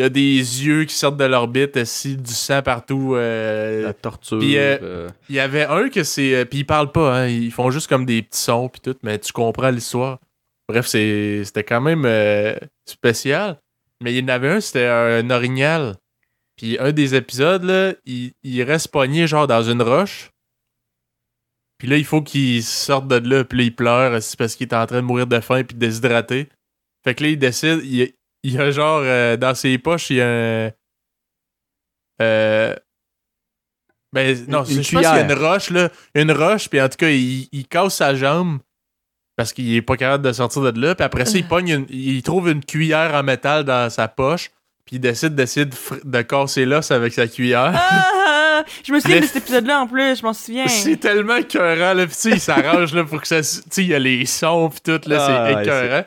il 0.01 0.03
il 0.03 0.05
y 0.05 0.07
a 0.07 0.09
des 0.09 0.67
yeux 0.67 0.85
qui 0.85 0.95
sortent 0.95 1.19
de 1.19 1.25
l'orbite, 1.25 1.77
assis, 1.77 2.17
du 2.17 2.33
sang 2.33 2.63
partout. 2.63 3.15
euh, 3.17 3.83
La 3.83 3.93
torture. 3.93 4.39
Puis, 4.39 4.57
euh, 4.57 4.79
euh, 4.83 5.09
Il 5.29 5.35
y 5.35 5.41
avait 5.41 5.65
un 5.65 5.89
que 5.91 6.03
c'est. 6.05 6.35
euh, 6.35 6.45
Puis 6.45 6.61
ils 6.61 6.65
parlent 6.67 6.91
pas, 6.93 7.15
hein, 7.23 7.27
ils 7.29 7.53
font 7.53 7.71
juste 7.71 7.87
comme 7.87 8.07
des 8.07 8.23
petits 8.23 8.41
sons, 8.41 8.69
puis 8.69 8.81
tout, 8.81 8.97
mais 9.03 9.19
tu 9.19 9.33
comprends 9.33 9.71
l'histoire. 9.71 10.19
Bref, 10.69 10.87
c'était 10.87 11.65
quand 11.65 11.81
même 11.81 12.05
euh, 12.07 12.55
spécial. 12.87 13.59
Mais 14.03 14.15
il 14.15 14.23
y 14.23 14.25
en 14.25 14.29
avait 14.29 14.49
un, 14.49 14.61
c'était 14.61 14.87
un 14.87 15.29
orignal. 15.31 15.97
Puis 16.57 16.79
un 16.79 16.93
des 16.93 17.15
épisodes, 17.15 17.65
là, 17.65 17.93
il, 18.07 18.33
il 18.43 18.63
reste 18.63 18.89
pogné 18.89 19.27
genre 19.27 19.47
dans 19.47 19.63
une 19.63 19.83
roche. 19.83 20.31
Puis 21.79 21.89
là, 21.89 21.97
il 21.97 22.05
faut 22.05 22.23
qu'il 22.23 22.63
sorte 22.63 23.09
de 23.09 23.17
là, 23.17 23.45
puis 23.45 23.59
là, 23.59 23.65
il 23.65 23.75
pleure 23.75 24.23
c'est 24.23 24.39
parce 24.39 24.55
qu'il 24.55 24.67
est 24.69 24.75
en 24.75 24.87
train 24.87 24.99
de 24.99 25.07
mourir 25.07 25.27
de 25.27 25.41
faim 25.41 25.63
puis 25.65 25.75
de 25.75 25.81
déshydrater. 25.81 26.49
Fait 27.05 27.15
que 27.15 27.25
là, 27.25 27.31
il 27.31 27.39
décide, 27.39 27.81
il, 27.85 28.13
il 28.43 28.55
y 28.55 28.59
a 28.59 28.71
genre 28.71 29.01
euh, 29.05 29.37
dans 29.37 29.55
ses 29.55 29.79
poches, 29.79 30.11
il 30.11 30.17
y 30.17 30.21
a 30.21 30.29
un. 30.29 30.71
Euh, 32.23 32.75
ben, 34.13 34.37
non, 34.49 34.61
Une- 34.61 34.67
c'est- 34.67 34.75
une 34.75 34.83
je 34.83 34.93
pense 34.93 35.07
qu'il 35.07 35.17
y 35.17 35.19
a 35.19 35.21
une 35.23 35.33
roche, 35.33 35.71
là. 35.71 35.89
Une 36.15 36.33
roche, 36.33 36.69
puis 36.69 36.81
en 36.81 36.89
tout 36.89 36.97
cas, 36.97 37.09
il, 37.11 37.49
il 37.53 37.67
casse 37.67 37.97
sa 37.97 38.15
jambe 38.15 38.59
parce 39.37 39.53
qu'il 39.53 39.75
est 39.75 39.83
pas 39.83 39.97
capable 39.97 40.25
de 40.25 40.33
sortir 40.33 40.63
de 40.73 40.81
là. 40.81 40.95
Puis 40.95 41.05
après 41.05 41.25
ça, 41.25 41.39
il 41.39 41.47
pogne 41.49 41.69
une- 41.69 41.87
il 41.89 42.23
trouve 42.23 42.51
une 42.51 42.65
cuillère 42.65 43.15
en 43.15 43.23
métal 43.23 43.65
dans 43.65 43.89
sa 43.89 44.09
poche, 44.09 44.51
puis 44.85 44.97
il 44.97 45.01
décide, 45.01 45.35
décide 45.35 45.73
de, 46.05 46.23
casser 46.23 46.67
l'os 46.67 46.91
avec 46.91 47.13
sa 47.15 47.27
cuillère. 47.29 47.73
Ah! 47.75 48.65
Je 48.85 48.93
me 48.93 49.01
souviens 49.01 49.17
Mais- 49.17 49.23
de 49.23 49.27
cet 49.27 49.37
épisode-là 49.37 49.81
en 49.81 49.87
plus, 49.87 50.19
je 50.19 50.23
m'en 50.23 50.35
souviens. 50.35 50.69
C'est 50.69 50.99
tellement 50.99 51.37
écœurant, 51.37 51.95
là. 51.95 52.07
Puis 52.07 52.15
tu 52.15 52.21
sais, 52.21 52.31
il 52.33 52.41
s'arrange, 52.41 52.93
là, 52.95 53.05
pour 53.05 53.21
que 53.23 53.27
ça. 53.29 53.41
Tu 53.41 53.45
sais, 53.71 53.83
il 53.83 53.87
y 53.89 53.95
a 53.95 53.99
les 53.99 54.27
sons, 54.27 54.69
puis 54.69 54.81
tout, 54.85 55.09
là, 55.09 55.27
Ah, 55.27 55.47
c'est 55.55 55.63
écœurant. 55.63 56.05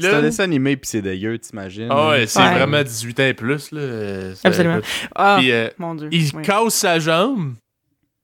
Puis 0.00 0.02
C'est 0.10 0.14
un 0.14 0.22
dessin 0.22 0.44
animé, 0.44 0.76
puis 0.76 0.88
c'est 0.90 1.02
dégueu, 1.02 1.38
t'imagines. 1.38 1.88
Ah 1.90 2.10
ouais, 2.10 2.26
c'est 2.26 2.40
Ouais. 2.40 2.52
vraiment 2.54 2.82
18 2.82 3.20
ans 3.20 3.26
et 3.26 3.34
plus, 3.34 3.72
là. 3.72 4.32
Absolument. 4.44 4.78
Ah, 5.14 5.36
Puis 5.38 5.50
euh, 5.52 5.68
mon 5.78 5.94
dieu. 5.94 6.08
il 6.12 6.30
oui. 6.34 6.42
casse 6.42 6.74
sa 6.74 6.98
jambe, 6.98 7.54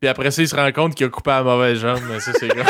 puis 0.00 0.08
après 0.08 0.30
ça, 0.30 0.42
il 0.42 0.48
se 0.48 0.54
rend 0.56 0.70
compte 0.72 0.94
qu'il 0.94 1.06
a 1.06 1.08
coupé 1.08 1.30
la 1.30 1.42
mauvaise 1.42 1.78
jambe. 1.78 2.00
Mais 2.10 2.20
ça, 2.20 2.32
c'est 2.38 2.48
grave. 2.54 2.66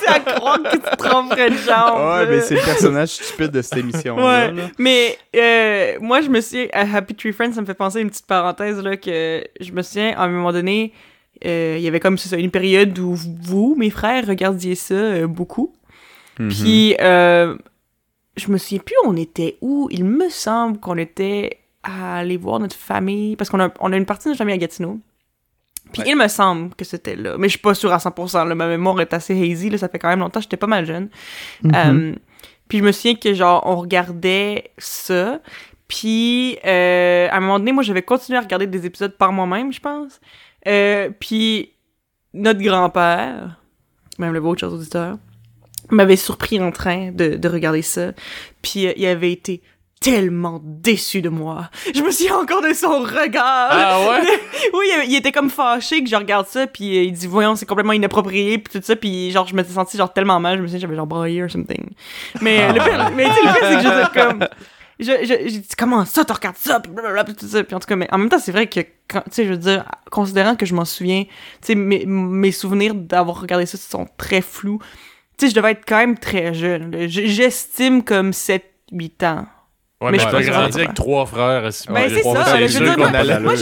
C'est 0.00 0.08
à 0.08 0.20
croire 0.20 0.62
que 0.62 0.70
tu 0.70 0.78
te 0.80 0.96
tromperais 0.96 1.50
de 1.50 1.56
genre. 1.56 2.16
Ouais, 2.16 2.26
mais 2.26 2.40
c'est 2.40 2.54
le 2.54 2.62
personnage 2.62 3.08
stupide 3.10 3.50
de 3.50 3.60
cette 3.62 3.78
émission-là. 3.78 4.24
Ouais, 4.24 4.52
là. 4.52 4.62
mais 4.78 5.18
euh, 5.36 5.98
moi, 6.00 6.20
je 6.22 6.28
me 6.28 6.40
souviens, 6.40 6.66
à 6.72 6.96
Happy 6.96 7.14
Tree 7.14 7.32
Friends, 7.32 7.52
ça 7.52 7.60
me 7.60 7.66
fait 7.66 7.74
penser 7.74 7.98
à 7.98 8.00
une 8.00 8.08
petite 8.10 8.26
parenthèse, 8.26 8.82
là, 8.82 8.96
que 8.96 9.44
je 9.60 9.72
me 9.72 9.82
souviens, 9.82 10.14
à 10.16 10.24
un 10.24 10.28
moment 10.28 10.52
donné, 10.52 10.92
euh, 11.44 11.74
il 11.78 11.82
y 11.84 11.88
avait 11.88 12.00
comme 12.00 12.16
c'est 12.18 12.28
ça, 12.30 12.36
une 12.36 12.50
période 12.50 12.98
où 12.98 13.14
vous, 13.42 13.76
mes 13.78 13.90
frères, 13.90 14.26
regardiez 14.26 14.74
ça 14.74 14.94
euh, 14.94 15.26
beaucoup. 15.26 15.74
Mhm. 16.38 16.48
Puis, 16.48 16.96
euh, 17.00 17.56
je 18.38 18.50
me 18.50 18.58
souviens 18.58 18.78
plus, 18.78 18.94
on 19.04 19.16
était 19.16 19.58
où. 19.60 19.88
Il 19.90 20.04
me 20.04 20.28
semble 20.28 20.78
qu'on 20.80 20.96
était 20.96 21.58
à 21.82 22.18
aller 22.18 22.36
voir 22.36 22.58
notre 22.60 22.76
famille, 22.76 23.36
parce 23.36 23.50
qu'on 23.50 23.60
a, 23.60 23.70
on 23.80 23.92
a 23.92 23.96
une 23.96 24.06
partie 24.06 24.24
de 24.24 24.30
notre 24.30 24.38
famille 24.38 24.54
à 24.54 24.58
Gatineau. 24.58 24.98
Puis 25.92 26.02
Ouais. 26.02 26.10
il 26.10 26.16
me 26.16 26.28
semble 26.28 26.74
que 26.74 26.84
c'était 26.84 27.16
là. 27.16 27.36
Mais 27.38 27.48
je 27.48 27.52
suis 27.52 27.60
pas 27.60 27.74
sûre 27.74 27.92
à 27.92 27.98
100%. 27.98 28.44
Là. 28.46 28.54
Ma 28.54 28.66
mémoire 28.68 29.00
est 29.00 29.12
assez 29.14 29.32
hazy. 29.40 29.70
Là. 29.70 29.78
Ça 29.78 29.88
fait 29.88 29.98
quand 29.98 30.08
même 30.08 30.18
longtemps. 30.20 30.40
J'étais 30.40 30.58
pas 30.58 30.66
mal 30.66 30.84
jeune. 30.84 31.08
Mhm. 31.62 31.72
Euh, 31.74 32.14
puis 32.68 32.78
je 32.78 32.84
me 32.84 32.92
souviens 32.92 33.14
que, 33.14 33.32
genre, 33.32 33.62
on 33.64 33.76
regardait 33.76 34.70
ça. 34.76 35.40
Puis, 35.86 36.58
euh, 36.66 37.28
à 37.30 37.36
un 37.36 37.40
moment 37.40 37.58
donné, 37.58 37.72
moi, 37.72 37.82
j'avais 37.82 38.02
continué 38.02 38.38
à 38.38 38.42
regarder 38.42 38.66
des 38.66 38.84
épisodes 38.84 39.16
par 39.16 39.32
moi-même, 39.32 39.72
je 39.72 39.80
pense. 39.80 40.20
Euh, 40.66 41.08
puis, 41.18 41.72
notre 42.34 42.60
grand-père, 42.60 43.58
même 44.18 44.34
le 44.34 44.40
vôtre, 44.40 44.60
chers 44.60 44.72
auditeurs, 44.72 45.16
m'avait 45.90 46.16
surpris 46.16 46.60
en 46.60 46.70
train 46.70 47.10
de, 47.12 47.36
de 47.36 47.48
regarder 47.48 47.82
ça. 47.82 48.12
Puis, 48.62 48.86
euh, 48.86 48.92
il 48.96 49.06
avait 49.06 49.32
été 49.32 49.62
tellement 50.00 50.60
déçu 50.62 51.22
de 51.22 51.28
moi. 51.28 51.70
Je 51.92 52.00
me 52.02 52.10
souviens 52.12 52.36
encore 52.38 52.62
de 52.62 52.72
son 52.72 53.00
regard. 53.00 53.68
ah 53.72 53.98
ouais? 54.08 54.20
Oui, 54.72 54.84
il, 55.04 55.10
il 55.12 55.16
était 55.16 55.32
comme 55.32 55.50
fâché 55.50 56.04
que 56.04 56.08
je 56.08 56.14
regarde 56.14 56.46
ça, 56.46 56.68
puis 56.68 56.96
euh, 56.98 57.02
il 57.02 57.12
dit 57.12 57.26
voyons 57.26 57.56
c'est 57.56 57.66
complètement 57.66 57.92
inapproprié, 57.94 58.58
puis 58.58 58.78
tout 58.78 58.84
ça, 58.86 58.94
puis 58.94 59.32
genre 59.32 59.46
je 59.48 59.56
m'étais 59.56 59.72
senti 59.72 59.96
genre 59.96 60.12
tellement 60.12 60.38
mal, 60.38 60.58
je 60.58 60.62
me 60.62 60.68
suis 60.68 60.76
dit 60.76 60.80
j'avais 60.82 60.94
genre 60.94 61.06
braillé 61.08 61.42
or 61.42 61.50
something. 61.50 61.90
Mais 62.40 62.60
Ah. 62.68 62.72
le 62.72 62.80
pire, 62.80 63.10
mais 63.16 63.24
tu 63.24 63.30
sais 63.32 63.40
le 63.42 63.52
pire 63.52 63.68
c'est 63.68 63.76
que 63.76 63.82
je 63.82 64.04
dis 64.04 64.12
comme 64.14 64.48
je, 65.00 65.12
je, 65.22 65.48
j'ai 65.48 65.58
dit 65.60 65.68
comment 65.76 66.04
ça 66.04 66.24
tu 66.24 66.32
regardes 66.32 66.56
ça 66.56 66.78
puis 66.80 66.92
blablabla 66.92 67.24
puis 67.24 67.34
tout 67.34 67.46
ça 67.48 67.64
puis 67.64 67.74
en 67.74 67.80
tout 67.80 67.86
cas 67.86 67.96
mais 67.96 68.08
en 68.12 68.18
même 68.18 68.28
temps 68.28 68.38
c'est 68.38 68.52
vrai 68.52 68.66
que 68.68 68.80
quand 69.08 69.20
tu 69.22 69.30
sais 69.32 69.44
je 69.46 69.50
veux 69.50 69.56
dire 69.56 69.84
considérant 70.12 70.54
que 70.54 70.64
je 70.66 70.74
m'en 70.74 70.84
souviens 70.84 71.24
tu 71.24 71.30
sais 71.62 71.74
mes, 71.74 72.04
mes 72.06 72.52
souvenirs 72.52 72.94
d'avoir 72.94 73.40
regardé 73.40 73.64
ça 73.66 73.78
sont 73.78 74.06
très 74.16 74.40
flous 74.42 74.80
tu 75.38 75.46
sais 75.46 75.50
je 75.50 75.54
devais 75.54 75.70
être 75.72 75.84
quand 75.86 75.98
même 75.98 76.18
très 76.18 76.52
jeune 76.52 77.08
j'estime 77.08 78.02
comme 78.02 78.32
7 78.32 78.64
8 78.92 79.22
ans 79.24 79.46
Ouais, 80.00 80.12
Mais 80.12 80.18
mais 80.18 80.22
je 80.22 80.28
que 80.28 80.50
grandi 80.52 80.78
avec 80.80 80.94
trois 80.94 81.26
frères. 81.26 81.62
Ben, 81.62 81.70
c'est 81.72 82.22
ça, 82.22 82.28
moi- 83.42 83.52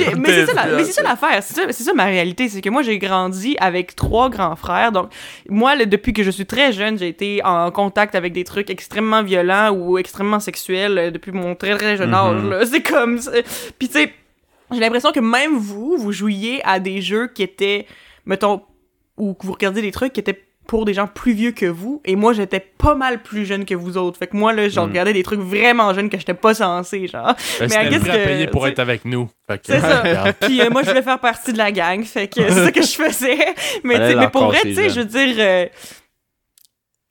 mais 0.76 0.84
c'est 0.84 0.92
ça, 0.92 1.02
l'affaire. 1.02 1.42
C'est 1.42 1.54
ça, 1.54 1.62
c'est 1.70 1.82
ça 1.82 1.94
ma 1.94 2.04
réalité. 2.04 2.50
C'est 2.50 2.60
que 2.60 2.68
moi, 2.68 2.82
j'ai 2.82 2.98
grandi 2.98 3.56
avec 3.58 3.96
trois 3.96 4.28
grands 4.28 4.54
frères. 4.54 4.92
Donc, 4.92 5.10
moi, 5.48 5.76
le- 5.76 5.86
depuis 5.86 6.12
que 6.12 6.22
je 6.22 6.30
suis 6.30 6.44
très 6.44 6.72
jeune, 6.74 6.98
j'ai 6.98 7.08
été 7.08 7.40
en 7.42 7.70
contact 7.70 8.14
avec 8.14 8.34
des 8.34 8.44
trucs 8.44 8.68
extrêmement 8.68 9.22
violents 9.22 9.70
ou 9.70 9.96
extrêmement 9.96 10.38
sexuels 10.38 10.98
euh, 10.98 11.10
depuis 11.10 11.32
mon 11.32 11.54
très, 11.54 11.74
très 11.74 11.96
jeune 11.96 12.12
âge. 12.12 12.42
Mhm. 12.42 12.50
là. 12.50 12.66
C'est 12.66 12.82
comme. 12.82 13.18
Puis, 13.78 13.88
tu 13.88 13.94
sais, 13.98 14.12
j'ai 14.72 14.80
l'impression 14.80 15.12
que 15.12 15.20
même 15.20 15.56
vous, 15.56 15.96
vous 15.96 16.12
jouiez 16.12 16.60
à 16.66 16.80
des 16.80 17.00
jeux 17.00 17.28
qui 17.28 17.44
étaient, 17.44 17.86
mettons, 18.26 18.60
ou 19.16 19.32
que 19.32 19.46
vous 19.46 19.52
regardiez 19.54 19.80
des 19.80 19.90
trucs 19.90 20.12
qui 20.12 20.20
étaient 20.20 20.42
pour 20.66 20.84
des 20.84 20.94
gens 20.94 21.06
plus 21.06 21.32
vieux 21.32 21.52
que 21.52 21.66
vous, 21.66 22.00
et 22.04 22.16
moi 22.16 22.32
j'étais 22.32 22.60
pas 22.60 22.94
mal 22.94 23.22
plus 23.22 23.44
jeune 23.46 23.64
que 23.64 23.74
vous 23.74 23.96
autres. 23.96 24.18
Fait 24.18 24.26
que 24.26 24.36
moi 24.36 24.52
là, 24.52 24.68
je 24.68 24.78
Mm. 24.78 24.82
regardais 24.82 25.12
des 25.12 25.22
trucs 25.22 25.40
vraiment 25.40 25.92
jeunes 25.94 26.10
que 26.10 26.18
j'étais 26.18 26.34
pas 26.34 26.54
censé, 26.54 27.06
genre. 27.08 27.34
Ben, 27.60 27.68
Mais 27.70 27.76
à 27.76 27.84
que, 27.88 28.24
payer 28.26 28.46
pour 28.48 28.66
être 28.68 28.78
avec 28.78 29.04
nous. 29.04 29.28
Fait 29.48 29.58
que, 29.58 29.66
C'est 29.66 29.80
ça. 29.80 30.02
Puis 30.40 30.60
euh, 30.60 30.70
moi, 30.70 30.82
je 30.82 30.88
voulais 30.88 31.02
faire 31.02 31.18
partie 31.20 31.52
de 31.52 31.58
la 31.58 31.72
gang, 31.72 32.02
fait 32.04 32.28
que 32.28 32.42
c'est 32.48 32.64
ça 32.64 32.72
que 32.72 32.82
je 32.82 32.92
faisais. 32.92 33.38
Mais, 33.84 33.94
tu 33.94 34.00
sais, 34.00 34.06
Fallait 34.12 34.14
mais 34.16 34.28
pour 34.28 34.46
vrai, 34.46 34.60
tu 34.62 34.74
sais, 34.74 34.90
je 34.90 35.00
veux 35.00 35.04
dire, 35.06 35.34
euh, 35.38 35.66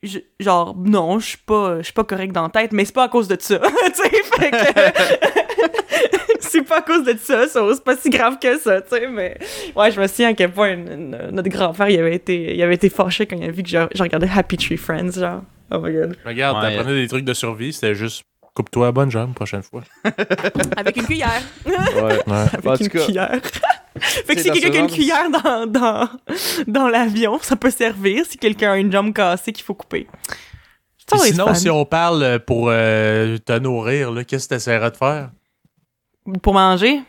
je- 0.03 0.19
genre, 0.39 0.75
non, 0.77 1.19
je 1.19 1.25
suis 1.29 1.37
pas, 1.37 1.77
je 1.79 1.83
suis 1.83 1.93
pas 1.93 2.03
correct 2.03 2.31
dans 2.31 2.43
la 2.43 2.49
tête, 2.49 2.71
mais 2.73 2.85
c'est 2.85 2.93
pas 2.93 3.05
à 3.05 3.09
cause 3.09 3.27
de 3.27 3.37
ça, 3.39 3.59
tu 3.59 3.93
sais, 3.93 4.09
fait 4.39 4.51
que... 4.51 5.44
c'est 6.39 6.61
pas 6.63 6.77
à 6.79 6.81
cause 6.81 7.03
de 7.03 7.15
ça, 7.17 7.47
ça, 7.47 7.61
c'est 7.73 7.83
pas 7.83 7.95
si 7.95 8.09
grave 8.09 8.37
que 8.41 8.57
ça, 8.59 8.81
tu 8.81 8.89
sais, 8.89 9.07
mais... 9.07 9.37
Ouais, 9.75 9.91
je 9.91 9.99
me 9.99 10.07
souviens 10.07 10.29
à 10.29 10.33
quel 10.33 10.51
point 10.51 10.73
une- 10.73 10.91
une- 10.91 11.29
notre 11.31 11.49
grand-père, 11.49 11.89
il 11.89 11.99
avait 11.99 12.15
été, 12.15 12.55
il 12.55 12.61
avait 12.61 12.75
été 12.75 12.89
fâché 12.89 13.25
quand 13.25 13.37
il 13.37 13.43
a 13.45 13.51
vu 13.51 13.63
que 13.63 13.69
je, 13.69 13.77
je 13.93 14.03
regardais 14.03 14.29
Happy 14.33 14.57
Tree 14.57 14.77
Friends, 14.77 15.11
genre. 15.13 15.41
Oh 15.71 15.79
my 15.79 15.91
god. 15.93 16.17
Regarde, 16.25 16.57
Ouais. 16.63 16.75
t'apprenais 16.75 17.01
des 17.01 17.07
trucs 17.07 17.25
de 17.25 17.33
survie, 17.33 17.73
c'était 17.73 17.95
juste 17.95 18.23
coupe-toi 18.53 18.85
la 18.85 18.91
bonne 18.93 19.11
jambe 19.11 19.33
prochaine 19.33 19.63
fois. 19.63 19.81
Avec 20.77 20.95
une 20.97 21.03
cuillère. 21.05 21.41
Ouais. 21.65 21.73
Ouais. 21.73 22.17
Avec 22.53 22.65
En 22.65 22.75
une 22.75 22.87
cas, 22.89 23.03
cuillère. 23.05 23.39
fait 23.99 24.35
que 24.35 24.41
si 24.41 24.51
quelqu'un 24.51 24.79
a 24.79 24.83
une 24.83 24.89
cuillère 24.91 25.29
dans, 25.29 25.65
dans, 25.65 26.09
dans 26.67 26.87
l'avion, 26.87 27.37
ça 27.41 27.55
peut 27.57 27.69
servir 27.71 28.25
si 28.25 28.37
quelqu'un 28.37 28.71
a 28.73 28.77
une 28.77 28.91
jambe 28.91 29.11
cassée 29.13 29.51
qu'il 29.51 29.63
faut 29.65 29.73
couper. 29.73 30.07
Sinon, 31.17 31.53
si 31.53 31.69
on 31.69 31.85
parle 31.85 32.39
pour 32.47 32.69
euh, 32.71 33.37
te 33.37 33.57
nourrir, 33.59 34.11
là, 34.11 34.23
qu'est-ce 34.23 34.47
que 34.47 34.55
t'essaierais 34.55 34.89
de 34.91 34.97
faire? 34.97 35.29
Pour 36.41 36.53
manger? 36.53 37.01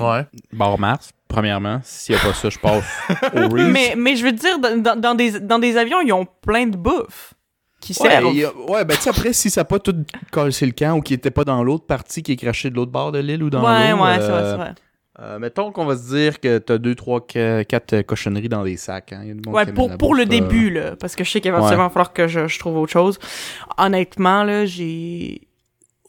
Ouais. 0.00 0.26
Bar 0.52 0.78
Mars, 0.78 1.10
premièrement. 1.28 1.80
S'il 1.82 2.14
n'y 2.14 2.20
a 2.20 2.24
pas 2.24 2.32
ça, 2.34 2.48
je 2.50 2.58
passe 2.58 2.84
au 3.34 3.48
Reese. 3.48 3.68
Mais, 3.72 3.94
mais 3.96 4.16
je 4.16 4.24
veux 4.24 4.32
dire, 4.32 4.58
dans, 4.58 4.96
dans- 4.98 5.14
des, 5.14 5.40
dans 5.40 5.58
des 5.58 5.76
avions, 5.76 6.00
ils 6.00 6.12
ont 6.12 6.26
plein 6.40 6.66
de 6.66 6.76
bouffe 6.76 7.34
qui 7.80 7.94
Ouais, 8.00 8.08
servent. 8.10 8.26
a- 8.26 8.70
ouais, 8.70 8.84
ben 8.84 8.94
tu 8.96 9.02
sais, 9.02 9.10
après, 9.10 9.32
si 9.32 9.50
ça 9.50 9.62
n'a 9.62 9.64
pas 9.64 9.80
tout 9.80 9.96
cassé 10.30 10.66
le 10.66 10.72
camp 10.72 10.96
ou 10.96 11.00
qu'il 11.02 11.16
était 11.16 11.32
pas 11.32 11.44
dans 11.44 11.64
l'autre 11.64 11.84
partie 11.84 12.22
qui 12.22 12.32
est 12.32 12.36
craché 12.36 12.70
de 12.70 12.76
l'autre 12.76 12.92
bord 12.92 13.10
de 13.10 13.18
l'île 13.18 13.42
ou 13.42 13.50
dans 13.50 13.64
ouais, 13.64 13.90
l'eau. 13.90 14.02
ouais, 14.04 14.08
euh, 14.10 14.20
c'est 14.20 14.30
vrai, 14.30 14.44
c'est 14.50 14.56
vrai. 14.56 14.74
euh, 15.18 15.38
mettons 15.40 15.72
qu'on 15.72 15.84
va 15.84 15.96
se 15.96 16.08
dire 16.14 16.38
que 16.38 16.58
t'as 16.58 16.78
deux, 16.78 16.94
trois, 16.94 17.20
qu- 17.26 17.64
quatre 17.68 18.02
cochonneries 18.02 18.48
dans 18.48 18.62
des 18.62 18.76
sacs. 18.76 19.12
Hein. 19.12 19.20
Il 19.24 19.28
y 19.28 19.30
a 19.32 19.34
du 19.34 19.40
monde 19.44 19.54
Ouais, 19.56 19.66
qui 19.66 19.72
pour, 19.72 19.90
pour 19.98 20.14
le 20.14 20.22
euh, 20.22 20.26
début, 20.26 20.70
là, 20.70 20.94
parce 20.94 21.16
que 21.16 21.24
je 21.24 21.30
sais 21.30 21.40
qu'éventuellement, 21.40 21.82
il 21.82 21.86
va 21.88 21.90
falloir 21.90 22.12
que 22.12 22.28
je, 22.28 22.46
je 22.46 22.58
trouve 22.60 22.76
autre 22.78 22.92
chose. 22.92 23.18
Honnêtement, 23.78 24.44
là, 24.44 24.64
j'ai 24.64 25.40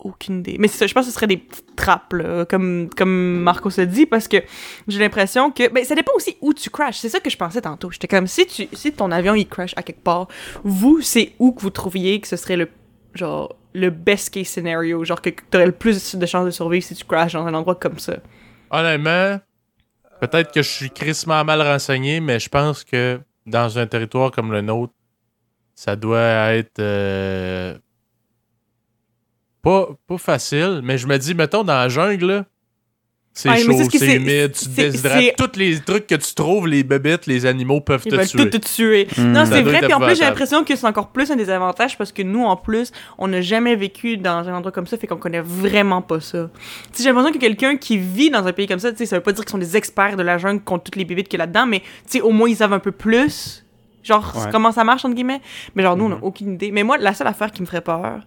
aucune 0.03 0.39
idée. 0.39 0.57
Mais 0.59 0.67
je 0.67 0.93
pense 0.93 1.05
que 1.05 1.11
ce 1.11 1.15
serait 1.15 1.27
des 1.27 1.37
petites 1.37 1.75
trappes, 1.75 2.13
comme, 2.49 2.89
comme 2.95 3.39
Marco 3.41 3.69
se 3.69 3.81
dit, 3.81 4.05
parce 4.05 4.27
que 4.27 4.37
j'ai 4.87 4.99
l'impression 4.99 5.51
que... 5.51 5.69
Ben, 5.69 5.83
ça 5.83 5.95
dépend 5.95 6.13
aussi 6.15 6.37
où 6.41 6.53
tu 6.53 6.69
crashes. 6.69 6.99
C'est 6.99 7.09
ça 7.09 7.19
que 7.19 7.29
je 7.29 7.37
pensais 7.37 7.61
tantôt. 7.61 7.91
J'étais 7.91 8.07
comme, 8.07 8.27
si, 8.27 8.45
tu, 8.45 8.67
si 8.73 8.91
ton 8.91 9.11
avion, 9.11 9.35
il 9.35 9.47
crash 9.47 9.73
à 9.75 9.83
quelque 9.83 10.03
part, 10.03 10.27
vous, 10.63 11.01
c'est 11.01 11.33
où 11.39 11.51
que 11.51 11.61
vous 11.61 11.69
trouviez 11.69 12.19
que 12.19 12.27
ce 12.27 12.35
serait 12.35 12.57
le, 12.57 12.69
genre, 13.13 13.55
le 13.73 13.89
best 13.89 14.33
case 14.33 14.47
scenario, 14.47 15.03
genre 15.03 15.21
que 15.21 15.29
t'aurais 15.49 15.65
le 15.65 15.71
plus 15.71 16.15
de 16.15 16.25
chances 16.25 16.45
de 16.45 16.51
survivre 16.51 16.85
si 16.85 16.95
tu 16.95 17.05
crashes 17.05 17.33
dans 17.33 17.45
un 17.45 17.53
endroit 17.53 17.75
comme 17.75 17.99
ça. 17.99 18.17
Honnêtement, 18.69 19.39
peut-être 20.21 20.51
que 20.51 20.61
je 20.61 20.69
suis 20.69 20.89
crissement 20.89 21.43
mal 21.43 21.61
renseigné, 21.61 22.19
mais 22.19 22.39
je 22.39 22.49
pense 22.49 22.83
que 22.83 23.19
dans 23.45 23.77
un 23.77 23.87
territoire 23.87 24.31
comme 24.31 24.51
le 24.51 24.61
nôtre, 24.61 24.93
ça 25.75 25.95
doit 25.95 26.53
être 26.53 26.79
euh, 26.79 27.77
pas, 29.63 29.87
pas 30.07 30.17
facile. 30.19 30.81
Mais 30.83 30.99
je 30.99 31.07
me 31.07 31.17
dis, 31.17 31.33
mettons, 31.33 31.63
dans 31.63 31.73
la 31.73 31.89
jungle, 31.89 32.25
là, 32.27 32.45
C'est 33.35 33.49
c'est 33.49 33.63
chaud, 33.63 33.71
ce 33.91 33.97
c'est 33.97 34.17
humide, 34.17 34.51
tu 34.51 34.65
te 34.65 34.69
déshydrates. 34.75 35.35
Tous 35.37 35.57
les 35.57 35.79
trucs 35.79 36.05
que 36.05 36.13
tu 36.13 36.35
trouves, 36.35 36.67
les 36.67 36.83
bébêtes, 36.83 37.25
les 37.25 37.47
animaux 37.47 37.81
peuvent 37.81 38.03
Ils 38.05 38.11
te 38.11 38.15
veulent 38.15 38.27
tuer. 38.27 38.49
tout 38.49 38.59
te 38.59 38.63
tuer. 38.75 39.07
Hmm. 39.17 39.31
Non, 39.31 39.45
c'est 39.47 39.63
vrai. 39.63 39.79
Puis 39.81 39.91
en 39.93 39.99
plus, 39.99 40.15
j'ai 40.15 40.23
l'impression 40.25 40.63
que 40.63 40.75
c'est 40.75 40.85
encore 40.85 41.07
plus 41.09 41.31
un 41.31 41.35
désavantage 41.35 41.97
parce 41.97 42.11
que 42.11 42.21
nous, 42.21 42.43
en 42.43 42.55
plus, 42.55 42.91
on 43.17 43.27
n'a 43.29 43.41
jamais 43.41 43.75
vécu 43.75 44.17
dans 44.17 44.47
un 44.47 44.53
endroit 44.53 44.71
comme 44.71 44.85
ça, 44.85 44.97
fait 44.97 45.07
qu'on 45.07 45.17
connaît 45.17 45.41
vraiment 45.41 46.03
pas 46.03 46.19
ça. 46.19 46.51
Tu 46.53 46.97
sais, 46.97 47.03
j'ai 47.03 47.09
l'impression 47.09 47.31
que 47.33 47.39
quelqu'un 47.39 47.75
qui 47.77 47.97
vit 47.97 48.29
dans 48.29 48.45
un 48.45 48.53
pays 48.53 48.67
comme 48.67 48.77
ça, 48.77 48.91
tu 48.91 48.99
sais, 48.99 49.07
ça 49.07 49.15
veut 49.15 49.23
pas 49.23 49.31
dire 49.31 49.43
qu'ils 49.45 49.51
sont 49.51 49.57
des 49.57 49.75
experts 49.77 50.15
de 50.15 50.21
la 50.23 50.37
jungle 50.37 50.61
contre 50.61 50.83
toutes 50.83 50.97
les 50.97 51.05
bébites 51.05 51.27
qu'il 51.27 51.39
y 51.39 51.41
a 51.41 51.45
là-dedans, 51.47 51.65
mais 51.65 51.79
tu 51.79 51.85
sais, 52.19 52.21
au 52.21 52.29
moins, 52.29 52.47
ils 52.49 52.57
savent 52.57 52.73
un 52.73 52.79
peu 52.79 52.91
plus. 52.91 53.65
Genre, 54.03 54.33
Ouais. 54.35 54.51
comment 54.51 54.71
ça 54.73 54.83
marche, 54.83 55.05
entre 55.05 55.15
guillemets. 55.15 55.41
Mais 55.73 55.81
genre, 55.81 55.95
nous, 55.97 56.05
on 56.05 56.09
n'a 56.09 56.15
Mhm. 56.17 56.23
aucune 56.23 56.53
idée. 56.53 56.71
Mais 56.71 56.83
moi, 56.83 56.97
la 56.99 57.13
seule 57.15 57.25
affaire 57.27 57.51
qui 57.51 57.61
me 57.61 57.65
ferait 57.65 57.81
peur, 57.81 58.19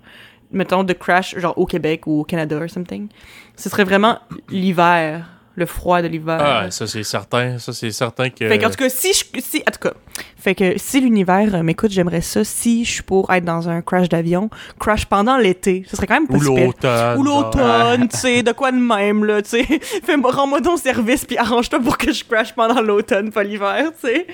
mettons, 0.51 0.85
de 0.85 0.93
crash, 0.93 1.37
genre 1.39 1.57
au 1.57 1.67
Québec 1.67 2.07
ou 2.07 2.21
au 2.21 2.25
Canada 2.25 2.59
or 2.63 2.71
something, 2.71 3.09
ce 3.57 3.69
serait 3.69 3.85
vraiment 3.85 4.19
l'hiver. 4.49 5.31
Le 5.59 5.65
froid 5.65 6.03
de 6.03 6.07
l'hiver. 6.07 6.39
Ah, 6.39 6.71
ça 6.71 6.87
c'est 6.87 7.03
certain. 7.03 7.59
Ça 7.59 7.73
c'est 7.73 7.91
certain 7.91 8.29
que. 8.29 8.47
Fait 8.47 8.59
qu'en 8.59 8.69
tout 8.69 8.77
cas, 8.77 8.91
si 8.91 9.15
je. 9.15 9.41
Si, 9.41 9.63
en 9.67 9.71
tout 9.71 9.89
cas, 9.89 9.95
fait 10.37 10.55
que 10.55 10.75
si 10.77 11.01
l'univers 11.01 11.55
euh, 11.55 11.63
m'écoute, 11.63 11.91
j'aimerais 11.91 12.21
ça. 12.21 12.45
Si 12.45 12.85
je 12.85 12.91
suis 12.93 13.03
pour 13.03 13.33
être 13.33 13.45
dans 13.45 13.69
un 13.69 13.81
crash 13.81 14.09
d'avion, 14.09 14.51
crash 14.79 15.07
pendant 15.07 15.39
l'été, 15.39 15.85
ce 15.89 15.97
serait 15.97 16.07
quand 16.07 16.15
même 16.15 16.29
pas 16.29 16.37
Ou 16.37 16.41
l'automne. 16.41 17.19
Ou 17.19 17.23
l'automne, 17.25 18.09
tu 18.13 18.17
sais, 18.19 18.43
de 18.43 18.53
quoi 18.53 18.71
de 18.71 18.77
même, 18.77 19.25
là, 19.25 19.41
tu 19.41 19.49
sais. 19.51 19.67
Rends-moi 20.23 20.61
ton 20.61 20.77
service, 20.77 21.25
puis 21.25 21.39
arrange-toi 21.39 21.81
pour 21.81 21.97
que 21.97 22.13
je 22.13 22.23
crash 22.23 22.55
pendant 22.55 22.83
l'automne, 22.83 23.33
pas 23.33 23.43
l'hiver, 23.43 23.91
tu 24.01 24.09
sais. 24.09 24.27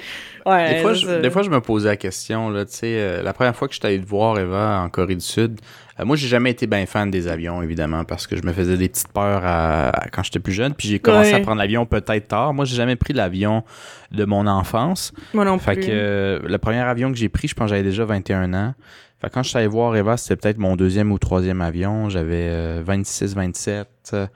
Ouais. 0.44 0.74
Des 0.74 0.80
fois, 0.80 0.94
je, 0.94 1.20
des 1.20 1.30
fois, 1.30 1.42
je 1.42 1.50
me 1.50 1.60
posais 1.60 1.88
la 1.88 1.96
question, 1.96 2.50
là, 2.50 2.64
tu 2.64 2.72
sais, 2.72 2.86
euh, 2.98 3.22
la 3.22 3.32
première 3.32 3.54
fois 3.54 3.68
que 3.68 3.74
j'étais 3.74 3.88
allé 3.88 4.00
te 4.00 4.06
voir, 4.08 4.38
Eva, 4.38 4.80
en 4.84 4.88
Corée 4.88 5.14
du 5.14 5.20
Sud, 5.20 5.60
euh, 6.00 6.04
moi, 6.04 6.16
j'ai 6.16 6.26
jamais 6.26 6.50
été 6.50 6.66
bien 6.66 6.84
fan 6.86 7.10
des 7.10 7.28
avions, 7.28 7.62
évidemment, 7.62 8.04
parce 8.04 8.26
que 8.26 8.36
je 8.36 8.42
me 8.42 8.52
faisais 8.52 8.76
des 8.76 8.88
petites 8.88 9.12
peurs 9.12 9.44
à- 9.44 9.90
à- 9.90 10.08
quand 10.08 10.22
j'étais 10.22 10.40
plus 10.40 10.52
jeune, 10.52 10.74
puis 10.74 10.88
j'ai 10.88 10.98
commencé 10.98 11.30
Ouais. 11.32 11.36
à 11.36 11.40
prendre 11.40 11.58
l'avion 11.60 11.86
peut-être 11.86 12.28
tard. 12.28 12.54
Moi, 12.54 12.64
j'ai 12.64 12.76
jamais 12.76 12.96
pris 12.96 13.12
l'avion 13.12 13.62
de 14.10 14.24
mon 14.24 14.46
enfance. 14.46 15.12
Moi 15.34 15.44
non 15.44 15.58
Fait 15.58 15.74
plus. 15.74 15.82
que 15.86 15.90
euh, 15.92 16.38
le 16.44 16.58
premier 16.58 16.80
avion 16.80 17.12
que 17.12 17.18
j'ai 17.18 17.28
pris, 17.28 17.46
je 17.48 17.54
pense 17.54 17.66
que 17.66 17.76
j'avais 17.76 17.82
déjà 17.88 18.04
21 18.04 18.52
ans. 18.54 18.74
Fait 19.20 19.28
que 19.28 19.34
quand 19.34 19.42
je 19.44 19.50
suis 19.50 19.58
allé 19.58 19.68
voir 19.68 19.94
Eva, 19.94 20.16
c'était 20.16 20.34
peut-être 20.36 20.58
mon 20.58 20.74
deuxième 20.74 21.12
ou 21.12 21.18
troisième 21.18 21.60
avion. 21.60 22.08
J'avais 22.08 22.82
26, 22.82 23.36
27. 23.36 23.86
euh, 24.14 24.26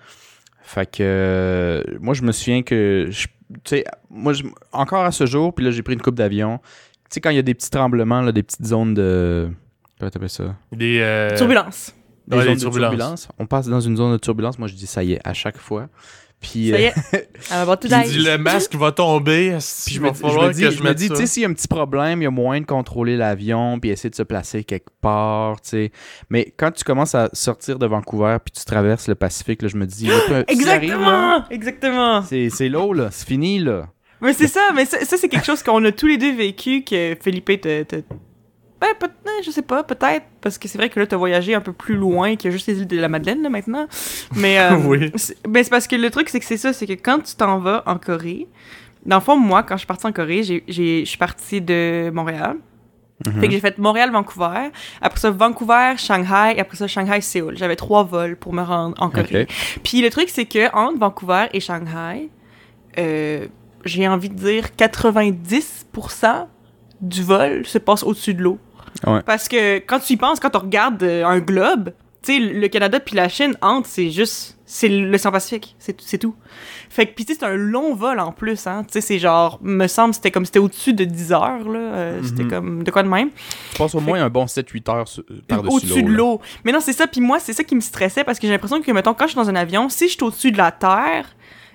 Fait 0.62 0.86
que 0.86 0.98
euh, 1.00 1.82
moi, 2.00 2.14
je 2.14 2.22
me 2.22 2.32
souviens 2.32 2.62
que, 2.62 3.06
je- 3.10 3.26
tu 3.64 3.76
sais, 3.76 3.84
moi, 4.10 4.32
je- 4.32 4.44
encore 4.72 5.04
à 5.04 5.12
ce 5.12 5.26
jour, 5.26 5.54
puis 5.54 5.64
là, 5.64 5.70
j'ai 5.70 5.82
pris 5.82 5.94
une 5.94 6.02
coupe 6.02 6.14
d'avion. 6.16 6.58
Tu 6.58 7.14
sais, 7.14 7.20
quand 7.20 7.30
il 7.30 7.36
y 7.36 7.38
a 7.38 7.42
des 7.42 7.54
petits 7.54 7.70
tremblements, 7.70 8.20
là, 8.20 8.32
des 8.32 8.42
petites 8.42 8.64
zones 8.66 8.94
de. 8.94 9.48
Comment 9.98 10.10
t'appelles 10.10 10.28
ça? 10.28 10.56
Des. 10.72 10.98
euh, 11.00 11.36
Turbulence. 11.36 11.94
Des 12.26 12.36
Ouais, 12.36 12.42
zones 12.44 12.52
des 12.54 12.56
de 12.56 12.60
turbulences. 12.62 12.88
turbulence. 12.90 13.28
On 13.38 13.46
passe 13.46 13.68
dans 13.68 13.80
une 13.80 13.96
zone 13.96 14.12
de 14.12 14.16
turbulence. 14.18 14.58
Moi, 14.58 14.66
je 14.68 14.74
dis 14.74 14.86
ça 14.86 15.04
y 15.04 15.12
est, 15.12 15.20
à 15.24 15.32
chaque 15.32 15.58
fois. 15.58 15.88
Puis, 16.40 16.70
Ça 16.70 16.78
y 16.78 16.84
euh, 16.84 16.88
est. 16.88 17.28
Puis 17.80 17.88
dit 18.10 18.18
le 18.18 18.36
masque 18.36 18.74
va 18.74 18.92
tomber. 18.92 19.56
Puis 19.86 19.94
je 19.94 20.00
va 20.00 20.08
me, 20.08 20.12
dis- 20.12 20.20
je 20.20 20.26
me 20.28 20.52
dis, 20.52 20.62
que 20.62 20.70
je 20.70 20.76
je 20.76 20.82
me 20.82 20.88
mette 20.88 20.96
dis, 20.98 21.08
ça. 21.08 21.14
tu 21.14 21.20
sais, 21.20 21.26
s'il 21.26 21.42
y 21.42 21.46
a 21.46 21.48
un 21.48 21.52
petit 21.52 21.68
problème, 21.68 22.20
il 22.20 22.24
y 22.24 22.26
a 22.26 22.30
moyen 22.30 22.60
de 22.60 22.66
contrôler 22.66 23.16
l'avion 23.16 23.80
puis 23.80 23.90
essayer 23.90 24.10
de 24.10 24.14
se 24.14 24.22
placer 24.22 24.64
quelque 24.64 24.90
part, 25.00 25.60
tu 25.60 25.70
sais. 25.70 25.92
Mais 26.30 26.52
quand 26.56 26.70
tu 26.70 26.84
commences 26.84 27.14
à 27.14 27.30
sortir 27.32 27.78
de 27.78 27.86
Vancouver 27.86 28.36
puis 28.44 28.52
tu 28.52 28.64
traverses 28.64 29.08
le 29.08 29.14
Pacifique, 29.14 29.62
là, 29.62 29.68
je 29.68 29.76
me 29.76 29.86
dis, 29.86 30.06
là, 30.06 30.14
arrive, 30.28 30.44
Exactement! 30.48 31.44
Exactement! 31.50 32.22
c'est 32.22 32.50
c'est 32.50 32.68
l'eau, 32.68 32.92
là. 32.92 33.08
C'est 33.10 33.26
fini, 33.26 33.58
là. 33.58 33.88
Mais 34.20 34.32
c'est 34.32 34.48
ça, 34.48 34.70
mais 34.74 34.84
ça, 34.86 35.04
ça, 35.04 35.16
c'est 35.16 35.28
quelque 35.28 35.44
chose 35.44 35.62
qu'on 35.62 35.84
a 35.84 35.92
tous 35.92 36.06
les 36.06 36.16
deux 36.16 36.34
vécu, 36.34 36.82
que 36.84 37.16
Felipe 37.20 37.60
te... 37.60 37.82
te... 37.82 37.96
Ben, 38.80 38.88
peut 38.98 39.10
je 39.44 39.50
sais 39.50 39.62
pas, 39.62 39.82
peut-être, 39.82 40.24
parce 40.40 40.58
que 40.58 40.66
c'est 40.68 40.78
vrai 40.78 40.88
que 40.88 40.98
là, 41.00 41.06
t'as 41.06 41.16
voyagé 41.16 41.54
un 41.54 41.60
peu 41.60 41.72
plus 41.72 41.94
loin 41.96 42.36
que 42.36 42.50
juste 42.50 42.66
les 42.68 42.78
îles 42.80 42.86
de 42.86 42.98
la 42.98 43.08
Madeleine, 43.08 43.42
là, 43.42 43.48
maintenant. 43.50 43.86
Mais, 44.34 44.58
euh, 44.60 44.76
Oui. 44.76 45.12
c'est- 45.16 45.36
ben, 45.46 45.62
c'est 45.64 45.70
parce 45.70 45.86
que 45.86 45.96
le 45.96 46.10
truc, 46.10 46.28
c'est 46.28 46.40
que 46.40 46.44
c'est 46.46 46.56
ça, 46.56 46.72
c'est 46.72 46.86
que 46.86 46.92
quand 46.94 47.20
tu 47.20 47.34
t'en 47.36 47.58
vas 47.58 47.82
en 47.86 47.96
Corée, 47.98 48.46
dans 49.04 49.16
le 49.16 49.22
fond, 49.22 49.36
moi, 49.36 49.62
quand 49.62 49.76
je 49.76 49.80
suis 49.80 49.86
partie 49.86 50.06
en 50.06 50.12
Corée, 50.12 50.42
je 50.42 51.04
suis 51.04 51.18
partie 51.18 51.60
de 51.60 52.10
Montréal. 52.12 52.56
Mhm. 53.26 53.40
Fait 53.40 53.46
que 53.46 53.52
j'ai 53.54 53.60
fait 53.60 53.78
Montréal-Vancouver, 53.78 54.70
après 55.00 55.20
ça 55.20 55.30
Vancouver, 55.30 55.94
Shanghai, 55.96 56.54
et 56.56 56.60
après 56.60 56.76
ça 56.76 56.86
Shanghai-Séoul. 56.86 57.56
J'avais 57.56 57.76
trois 57.76 58.02
vols 58.04 58.36
pour 58.36 58.52
me 58.52 58.62
rendre 58.62 58.94
en 59.02 59.08
Corée. 59.08 59.46
Puis 59.82 60.02
le 60.02 60.10
truc, 60.10 60.28
c'est 60.28 60.44
que 60.44 60.70
entre 60.76 60.98
Vancouver 60.98 61.46
et 61.54 61.60
Shanghai, 61.60 62.28
euh, 62.98 63.46
j'ai 63.86 64.06
envie 64.08 64.28
de 64.28 64.34
dire 64.34 64.64
90% 64.76 66.46
du 67.00 67.22
vol 67.22 67.64
se 67.66 67.78
passe 67.78 68.02
au-dessus 68.02 68.34
de 68.34 68.42
l'eau. 68.42 68.58
Ouais. 69.06 69.20
Parce 69.24 69.48
que 69.48 69.78
quand 69.78 70.00
tu 70.00 70.12
y 70.14 70.16
penses, 70.16 70.40
quand 70.40 70.54
on 70.56 70.60
regarde 70.60 71.02
euh, 71.02 71.24
un 71.24 71.38
globe, 71.40 71.92
tu 72.22 72.32
sais, 72.32 72.38
le 72.38 72.68
Canada 72.68 72.98
puis 73.00 73.14
la 73.16 73.28
Chine 73.28 73.56
entre, 73.60 73.88
c'est 73.88 74.10
juste, 74.10 74.58
c'est 74.64 74.88
l'océan 74.88 75.30
Pacifique, 75.30 75.76
c'est 75.78 76.18
tout. 76.18 76.34
Fait 76.90 77.06
que, 77.06 77.14
puis 77.14 77.24
tu 77.24 77.34
sais, 77.34 77.38
c'est 77.40 77.46
un 77.46 77.54
long 77.54 77.94
vol 77.94 78.18
en 78.18 78.32
plus, 78.32 78.66
hein. 78.66 78.82
Tu 78.84 78.94
sais, 78.94 79.00
c'est 79.00 79.18
genre, 79.18 79.58
me 79.62 79.86
semble, 79.86 80.12
c'était 80.14 80.30
comme, 80.30 80.44
c'était 80.44 80.58
au-dessus 80.58 80.92
de 80.92 81.04
10 81.04 81.32
heures, 81.32 81.68
là. 81.68 81.78
euh, 81.78 82.20
C'était 82.24 82.42
Mhm. 82.44 82.50
comme, 82.50 82.82
de 82.84 82.90
quoi 82.90 83.02
de 83.02 83.08
même. 83.08 83.30
Je 83.72 83.76
pense 83.78 83.94
au 83.94 84.00
moins 84.00 84.20
un 84.22 84.28
bon 84.30 84.46
7-8 84.46 84.88
heures 84.88 85.04
par-dessus 85.46 85.68
l'eau. 85.68 85.76
Au-dessus 85.76 86.02
de 86.02 86.10
l'eau. 86.10 86.40
Mais 86.64 86.72
non, 86.72 86.80
c'est 86.80 86.92
ça. 86.94 87.06
Puis 87.06 87.20
moi, 87.20 87.38
c'est 87.38 87.52
ça 87.52 87.62
qui 87.64 87.74
me 87.76 87.80
stressait 87.80 88.24
parce 88.24 88.38
que 88.38 88.46
j'ai 88.46 88.52
l'impression 88.52 88.80
que, 88.80 88.90
mettons, 88.92 89.14
quand 89.14 89.26
je 89.26 89.30
suis 89.32 89.36
dans 89.40 89.48
un 89.50 89.56
avion, 89.56 89.88
si 89.88 90.06
je 90.08 90.14
suis 90.14 90.22
au-dessus 90.24 90.50
de 90.52 90.58
la 90.58 90.72
terre, 90.72 91.26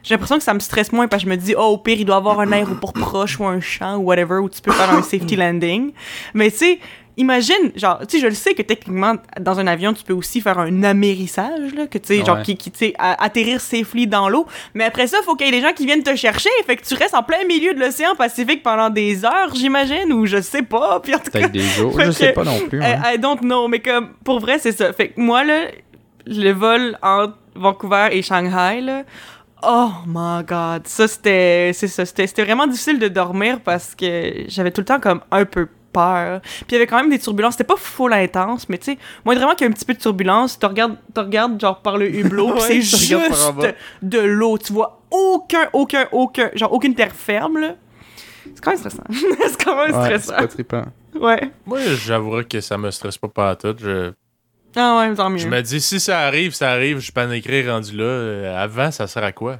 j'ai 0.03 0.15
l'impression 0.15 0.37
que 0.37 0.43
ça 0.43 0.53
me 0.55 0.59
stresse 0.59 0.91
moins 0.91 1.07
parce 1.07 1.23
que 1.23 1.29
je 1.29 1.33
me 1.33 1.37
dis, 1.37 1.53
oh, 1.55 1.61
au 1.61 1.77
pire, 1.77 1.97
il 1.99 2.05
doit 2.05 2.15
y 2.15 2.17
avoir 2.17 2.39
un 2.39 2.51
aéroport 2.51 2.91
proche 2.91 3.39
ou 3.39 3.45
un 3.45 3.59
champ 3.61 3.97
ou 3.97 4.05
whatever 4.05 4.39
où 4.39 4.49
tu 4.49 4.59
peux 4.59 4.71
faire 4.71 4.91
un 4.91 5.03
safety 5.03 5.35
landing. 5.37 5.91
Mais 6.33 6.49
tu 6.49 6.57
sais, 6.57 6.79
imagine, 7.17 7.71
genre, 7.75 7.99
tu 8.07 8.17
sais, 8.17 8.19
je 8.19 8.27
le 8.27 8.33
sais 8.33 8.53
que 8.53 8.61
techniquement, 8.61 9.15
dans 9.39 9.59
un 9.59 9.67
avion, 9.67 9.93
tu 9.93 10.03
peux 10.03 10.13
aussi 10.13 10.41
faire 10.41 10.57
un 10.59 10.83
amérissage, 10.83 11.73
là, 11.75 11.87
que 11.87 11.97
tu 11.97 12.07
sais, 12.07 12.25
genre, 12.25 12.41
qui, 12.41 12.55
qui 12.57 12.71
tu 12.71 12.77
sais, 12.79 12.93
atterrir 12.97 13.59
safely 13.61 14.07
dans 14.07 14.29
l'eau. 14.29 14.47
Mais 14.73 14.83
après 14.85 15.07
ça, 15.07 15.17
faut 15.23 15.35
qu'il 15.35 15.47
y 15.47 15.49
ait 15.49 15.59
des 15.59 15.61
gens 15.61 15.73
qui 15.73 15.85
viennent 15.85 16.03
te 16.03 16.15
chercher. 16.15 16.49
Fait 16.65 16.75
que 16.77 16.85
tu 16.85 16.93
restes 16.95 17.15
en 17.15 17.23
plein 17.23 17.43
milieu 17.45 17.73
de 17.73 17.79
l'océan 17.79 18.15
Pacifique 18.15 18.63
pendant 18.63 18.89
des 18.89 19.25
heures, 19.25 19.53
j'imagine, 19.55 20.11
ou 20.13 20.25
je 20.25 20.41
sais 20.41 20.63
pas. 20.63 20.99
Puis 21.01 21.13
en 21.15 21.19
tout 21.19 21.31
cas, 21.31 21.47
des 21.47 21.59
jours. 21.59 21.99
Je 21.99 22.11
sais 22.11 22.31
pas 22.33 22.43
non 22.43 22.59
plus. 22.69 22.81
hein. 22.81 23.01
I, 23.05 23.15
I 23.15 23.19
don't 23.19 23.39
know, 23.41 23.67
mais 23.67 23.79
comme, 23.79 24.09
pour 24.23 24.39
vrai, 24.39 24.57
c'est 24.59 24.71
ça. 24.71 24.93
Fait 24.93 25.09
que 25.09 25.19
moi, 25.19 25.43
là, 25.43 25.65
le 26.27 26.51
vol 26.51 26.97
entre 27.01 27.37
Vancouver 27.55 28.09
et 28.11 28.21
Shanghai, 28.21 28.81
là, 28.81 29.03
oh 29.63 29.89
my 30.07 30.43
god, 30.43 30.87
ça, 30.87 31.07
c'était, 31.07 31.71
c'est 31.73 31.87
ça, 31.87 32.05
c'était, 32.05 32.25
c'était 32.27 32.43
vraiment 32.45 32.67
difficile 32.67 32.99
de 32.99 33.07
dormir 33.07 33.59
parce 33.63 33.93
que 33.95 34.45
j'avais 34.47 34.71
tout 34.71 34.81
le 34.81 34.85
temps 34.85 34.99
comme 34.99 35.21
un 35.31 35.45
peu 35.45 35.67
peur. 35.91 36.41
Puis 36.41 36.65
il 36.69 36.73
y 36.73 36.75
avait 36.77 36.87
quand 36.87 36.97
même 36.97 37.09
des 37.09 37.19
turbulences, 37.19 37.53
c'était 37.53 37.63
pas 37.63 37.75
full 37.77 38.13
intense, 38.13 38.67
mais 38.69 38.77
tu 38.77 38.93
sais, 38.93 38.97
moi, 39.25 39.35
vraiment 39.35 39.53
qu'il 39.55 39.65
y 39.65 39.67
a 39.67 39.71
un 39.71 39.73
petit 39.73 39.85
peu 39.85 39.93
de 39.93 39.99
turbulence, 39.99 40.57
tu 40.59 40.65
regardes, 40.65 40.95
tu 41.13 41.19
regardes 41.21 41.59
genre 41.59 41.81
par 41.81 41.97
le 41.97 42.13
hublot, 42.13 42.53
Ouais, 42.53 42.59
c'est 42.61 42.81
juste 42.81 43.13
de 44.01 44.19
l'eau, 44.19 44.57
tu 44.57 44.73
vois 44.73 45.01
aucun, 45.11 45.67
aucun, 45.73 46.07
aucun, 46.11 46.49
genre 46.55 46.71
aucune 46.73 46.95
terre 46.95 47.13
ferme, 47.13 47.57
là. 47.59 47.75
C'est 48.43 48.61
quand 48.61 48.71
même 48.71 48.79
stressant. 48.79 49.03
c'est 49.11 49.63
quand 49.63 49.75
même 49.85 49.95
Ouais, 49.95 50.09
c'est 50.11 50.19
stressant. 50.23 50.35
pas 50.41 50.47
trippant. 50.47 50.85
Ouais. 51.19 51.51
Moi, 51.65 51.79
j'avouerais 52.05 52.45
que 52.45 52.59
ça 52.61 52.77
me 52.77 52.89
stresse 52.91 53.17
pas 53.17 53.27
pas 53.27 53.55
tout. 53.55 53.75
Je, 53.79 54.11
Ah 54.75 54.97
ouais, 54.99 55.13
tant 55.13 55.29
mieux. 55.29 55.37
je 55.37 55.47
me 55.47 55.61
dis, 55.61 55.79
si 55.81 55.99
ça 55.99 56.21
arrive, 56.21 56.53
ça 56.53 56.71
arrive, 56.71 56.99
je 56.99 57.11
paniquerai 57.11 57.69
rendu 57.69 57.95
là. 57.95 58.03
Euh, 58.03 58.63
Avant, 58.63 58.89
ça 58.91 59.07
sert 59.07 59.23
à 59.23 59.31
quoi? 59.31 59.57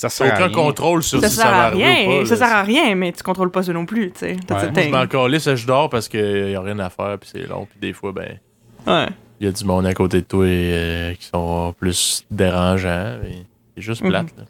Ça 0.00 0.08
sert 0.08 0.32
à 0.32 0.36
aucun 0.36 0.46
rien. 0.46 0.54
contrôle 0.54 1.02
sur 1.02 1.20
ça 1.20 1.28
si 1.28 1.34
sert 1.36 1.44
ça 1.44 1.50
va 1.50 1.64
à 1.64 1.70
rien, 1.70 2.06
ou 2.06 2.20
pas. 2.20 2.24
ça 2.26 2.34
là. 2.36 2.46
sert 2.46 2.56
à 2.56 2.62
rien, 2.62 2.94
mais 2.94 3.12
tu 3.12 3.22
contrôles 3.22 3.50
pas 3.50 3.62
ça 3.64 3.72
non 3.72 3.84
plus, 3.84 4.12
tu 4.12 4.20
sais. 4.20 4.26
Ouais. 4.32 4.38
Moi, 4.48 4.60
je 4.74 4.80
thing. 4.80 4.90
m'en 4.92 5.06
calisse, 5.08 5.54
je 5.54 5.66
dors 5.66 5.90
parce 5.90 6.08
qu'il 6.08 6.50
y 6.50 6.54
a 6.54 6.60
rien 6.60 6.78
à 6.78 6.88
faire, 6.88 7.18
puis 7.18 7.28
c'est 7.32 7.46
long, 7.48 7.66
puis 7.68 7.78
des 7.80 7.92
fois, 7.92 8.12
ben, 8.12 8.38
Ouais. 8.86 9.06
il 9.40 9.46
y 9.46 9.48
a 9.48 9.52
du 9.52 9.64
monde 9.64 9.84
à 9.86 9.94
côté 9.94 10.20
de 10.20 10.26
toi 10.26 10.44
euh, 10.44 11.12
qui 11.14 11.26
sont 11.26 11.74
plus 11.78 12.24
dérangeants. 12.30 13.18
mais 13.22 13.42
C'est 13.76 13.82
juste 13.82 14.02
Mhm. 14.02 14.08
plate. 14.10 14.26
là. 14.36 14.44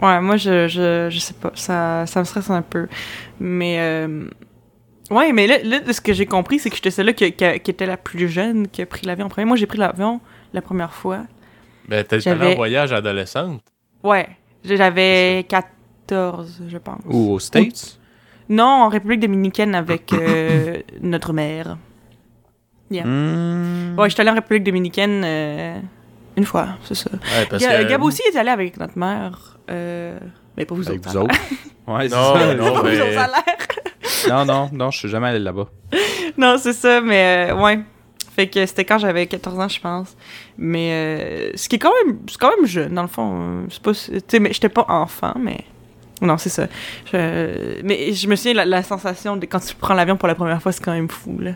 Ouais, 0.00 0.20
moi, 0.20 0.36
je, 0.36 0.68
je, 0.68 1.08
je 1.10 1.18
sais 1.18 1.34
pas, 1.34 1.50
ça, 1.54 2.06
ça 2.06 2.20
me 2.20 2.24
stresse 2.24 2.48
un 2.48 2.62
peu. 2.62 2.86
Mais, 3.40 3.76
euh, 3.80 4.26
ouais, 5.10 5.32
mais 5.32 5.46
là, 5.48 5.58
là, 5.64 5.92
ce 5.92 6.00
que 6.00 6.12
j'ai 6.12 6.24
compris, 6.26 6.58
c'est 6.60 6.70
que 6.70 6.76
j'étais 6.76 6.90
celle-là 6.92 7.12
qui, 7.12 7.30
qui, 7.32 7.60
qui 7.60 7.70
était 7.72 7.84
la 7.84 7.96
plus 7.96 8.28
jeune 8.28 8.68
qui 8.68 8.80
a 8.80 8.86
pris 8.86 9.04
l'avion 9.06 9.26
en 9.26 9.28
premier. 9.28 9.44
Moi, 9.44 9.56
j'ai 9.56 9.66
pris 9.66 9.78
l'avion 9.78 10.20
la 10.54 10.62
première 10.62 10.92
fois. 10.94 11.22
Ben, 11.88 12.02
t'es 12.04 12.14
allé 12.14 12.22
J'avais- 12.22 12.52
en 12.52 12.56
voyage 12.56 12.92
adolescente. 12.92 13.60
Ouais, 14.06 14.28
j'avais 14.64 15.44
14, 15.48 16.62
je 16.68 16.78
pense. 16.78 17.00
Ou 17.06 17.32
aux 17.32 17.38
States? 17.38 17.98
Non, 18.48 18.64
en 18.64 18.88
République 18.88 19.20
dominicaine 19.20 19.74
avec 19.74 20.12
euh, 20.12 20.76
notre 21.00 21.32
mère. 21.32 21.76
Yeah. 22.90 23.04
Hmm. 23.04 23.98
Ouais, 23.98 24.08
j'étais 24.08 24.20
allée 24.20 24.30
en 24.30 24.34
République 24.34 24.62
dominicaine 24.62 25.22
euh, 25.24 25.78
une 26.36 26.44
fois, 26.44 26.68
c'est 26.84 26.94
ça. 26.94 27.10
Ouais, 27.12 27.46
parce 27.50 27.62
Ga- 27.62 27.82
que... 27.82 27.88
Gab 27.88 28.02
aussi 28.02 28.22
est 28.32 28.36
allé 28.36 28.50
avec 28.50 28.78
notre 28.78 28.96
mère. 28.96 29.58
Euh, 29.70 30.18
mais 30.56 30.64
pas 30.64 30.74
vous 30.76 30.86
Avec 30.88 31.00
autres. 31.00 31.10
vous 31.10 31.16
autres. 31.24 31.34
Ouais, 31.88 32.08
c'est 32.08 32.14
Non, 32.14 32.34
ça. 32.34 32.38
Pas 32.38 32.54
vous 32.54 33.00
autres, 33.00 34.28
non, 34.28 34.44
non, 34.44 34.70
non, 34.72 34.90
je 34.90 34.98
suis 34.98 35.08
jamais 35.08 35.28
allé 35.28 35.38
là-bas. 35.40 35.66
Non, 36.38 36.56
c'est 36.58 36.72
ça, 36.72 37.00
mais 37.00 37.50
euh, 37.50 37.56
ouais. 37.60 37.80
Fait 38.36 38.46
que 38.48 38.64
c'était 38.66 38.84
quand 38.84 38.98
j'avais 38.98 39.26
14 39.26 39.58
ans, 39.58 39.68
je 39.68 39.80
pense. 39.80 40.16
Mais 40.58 40.90
euh, 40.92 41.50
ce 41.56 41.68
qui 41.68 41.76
est 41.76 41.78
quand 41.78 41.92
même, 42.04 42.18
c'est 42.28 42.38
quand 42.38 42.50
même 42.56 42.66
jeune, 42.66 42.94
dans 42.94 43.02
le 43.02 43.08
fond. 43.08 43.66
C'est 43.70 43.82
pas, 43.82 43.92
tu 43.92 44.20
sais, 44.28 44.38
mais 44.38 44.52
j'étais 44.52 44.68
pas 44.68 44.84
enfant, 44.88 45.34
mais. 45.40 45.64
Non, 46.20 46.36
c'est 46.38 46.48
ça. 46.50 46.66
Je- 47.12 47.82
mais 47.82 48.12
je 48.12 48.28
me 48.28 48.36
souviens, 48.36 48.54
la, 48.54 48.64
la 48.66 48.82
sensation 48.82 49.36
de 49.36 49.46
quand 49.46 49.60
tu 49.60 49.74
prends 49.74 49.94
l'avion 49.94 50.16
pour 50.16 50.28
la 50.28 50.34
première 50.34 50.60
fois, 50.62 50.72
c'est 50.72 50.84
quand 50.84 50.92
même 50.92 51.08
fou, 51.08 51.38
là. 51.40 51.52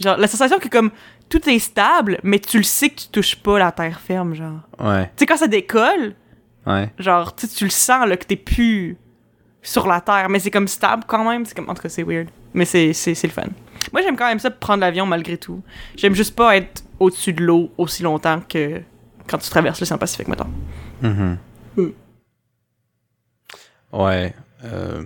Genre, 0.00 0.16
la 0.16 0.26
sensation 0.26 0.58
que 0.58 0.68
comme 0.68 0.90
tout 1.28 1.48
est 1.48 1.58
stable, 1.58 2.18
mais 2.22 2.38
tu 2.38 2.58
le 2.58 2.62
sais 2.64 2.90
que 2.90 2.96
tu 3.00 3.08
touches 3.08 3.36
pas 3.36 3.58
la 3.58 3.72
terre 3.72 4.00
ferme, 4.00 4.34
genre. 4.34 4.60
Ouais. 4.78 5.04
Tu 5.04 5.10
sais, 5.18 5.26
quand 5.26 5.36
ça 5.36 5.46
décolle, 5.48 6.14
Ouais. 6.66 6.90
Genre, 6.98 7.32
tu 7.36 7.62
le 7.64 7.70
sens, 7.70 8.08
là, 8.08 8.16
que 8.16 8.24
t'es 8.24 8.34
plus 8.34 8.96
sur 9.62 9.86
la 9.86 10.00
terre, 10.00 10.28
mais 10.28 10.40
c'est 10.40 10.50
comme 10.50 10.66
stable 10.66 11.04
quand 11.06 11.28
même. 11.30 11.46
C'est 11.46 11.54
comme, 11.56 11.70
en 11.70 11.74
tout 11.74 11.82
cas, 11.82 11.88
c'est 11.88 12.02
weird. 12.02 12.26
Mais 12.54 12.64
c'est, 12.64 12.92
c'est, 12.92 13.14
c'est 13.14 13.28
le 13.28 13.32
fun. 13.32 13.44
Moi, 13.96 14.02
j'aime 14.02 14.16
quand 14.18 14.26
même 14.28 14.38
ça 14.38 14.50
prendre 14.50 14.82
l'avion 14.82 15.06
malgré 15.06 15.38
tout. 15.38 15.62
J'aime 15.96 16.14
juste 16.14 16.36
pas 16.36 16.54
être 16.54 16.84
au-dessus 17.00 17.32
de 17.32 17.42
l'eau 17.42 17.72
aussi 17.78 18.02
longtemps 18.02 18.42
que 18.46 18.82
quand 19.26 19.38
tu 19.38 19.48
traverses 19.48 19.80
l'océan 19.80 19.96
Pacifique, 19.96 20.28
mettons. 20.28 20.50
Mhm. 21.00 21.38
Mm. 21.78 21.86
Ouais. 23.94 24.34
euh, 24.64 25.02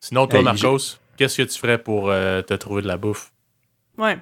Sinon, 0.00 0.28
toi, 0.28 0.38
Hey, 0.38 0.44
Marcos, 0.44 0.78
qu'est-ce 1.16 1.38
que 1.38 1.42
tu 1.42 1.58
ferais 1.58 1.78
pour 1.78 2.08
euh, 2.08 2.40
te 2.42 2.54
trouver 2.54 2.82
de 2.82 2.86
la 2.86 2.96
bouffe? 2.96 3.32
Ouais. 3.96 4.18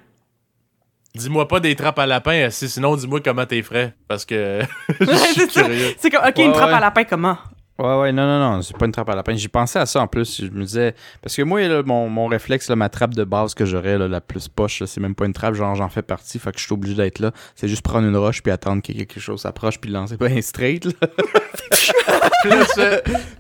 Dis-moi 1.14 1.46
pas 1.48 1.60
des 1.60 1.76
trappes 1.76 1.98
à 1.98 2.06
lapin, 2.06 2.48
si, 2.48 2.66
sinon 2.66 2.96
dis-moi 2.96 3.20
comment 3.20 3.44
t'es 3.44 3.60
frais. 3.62 3.94
Parce 4.08 4.24
que 4.24 4.62
je 5.00 5.04
suis 5.04 5.34
c'est 5.34 5.50
ça. 5.50 5.62
curieux. 5.64 5.94
C'est 5.98 6.08
comme, 6.10 6.24
ok, 6.26 6.34
Ouais, 6.38 6.44
une 6.46 6.52
trappe 6.52 6.68
ouais. 6.70 6.74
à 6.76 6.80
lapin, 6.80 7.04
comment? 7.04 7.36
Ouais, 7.78 7.94
ouais, 8.00 8.12
non, 8.12 8.22
non, 8.26 8.38
non, 8.56 8.62
c'est 8.62 8.76
pas 8.76 8.86
une 8.86 8.92
trappe 8.92 9.10
à 9.10 9.14
lapin. 9.14 9.34
J'y 9.34 9.48
pensais 9.48 9.78
à 9.78 9.84
ça 9.84 10.00
en 10.00 10.06
plus. 10.06 10.40
Je 10.42 10.50
me 10.50 10.64
disais. 10.64 10.94
Parce 11.20 11.36
que 11.36 11.42
moi, 11.42 11.60
là, 11.68 11.82
mon, 11.84 12.08
mon 12.08 12.26
réflexe, 12.26 12.68
là, 12.70 12.76
ma 12.76 12.88
trappe 12.88 13.14
de 13.14 13.24
base 13.24 13.54
que 13.54 13.66
j'aurais, 13.66 13.98
là, 13.98 14.08
la 14.08 14.22
plus 14.22 14.48
poche, 14.48 14.82
c'est 14.86 15.00
même 15.00 15.14
pas 15.14 15.26
une 15.26 15.34
trappe, 15.34 15.54
genre 15.54 15.74
j'en 15.74 15.88
fais 15.90 16.02
partie, 16.02 16.38
fait 16.38 16.52
que 16.52 16.58
je 16.58 16.64
suis 16.64 16.72
obligé 16.72 16.94
d'être 16.94 17.18
là. 17.18 17.32
C'est 17.54 17.68
juste 17.68 17.82
prendre 17.82 18.08
une 18.08 18.16
roche 18.16 18.42
puis 18.42 18.50
attendre 18.50 18.80
que 18.82 18.92
quelque 18.92 19.20
chose 19.20 19.42
s'approche 19.42 19.78
puis 19.78 19.90
le 19.90 19.98
lancer 19.98 20.16
pas 20.16 20.28
un 20.28 20.40
straight, 20.40 20.86
là. 20.86 20.92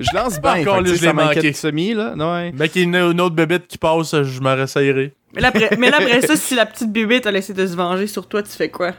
Je 0.00 0.14
lance 0.14 0.40
bien, 0.40 0.60
Encore 0.60 0.84
fait 0.86 0.96
ça 0.96 1.12
m'inquiète 1.12 1.36
manqué. 1.36 1.52
semi, 1.52 1.94
là. 1.94 2.14
Ouais. 2.16 2.52
Mais 2.54 2.68
qu'il 2.68 2.90
y 2.90 2.96
a 2.96 3.10
une 3.10 3.20
autre 3.20 3.34
bébête 3.34 3.66
qui 3.66 3.78
passe, 3.78 4.22
je 4.22 4.40
m'en. 4.40 4.56
Mais 4.56 5.40
là, 5.42 5.48
après, 5.48 5.76
mais 5.78 5.90
là, 5.90 5.98
après 6.00 6.22
ça, 6.22 6.36
si 6.36 6.54
la 6.54 6.66
petite 6.66 6.90
bébé 6.92 7.20
t'a 7.20 7.30
laissé 7.30 7.52
de 7.52 7.66
se 7.66 7.76
venger 7.76 8.06
sur 8.06 8.26
toi, 8.26 8.42
tu 8.42 8.50
fais 8.50 8.70
quoi? 8.70 8.92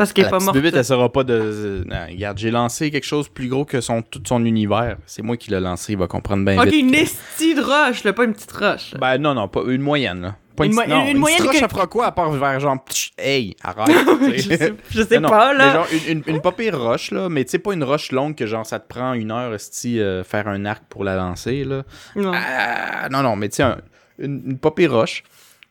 Parce 0.00 0.14
qu'elle 0.14 0.24
est 0.24 0.30
La 0.30 0.38
pas 0.38 0.42
morte. 0.44 0.54
bébête, 0.56 0.74
elle 0.74 0.84
saura 0.84 1.12
pas 1.12 1.24
de. 1.24 1.84
Non, 1.86 2.06
regarde, 2.08 2.38
j'ai 2.38 2.50
lancé 2.50 2.90
quelque 2.90 3.04
chose 3.04 3.28
plus 3.28 3.48
gros 3.48 3.66
que 3.66 3.82
son, 3.82 4.00
tout 4.00 4.22
son 4.26 4.42
univers. 4.46 4.96
C'est 5.04 5.20
moi 5.20 5.36
qui 5.36 5.50
l'ai 5.50 5.60
lancé, 5.60 5.92
il 5.92 5.98
va 5.98 6.06
comprendre 6.06 6.42
bien 6.42 6.58
Ok, 6.58 6.68
vite. 6.68 6.74
une 6.86 6.94
estie 6.94 7.54
de 7.54 7.60
roche, 7.60 8.02
là, 8.04 8.14
pas 8.14 8.24
une 8.24 8.32
petite 8.32 8.50
roche. 8.52 8.94
Ben 8.98 9.18
non, 9.18 9.34
non, 9.34 9.46
pas 9.46 9.60
une 9.66 9.82
moyenne, 9.82 10.22
là. 10.22 10.36
Pas 10.56 10.64
Une 10.64 10.72
une, 10.72 10.76
mo- 10.76 10.86
non, 10.86 11.02
une 11.02 11.08
une, 11.08 11.18
moyenne 11.18 11.36
petite 11.38 11.46
roche, 11.50 11.54
que- 11.56 11.60
ça 11.60 11.68
fera 11.68 11.86
quoi 11.86 12.06
à 12.06 12.12
part 12.12 12.30
vers 12.30 12.58
genre, 12.60 12.78
hey, 13.18 13.54
arrête. 13.62 13.90
je 14.36 14.40
sais. 14.40 14.56
sais, 14.56 14.74
je 14.90 15.02
sais 15.02 15.16
Non, 15.20 15.28
non, 15.28 15.28
pas, 15.28 15.52
là. 15.52 15.66
mais 15.66 15.72
genre 15.74 15.86
une, 16.08 16.16
une, 16.26 16.34
une 16.36 16.40
pas 16.40 16.52
pire 16.52 16.80
roche, 16.80 17.10
là, 17.10 17.28
mais 17.28 17.44
tu 17.44 17.50
sais, 17.50 17.58
pas 17.58 17.72
une 17.74 17.84
roche 17.84 18.10
longue 18.10 18.34
que 18.34 18.46
genre 18.46 18.64
ça 18.64 18.78
te 18.80 18.88
prend 18.88 19.12
une 19.12 19.30
heure, 19.30 19.52
esti, 19.54 20.00
euh, 20.00 20.24
faire 20.24 20.48
un 20.48 20.64
arc 20.64 20.82
pour 20.88 21.04
la 21.04 21.14
lancer, 21.16 21.62
là. 21.64 21.82
Non. 22.16 22.32
Ah, 22.34 23.08
non, 23.10 23.22
non, 23.22 23.36
mais 23.36 23.50
tu 23.50 23.56
sais, 23.56 23.62
un- 23.64 23.78
une, 24.18 24.56
pas 24.58 24.70
pire 24.70 24.92
roche. 24.92 25.24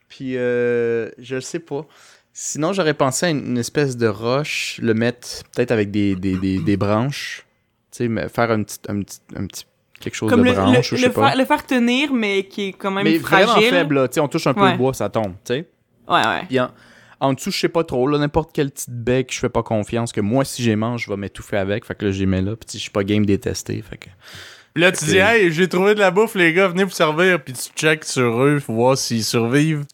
Puis, 0.08 0.36
euh, 0.36 1.08
je 1.18 1.38
sais 1.38 1.60
pas. 1.60 1.86
Sinon, 2.42 2.72
j'aurais 2.72 2.94
pensé 2.94 3.26
à 3.26 3.28
une, 3.28 3.44
une 3.48 3.58
espèce 3.58 3.98
de 3.98 4.06
roche, 4.06 4.80
le 4.82 4.94
mettre 4.94 5.28
peut-être 5.54 5.72
avec 5.72 5.90
des, 5.90 6.16
des, 6.16 6.36
des, 6.38 6.58
des 6.58 6.76
branches. 6.78 7.44
Tu 7.90 8.06
sais, 8.08 8.28
faire 8.30 8.50
un 8.50 8.62
petit, 8.62 8.78
un 8.88 9.00
petit, 9.02 9.18
un 9.36 9.46
petit 9.46 9.66
quelque 10.00 10.14
chose 10.14 10.30
Comme 10.30 10.40
de 10.40 10.46
le, 10.46 10.52
branche, 10.54 10.90
le, 10.92 10.96
je 10.96 11.02
le 11.04 11.08
sais 11.08 11.14
pas. 11.14 11.28
faire, 11.28 11.38
le 11.38 11.44
faire 11.44 11.66
tenir, 11.66 12.14
mais 12.14 12.44
qui 12.44 12.68
est 12.68 12.72
quand 12.72 12.90
même 12.90 13.04
mais 13.04 13.18
fragile. 13.18 13.46
vraiment 13.46 13.68
faible, 13.70 13.94
là. 13.96 14.08
Tu 14.08 14.14
sais, 14.14 14.20
on 14.20 14.28
touche 14.28 14.46
un 14.46 14.54
peu 14.54 14.62
Ouais. 14.62 14.72
le 14.72 14.78
bois, 14.78 14.94
ça 14.94 15.10
tombe, 15.10 15.34
tu 15.44 15.52
sais. 15.52 15.68
Ouais, 16.08 16.26
ouais. 16.26 16.44
Puis 16.48 16.58
en, 16.58 16.70
en 17.20 17.34
dessous, 17.34 17.50
je 17.50 17.58
sais 17.60 17.68
pas 17.68 17.84
trop, 17.84 18.06
là, 18.06 18.16
n'importe 18.16 18.52
quelle 18.54 18.70
petite 18.70 18.88
baie 18.88 19.24
que 19.24 19.34
je 19.34 19.38
fais 19.38 19.50
pas 19.50 19.62
confiance, 19.62 20.10
que 20.10 20.22
moi, 20.22 20.46
si 20.46 20.62
j'ai 20.62 20.76
mange, 20.76 21.04
je 21.04 21.10
vais 21.10 21.18
m'étouffer 21.18 21.58
avec. 21.58 21.84
Fait 21.84 21.94
que 21.94 22.06
là, 22.06 22.10
j'y 22.10 22.24
mets 22.24 22.40
là. 22.40 22.56
Puis 22.56 22.64
tu 22.64 22.72
sais, 22.72 22.78
je 22.78 22.82
suis 22.84 22.90
pas 22.90 23.04
game 23.04 23.26
détesté. 23.26 23.82
Fait 23.82 23.98
que. 23.98 24.06
Puis 24.72 24.82
là, 24.82 24.92
tu 24.92 25.04
dis, 25.04 25.18
hey, 25.18 25.52
j'ai 25.52 25.68
trouvé 25.68 25.94
de 25.94 26.00
la 26.00 26.10
bouffe, 26.10 26.36
les 26.36 26.54
gars, 26.54 26.68
venez 26.68 26.84
vous 26.84 26.90
servir. 26.90 27.44
Puis 27.44 27.52
tu 27.52 27.68
checkes 27.76 28.04
sur 28.06 28.42
eux 28.42 28.62
pour 28.64 28.76
voir 28.76 28.96
s'ils 28.96 29.24
survivent. 29.24 29.84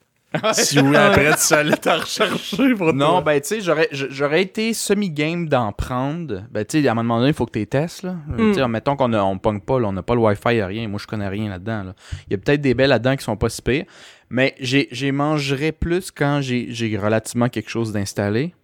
Si 0.52 0.80
oui, 0.80 0.96
après, 0.96 1.34
tu 1.36 1.54
allais 1.54 1.76
t'en 1.76 1.98
rechercher 1.98 2.74
pour 2.74 2.92
Non, 2.92 3.06
toi. 3.08 3.20
ben, 3.22 3.40
tu 3.40 3.60
sais, 3.60 3.72
j'aurais, 3.92 4.42
été 4.42 4.72
semi-game 4.74 5.48
d'en 5.48 5.72
prendre. 5.72 6.44
Ben, 6.50 6.64
tu 6.64 6.82
sais, 6.82 6.88
à 6.88 6.92
un 6.92 6.94
moment 6.94 7.18
donné, 7.18 7.30
il 7.30 7.34
faut 7.34 7.46
que 7.46 7.52
tu 7.52 7.58
les 7.58 7.66
testes, 7.66 8.02
là. 8.02 8.16
Mm. 8.26 8.36
Tu 8.36 8.54
sais, 8.54 8.68
mettons 8.68 8.96
qu'on 8.96 9.12
a, 9.12 9.22
on 9.22 9.38
pogne 9.38 9.60
pas, 9.60 9.80
là, 9.80 9.88
on 9.88 9.92
n'a 9.92 10.02
pas 10.02 10.14
le 10.14 10.20
Wi-Fi, 10.20 10.62
rien. 10.62 10.88
Moi, 10.88 10.98
je 11.02 11.06
connais 11.06 11.28
rien 11.28 11.50
là-dedans, 11.50 11.84
là. 11.84 11.94
Il 12.28 12.32
y 12.32 12.34
a 12.34 12.38
peut-être 12.38 12.60
des 12.60 12.74
belles 12.74 12.90
là-dedans 12.90 13.16
qui 13.16 13.24
sont 13.24 13.36
pas 13.36 13.48
si 13.48 13.62
pires. 13.62 13.84
Mais 14.28 14.54
j'ai, 14.60 14.88
j'ai 14.90 15.12
mangerais 15.12 15.72
plus 15.72 16.10
quand 16.10 16.40
j'ai, 16.40 16.66
j'ai 16.70 16.96
relativement 16.96 17.48
quelque 17.48 17.70
chose 17.70 17.92
d'installé. 17.92 18.54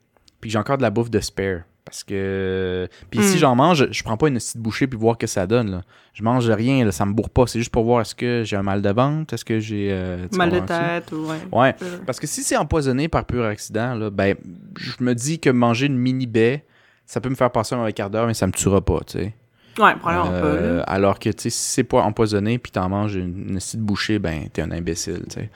Puis 0.40 0.50
j'ai 0.50 0.58
encore 0.58 0.76
de 0.76 0.82
la 0.82 0.90
bouffe 0.90 1.10
de 1.10 1.20
spare. 1.20 1.60
Parce 1.84 2.04
que. 2.04 2.88
Puis 3.10 3.20
Mm. 3.20 3.22
si 3.24 3.38
j'en 3.38 3.54
mange, 3.56 3.88
je 3.90 4.02
prends 4.04 4.16
pas 4.16 4.28
une 4.28 4.34
petite 4.34 4.58
bouchée 4.58 4.86
puis 4.86 4.98
voir 4.98 5.18
que 5.18 5.26
ça 5.26 5.46
donne, 5.46 5.70
là. 5.70 5.82
Je 6.14 6.22
mange 6.22 6.48
rien, 6.48 6.84
là, 6.84 6.92
ça 6.92 7.04
me 7.06 7.12
bourre 7.12 7.30
pas. 7.30 7.46
C'est 7.46 7.58
juste 7.58 7.72
pour 7.72 7.84
voir 7.84 8.02
est-ce 8.02 8.14
que 8.14 8.42
j'ai 8.44 8.56
un 8.56 8.62
mal 8.62 8.82
de 8.82 8.90
ventre, 8.90 9.34
est-ce 9.34 9.44
que 9.44 9.58
j'ai. 9.60 9.88
euh, 9.90 10.26
Mal 10.36 10.50
de 10.50 10.60
tête, 10.60 11.10
ou 11.12 11.26
ouais. 11.26 11.38
Ouais. 11.50 11.74
Euh, 11.82 11.98
Parce 12.06 12.20
que 12.20 12.26
si 12.26 12.42
c'est 12.42 12.56
empoisonné 12.56 13.08
par 13.08 13.24
pur 13.24 13.44
accident, 13.44 13.94
là, 13.94 14.10
ben, 14.10 14.36
je 14.78 14.92
me 15.02 15.14
dis 15.14 15.38
que 15.40 15.50
manger 15.50 15.86
une 15.86 15.96
mini 15.98 16.26
baie, 16.26 16.64
ça 17.06 17.20
peut 17.20 17.28
me 17.30 17.34
faire 17.34 17.50
passer 17.50 17.74
un 17.74 17.78
mauvais 17.78 17.92
quart 17.92 18.10
d'heure, 18.10 18.26
mais 18.26 18.34
ça 18.34 18.46
me 18.46 18.52
tuera 18.52 18.80
pas, 18.80 19.00
tu 19.06 19.18
sais. 19.18 19.34
Ouais, 19.78 19.94
probablement 19.96 20.38
pas. 20.38 20.46
Euh, 20.46 20.76
là. 20.78 20.82
alors 20.82 21.18
que, 21.18 21.30
tu 21.30 21.44
sais, 21.44 21.50
si 21.50 21.58
c'est 21.72 21.84
pas 21.84 22.02
empoisonné 22.02 22.58
puis 22.58 22.70
t'en 22.70 22.90
manges 22.90 23.14
une, 23.14 23.48
une 23.48 23.54
petite 23.56 23.80
bouchée, 23.80 24.18
ben, 24.18 24.48
t'es 24.52 24.60
un 24.60 24.70
imbécile, 24.70 25.24
tu 25.30 25.40
sais. 25.40 25.50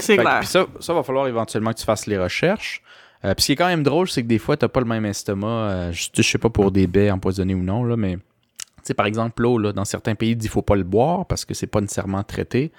C'est 0.00 0.16
clair. 0.16 0.40
Puis 0.40 0.48
ça, 0.48 0.66
ça 0.80 0.92
va 0.92 1.04
falloir 1.04 1.28
éventuellement 1.28 1.72
que 1.72 1.78
tu 1.78 1.84
fasses 1.84 2.06
les 2.06 2.18
recherches. 2.18 2.82
Euh, 3.24 3.34
puis 3.34 3.42
ce 3.42 3.46
qui 3.46 3.52
est 3.52 3.56
quand 3.56 3.66
même 3.66 3.82
drôle, 3.82 4.08
c'est 4.08 4.22
que 4.22 4.28
des 4.28 4.38
fois, 4.38 4.56
t'as 4.56 4.68
pas 4.68 4.80
le 4.80 4.86
même 4.86 5.04
estomac. 5.04 5.46
euh, 5.46 5.92
je, 5.92 6.08
je 6.14 6.22
sais 6.22 6.38
pas 6.38 6.48
pour 6.50 6.70
des 6.70 6.86
baies 6.86 7.10
empoisonnées 7.10 7.54
ou 7.54 7.62
non, 7.62 7.84
là, 7.84 7.96
mais. 7.96 8.18
Par 8.96 9.06
exemple, 9.06 9.42
l'eau, 9.42 9.58
là, 9.58 9.72
dans 9.72 9.84
certains 9.84 10.14
pays, 10.14 10.30
il 10.30 10.36
dit 10.36 10.48
faut 10.48 10.62
pas 10.62 10.74
le 10.74 10.82
boire 10.82 11.26
parce 11.26 11.44
que 11.44 11.54
c'est 11.54 11.66
pas 11.68 11.80
nécessairement 11.80 12.22
traité. 12.24 12.72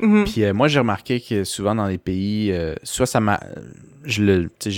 Mhm. 0.00 0.24
Puis 0.24 0.42
euh, 0.42 0.52
moi, 0.54 0.66
j'ai 0.66 0.80
remarqué 0.80 1.20
que 1.20 1.44
souvent 1.44 1.74
dans 1.74 1.86
les 1.86 1.98
pays, 1.98 2.52
soit 2.82 3.06
ça 3.06 3.20
m'a. 3.20 3.38
J'ai 4.04 4.24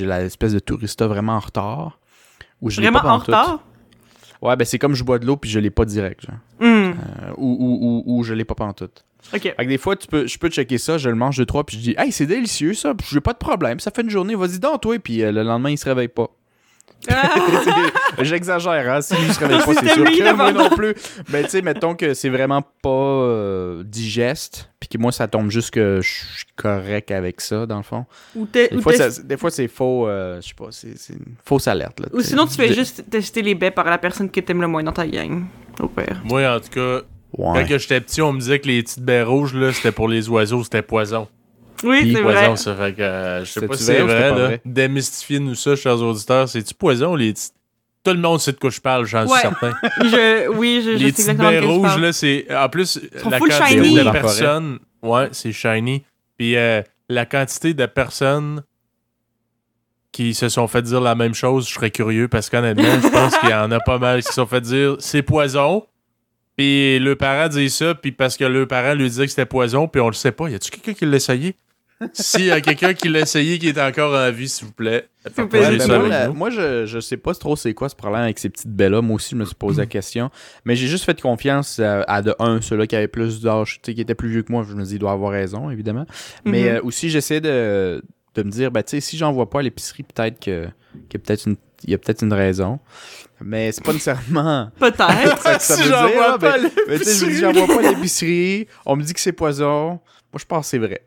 l'espèce 0.05 0.53
de 0.53 0.59
tourista 0.59 1.07
vraiment 1.07 1.35
en 1.35 1.41
retard. 1.41 1.99
Ou 2.61 2.71
je 2.71 2.81
l'ai 2.81 2.89
Vraiment 2.89 3.03
pas 3.03 3.13
en 3.13 3.19
retard? 3.19 3.61
Ouais, 4.43 4.57
ben 4.57 4.65
c'est 4.67 4.79
comme 4.79 4.95
je 4.95 5.03
bois 5.05 5.19
de 5.19 5.27
l'eau 5.27 5.37
puis 5.37 5.49
je 5.51 5.59
l'ai 5.59 5.71
pas 5.71 5.87
direct. 5.87 6.27
Genre. 6.27 6.37
Euh, 6.61 6.93
ou, 7.39 7.57
ou, 7.59 8.03
ou, 8.07 8.19
ou 8.19 8.25
je 8.25 8.35
l'ai 8.35 8.45
pas 8.45 8.55
pantoute. 8.55 9.05
Ok. 9.33 9.43
Fait 9.43 9.55
que 9.57 9.69
des 9.69 9.79
fois, 9.79 9.97
tu 9.97 10.07
peux, 10.07 10.27
je 10.27 10.39
peux 10.39 10.49
checker 10.49 10.79
ça, 10.79 10.99
je 10.99 11.09
le 11.09 11.15
mange 11.17 11.37
deux, 11.39 11.47
trois, 11.47 11.65
puis 11.65 11.77
je 11.77 11.83
dis, 11.83 11.95
hey, 11.99 12.13
c'est 12.13 12.27
délicieux 12.27 12.75
ça, 12.75 12.95
puis 12.95 13.07
j'ai 13.11 13.21
pas 13.21 13.33
de 13.33 13.39
problème, 13.39 13.81
ça 13.81 13.91
fait 13.91 14.03
une 14.03 14.11
journée, 14.11 14.35
vas-y 14.35 14.59
donc, 14.59 14.83
toi, 14.83 14.99
puis 14.99 15.23
euh, 15.23 15.33
le 15.33 15.43
lendemain, 15.43 15.71
il 15.71 15.79
se 15.79 15.85
réveille 15.87 16.09
pas. 16.09 16.29
J'exagère, 18.21 18.93
hein, 18.95 19.01
si 19.03 19.15
lui 19.17 19.33
se 19.33 19.39
réveille 19.41 19.59
pas, 19.65 19.75
c'est 19.75 19.93
sûr 19.93 20.05
que 20.05 20.33
moi 20.35 20.53
non 20.53 20.71
plus. 20.71 20.95
Mais 21.31 21.43
tu 21.45 21.51
sais, 21.51 21.63
mettons 21.63 21.95
que 21.95 22.15
c'est 22.15 22.29
vraiment 22.29 22.63
pas 22.83 22.89
euh, 22.91 23.83
digeste, 23.85 24.71
puis 24.81 24.89
que 24.89 24.99
moi, 24.99 25.13
ça 25.13 25.29
tombe 25.29 25.51
juste 25.51 25.71
que 25.71 26.01
je 26.03 26.09
suis 26.09 26.47
correct 26.57 27.11
avec 27.11 27.41
ça, 27.41 27.67
dans 27.67 27.77
le 27.79 27.83
fond. 27.83 28.07
Ou 28.35 28.47
t'es- 28.47 28.69
Des 28.69 28.77
ou 28.77 28.83
fois, 28.83 28.93
ça- 28.95 29.23
des 29.23 29.37
fois, 29.37 29.51
c'est 29.51 29.69
faux, 29.69 30.07
euh, 30.09 30.41
je 30.41 30.49
sais 30.49 30.55
pas, 30.55 30.69
c'est 30.71 31.13
une 31.13 31.35
fausse 31.45 31.69
alerte. 31.69 32.01
Là, 32.01 32.07
Ou 32.13 32.21
sinon, 32.21 32.47
tu 32.47 32.55
fais 32.55 32.73
juste 32.73 33.05
tester 33.11 33.43
les 33.43 33.55
baies 33.55 33.71
par 33.71 33.87
la 33.87 33.99
personne 33.99 34.31
que 34.31 34.41
t'aimes 34.41 34.61
le 34.61 34.69
moins 34.69 34.83
dans 34.83 34.93
ta 34.93 35.07
gang. 35.07 35.45
Au 35.81 35.89
pire. 35.89 36.21
Moi, 36.25 36.47
en 36.49 36.61
tout 36.61 36.69
cas, 36.71 37.03
Ouais. 37.37 37.61
quand 37.63 37.69
que 37.69 37.79
j'étais 37.79 38.01
petit, 38.01 38.23
on 38.23 38.33
me 38.33 38.39
disait 38.41 38.59
que 38.61 38.69
les 38.69 38.83
petites 38.83 39.01
baies 39.03 39.23
rouges, 39.23 39.55
là, 39.55 39.73
c'était 39.73 39.93
pour 39.93 40.09
les 40.09 40.29
oiseaux, 40.29 40.63
c'était 40.65 40.83
poison. 40.83 41.29
Oui, 41.83 42.01
Puis 42.03 42.15
c'est 42.15 42.23
vrai. 42.23 42.35
Poison, 42.35 42.57
ça 42.57 42.75
fait 42.77 42.95
que 42.95 43.03
euh, 43.03 43.45
je 43.45 43.51
sais 43.51 43.67
pas 43.67 43.77
si 43.77 43.83
c'est 43.83 44.01
vrai, 44.01 44.21
là. 44.31 44.33
vrai? 44.33 44.61
Démystifiez-nous 44.65 45.55
ça, 45.55 45.75
chers 45.77 46.01
auditeurs. 46.01 46.49
C'est-tu 46.49 46.75
poison, 46.75 47.15
les 47.17 47.33
petites? 47.33 47.53
Tout 48.05 48.13
le 48.13 48.19
monde 48.21 48.39
sait 48.41 48.53
de 48.53 48.59
quoi 48.59 48.71
je 48.71 48.81
parle, 48.81 49.07
j'en 49.07 49.23
Ouais. 49.27 49.29
suis 49.39 49.41
certain. 49.41 49.73
Je, 50.03 50.49
oui, 50.49 50.83
je, 50.85 50.91
je 50.91 50.97
les 50.97 50.99
sais 50.99 51.05
petites 51.13 51.19
exactement 51.31 51.51
de 51.51 51.61
baies 51.61 51.67
rouges, 51.67 51.99
là, 51.99 52.13
c'est. 52.13 52.47
En 52.55 52.69
plus, 52.69 53.01
la 53.29 53.39
quantité 53.41 53.67
shiny. 53.83 53.95
de 53.97 54.01
la 54.03 54.13
personnes. 54.13 54.79
Ouais, 55.03 55.29
c'est 55.33 55.53
shiny. 55.53 56.05
Puis 56.39 56.57
euh, 56.57 56.83
la 57.09 57.25
quantité 57.27 57.73
de 57.75 57.87
personnes 57.87 58.63
qui 60.13 60.35
se 60.35 60.49
sont 60.49 60.69
fait 60.69 60.83
dire 60.83 61.01
la 61.01 61.15
même 61.15 61.35
chose, 61.35 61.67
je 61.69 61.75
serais 61.75 61.91
curieux 61.91 62.29
parce 62.29 62.49
qu'honnêtement, 62.51 63.01
je 63.03 63.09
pense 63.09 63.37
qu'il 63.39 63.49
y 63.51 63.55
en 63.55 63.71
a 63.73 63.81
pas 63.81 63.99
mal 63.99 64.21
qui 64.23 64.29
se 64.29 64.35
sont 64.35 64.47
fait 64.47 64.61
dire 64.61 64.97
c'est 65.01 65.23
poison. 65.23 65.87
Puis 66.57 66.99
le 66.99 67.17
parent 67.17 67.49
dit 67.49 67.69
ça, 67.71 67.95
puis 67.95 68.13
parce 68.13 68.37
que 68.37 68.45
le 68.45 68.67
parent 68.67 68.95
lui 68.95 69.09
disait 69.09 69.25
que 69.25 69.31
c'était 69.31 69.47
poison, 69.47 69.89
puis 69.89 70.01
on 70.01 70.07
le 70.09 70.13
sait 70.15 70.33
pas. 70.33 70.49
Y 70.49 70.55
a-tu 70.55 70.71
quelqu'un 70.71 70.93
qui 70.95 71.07
l'a 71.07 71.17
essayé? 71.17 71.57
S'il 72.13 72.47
y 72.47 72.51
a 72.51 72.61
quelqu'un 72.61 72.93
qui 72.93 73.09
l'a 73.09 73.21
essayé 73.21 73.59
qui 73.59 73.69
est 73.69 73.81
encore 73.81 74.15
en 74.15 74.31
vie, 74.31 74.49
s'il 74.49 74.67
vous 74.67 74.73
plaît, 74.73 75.09
vous 75.37 75.47
plaît, 75.49 75.61
partagez 75.61 75.73
Ouais, 75.73 75.79
ben 75.79 75.87
ça 75.87 75.99
moi, 75.99 76.09
la- 76.09 76.29
moi, 76.31 76.51
je, 76.51 76.87
je 76.87 76.99
sais 77.01 77.17
pas 77.17 77.33
trop 77.35 77.55
c'est 77.57 77.73
quoi 77.73 77.89
ce 77.89 77.95
problème 77.97 78.23
avec 78.23 78.39
ces 78.39 78.51
petites 78.51 78.69
baies-là. 78.69 79.01
Moi 79.01 79.17
aussi, 79.17 79.31
je 79.31 79.37
me 79.37 79.45
suis 79.45 79.55
posé 79.55 79.81
la 79.81 79.87
question. 79.87 80.31
Mais 80.65 80.75
j'ai 80.77 80.87
juste 80.89 81.05
fait 81.05 81.19
confiance 81.21 81.79
à, 81.79 82.03
à 82.03 82.21
de 82.21 82.35
un, 82.41 82.61
ceux-là 82.61 82.87
qui 82.87 82.97
avaient 82.97 83.09
plus 83.09 83.41
d'âge, 83.41 83.75
tu 83.83 83.91
sais, 83.91 83.95
qui 83.95 84.01
étaient 84.03 84.15
plus 84.17 84.29
vieux 84.29 84.43
que 84.43 84.53
moi. 84.53 84.67
Je 84.69 84.75
me 84.75 84.85
dis, 84.85 84.95
il 84.95 84.99
doit 84.99 85.13
avoir 85.13 85.31
raison, 85.33 85.71
évidemment. 85.71 86.05
Mais 86.45 86.65
Mhm. 86.65 86.77
euh, 86.77 86.81
aussi, 86.83 87.11
j'essaie 87.11 87.41
de, 87.41 88.03
de 88.35 88.43
me 88.43 88.51
dire, 88.51 88.71
ben, 88.71 88.83
tu 88.83 88.91
sais, 88.91 89.01
si 89.01 89.17
j'en 89.17 89.33
vois 89.33 89.49
pas 89.49 89.61
à 89.61 89.63
l'épicerie, 89.63 90.03
peut-être 90.03 90.39
que 90.41 90.67
qu'il 91.09 91.15
y 91.15 91.17
a 91.17 91.19
peut-être 91.27 91.47
une, 91.47 91.57
il 91.85 91.91
y 91.91 91.95
a 91.95 91.99
peut-être 91.99 92.23
une 92.23 92.33
raison. 92.33 92.79
Mais 93.41 93.73
c'est 93.73 93.85
pas 93.85 93.93
nécessairement 93.93 94.71
Peut-être. 94.79 95.39
ça 95.43 95.59
Si 95.59 95.83
veut 95.83 95.89
j'en 95.91 96.07
dire. 96.07 96.15
vois 96.17 96.39
pas 96.39 96.57
mais- 96.59 96.69
mais 96.89 96.99
tu 96.99 97.05
sais, 97.05 97.15
je 97.21 97.27
me 97.27 97.31
dis, 97.33 97.39
j'en 97.39 97.53
vois 97.53 97.67
pas 97.77 97.83
l'épicerie. 97.83 98.67
On 98.87 98.97
me 98.97 99.03
dit 99.03 99.13
que 99.13 99.21
c'est 99.21 99.33
poison. 99.33 99.99
Moi, 100.33 100.41
je 100.41 100.47
pense 100.47 100.67
que 100.67 100.71
c'est 100.71 100.79
vrai. 100.79 101.03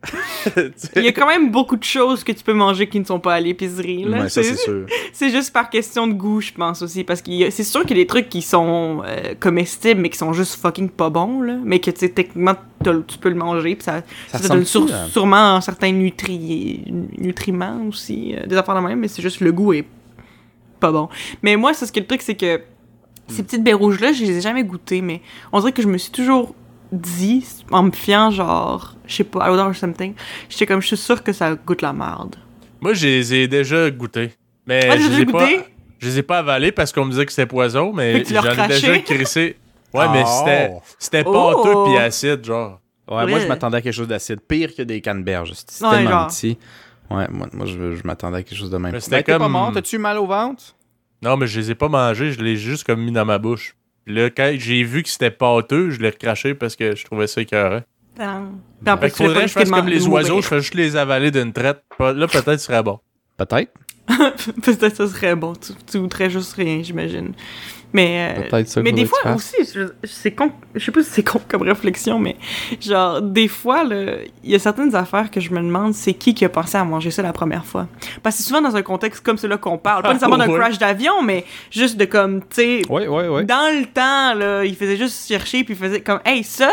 Il 0.95 1.03
y 1.03 1.07
a 1.09 1.11
quand 1.11 1.27
même 1.27 1.51
beaucoup 1.51 1.75
de 1.75 1.83
choses 1.83 2.23
que 2.23 2.31
tu 2.31 2.43
peux 2.45 2.53
manger 2.53 2.87
qui 2.87 2.97
ne 2.97 3.03
sont 3.05 3.19
pas 3.19 3.33
à 3.33 3.39
l'épicerie. 3.41 4.05
là. 4.05 4.21
Ouais, 4.21 4.29
ça, 4.29 4.41
c'est 4.41 4.55
c'est 4.55 4.63
sûr. 4.63 4.85
c'est 5.11 5.29
juste 5.31 5.51
par 5.51 5.69
question 5.69 6.07
de 6.07 6.13
goût, 6.13 6.39
je 6.39 6.53
pense 6.53 6.81
aussi. 6.81 7.03
Parce 7.03 7.21
que 7.21 7.49
c'est 7.49 7.65
sûr 7.65 7.81
qu'il 7.85 7.97
y 7.97 7.99
a 7.99 8.03
des 8.03 8.07
trucs 8.07 8.29
qui 8.29 8.41
sont 8.41 9.01
euh, 9.05 9.33
comestibles, 9.37 9.99
mais 9.99 10.09
qui 10.09 10.17
sont 10.17 10.31
juste 10.31 10.55
fucking 10.61 10.89
pas 10.89 11.09
bons. 11.09 11.41
Là. 11.41 11.57
Mais 11.61 11.79
que, 11.79 11.91
tu 11.91 11.99
sais, 11.99 12.09
techniquement, 12.09 12.55
tu 12.83 13.17
peux 13.17 13.27
le 13.29 13.35
manger. 13.35 13.75
Puis 13.75 13.83
ça, 13.83 14.01
Ça 14.29 14.37
ça, 14.37 14.47
donne 14.47 14.63
sur- 14.63 14.87
sûrement 15.09 15.59
certains 15.59 15.91
nutri 15.91 16.83
nutriments 17.17 17.81
aussi. 17.89 18.33
euh, 18.33 18.45
des 18.45 18.55
affaires 18.55 18.75
de 18.75 18.87
même, 18.87 18.99
mais 18.99 19.07
c'est 19.09 19.21
juste 19.21 19.41
le 19.41 19.51
goût 19.51 19.73
est 19.73 19.85
pas 20.79 20.91
bon. 20.91 21.09
Mais 21.43 21.55
moi, 21.55 21.73
c'est 21.73 21.85
ce 21.85 21.91
que 21.91 21.99
le 21.99 22.05
truc, 22.07 22.21
c'est 22.21 22.35
que 22.35 22.61
Ces 23.29 23.43
petites 23.43 23.63
baies 23.63 23.73
rouges-là, 23.73 24.13
je 24.13 24.23
les 24.23 24.37
ai 24.37 24.41
jamais 24.41 24.63
goûtées, 24.63 25.01
mais 25.01 25.21
on 25.51 25.59
dirait 25.59 25.73
que 25.73 25.81
je 25.81 25.87
me 25.89 25.97
suis 25.97 26.11
toujours 26.11 26.55
dit, 26.93 27.45
en 27.71 27.83
me 27.83 27.91
fiant, 27.91 28.31
genre, 28.31 28.95
je 29.05 29.15
sais 29.15 29.23
pas, 29.25 29.43
à 29.43 29.49
l'odeur 29.49 29.75
something, 29.75 30.13
j'étais 30.49 30.65
comme, 30.65 30.81
je 30.81 30.87
suis 30.87 30.97
sûre 30.97 31.21
que 31.21 31.33
ça 31.33 31.53
goûte 31.55 31.81
la 31.81 31.91
merde. 31.91 32.37
Moi, 32.79 32.93
je 32.93 33.05
les 33.07 33.33
ai 33.33 33.47
déjà 33.49 33.89
goûtés. 33.91 34.31
Mais 34.65 34.79
Ah, 34.89 34.97
je 34.97 35.07
les 35.09 35.21
ai 35.21 35.25
déjà 35.25 35.37
pas, 35.37 35.47
je 35.99 36.07
les 36.07 36.19
ai 36.19 36.23
pas 36.23 36.39
avalés 36.39 36.71
parce 36.71 36.93
qu'on 36.93 37.03
me 37.05 37.11
disait 37.11 37.25
que 37.25 37.31
c'était 37.33 37.47
poison, 37.47 37.91
mais 37.93 38.23
j'en 38.23 38.41
ai 38.43 38.67
déjà 38.69 38.99
crissé. 38.99 39.57
Ouais, 39.93 40.05
mais 40.11 40.23
Oh. 40.25 40.29
c'était 40.39 40.73
c'était 40.99 41.23
Oh. 41.25 41.61
pâteux 41.63 41.91
pis 41.91 41.97
acide, 41.97 42.45
genre. 42.45 42.79
Ouais, 43.09 43.25
moi, 43.25 43.39
je 43.39 43.47
m'attendais 43.47 43.77
à 43.77 43.81
quelque 43.81 43.93
chose 43.93 44.07
d'acide. 44.07 44.39
Pire 44.41 44.75
que 44.75 44.81
des 44.83 44.99
canneberges. 45.01 45.53
C'est 45.67 45.83
Ouais, 45.85 45.91
tellement 45.91 46.09
genre. 46.11 46.27
petit. 46.27 46.57
Ouais, 47.09 47.27
moi, 47.29 47.47
moi 47.53 47.65
je, 47.65 47.95
je 47.95 48.01
m'attendais 48.03 48.37
à 48.37 48.43
quelque 48.43 48.57
chose 48.57 48.71
de 48.71 48.77
même. 48.77 48.91
Mais 48.91 48.99
c'était 48.99 49.23
t'es 49.23 49.31
pas 49.33 49.37
comme- 49.39 49.51
mort? 49.53 49.71
T'as-tu 49.73 49.97
mal 49.97 50.17
au 50.17 50.25
ventre? 50.27 50.75
Non, 51.21 51.37
mais 51.37 51.47
je 51.47 51.59
les 51.59 51.71
ai 51.71 51.75
pas 51.75 51.87
mangés, 51.89 52.31
je 52.31 52.41
les 52.41 52.51
ai 52.51 52.55
juste 52.57 52.83
comme 52.83 53.01
mis 53.03 53.11
dans 53.11 53.25
ma 53.25 53.37
bouche. 53.39 53.75
Puis 54.05 54.13
là, 54.15 54.29
quand 54.29 54.53
j'ai 54.57 54.83
vu 54.83 55.03
que 55.03 55.09
c'était 55.09 55.31
pâteux, 55.31 55.89
je 55.89 55.99
l'ai 55.99 56.09
recraché 56.09 56.53
parce 56.53 56.75
que 56.75 56.95
je 56.95 57.03
trouvais 57.05 57.27
ça 57.27 57.41
écœurant. 57.41 57.81
En 58.19 58.97
Fait 58.97 59.09
faudrait 59.09 59.41
que 59.43 59.47
je 59.47 59.53
fasse 59.53 59.69
comme 59.69 59.87
les 59.87 60.07
oiseaux, 60.07 60.41
je 60.41 60.47
fais 60.47 60.59
juste 60.59 60.73
les 60.75 60.95
avaler 60.95 61.29
d'une 61.31 61.53
traite. 61.53 61.83
Là, 61.99 62.27
peut-être 62.27 62.59
ce 62.59 62.65
serait 62.65 62.83
bon. 62.83 62.99
Peut-être. 63.37 63.71
Peut-être 64.63 64.95
ça 64.95 65.07
serait 65.07 65.35
bon. 65.35 65.53
Tu, 65.53 65.73
tu 65.85 65.99
goûterais 65.99 66.29
juste 66.29 66.53
rien, 66.53 66.81
j'imagine. 66.81 67.33
Mais, 67.97 68.35
euh, 68.53 68.63
ça 68.65 68.81
mais 68.83 68.91
des 68.91 69.05
fois 69.05 69.19
aussi, 69.33 69.55
je, 69.73 69.87
c'est 70.03 70.31
con, 70.31 70.51
je 70.75 70.85
sais 70.85 70.91
pas 70.91 71.01
si 71.01 71.09
c'est 71.09 71.23
con 71.23 71.41
comme 71.47 71.63
réflexion, 71.63 72.19
mais 72.19 72.35
genre, 72.79 73.21
des 73.21 73.47
fois, 73.47 73.83
là, 73.83 74.17
il 74.43 74.51
y 74.51 74.55
a 74.55 74.59
certaines 74.59 74.93
affaires 74.95 75.31
que 75.31 75.39
je 75.39 75.51
me 75.51 75.57
demande, 75.59 75.93
c'est 75.95 76.13
qui 76.13 76.33
qui 76.35 76.45
a 76.45 76.49
pensé 76.49 76.77
à 76.77 76.83
manger 76.83 77.09
ça 77.09 77.23
la 77.23 77.33
première 77.33 77.65
fois? 77.65 77.87
Parce 78.21 78.35
que 78.37 78.43
c'est 78.43 78.47
souvent 78.49 78.61
dans 78.61 78.75
un 78.75 78.83
contexte 78.83 79.23
comme 79.25 79.37
celui-là 79.37 79.57
qu'on 79.57 79.77
parle. 79.79 80.03
Pas 80.03 80.09
nécessairement 80.13 80.37
d'un 80.37 80.47
crash 80.53 80.77
d'avion, 80.77 81.23
mais 81.23 81.43
juste 81.71 81.97
de 81.97 82.05
comme, 82.05 82.41
tu 82.41 82.47
sais, 82.51 82.81
Ouais, 82.89 83.07
ouais, 83.07 83.27
ouais. 83.27 83.43
dans 83.45 83.73
le 83.79 83.85
temps, 83.85 84.33
là, 84.35 84.63
il 84.63 84.75
faisait 84.75 84.97
juste 84.97 85.27
chercher, 85.27 85.63
puis 85.63 85.73
il 85.73 85.77
faisait 85.77 86.01
comme, 86.01 86.19
hey, 86.23 86.43
ça, 86.43 86.69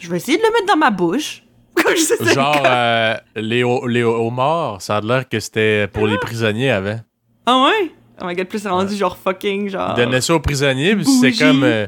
je 0.00 0.08
vais 0.10 0.16
essayer 0.16 0.38
de 0.38 0.42
le 0.42 0.50
mettre 0.52 0.66
dans 0.66 0.78
ma 0.78 0.90
bouche. 0.90 1.42
Genre, 2.34 2.62
euh, 2.64 3.14
les, 3.36 3.62
ho- 3.64 3.86
les 3.86 4.02
homards, 4.04 4.80
ça 4.80 4.96
a 4.96 5.00
l'air 5.00 5.28
que 5.28 5.38
c'était 5.40 5.86
pour 5.88 6.06
les 6.06 6.16
prisonniers 6.18 6.70
avant. 6.70 6.98
Ah 7.46 7.64
ouais? 7.66 7.90
Oh 8.20 8.26
my 8.26 8.34
god, 8.34 8.46
plus 8.48 8.60
c'est 8.60 8.68
rendu 8.68 8.94
genre 8.96 9.16
fucking, 9.16 9.68
genre. 9.68 9.94
Ils 9.96 10.04
donnaient 10.04 10.20
ça 10.20 10.34
aux 10.34 10.40
prisonniers, 10.40 10.94
puis 10.94 11.04
c'était 11.04 11.28
Bougie. 11.30 11.38
comme. 11.38 11.64
euh, 11.64 11.86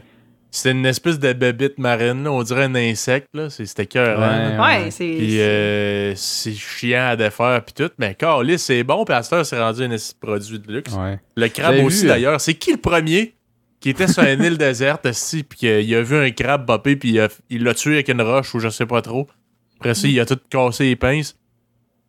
c'était 0.51 0.71
une 0.71 0.87
espèce 0.87 1.19
de 1.19 1.33
bébite 1.35 1.77
marine, 1.79 2.25
là, 2.25 2.33
on 2.33 2.43
dirait 2.43 2.65
un 2.65 2.75
insecte, 2.77 3.29
là. 3.35 3.51
c'est- 3.51 3.67
C'était 3.67 3.87
cœur. 3.87 4.19
Ouais. 4.19 4.59
Ouais, 4.85 4.91
c'est. 4.91 5.05
Puis 5.05 5.41
euh, 5.41 6.15
c'est 6.17 6.55
chiant 6.55 7.09
à 7.09 7.17
défaire, 7.17 7.63
puis 7.65 7.75
tout. 7.75 7.91
Mais 7.99 8.15
Carlis, 8.15 8.59
c'est 8.59 8.83
bon, 8.83 9.05
puis 9.05 9.15
à 9.15 9.23
cette 9.23 9.33
heure, 9.35 9.45
c'est 9.47 9.61
rendu 9.61 9.83
un 9.85 9.95
produit 10.21 10.59
de 10.59 10.73
luxe. 10.73 10.93
Ouais. 10.95 11.19
Le 11.37 11.49
crabe 11.49 11.77
aussi, 11.85 12.03
vu, 12.03 12.07
euh, 12.07 12.09
d'ailleurs. 12.13 12.41
C'est 12.41 12.55
qui 12.55 12.73
le 12.73 12.79
premier 12.79 13.35
qui 13.81 13.91
était 13.91 14.09
sur 14.09 14.23
une 14.23 14.43
île 14.43 14.57
déserte, 14.57 15.05
esti, 15.07 15.43
puis 15.45 15.59
qu'il 15.59 15.95
a 15.95 16.03
vu 16.03 16.17
un 16.17 16.31
crabe 16.31 16.65
bopper, 16.67 16.97
puis 16.97 17.11
il 17.11 17.29
il 17.51 17.63
l'a 17.63 17.75
tué 17.75 17.95
avec 17.95 18.09
une 18.09 18.23
roche, 18.23 18.55
ou 18.55 18.59
je 18.59 18.69
sais 18.71 18.87
pas 18.87 19.03
trop. 19.03 19.27
Après 19.79 19.95
ça, 19.95 20.09
il 20.09 20.19
a 20.19 20.25
tout 20.25 20.39
cassé 20.49 20.85
les 20.85 20.97
pinces. 20.97 21.37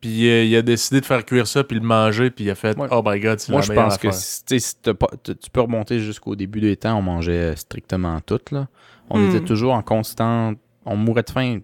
Puis 0.01 0.29
euh, 0.29 0.43
il 0.43 0.55
a 0.55 0.61
décidé 0.61 1.01
de 1.01 1.05
faire 1.05 1.25
cuire 1.25 1.47
ça, 1.47 1.63
puis 1.63 1.75
le 1.79 1.83
manger, 1.85 2.29
puis 2.29 2.45
il 2.45 2.49
a 2.51 2.55
fait 2.55 2.77
Ouais. 2.77 2.87
Oh 2.91 3.01
my 3.05 3.19
god, 3.19 3.39
c'est 3.39 3.51
Moi, 3.51 3.61
la 3.61 3.65
je 3.67 3.73
pense 3.73 3.97
que 3.97 4.11
si- 4.11 4.45
tu 4.45 4.59
si 4.59 4.75
pas- 4.97 5.07
peux 5.51 5.61
remonter 5.61 5.99
jusqu'au 5.99 6.35
début 6.35 6.61
des 6.61 6.77
temps, 6.77 6.97
on 6.97 7.01
mangeait 7.01 7.55
strictement 7.55 8.19
tout. 8.21 8.39
Là. 8.51 8.67
On 9.09 9.19
Hmm. 9.19 9.29
était 9.29 9.45
toujours 9.45 9.73
en 9.73 9.81
constant. 9.81 10.53
On 10.85 10.95
mourait 10.95 11.23
de 11.23 11.31
faim 11.31 11.59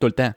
tout 0.00 0.06
le 0.08 0.12
temps. 0.12 0.32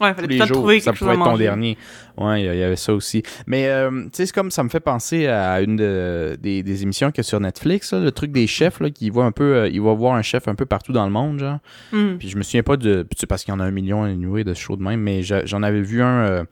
Ouais, 0.00 0.10
tous 0.10 0.16
fallait 0.16 0.28
les 0.28 0.36
peut-être 0.36 0.48
jours. 0.48 0.56
trouver 0.58 0.80
Ça 0.80 0.92
pouvait 0.92 1.10
à 1.12 1.14
être 1.14 1.20
ton 1.24 1.30
manger. 1.30 1.44
dernier. 1.44 1.78
Ouais, 2.18 2.42
il 2.42 2.44
y 2.58 2.62
avait 2.62 2.76
ça 2.76 2.92
aussi. 2.92 3.22
Mais 3.46 3.66
euh, 3.68 3.90
tu 4.04 4.08
sais, 4.12 4.26
c'est 4.26 4.34
comme 4.34 4.50
ça 4.50 4.62
me 4.62 4.68
fait 4.68 4.80
penser 4.80 5.26
à 5.26 5.60
une 5.62 5.76
de- 5.76 6.36
des, 6.40 6.62
des 6.62 6.82
émissions 6.82 7.10
qu'il 7.10 7.18
y 7.18 7.20
a 7.20 7.28
sur 7.28 7.40
Netflix, 7.40 7.92
là, 7.92 8.00
le 8.00 8.10
truc 8.12 8.30
des 8.30 8.46
chefs, 8.46 8.80
là, 8.80 8.90
qui 8.90 9.08
voit 9.08 9.24
un 9.24 9.32
peu, 9.32 9.54
euh, 9.56 9.68
il 9.70 9.80
va 9.80 9.94
voir 9.94 10.14
un 10.14 10.20
chef 10.22 10.48
un 10.48 10.54
peu 10.54 10.66
partout 10.66 10.92
dans 10.92 11.04
le 11.06 11.12
monde, 11.12 11.38
genre. 11.38 11.58
Hmm. 11.92 12.16
Puis 12.18 12.28
je 12.28 12.36
me 12.36 12.42
souviens 12.42 12.62
pas 12.62 12.76
de, 12.76 13.04
puis 13.04 13.16
c'est 13.18 13.26
parce 13.26 13.42
qu'il 13.42 13.52
y 13.52 13.56
en 13.56 13.60
a 13.60 13.64
un 13.64 13.70
million 13.70 14.04
anyway 14.04 14.44
de 14.44 14.52
shows 14.52 14.76
de 14.76 14.82
même, 14.82 15.00
mais 15.00 15.22
j'en 15.22 15.62
avais 15.62 15.80
vu 15.82 16.02
un 16.02 16.26
euh, 16.26 16.44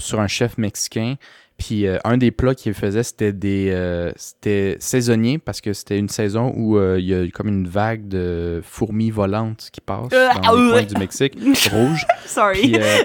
sur 0.00 0.20
un 0.20 0.26
chef 0.28 0.58
mexicain. 0.58 1.14
Puis 1.58 1.88
euh, 1.88 1.98
un 2.04 2.16
des 2.18 2.30
plats 2.30 2.54
qu'il 2.54 2.72
faisait, 2.72 3.02
c'était 3.02 3.32
des, 3.32 3.70
euh, 3.72 4.12
c'était 4.14 4.76
saisonnier 4.78 5.38
parce 5.38 5.60
que 5.60 5.72
c'était 5.72 5.98
une 5.98 6.08
saison 6.08 6.52
où 6.56 6.78
euh, 6.78 6.98
il 7.00 7.06
y 7.06 7.14
a 7.14 7.28
comme 7.34 7.48
une 7.48 7.66
vague 7.66 8.06
de 8.06 8.60
fourmis 8.64 9.10
volantes 9.10 9.68
qui 9.72 9.80
passent 9.80 10.12
Euh, 10.12 10.28
dans 10.44 10.54
les 10.54 10.62
euh. 10.62 10.70
coins 10.70 10.82
du 10.84 10.94
Mexique, 10.96 11.34
rouges. 11.72 12.06
Sorry. 12.26 12.60
Puis 12.60 12.76
euh, 12.76 12.98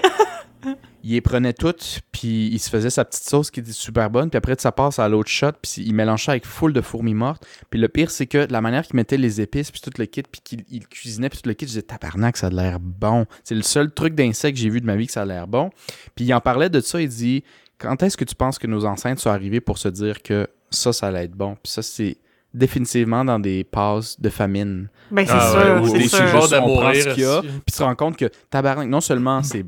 il 1.04 1.12
les 1.12 1.20
prenait 1.20 1.52
toutes, 1.52 2.00
puis 2.12 2.48
il 2.50 2.58
se 2.58 2.70
faisait 2.70 2.88
sa 2.88 3.04
petite 3.04 3.24
sauce 3.24 3.50
qui 3.50 3.60
était 3.60 3.72
super 3.72 4.08
bonne, 4.08 4.30
puis 4.30 4.38
après 4.38 4.54
ça 4.58 4.72
passe 4.72 4.98
à 4.98 5.08
l'autre 5.08 5.28
shot, 5.30 5.52
puis 5.60 5.82
il 5.84 5.94
mélangeait 5.94 6.30
avec 6.30 6.46
full 6.46 6.72
de 6.72 6.80
fourmis 6.80 7.12
mortes. 7.12 7.46
Puis 7.68 7.78
le 7.78 7.88
pire, 7.88 8.10
c'est 8.10 8.26
que 8.26 8.46
la 8.50 8.60
manière 8.62 8.86
qu'il 8.86 8.96
mettait 8.96 9.18
les 9.18 9.40
épices, 9.42 9.70
puis 9.70 9.80
tout 9.82 9.90
le 9.98 10.06
kit, 10.06 10.22
puis 10.22 10.40
qu'il 10.42 10.64
il 10.70 10.86
cuisinait, 10.88 11.28
puis 11.28 11.40
tout 11.42 11.48
le 11.48 11.54
kit, 11.54 11.66
je 11.66 11.70
disais 11.72 11.82
tabarnak, 11.82 12.36
ça 12.38 12.46
a 12.46 12.50
l'air 12.50 12.80
bon. 12.80 13.26
C'est 13.44 13.54
le 13.54 13.62
seul 13.62 13.92
truc 13.92 14.14
d'insecte 14.14 14.56
que 14.56 14.62
j'ai 14.62 14.70
vu 14.70 14.80
de 14.80 14.86
ma 14.86 14.96
vie 14.96 15.06
que 15.06 15.12
ça 15.12 15.22
a 15.22 15.24
l'air 15.26 15.46
bon. 15.46 15.70
Puis 16.14 16.24
il 16.24 16.32
en 16.34 16.40
parlait 16.40 16.70
de 16.70 16.80
ça, 16.80 17.00
il 17.00 17.08
dit 17.08 17.44
Quand 17.78 18.02
est-ce 18.02 18.16
que 18.16 18.24
tu 18.24 18.34
penses 18.34 18.58
que 18.58 18.66
nos 18.66 18.86
ancêtres 18.86 19.20
sont 19.20 19.30
arrivés 19.30 19.60
pour 19.60 19.76
se 19.78 19.88
dire 19.88 20.22
que 20.22 20.48
ça, 20.70 20.92
ça 20.94 21.08
allait 21.08 21.24
être 21.24 21.36
bon? 21.36 21.56
Puis 21.62 21.70
ça, 21.70 21.82
c'est 21.82 22.16
définitivement 22.54 23.24
dans 23.24 23.38
des 23.38 23.64
passes 23.64 24.18
de 24.20 24.28
famine. 24.30 24.88
ben, 25.10 25.26
c'est 25.26 25.32
Ah 25.34 25.50
sûr, 25.50 25.58
ouais, 25.74 25.80
ou 25.80 25.86
c'est 25.88 25.98
des 25.98 26.08
sûr. 26.08 26.18
sujets 26.18 26.56
de 26.56 26.62
on 26.62 26.76
prend 26.78 26.94
ce 26.94 27.08
qu'il 27.14 27.22
y 27.22 27.26
a, 27.26 27.38
aussi. 27.40 27.48
puis 27.48 27.72
tu 27.72 27.78
te 27.78 27.82
rends 27.82 27.94
compte 27.96 28.16
que 28.16 28.30
tabarnak, 28.48 28.88
non 28.88 29.00
seulement 29.00 29.42
c'est 29.42 29.64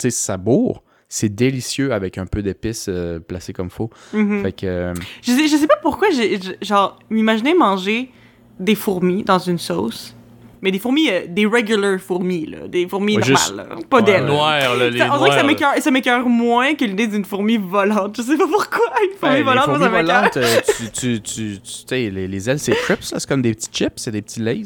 tu 0.00 0.10
sais, 0.10 0.10
ça 0.10 0.36
bourre, 0.36 0.82
c'est 1.08 1.28
délicieux 1.34 1.92
avec 1.92 2.18
un 2.18 2.26
peu 2.26 2.42
d'épices 2.42 2.86
euh, 2.88 3.18
placées 3.20 3.52
comme 3.52 3.70
faux. 3.70 3.90
Mhm. 4.12 4.42
Fait 4.42 4.52
que 4.52 4.66
euh, 4.66 4.94
Je, 5.22 5.32
sais, 5.32 5.48
je 5.48 5.56
sais 5.56 5.66
pas 5.66 5.78
pourquoi 5.82 6.08
j'ai. 6.10 6.40
je- 6.40 6.52
Genre, 6.66 6.98
m'imaginer 7.10 7.54
manger 7.54 8.10
des 8.58 8.74
fourmis 8.74 9.24
dans 9.24 9.38
une 9.38 9.58
sauce. 9.58 10.14
Mais 10.62 10.70
des 10.70 10.78
fourmis, 10.78 11.08
euh, 11.10 11.22
des 11.26 11.46
regular 11.46 11.98
fourmis, 11.98 12.44
là. 12.44 12.68
Des 12.68 12.86
fourmis 12.86 13.16
Ouais, 13.16 13.20
normales, 13.22 13.38
juste- 13.38 13.56
là. 13.56 13.64
Pas 13.88 13.96
Ouais, 13.96 14.02
d'ailes. 14.02 14.22
ouais. 14.24 14.28
Noir, 14.28 14.76
là, 14.76 14.90
les 14.90 14.98
Ça- 14.98 15.08
on 15.10 15.16
dirait 15.24 15.54
que 15.56 15.80
ça 15.82 15.90
m'écoeure 15.90 16.28
moins 16.28 16.74
que 16.74 16.84
l'idée 16.84 17.06
d'une 17.06 17.24
fourmi 17.24 17.56
volante. 17.56 18.14
Je 18.18 18.22
sais 18.22 18.36
pas 18.36 18.46
pourquoi. 18.46 18.84
Une 19.02 19.16
fourmi 19.18 19.20
ben, 19.20 19.34
les 19.36 19.42
volante, 19.42 19.68
moi, 19.68 19.78
fourmis 19.78 19.84
ça 19.84 20.02
volantes, 20.02 20.36
euh, 20.36 20.60
tu, 20.78 20.90
tu, 20.90 21.20
tu, 21.22 21.60
tu 21.60 21.70
sais, 21.88 22.10
les, 22.10 22.28
les 22.28 22.50
ailes, 22.50 22.58
c'est 22.58 22.72
crips, 22.72 23.00
là, 23.10 23.18
c'est 23.18 23.26
comme 23.28 23.40
des 23.40 23.54
petits 23.54 23.70
chips, 23.72 23.94
c'est 23.96 24.10
des 24.10 24.20
petits 24.20 24.40
lays 24.40 24.62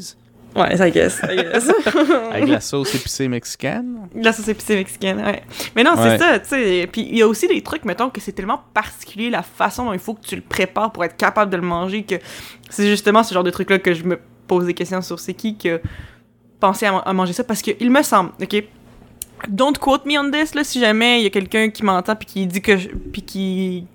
Ouais, 0.55 0.77
ça 0.77 0.89
guess. 0.89 1.19
I 1.29 1.35
guess. 1.35 1.69
avec 2.31 2.47
la 2.47 2.61
sauce 2.61 2.95
épicée 2.95 3.27
mexicaine. 3.27 4.07
La 4.15 4.31
sauce 4.31 4.47
épicée 4.47 4.75
mexicaine, 4.75 5.17
ouais. 5.17 5.43
Mais 5.75 5.83
non, 5.83 5.91
Ouais. 5.95 6.11
c'est 6.11 6.17
ça, 6.17 6.39
tu 6.39 6.47
sais. 6.49 6.89
Puis 6.91 7.01
il 7.09 7.17
y 7.17 7.21
a 7.21 7.27
aussi 7.27 7.47
des 7.47 7.61
trucs, 7.61 7.83
mettons, 7.85 8.09
que 8.09 8.21
c'est 8.21 8.31
tellement 8.31 8.61
particulier 8.73 9.29
la 9.29 9.43
façon 9.43 9.85
dont 9.85 9.93
il 9.93 9.99
faut 9.99 10.13
que 10.13 10.25
tu 10.25 10.35
le 10.35 10.41
prépares 10.41 10.91
pour 10.91 11.03
être 11.03 11.17
capable 11.17 11.51
de 11.51 11.57
le 11.57 11.63
manger 11.63 12.03
que 12.03 12.15
c'est 12.69 12.87
justement 12.87 13.21
ce 13.23 13.33
genre 13.33 13.43
de 13.43 13.51
truc-là 13.51 13.79
que 13.79 13.93
je 13.93 14.03
me 14.03 14.19
pose 14.47 14.65
des 14.65 14.73
questions 14.73 15.01
sur 15.01 15.19
c'est 15.19 15.33
qui 15.33 15.57
que 15.57 15.81
penser 16.59 16.85
à, 16.85 16.97
à 16.99 17.13
manger 17.13 17.33
ça? 17.33 17.43
Parce 17.43 17.61
que 17.61 17.71
il 17.79 17.91
me 17.91 18.01
semble, 18.01 18.31
ok? 18.41 18.63
Don't 19.49 19.77
quote 19.77 20.05
me 20.05 20.17
on 20.17 20.31
this, 20.31 20.55
là, 20.55 20.63
si 20.63 20.79
jamais 20.79 21.19
il 21.19 21.23
y 21.23 21.27
a 21.27 21.29
quelqu'un 21.31 21.69
qui 21.69 21.83
m'entend 21.83 22.15
puis 22.15 22.25
qui 22.25 22.47
dit 22.47 22.61
que 22.61 22.77
je- 22.77 22.87
puis 22.89 23.21
qui 23.21 23.85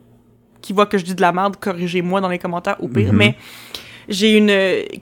qui 0.61 0.75
voit 0.75 0.85
que 0.85 0.99
je 0.99 1.05
dis 1.07 1.15
de 1.15 1.23
la 1.23 1.33
merde, 1.33 1.57
corrigez-moi 1.59 2.21
dans 2.21 2.29
les 2.29 2.39
commentaires 2.39 2.77
au 2.83 2.87
pire. 2.89 3.13
Mhm. 3.15 3.19
Mais 3.19 3.35
j'ai 4.11 4.37
une 4.37 4.51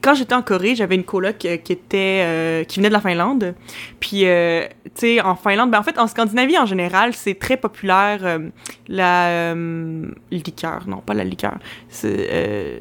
quand 0.03 0.15
j'étais 0.15 0.35
en 0.35 0.43
Corée, 0.43 0.77
j'avais 0.77 0.95
une 0.95 1.05
coloc 1.05 1.45
euh, 1.45 1.57
qui 1.57 1.73
était 1.73 2.23
euh, 2.23 2.65
qui 2.65 2.79
venait 2.79 2.89
de 2.89 2.93
la 2.93 3.01
Finlande. 3.01 3.55
Puis 3.99 4.27
euh, 4.27 4.67
tu 4.85 4.91
sais 4.95 5.21
en 5.21 5.35
Finlande, 5.35 5.71
ben 5.71 5.81
en 5.81 5.83
fait 5.83 5.99
en 5.99 6.07
Scandinavie 6.07 6.59
en 6.59 6.67
général, 6.67 7.15
c'est 7.15 7.35
très 7.35 7.57
populaire 7.57 8.21
euh, 8.23 8.51
la 8.87 9.29
euh, 9.29 10.11
liqueur, 10.31 10.87
non, 10.87 10.99
pas 10.99 11.15
la 11.15 11.25
liqueur. 11.25 11.59
C'est 11.89 12.29
euh, 12.31 12.81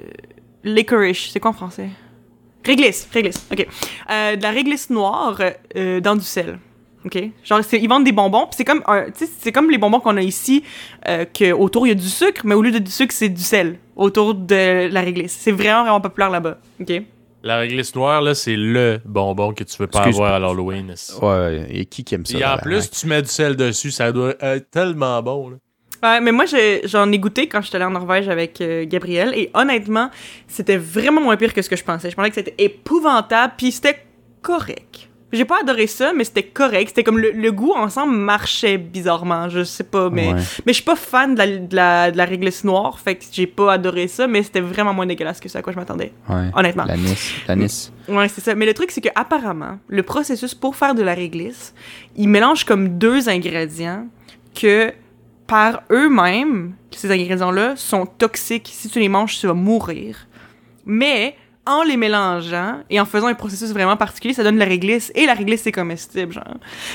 licorice, 0.64 1.30
c'est 1.32 1.40
quoi 1.40 1.52
en 1.52 1.54
français? 1.54 1.90
Réglisse, 2.66 3.08
réglisse. 3.14 3.48
OK. 3.50 3.66
De 4.10 4.42
la 4.42 4.52
réglisse 4.52 4.90
noire 4.90 5.40
dans 6.02 6.16
du 6.18 6.26
sel. 6.26 6.60
OK? 7.08 7.18
Genre, 7.44 7.62
ils 7.74 7.90
vendent 7.90 8.04
des 8.06 8.12
bonbons, 8.12 8.44
puis 8.46 8.56
c'est 8.58 8.64
comme, 8.66 8.84
un- 8.88 9.06
c'est 9.40 9.52
comme 9.52 9.70
les 9.72 9.78
bonbons 9.80 10.00
qu'on 10.00 10.16
a 10.18 10.22
ici, 10.22 10.64
euh, 11.08 11.26
que 11.26 11.52
autour 11.52 11.86
il 11.88 11.90
y 11.90 11.92
a 11.92 11.96
du 11.96 12.08
sucre, 12.08 12.42
mais 12.46 12.54
au 12.56 12.62
lieu 12.62 12.72
de 12.72 12.80
du 12.80 12.92
sucre, 12.92 13.14
c'est 13.14 13.30
du 13.30 13.42
sel 13.42 13.80
autour 13.96 14.34
de 14.36 14.88
la 14.92 15.02
réglisse. 15.02 15.36
C'est 15.40 15.52
vraiment, 15.52 15.82
vraiment 15.82 16.02
populaire 16.02 16.30
là-bas. 16.30 16.58
OK? 16.80 17.02
La 17.44 17.58
réglisse 17.58 17.96
noire, 17.96 18.22
là, 18.22 18.34
c'est 18.36 18.56
le 18.56 19.00
bonbon 19.06 19.54
que 19.54 19.64
tu 19.64 19.78
veux 19.78 19.88
pas 19.88 20.00
Excuse- 20.00 20.16
avoir 20.18 20.34
à 20.34 20.40
l'Halloween. 20.40 20.94
Ouais, 21.22 21.68
et 21.70 21.86
qui 21.86 22.04
qui 22.04 22.16
aime 22.16 22.26
ça? 22.26 22.38
Et 22.38 22.44
en 22.46 22.58
plus, 22.58 22.90
tu 22.92 23.08
mets 23.08 23.22
du 23.22 23.28
sel 23.30 23.56
dessus, 23.56 23.92
ça 23.92 24.12
doit 24.12 24.34
être 24.42 24.70
tellement 24.72 25.22
bon. 25.24 25.50
Là. 25.52 25.58
Ouais, 26.04 26.20
mais 26.22 26.32
moi, 26.32 26.46
j'en 26.84 27.12
ai 27.12 27.18
goûté 27.20 27.48
quand 27.48 27.62
j'étais 27.62 27.78
allée 27.78 27.86
en 27.86 27.92
Norvège 27.92 28.28
avec 28.30 28.60
euh, 28.62 28.86
Gabriel, 28.86 29.34
et 29.36 29.50
honnêtement, 29.54 30.10
c'était 30.48 30.78
vraiment 30.78 31.22
moins 31.22 31.38
pire 31.38 31.54
que 31.54 31.62
ce 31.62 31.70
que 31.70 31.76
je 31.76 31.84
pensais. 31.84 32.10
Je 32.12 32.16
pensais 32.16 32.30
que 32.30 32.36
c'était 32.36 32.56
épouvantable, 32.58 33.54
puis 33.58 33.72
c'était 33.72 34.04
correct. 34.42 35.10
J'ai 35.34 35.44
pas 35.44 35.60
adoré 35.60 35.88
ça, 35.88 36.14
mais 36.14 36.24
c'était 36.24 36.44
correct. 36.44 36.88
C'était 36.90 37.04
comme 37.04 37.20
le, 37.20 37.32
le 37.32 37.52
goût 37.52 37.74
ensemble 37.74 38.16
marchait 38.16 38.78
bizarrement, 38.78 39.50
je 39.50 39.64
sais 39.66 39.84
pas, 39.84 40.10
mais... 40.10 40.34
Ouais. 40.34 40.40
Mais 40.66 40.72
je 40.72 40.76
suis 40.78 40.84
pas 40.86 40.96
fan 40.96 41.34
de 41.36 41.40
la, 41.40 41.48
de 41.58 41.76
la, 41.76 42.12
de 42.12 42.18
la 42.18 42.24
réglisse 42.24 42.64
noire, 42.64 42.98
fait 42.98 43.16
que 43.16 43.26
j'ai 43.30 43.46
pas 43.46 43.74
adoré 43.74 44.08
ça, 44.08 44.26
mais 44.28 44.42
c'était 44.42 44.62
vraiment 44.62 44.94
moins 44.94 45.06
dégueulasse 45.06 45.42
que 45.42 45.50
ça 45.50 45.60
à 45.60 45.62
quoi 45.62 45.74
je 45.74 45.78
m'attendais, 45.78 46.14
Ouais. 46.30 46.50
honnêtement. 46.56 46.86
L'anis. 46.86 47.34
L'anis. 47.46 47.92
Ouais, 48.08 48.30
c'est 48.30 48.40
ça. 48.40 48.56
Mais 48.56 48.66
le 48.66 48.74
truc, 48.74 48.90
c'est 48.92 49.02
que 49.02 49.10
apparemment, 49.16 49.80
le 49.90 50.02
processus 50.04 50.56
pour 50.56 50.78
faire 50.78 50.96
de 50.96 51.04
la 51.04 51.14
réglisse, 51.14 51.74
ils 52.16 52.30
mélangent 52.30 52.64
comme 52.64 52.98
deux 52.98 53.28
ingrédients 53.28 54.08
que, 54.56 54.94
par 55.46 55.82
eux-mêmes, 55.92 56.74
ces 56.92 57.12
ingrédients-là 57.12 57.76
sont 57.76 58.06
toxiques. 58.06 58.70
Si 58.74 58.88
tu 58.90 59.00
les 59.00 59.10
manges, 59.10 59.38
tu 59.40 59.46
vas 59.48 59.54
mourir. 59.54 60.26
Mais 60.86 61.36
en 61.68 61.84
les 61.84 61.98
mélangeant 61.98 62.80
et 62.90 63.00
en 63.00 63.06
faisant 63.06 63.28
un 63.28 63.34
processus 63.34 63.72
vraiment 63.72 63.98
particulier, 63.98 64.34
ça 64.34 64.44
donne 64.44 64.58
la 64.58 64.66
réglisse 64.66 65.12
et 65.16 65.26
la 65.26 65.34
réglisse 65.34 65.62
c'est 65.64 65.72
comestible, 65.72 66.34
genre. 66.34 66.44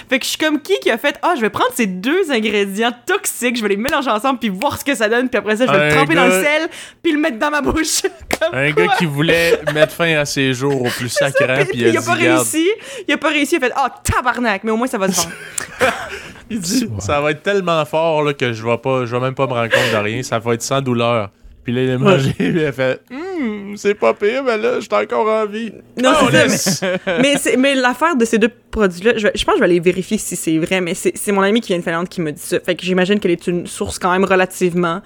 Fait 0.08 0.18
que 0.18 0.24
je 0.24 0.30
suis 0.30 0.38
comme 0.38 0.60
qui 0.60 0.78
qui 0.80 0.90
a 0.90 0.98
fait 0.98 1.18
ah, 1.22 1.34
je 1.36 1.40
vais 1.42 1.50
prendre 1.50 1.70
ces 1.74 1.86
deux 1.86 2.30
ingrédients 2.30 2.92
toxiques, 3.06 3.56
je 3.56 3.62
vais 3.62 3.68
les 3.70 3.76
mélanger 3.76 4.10
ensemble 4.10 4.38
puis 4.38 4.48
voir 4.48 4.78
ce 4.78 4.84
que 4.84 4.94
ça 4.94 5.08
donne 5.08 5.28
puis 5.28 5.38
après 5.38 5.56
ça 5.56 5.66
je 5.66 5.70
vais 5.72 5.76
Un 5.78 5.88
le 5.88 5.94
tremper 5.94 6.14
dans 6.14 6.26
le 6.26 6.42
sel 6.42 6.68
puis 7.02 7.12
le 7.12 7.18
mettre 7.18 7.38
dans 7.38 7.50
ma 7.50 7.60
bouche. 7.60 8.02
Comme 8.40 8.54
Un 8.54 8.72
quoi? 8.72 8.86
gars 8.86 8.94
qui 8.98 9.06
voulait 9.06 9.60
mettre 9.74 9.92
fin 9.92 10.16
à 10.18 10.24
ses 10.24 10.52
jours 10.54 10.80
au 10.82 10.88
plus 10.88 11.08
sacrant, 11.10 11.64
Puis- 11.68 11.80
il 11.80 11.88
il 11.88 11.96
a 11.96 12.00
pas 12.02 12.16
Garde, 12.16 12.38
réussi, 12.38 12.68
il 13.06 13.14
a 13.14 13.18
pas 13.18 13.28
réussi, 13.28 13.54
il 13.56 13.64
a 13.64 13.66
fait 13.68 13.72
ah 13.76 13.94
tabarnak, 14.02 14.64
mais 14.64 14.70
au 14.70 14.76
moins 14.76 14.86
ça 14.86 14.98
va 14.98 15.08
se 15.10 15.16
vendre. 15.22 15.34
il 16.50 16.60
dit, 16.60 16.88
ça 16.98 17.20
va 17.20 17.30
être 17.30 17.42
tellement 17.42 17.84
fort 17.84 18.22
là, 18.22 18.32
que 18.34 18.52
je 18.52 18.64
vais 18.66 18.78
pas, 18.78 19.04
je 19.06 19.14
vais 19.14 19.20
même 19.20 19.34
pas 19.34 19.46
me 19.46 19.52
rendre 19.52 19.70
compte 19.70 19.92
de 19.92 19.96
rien, 19.96 20.22
ça 20.22 20.38
va 20.38 20.54
être 20.54 20.62
sans 20.62 20.80
douleur. 20.80 21.30
Puis 21.64 21.72
là, 21.72 21.82
il 21.84 21.90
a 21.92 21.98
mangé, 21.98 22.32
puis 22.36 22.48
il 22.48 22.64
a 22.64 22.72
fait, 22.72 23.00
Hum, 23.10 23.76
c'est 23.76 23.94
pas 23.94 24.14
pire, 24.14 24.42
mais 24.44 24.56
là, 24.58 24.80
j'étais 24.80 24.96
encore 24.96 25.28
en 25.28 25.46
vie. 25.46 25.72
Non, 26.02 26.10
Oh, 26.22 26.28
c'est 26.30 26.98
mais 27.20 27.34
mais 27.56 27.74
l'affaire 27.76 28.16
de 28.16 28.24
ces 28.24 28.38
deux 28.38 28.50
produits-là, 28.70 29.12
je, 29.16 29.26
pense 29.28 29.36
que 29.36 29.52
je 29.54 29.58
vais 29.60 29.64
aller 29.64 29.80
vérifier 29.80 30.18
si 30.18 30.34
c'est 30.36 30.58
vrai, 30.58 30.80
mais 30.80 30.94
c'est 30.94 31.16
c'est 31.16 31.30
mon 31.32 31.42
ami 31.42 31.60
qui 31.60 31.68
vient 31.68 31.78
de 31.78 31.84
Finlande 31.84 32.08
qui 32.08 32.20
me 32.20 32.32
dit 32.32 32.40
ça. 32.42 32.58
Fait 32.60 32.74
que 32.74 32.82
j'imagine 32.84 33.20
qu'elle 33.20 33.30
est 33.32 33.46
une 33.46 33.66
source 33.68 33.98
quand 34.00 34.10
même 34.10 34.24
relativement 34.24 35.02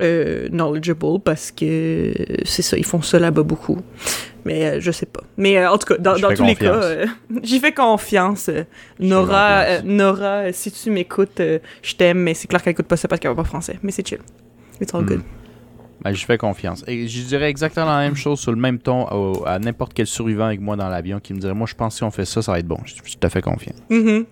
euh, 0.00 0.48
knowledgeable 0.50 1.20
parce 1.24 1.50
que 1.50 2.12
c'est 2.44 2.62
ça, 2.62 2.76
ils 2.76 2.84
font 2.84 3.02
ça 3.02 3.18
là-bas 3.18 3.42
beaucoup. 3.42 3.78
Mais 4.44 4.64
euh, 4.66 4.80
je 4.80 4.90
sais 4.92 5.06
pas. 5.06 5.22
Mais 5.36 5.58
euh, 5.58 5.70
en 5.70 5.78
tout 5.78 5.86
cas, 5.94 5.98
dans, 5.98 6.14
tous 6.34 6.44
les 6.44 6.54
cas, 6.54 6.74
euh, 6.74 7.06
j'y 7.42 7.60
fais 7.60 7.72
confiance. 7.72 8.48
euh, 8.48 8.64
Nora, 9.00 9.64
confiance. 9.64 9.80
euh, 9.84 9.88
Nora, 9.90 10.52
si 10.52 10.70
tu 10.70 10.90
m'écoutes, 10.90 11.40
euh, 11.40 11.58
je 11.82 11.94
t'aime, 11.94 12.18
mais 12.18 12.34
c'est 12.34 12.46
clair 12.48 12.62
qu'elle 12.62 12.72
écoute 12.72 12.86
pas 12.86 12.96
ça 12.96 13.08
parce 13.08 13.20
qu'elle 13.20 13.30
va 13.30 13.36
pas 13.42 13.44
français. 13.48 13.78
Mais 13.82 13.90
c'est 13.92 14.06
chill. 14.06 14.20
It's 14.80 14.94
all 14.94 15.02
Hmm. 15.02 15.06
good. 15.06 15.22
Ben, 16.02 16.12
je 16.12 16.24
fais 16.24 16.38
confiance. 16.38 16.84
Et 16.86 17.08
je 17.08 17.22
dirais 17.26 17.50
exactement 17.50 17.86
la 17.86 17.98
même 18.00 18.14
chose 18.14 18.38
sur 18.38 18.52
le 18.52 18.58
même 18.58 18.78
ton 18.78 19.06
au- 19.10 19.44
à 19.46 19.58
n'importe 19.58 19.94
quel 19.94 20.06
survivant 20.06 20.44
avec 20.46 20.60
moi 20.60 20.76
dans 20.76 20.88
l'avion 20.88 21.18
qui 21.18 21.34
me 21.34 21.40
dirait 21.40 21.54
Moi, 21.54 21.66
je 21.66 21.74
pense 21.74 21.94
que 21.94 21.98
si 21.98 22.04
on 22.04 22.10
fait 22.10 22.24
ça, 22.24 22.40
ça 22.40 22.52
va 22.52 22.60
être 22.60 22.66
bon. 22.68 22.78
Je, 22.84 22.94
fais 23.28 23.42
confiance. 23.42 23.78
Mhm. 23.90 24.24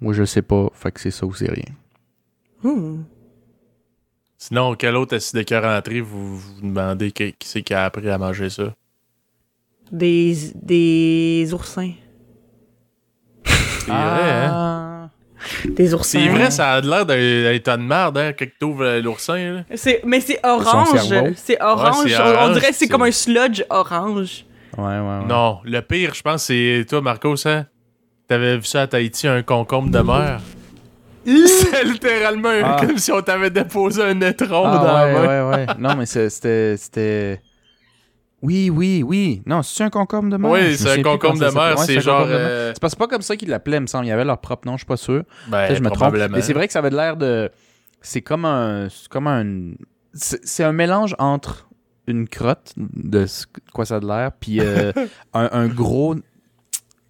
Moi, 0.00 0.12
je 0.12 0.24
sais 0.24 0.42
pas. 0.42 0.68
Fait 0.74 0.92
que 0.92 1.00
c'est 1.00 1.10
ça 1.10 1.26
ou 1.26 1.34
c'est 1.34 1.50
rien. 1.50 1.64
Ouh. 2.62 3.00
Sinon, 4.38 4.74
quel 4.74 4.94
autre 4.96 5.16
acide 5.16 5.38
de 5.38 5.42
cœur 5.42 5.64
entrée 5.64 6.00
vous 6.00 6.36
vous 6.38 6.60
demandez 6.60 7.10
qui, 7.10 7.32
qui 7.32 7.48
c'est 7.48 7.62
qui 7.62 7.74
a 7.74 7.84
appris 7.84 8.08
à 8.08 8.18
manger 8.18 8.50
ça? 8.50 8.74
Des, 9.90 10.36
des 10.54 11.48
oursins. 11.52 11.92
C'est 13.44 13.90
vrai, 13.90 14.44
hein? 14.46 14.93
Des 15.64 15.94
oursins. 15.94 16.18
C'est 16.20 16.28
vrai, 16.28 16.50
ça 16.50 16.72
a 16.72 16.80
l'air 16.80 17.04
d'un 17.06 17.58
tas 17.58 17.76
de 17.76 17.82
merde, 17.82 18.18
hein, 18.18 18.32
quand 18.38 18.46
t'ouvres 18.58 18.84
euh, 18.84 19.00
l'oursin, 19.02 19.62
mais 20.04 20.20
c'est 20.20 20.40
orange. 20.44 20.98
C'est 21.36 21.60
orange. 21.62 22.04
Ouais, 22.06 22.36
On- 22.40 22.52
dirait 22.52 22.68
que 22.68 22.74
c'est 22.74 22.88
comme 22.88 23.02
un 23.02 23.10
sludge 23.12 23.62
orange. 23.70 24.44
Ouais, 24.76 24.84
ouais, 24.84 24.98
ouais. 24.98 25.24
Non, 25.28 25.58
le 25.64 25.80
pire, 25.80 26.14
je 26.14 26.22
pense, 26.22 26.44
c'est 26.44 26.84
toi, 26.88 27.00
Marcos, 27.00 27.46
hein? 27.46 27.66
T'avais 28.26 28.56
vu 28.56 28.64
ça 28.64 28.82
à 28.82 28.86
Tahiti, 28.86 29.28
un 29.28 29.42
concombre 29.42 29.90
de 29.90 29.98
mer? 30.00 30.40
c'est 31.26 31.84
littéralement 31.84 32.50
Ah. 32.62 32.76
comme 32.80 32.98
si 32.98 33.10
on 33.12 33.22
t'avait 33.22 33.50
déposé 33.50 34.02
un 34.02 34.20
étron 34.20 34.64
Ah, 34.66 34.76
dans 34.78 34.84
la 34.84 35.04
ouais, 35.06 35.12
main. 35.12 35.48
ouais, 35.50 35.56
ouais. 35.56 35.66
Non, 35.78 35.94
mais 35.96 36.06
c'est- 36.06 36.28
c'était. 36.30 37.40
Oui, 38.44 38.68
oui, 38.70 39.02
oui. 39.02 39.42
Non, 39.46 39.62
c'est 39.62 39.82
un 39.84 39.90
concombre 39.90 40.28
de 40.30 40.36
mer. 40.36 40.50
Oui, 40.50 40.76
c'est 40.76 41.00
un 41.00 41.02
concombre 41.02 41.40
de 41.40 41.44
s'appelle. 41.48 41.54
mer, 41.54 41.78
c'est 41.78 42.00
genre. 42.00 42.26
euh, 42.28 42.72
C'est 42.74 42.80
pas, 42.80 42.88
c'est 42.90 42.98
pas 42.98 43.06
comme 43.08 43.22
ça 43.22 43.36
qu'ils 43.36 43.48
l'appelaient, 43.48 43.80
me 43.80 43.86
semble. 43.86 44.04
Il 44.04 44.08
y 44.08 44.12
avait 44.12 44.24
leur 44.24 44.38
propre 44.38 44.66
nom, 44.68 44.74
je 44.74 44.78
suis 44.80 44.86
pas 44.86 44.96
sûr. 44.98 45.22
ben, 45.48 45.74
je 45.74 45.80
me 45.82 45.90
trompe. 45.90 46.14
Mais 46.30 46.42
c'est 46.42 46.52
vrai 46.52 46.66
que 46.66 46.72
ça 46.72 46.80
avait 46.80 46.90
l'air 46.90 47.16
de. 47.16 47.50
C'est 48.02 48.20
comme 48.22 48.44
un. 48.44 48.88
C'est 48.90 49.08
comme 49.08 49.26
un. 49.26 49.72
C'est 50.12 50.62
un 50.62 50.72
mélange 50.72 51.16
entre 51.18 51.68
une 52.06 52.28
crotte 52.28 52.74
de 52.76 53.24
ce- 53.26 53.46
quoi 53.72 53.86
ça 53.86 53.96
a 53.96 54.00
de 54.00 54.06
l'air, 54.06 54.30
puis 54.38 54.60
euh, 54.60 54.92
un, 55.32 55.48
un 55.52 55.66
gros. 55.68 56.14
Tu 56.14 56.20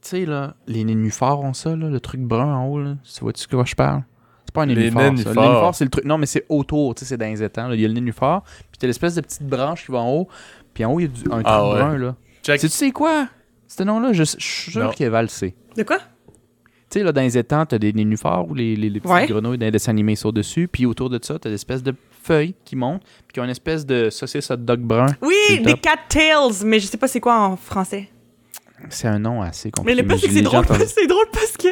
sais, 0.03 0.25
là, 0.27 0.55
les 0.67 0.85
nénuphars 0.85 1.41
ont 1.41 1.53
ça, 1.55 1.75
là, 1.75 1.89
le 1.89 1.99
truc 2.01 2.21
brun 2.21 2.55
en 2.55 2.67
haut, 2.67 2.79
là. 2.81 2.95
Tu 3.03 3.21
vois-tu 3.21 3.47
de 3.47 3.51
quoi 3.55 3.65
je 3.65 3.75
parle? 3.75 4.03
C'est 4.47 4.55
pas 4.55 4.63
un 4.63 4.67
Les 4.67 4.75
nénuphar. 4.77 5.03
ça. 5.03 5.09
Le 5.09 5.15
nénuphars. 5.17 5.35
nénuphar, 5.35 5.75
c'est 5.75 5.85
le 5.85 5.91
truc. 5.91 6.05
Non, 6.05 6.17
mais 6.19 6.27
c'est 6.27 6.45
autour, 6.49 6.95
tu 6.95 7.01
sais, 7.01 7.07
c'est 7.07 7.17
dans 7.17 7.27
les 7.27 7.43
étangs. 7.43 7.69
là. 7.69 7.75
Il 7.75 7.81
y 7.81 7.85
a 7.85 7.89
le 7.89 7.95
nénuphar, 7.95 8.43
puis 8.43 8.79
t'as 8.79 8.87
l'espèce 8.87 9.15
de 9.17 9.21
petite 9.23 9.47
branche 9.47 9.85
qui 9.87 9.91
va 9.93 9.99
en 9.99 10.11
haut, 10.13 10.29
puis 10.75 10.85
en 10.85 10.93
haut, 10.93 11.01
il 11.01 11.05
y 11.05 11.07
a 11.07 11.09
du- 11.09 11.23
un 11.31 11.35
truc 11.37 11.43
Ah 11.47 11.65
ouais. 11.69 11.75
brun, 11.79 11.99
là. 11.99 12.17
Check. 12.43 12.61
Tu 12.61 12.69
sais 12.69 12.91
quoi? 12.91 13.29
Ce 13.67 13.83
nom-là, 13.83 14.13
je, 14.13 14.25
je 14.25 14.37
suis 14.39 14.73
sûr 14.73 14.85
Non. 14.85 14.91
qu'Eva 14.91 15.23
le 15.23 15.29
sait. 15.29 15.55
De 15.77 15.83
quoi? 15.83 15.99
Tu 16.91 17.01
sais, 17.01 17.03
là, 17.05 17.13
dans 17.13 17.23
les 17.23 17.37
étangs, 17.39 17.65
t'as 17.67 17.79
des 17.79 17.93
nénuphars 17.93 18.47
ou 18.49 18.55
les, 18.55 18.77
les, 18.77 18.91
les 18.91 19.01
petites 19.01 19.13
Ouais. 19.15 19.27
grenouilles 19.27 19.59
dans 19.59 19.65
les 19.67 19.73
dessins 19.73 19.91
animés 19.91 20.15
sur 20.17 20.33
dessus. 20.33 20.69
Puis 20.69 20.85
autour 20.87 21.11
de 21.11 21.19
ça, 21.23 21.39
t'as 21.39 21.49
des 21.49 21.55
espèces 21.57 21.83
de 21.83 21.95
feuilles 22.23 22.55
qui 22.65 22.77
montent. 22.77 23.03
Puis 23.03 23.33
qui 23.35 23.41
ont 23.41 23.45
une 23.45 23.51
espèce 23.51 23.85
de 23.87 24.11
saucisse 24.11 24.51
hot 24.51 24.57
dog 24.59 24.81
brun. 24.81 25.07
Oui, 25.23 25.35
C'est 25.49 25.59
des 25.59 25.75
cattails, 25.75 26.53
mais 26.65 26.79
je 26.79 26.87
sais 26.87 26.97
pas 26.99 27.09
c'est 27.09 27.21
quoi 27.21 27.41
en 27.41 27.57
français. 27.57 28.11
C'est 28.91 29.09
un 29.09 29.19
nom 29.19 29.41
assez 29.41 29.69
Mais 29.69 29.73
compliqué. 29.73 30.03
le 30.03 30.07
pire, 30.09 30.19
c'est 30.21 30.27
que 30.29 30.33
c'est 30.35 30.43
drôle, 30.43 30.65
c'est 30.87 31.07
drôle 31.07 31.27
parce 31.33 31.57
que 31.57 31.69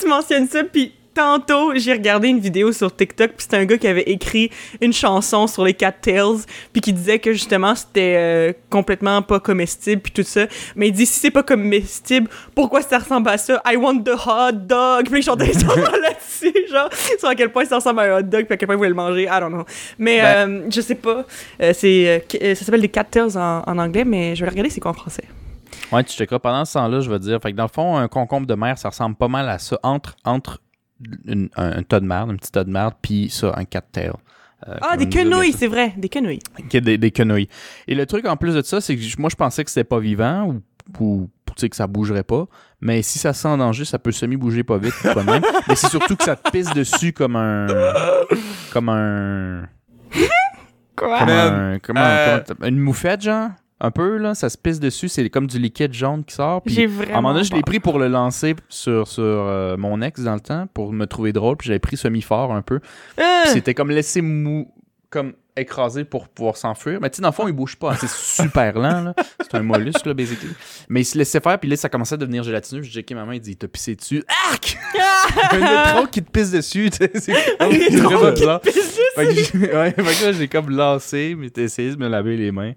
tu 0.00 0.08
mentionnes 0.08 0.48
ça, 0.48 0.64
puis 0.64 0.92
tantôt, 1.16 1.72
j'ai 1.76 1.92
regardé 1.92 2.28
une 2.28 2.38
vidéo 2.38 2.70
sur 2.72 2.94
TikTok, 2.94 3.28
puis 3.32 3.36
c'était 3.42 3.56
un 3.56 3.64
gars 3.64 3.78
qui 3.78 3.88
avait 3.88 4.02
écrit 4.02 4.50
une 4.80 4.92
chanson 4.92 5.46
sur 5.46 5.64
les 5.64 5.74
cattails, 5.74 6.44
puis 6.72 6.80
qui 6.80 6.92
disait 6.92 7.18
que 7.18 7.32
justement, 7.32 7.74
c'était 7.74 8.14
euh, 8.16 8.52
complètement 8.70 9.22
pas 9.22 9.40
comestible, 9.40 10.02
puis 10.02 10.12
tout 10.12 10.22
ça. 10.22 10.46
Mais 10.76 10.88
il 10.88 10.92
dit, 10.92 11.06
si 11.06 11.18
c'est 11.18 11.30
pas 11.30 11.42
comestible, 11.42 12.28
pourquoi 12.54 12.82
ça 12.82 12.98
ressemble 12.98 13.28
à 13.30 13.38
ça? 13.38 13.60
I 13.66 13.76
want 13.76 14.02
the 14.04 14.10
hot 14.26 14.52
dog! 14.52 15.08
Puis 15.10 15.20
il 15.20 15.22
chantait 15.22 15.46
là-dessus, 15.52 16.54
genre, 16.70 16.88
sur 17.18 17.28
à 17.28 17.34
quel 17.34 17.50
point 17.50 17.64
ça 17.64 17.76
ressemble 17.76 18.00
à 18.00 18.02
un 18.16 18.18
hot 18.18 18.22
dog, 18.22 18.44
puis 18.44 18.54
à 18.54 18.56
quel 18.56 18.66
point 18.66 18.74
il 18.76 18.78
voulait 18.78 18.90
le 18.90 18.94
manger, 18.94 19.24
I 19.24 19.40
don't 19.40 19.48
know. 19.50 19.64
Mais 19.98 20.20
Ben- 20.20 20.50
euh, 20.62 20.66
je 20.70 20.80
sais 20.80 20.94
pas, 20.94 21.24
Euh, 21.62 21.72
c'est, 21.74 22.24
ça 22.54 22.64
s'appelle 22.64 22.82
des 22.82 22.88
cattails 22.88 23.36
en, 23.36 23.62
en 23.66 23.78
anglais, 23.78 24.04
mais 24.04 24.36
je 24.36 24.44
vais 24.44 24.50
regarder 24.50 24.70
c'est 24.70 24.80
quoi 24.80 24.90
en 24.92 24.94
français. 24.94 25.24
Ouais, 25.92 26.02
tu 26.04 26.14
checkeras. 26.16 26.38
Pendant 26.38 26.64
ce 26.64 26.74
temps-là, 26.74 27.00
je 27.00 27.10
te 27.10 27.16
dire. 27.18 27.38
Fait 27.40 27.52
que 27.52 27.56
dans 27.56 27.64
le 27.64 27.70
fond, 27.72 27.96
un 27.96 28.08
concombre 28.08 28.46
de 28.46 28.54
mer, 28.54 28.76
ça 28.78 28.88
ressemble 28.88 29.14
pas 29.16 29.28
mal 29.28 29.48
à 29.48 29.58
ça. 29.58 29.78
Entre, 29.82 30.16
entre 30.24 30.60
une- 31.26 31.48
un, 31.56 31.78
un 31.78 31.82
tas 31.82 32.00
de 32.00 32.06
merde, 32.06 32.30
un 32.30 32.36
petit 32.36 32.50
tas 32.52 32.64
de 32.64 32.70
merde, 32.70 32.94
puis 33.02 33.28
ça, 33.30 33.52
un 33.56 33.64
cattail. 33.64 34.10
Euh, 34.68 34.74
Ah, 34.80 34.96
comme 34.96 34.98
des 34.98 35.08
quenouilles, 35.10 35.52
c'est 35.52 35.66
vrai, 35.66 35.92
des 35.98 36.08
quenouilles. 36.08 36.38
Qui 36.70 36.78
est 36.78 36.80
des, 36.80 36.96
des 36.98 37.10
quenouilles. 37.10 37.48
Et 37.86 37.94
le 37.94 38.06
truc 38.06 38.26
en 38.26 38.36
plus 38.36 38.54
de 38.54 38.62
ça, 38.62 38.80
c'est 38.80 38.96
que 38.96 39.02
moi 39.20 39.28
je 39.30 39.36
pensais 39.36 39.62
que 39.64 39.70
c'était 39.70 39.84
pas 39.84 39.98
vivant 40.00 40.46
ou, 40.48 40.62
ou 41.04 41.30
tu 41.48 41.52
sais, 41.60 41.68
que 41.68 41.76
ça 41.76 41.86
bougerait 41.86 42.22
pas. 42.24 42.46
Mais 42.80 43.02
si 43.02 43.18
ça 43.18 43.32
se 43.34 43.42
sent 43.42 43.48
en 43.48 43.58
danger, 43.58 43.84
ça 43.84 43.98
peut 43.98 44.12
semi-bouger 44.12 44.64
pas 44.64 44.78
vite 44.78 44.94
ou 45.04 45.12
pas 45.14 45.22
même. 45.22 45.42
Mais 45.68 45.74
c'est 45.76 45.88
surtout 45.88 46.16
que 46.16 46.24
ça 46.24 46.36
te 46.36 46.50
pisse 46.50 46.72
dessus 46.72 47.12
comme 47.12 47.36
un. 47.36 47.66
Comme 48.72 48.88
un. 48.88 49.68
Quoi? 50.96 51.18
Comme 51.18 51.28
un. 51.28 51.78
Comme 51.80 51.96
un- 51.98 52.00
euh, 52.00 52.38
comment 52.46 52.56
t'a- 52.60 52.68
une 52.68 52.78
moufette, 52.78 53.20
genre? 53.22 53.50
Un 53.78 53.90
peu, 53.90 54.16
là. 54.16 54.34
Ça 54.34 54.48
se 54.48 54.56
pisse 54.56 54.80
dessus. 54.80 55.08
C'est 55.08 55.28
comme 55.28 55.46
du 55.46 55.58
liquide 55.58 55.92
jaune 55.92 56.24
qui 56.24 56.34
sort. 56.34 56.62
Puis 56.62 56.74
J'ai 56.74 56.84
à 56.84 56.88
vraiment. 56.88 57.12
un 57.12 57.20
moment 57.20 57.34
donné, 57.34 57.44
je 57.44 57.54
l'ai 57.54 57.62
pris 57.62 57.78
pour 57.80 57.98
le 57.98 58.08
lancer 58.08 58.56
sur, 58.68 59.06
sur 59.06 59.22
euh, 59.22 59.76
mon 59.76 60.00
ex 60.00 60.22
dans 60.22 60.34
le 60.34 60.40
temps, 60.40 60.66
pour 60.72 60.92
me 60.92 61.06
trouver 61.06 61.32
drôle. 61.32 61.56
Puis 61.56 61.68
j'avais 61.68 61.78
pris 61.78 61.96
semi-fort 61.96 62.52
un 62.52 62.62
peu. 62.62 62.80
Euh, 63.20 63.22
c'était 63.46 63.74
comme 63.74 63.90
laissé 63.90 64.22
mou, 64.22 64.72
comme 65.10 65.34
écrasé 65.58 66.04
pour 66.04 66.28
pouvoir 66.28 66.56
s'enfuir. 66.56 67.00
Mais 67.00 67.10
tu 67.10 67.16
sais, 67.16 67.22
dans 67.22 67.28
le 67.28 67.34
fond, 67.34 67.48
il 67.48 67.52
bouge 67.52 67.76
pas. 67.76 67.94
C'est 67.96 68.10
super 68.10 68.78
lent, 68.78 69.02
là. 69.02 69.14
C'est 69.40 69.54
un 69.56 69.62
mollusque, 69.62 70.04
là, 70.06 70.14
basically. 70.14 70.52
Mais 70.88 71.02
il 71.02 71.04
se 71.04 71.16
laissait 71.16 71.40
faire, 71.40 71.58
puis 71.58 71.68
là, 71.68 71.76
ça 71.76 71.88
commençait 71.88 72.14
à 72.14 72.18
devenir 72.18 72.42
gélatineux. 72.44 72.82
J'ai 72.82 72.90
checké 72.92 73.14
ma 73.14 73.24
main, 73.24 73.34
il 73.34 73.40
dit, 73.40 73.56
t'as 73.56 73.68
pissé 73.68 73.94
dessus. 73.94 74.22
Arc! 74.50 74.78
un 75.52 75.58
étron 75.90 76.06
qui 76.06 76.22
te 76.22 76.30
pisse 76.30 76.50
dessus. 76.50 76.90
C'est 76.92 77.32
vraiment 77.60 78.32
bizarre. 78.32 78.60
te 78.60 78.70
pisse 78.70 78.76
dessus. 78.76 79.00
Fait 79.14 79.26
que, 79.26 79.58
ouais, 79.76 79.90
fait 79.92 80.02
que 80.02 80.24
là, 80.26 80.32
j'ai 80.32 80.48
comme 80.48 80.70
lancé, 80.70 81.34
mais 81.38 81.50
t'as 81.50 81.62
essayé 81.62 81.90
de 81.90 81.96
me 81.96 82.08
laver 82.08 82.36
les 82.36 82.52
mains. 82.52 82.72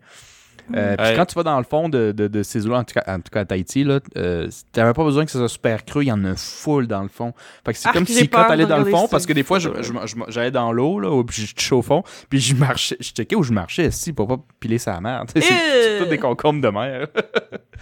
Euh, 0.76 0.96
puis 0.98 1.16
quand 1.16 1.26
tu 1.26 1.36
vas 1.36 1.44
dans 1.44 1.58
le 1.58 1.64
fond 1.64 1.90
de, 1.90 2.12
de, 2.12 2.28
de 2.28 2.44
ces 2.44 2.66
eaux-là, 2.68 2.80
en 2.80 2.84
tout 2.84 2.94
cas, 2.94 3.04
en 3.08 3.18
tout 3.18 3.30
cas 3.32 3.42
à 3.42 3.46
Tahiti, 3.46 3.84
là, 3.84 4.00
euh, 4.18 4.48
t'avais 4.72 4.94
pas 4.94 5.04
besoin 5.04 5.26
que 5.26 5.32
ça 5.32 5.40
soit 5.40 5.50
super 5.50 5.84
creux, 5.86 6.04
il 6.04 6.08
y 6.08 6.12
en 6.12 6.24
a 6.26 6.36
full 6.36 6.88
dans 6.88 7.02
le 7.02 7.10
fond. 7.10 7.34
Fait 7.66 7.74
que 7.74 7.80
c'est 7.80 7.90
Ah, 7.90 7.94
comme 7.94 8.06
si 8.06 8.28
quand 8.30 8.46
t'allais 8.46 8.66
dans 8.66 8.78
le 8.78 8.86
fond, 8.86 9.08
parce 9.08 9.26
que 9.26 9.34
des 9.34 9.44
fois, 9.44 9.60
je- 9.60 9.70
je- 9.82 9.84
je- 10.06 10.16
j'allais 10.32 10.52
dans 10.52 10.72
l'eau, 10.72 11.00
là, 11.00 11.10
ou 11.10 11.24
puis 11.24 11.46
je 11.46 11.56
touchais 11.56 11.76
au 11.76 11.82
fond, 11.82 12.04
puis 12.30 12.40
je 12.40 12.56
marchais, 12.56 12.98
je 13.00 13.10
checkais 13.12 13.36
où 13.36 13.44
je 13.44 13.52
marchais, 13.54 13.92
si, 13.92 14.14
pour 14.14 14.28
pas 14.28 14.38
piler 14.60 14.78
sa 14.78 15.00
merde. 15.02 15.30
C'est 15.36 15.44
Euh. 15.52 16.00
tout 16.04 16.06
des 16.10 16.18
concombres 16.18 16.62
de 16.62 16.70
mer. 16.70 17.08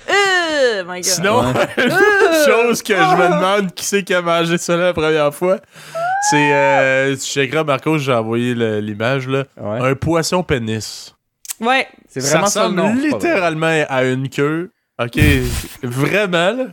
Euh, 0.10 0.84
my 0.88 0.96
God. 1.02 1.04
Sinon, 1.04 1.40
Ouais. 1.40 1.54
chose 2.46 2.82
que 2.84 2.94
je 2.94 3.00
me 3.16 3.28
demande 3.36 3.74
qui 3.74 3.84
c'est 3.86 4.04
qui 4.04 4.14
a 4.14 4.22
mangé 4.22 4.58
ça 4.58 4.78
la 4.78 4.94
première 4.94 5.34
fois, 5.34 5.58
c'est. 6.30 6.54
Euh, 6.54 7.16
tu 7.16 7.22
checkeras, 7.22 7.64
Marco, 7.64 7.98
j'ai 7.98 8.14
envoyé 8.14 8.54
l'image, 8.82 9.28
là. 9.28 9.44
Ouais. 9.60 9.80
Un 9.92 9.96
poisson 9.96 10.44
pénis. 10.44 11.14
Ouais. 11.60 11.88
C'est 12.08 12.22
Ça 12.22 12.30
vraiment 12.38 12.48
ça, 12.48 12.68
le 12.68 12.68
ressemble 12.82 12.96
nom. 12.96 13.02
littéralement 13.02 13.86
à 13.90 14.04
une 14.04 14.30
queue. 14.30 14.72
OK, 15.00 15.20
vraiment, 15.84 16.52
là. 16.54 16.66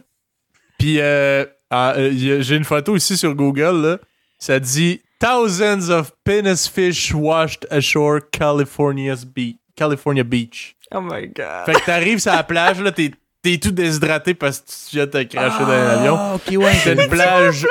Puis, 0.78 0.96
euh, 1.00 1.44
ah, 1.70 1.94
euh, 1.96 2.10
j'ai 2.40 2.56
une 2.56 2.64
photo 2.64 2.96
ici 2.96 3.16
sur 3.16 3.34
Google, 3.34 3.82
là. 3.82 3.98
Ça 4.38 4.58
dit 4.60 5.00
«Thousands 5.20 5.88
of 5.90 6.12
penis 6.24 6.68
fish 6.72 7.12
washed 7.14 7.66
ashore 7.70 8.20
California's 8.30 9.24
Be- 9.24 9.56
California 9.76 10.22
Beach 10.24 10.76
Oh 10.92 11.00
my 11.00 11.26
God.». 11.28 11.64
Fait 11.66 11.72
que 11.74 11.84
t'arrives 11.86 12.18
sur 12.18 12.32
la 12.32 12.42
plage, 12.42 12.80
là, 12.80 12.92
t'es 12.92 13.10
t'es 13.42 13.58
tout 13.58 13.70
déshydraté 13.72 14.32
parce 14.32 14.60
que 14.60 14.66
tu 14.90 14.96
viens 14.96 15.04
de 15.06 15.10
te 15.10 15.22
cracher 15.36 15.60
dans 15.64 15.68
l'avion. 15.68 16.16
Ah, 16.18 16.34
ok, 16.36 16.56
ouais. 16.58 16.72
C'est 16.82 16.94
une 16.94 17.08
plage 17.10 17.66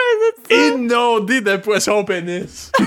inondée 0.52 1.42
de 1.42 1.56
poissons 1.58 2.04
pénis. 2.06 2.72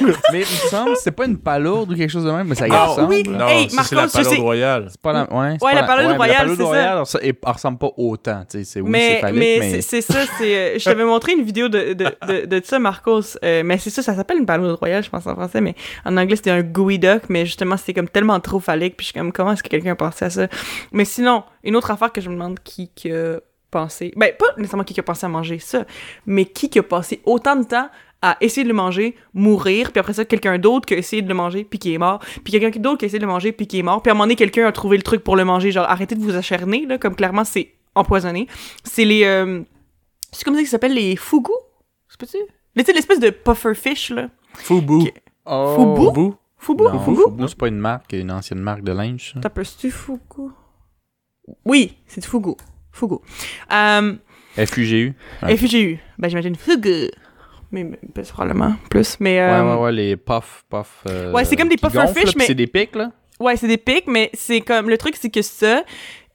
mais 0.32 0.40
il 0.40 0.40
me 0.40 0.68
semble 0.70 0.92
que 0.92 0.98
c'est 1.00 1.10
pas 1.12 1.24
une 1.26 1.38
palourde 1.38 1.92
ou 1.92 1.96
quelque 1.96 2.10
chose 2.10 2.24
de 2.24 2.30
même, 2.30 2.46
mais 2.48 2.54
ça 2.54 2.68
y 2.68 2.70
Ah, 2.72 2.86
ressemble. 2.86 3.08
oui. 3.08 3.22
Non, 3.26 3.48
Hey, 3.48 3.68
c'est 3.70 3.94
la 3.94 4.06
palourde 4.08 4.38
royale. 4.38 4.86
C'est 4.90 5.00
pas 5.00 5.12
la, 5.12 5.22
ouais, 5.32 5.52
Ouais, 5.52 5.56
pas 5.60 5.74
la 5.74 5.82
palourde 5.84 6.16
royale, 6.16 6.48
c'est 6.50 6.56
ça. 6.56 6.64
royale, 6.64 7.06
ça, 7.06 7.18
elle 7.22 7.34
ressemble 7.44 7.78
pas 7.78 7.90
autant. 7.96 8.40
tu 8.50 8.58
sais, 8.58 8.64
C'est 8.64 8.80
oui, 8.80 8.86
c'est 8.86 8.90
mais 8.92 9.20
phallique, 9.20 9.38
mais, 9.38 9.58
mais, 9.60 9.80
c'est- 9.80 10.00
ça, 10.00 10.18
c'est. 10.38 10.56
euh, 10.56 10.78
je 10.78 10.84
t'avais 10.84 11.04
montré 11.04 11.32
une 11.32 11.42
vidéo 11.42 11.68
de, 11.68 11.92
de, 11.94 12.04
de, 12.26 12.46
de 12.46 12.60
ça, 12.64 12.78
Marcos. 12.78 13.20
euh, 13.44 13.62
mais 13.64 13.78
c'est 13.78 13.90
ça, 13.90 14.02
ça 14.02 14.14
s'appelle 14.14 14.38
une 14.38 14.46
palourde 14.46 14.78
royale, 14.78 15.02
je 15.02 15.10
pense 15.10 15.26
en 15.26 15.34
français, 15.34 15.60
mais 15.60 15.74
en 16.04 16.16
anglais 16.16 16.36
c'était 16.36 16.50
un 16.50 16.62
gooey 16.62 16.98
duck, 16.98 17.24
mais 17.28 17.46
justement 17.46 17.76
c'était 17.76 17.94
comme 17.94 18.08
tellement 18.08 18.38
trop 18.40 18.60
phallique, 18.60 18.96
puis 18.96 19.04
je 19.06 19.12
suis 19.12 19.18
comme 19.20 19.32
comment 19.32 19.52
est-ce 19.52 19.62
que 19.62 19.68
quelqu'un 19.68 19.92
a 19.92 19.96
pensé 19.96 20.24
à 20.24 20.30
ça? 20.30 20.46
Mais 20.92 21.04
sinon, 21.04 21.44
une 21.64 21.76
autre 21.76 21.90
affaire 21.90 22.12
que 22.12 22.20
je 22.20 22.28
me 22.28 22.34
demande 22.34 22.58
qui, 22.62 22.88
qui 22.94 23.10
a 23.12 23.38
pensé. 23.70 24.12
Ben, 24.16 24.32
pas 24.38 24.46
nécessairement 24.56 24.84
qui 24.84 24.98
a 24.98 25.02
pensé 25.02 25.26
à 25.26 25.28
manger 25.28 25.58
ça, 25.58 25.84
mais 26.24 26.44
qui 26.44 26.70
qui 26.70 26.78
a 26.78 26.82
passé 26.82 27.20
autant 27.24 27.56
de 27.56 27.64
temps 27.64 27.88
à 28.26 28.36
essayer 28.40 28.64
de 28.64 28.68
le 28.68 28.74
manger, 28.74 29.14
mourir, 29.34 29.92
puis 29.92 30.00
après 30.00 30.12
ça, 30.12 30.24
quelqu'un 30.24 30.58
d'autre 30.58 30.86
qui 30.86 30.94
a 30.94 30.96
essayé 30.96 31.22
de 31.22 31.28
le 31.28 31.34
manger, 31.34 31.64
puis 31.64 31.78
qui 31.78 31.94
est 31.94 31.98
mort, 31.98 32.20
puis 32.42 32.52
quelqu'un 32.52 32.80
d'autre 32.80 32.98
qui 32.98 33.04
a 33.04 33.06
essayé 33.06 33.18
de 33.18 33.24
le 33.24 33.30
manger, 33.30 33.52
puis 33.52 33.66
qui 33.66 33.78
est 33.78 33.82
mort, 33.82 34.02
puis 34.02 34.10
à 34.10 34.12
un 34.12 34.14
moment 34.14 34.24
donné, 34.24 34.36
quelqu'un 34.36 34.66
a 34.66 34.72
trouvé 34.72 34.96
le 34.96 35.02
truc 35.02 35.22
pour 35.22 35.36
le 35.36 35.44
manger, 35.44 35.70
genre 35.70 35.88
arrêtez 35.88 36.14
de 36.14 36.20
vous 36.20 36.34
acharner, 36.34 36.86
là, 36.86 36.98
comme 36.98 37.14
clairement 37.14 37.44
c'est 37.44 37.74
empoisonné. 37.94 38.46
C'est 38.84 39.04
les... 39.04 39.24
euh, 39.24 39.62
c'est 40.32 40.44
comme 40.44 40.54
ça 40.54 40.60
qu'ils 40.60 40.68
s'appellent 40.68 40.94
les 40.94 41.16
fougous? 41.16 41.52
C'est? 42.24 42.38
Mais 42.74 42.82
tu 42.82 42.88
sais, 42.88 42.92
l'espèce 42.94 43.20
de 43.20 43.30
puffer 43.30 43.74
fish, 43.74 44.10
là. 44.10 44.28
Fubu. 44.54 44.94
Ok. 44.94 45.12
Oh. 45.44 46.34
Fougou? 46.58 47.36
Non, 47.36 47.46
c'est 47.46 47.58
pas 47.58 47.68
une 47.68 47.78
marque, 47.78 48.12
une 48.12 48.32
ancienne 48.32 48.60
marque 48.60 48.82
de 48.82 48.92
linge. 48.92 49.34
T'as 49.40 49.50
tu 49.50 49.90
fougou? 49.90 50.52
Oui, 51.64 51.96
c'est 52.06 52.20
du 52.20 52.26
fougou. 52.26 52.56
Fougou. 52.90 53.20
Euh, 53.72 54.14
FUGU. 54.56 55.14
Ouais. 55.42 55.56
FGU. 55.56 55.98
Ben, 56.18 56.28
j'imagine 56.28 56.56
fougou. 56.56 57.10
Mais, 57.70 57.84
ben, 57.84 58.24
probablement 58.32 58.74
plus. 58.90 59.16
Mais, 59.20 59.38
Ouais, 59.38 59.44
euh, 59.44 59.76
ouais, 59.76 59.82
ouais, 59.84 59.92
les 59.92 60.16
puffs, 60.16 60.64
puffs. 60.70 61.02
euh, 61.08 61.32
Ouais, 61.32 61.44
c'est 61.44 61.56
comme 61.56 61.68
des 61.68 61.76
qui 61.76 61.84
puffer 61.84 61.98
gonflent, 61.98 62.14
fish, 62.14 62.24
là, 62.26 62.30
puis 62.32 62.38
mais- 62.38 62.46
C'est 62.46 62.54
des 62.54 62.66
pics, 62.66 62.94
là. 62.94 63.10
Ouais, 63.38 63.56
c'est 63.56 63.68
des 63.68 63.76
pics, 63.76 64.06
mais 64.06 64.30
c'est 64.32 64.60
comme. 64.62 64.88
Le 64.88 64.96
truc, 64.96 65.14
c'est 65.18 65.28
que 65.28 65.42
ça, 65.42 65.82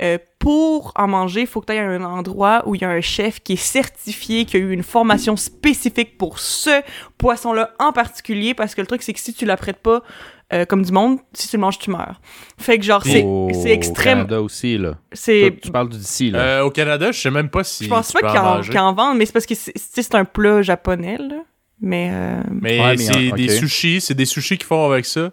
euh, 0.03 0.17
pour 0.37 0.91
en 0.95 1.07
manger, 1.07 1.41
il 1.41 1.47
faut 1.47 1.59
que 1.61 1.65
tu 1.67 1.73
aies 1.73 1.79
un 1.79 2.03
endroit 2.03 2.61
où 2.67 2.75
il 2.75 2.81
y 2.81 2.85
a 2.85 2.89
un 2.89 3.01
chef 3.01 3.39
qui 3.39 3.53
est 3.53 3.55
certifié, 3.55 4.45
qui 4.45 4.57
a 4.57 4.59
eu 4.59 4.71
une 4.71 4.83
formation 4.83 5.35
spécifique 5.35 6.17
pour 6.19 6.37
ce 6.37 6.81
poisson-là 7.17 7.71
en 7.79 7.91
particulier, 7.91 8.53
parce 8.53 8.75
que 8.75 8.81
le 8.81 8.87
truc, 8.87 9.01
c'est 9.01 9.13
que 9.13 9.19
si 9.19 9.33
tu 9.33 9.45
l'apprêtes 9.45 9.77
pas 9.77 10.03
euh, 10.53 10.65
comme 10.65 10.83
du 10.83 10.91
monde, 10.91 11.19
si 11.33 11.47
tu 11.49 11.55
le 11.57 11.61
manges, 11.61 11.79
tu 11.79 11.89
meurs. 11.91 12.19
Fait 12.57 12.77
que, 12.77 12.83
genre, 12.83 13.03
c'est 13.03 13.23
Au 13.23 13.49
c'est 13.53 13.71
extrême. 13.71 14.19
Canada 14.19 14.41
aussi, 14.41 14.77
là. 14.77 14.95
Tu 15.13 15.71
parles 15.71 15.89
d'ici, 15.89 16.31
là. 16.31 16.39
Euh, 16.39 16.61
au 16.63 16.69
Canada, 16.71 17.11
je 17.11 17.19
sais 17.19 17.31
même 17.31 17.49
pas 17.49 17.63
si 17.63 17.85
Je 17.85 17.89
pense 17.89 18.07
tu 18.07 18.13
pas 18.13 18.29
qu'ils 18.61 18.77
en, 18.77 18.87
en 18.87 18.93
vendent, 18.93 19.17
mais 19.17 19.25
c'est 19.25 19.33
parce 19.33 19.45
que 19.45 19.55
c'est 19.55 20.15
un 20.15 20.25
plat 20.25 20.61
japonais, 20.61 21.17
là. 21.17 21.43
Mais. 21.81 22.09
euh, 22.13 22.41
Mais 22.51 22.79
Ouais, 22.79 22.91
mais, 22.91 22.97
c'est 22.97 23.31
des 23.31 23.49
sushis, 23.49 24.01
c'est 24.01 24.13
des 24.13 24.25
sushis 24.25 24.57
qu'ils 24.57 24.67
font 24.67 24.89
avec 24.91 25.05
ça. 25.05 25.31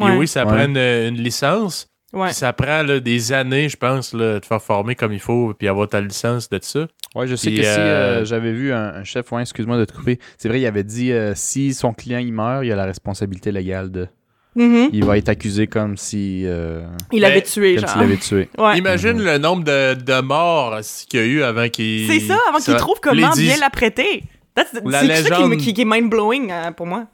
Et 0.00 0.04
Ouais. 0.04 0.16
oui, 0.16 0.28
ça 0.28 0.44
Ouais. 0.46 0.52
prend 0.54 0.64
une, 0.64 0.76
une 0.76 1.16
licence. 1.20 1.88
ouais. 2.12 2.26
Puis 2.26 2.34
ça 2.36 2.52
prend 2.52 2.82
là, 2.84 3.00
des 3.00 3.32
années, 3.32 3.68
je 3.68 3.76
pense, 3.76 4.12
là, 4.14 4.34
de 4.34 4.38
te 4.38 4.46
faire 4.46 4.62
former 4.62 4.94
comme 4.94 5.12
il 5.12 5.18
faut, 5.18 5.54
puis 5.58 5.66
avoir 5.66 5.88
ta 5.88 6.00
licence 6.00 6.48
de 6.48 6.58
ça. 6.62 6.86
Ouais, 7.16 7.26
je 7.26 7.34
sais 7.34 7.48
Puis, 7.50 7.58
que 7.58 7.64
si 7.64 7.68
euh, 7.70 8.20
euh, 8.20 8.24
j'avais 8.24 8.52
vu 8.52 8.72
un, 8.72 8.94
un 8.94 9.02
chef, 9.04 9.32
ouais, 9.32 9.40
excuse-moi 9.42 9.76
de 9.78 9.84
te 9.86 9.92
couper, 9.92 10.20
c'est 10.36 10.48
vrai, 10.48 10.60
il 10.60 10.66
avait 10.66 10.84
dit 10.84 11.10
euh, 11.10 11.32
si 11.34 11.74
son 11.74 11.92
client 11.92 12.18
il 12.18 12.32
meurt, 12.32 12.64
il 12.64 12.70
a 12.70 12.76
la 12.76 12.84
responsabilité 12.84 13.50
légale 13.50 13.90
de. 13.90 14.06
Mhm. 14.58 14.90
Il 14.92 15.04
va 15.04 15.16
être 15.18 15.28
accusé 15.28 15.66
comme 15.66 15.96
si. 15.96 16.42
euh, 16.46 16.86
Il 17.12 17.20
l'avait 17.22 17.42
tué, 17.42 17.76
comme 17.76 17.82
genre. 17.82 17.90
s'il 17.90 18.00
l'avait 18.00 18.16
tué. 18.16 18.48
Ouais. 18.58 18.78
Imagine 18.78 19.22
le 19.22 19.38
nombre 19.38 19.62
de, 19.64 19.94
de 19.94 20.20
morts 20.20 20.78
qu'il 21.08 21.20
y 21.20 21.22
a 21.22 21.26
eu 21.26 21.42
avant 21.42 21.68
qu'il. 21.68 22.06
C'est 22.10 22.20
ça, 22.20 22.36
avant 22.48 22.58
qu'il 22.58 22.74
trouve 22.76 22.98
comment 23.00 23.30
disent- 23.30 23.44
bien 23.46 23.56
l'apprêter. 23.58 24.24
That's- 24.56 24.66
C'est 24.72 24.84
La 24.84 25.00
ça 25.00 25.06
qui, 25.06 25.22
légende- 25.22 25.50
me- 25.50 25.56
qui, 25.56 25.72
qui 25.74 25.80
est 25.82 25.84
mind-blowing 25.84 26.50
euh, 26.50 26.70
pour 26.72 26.86
moi. 26.86 27.06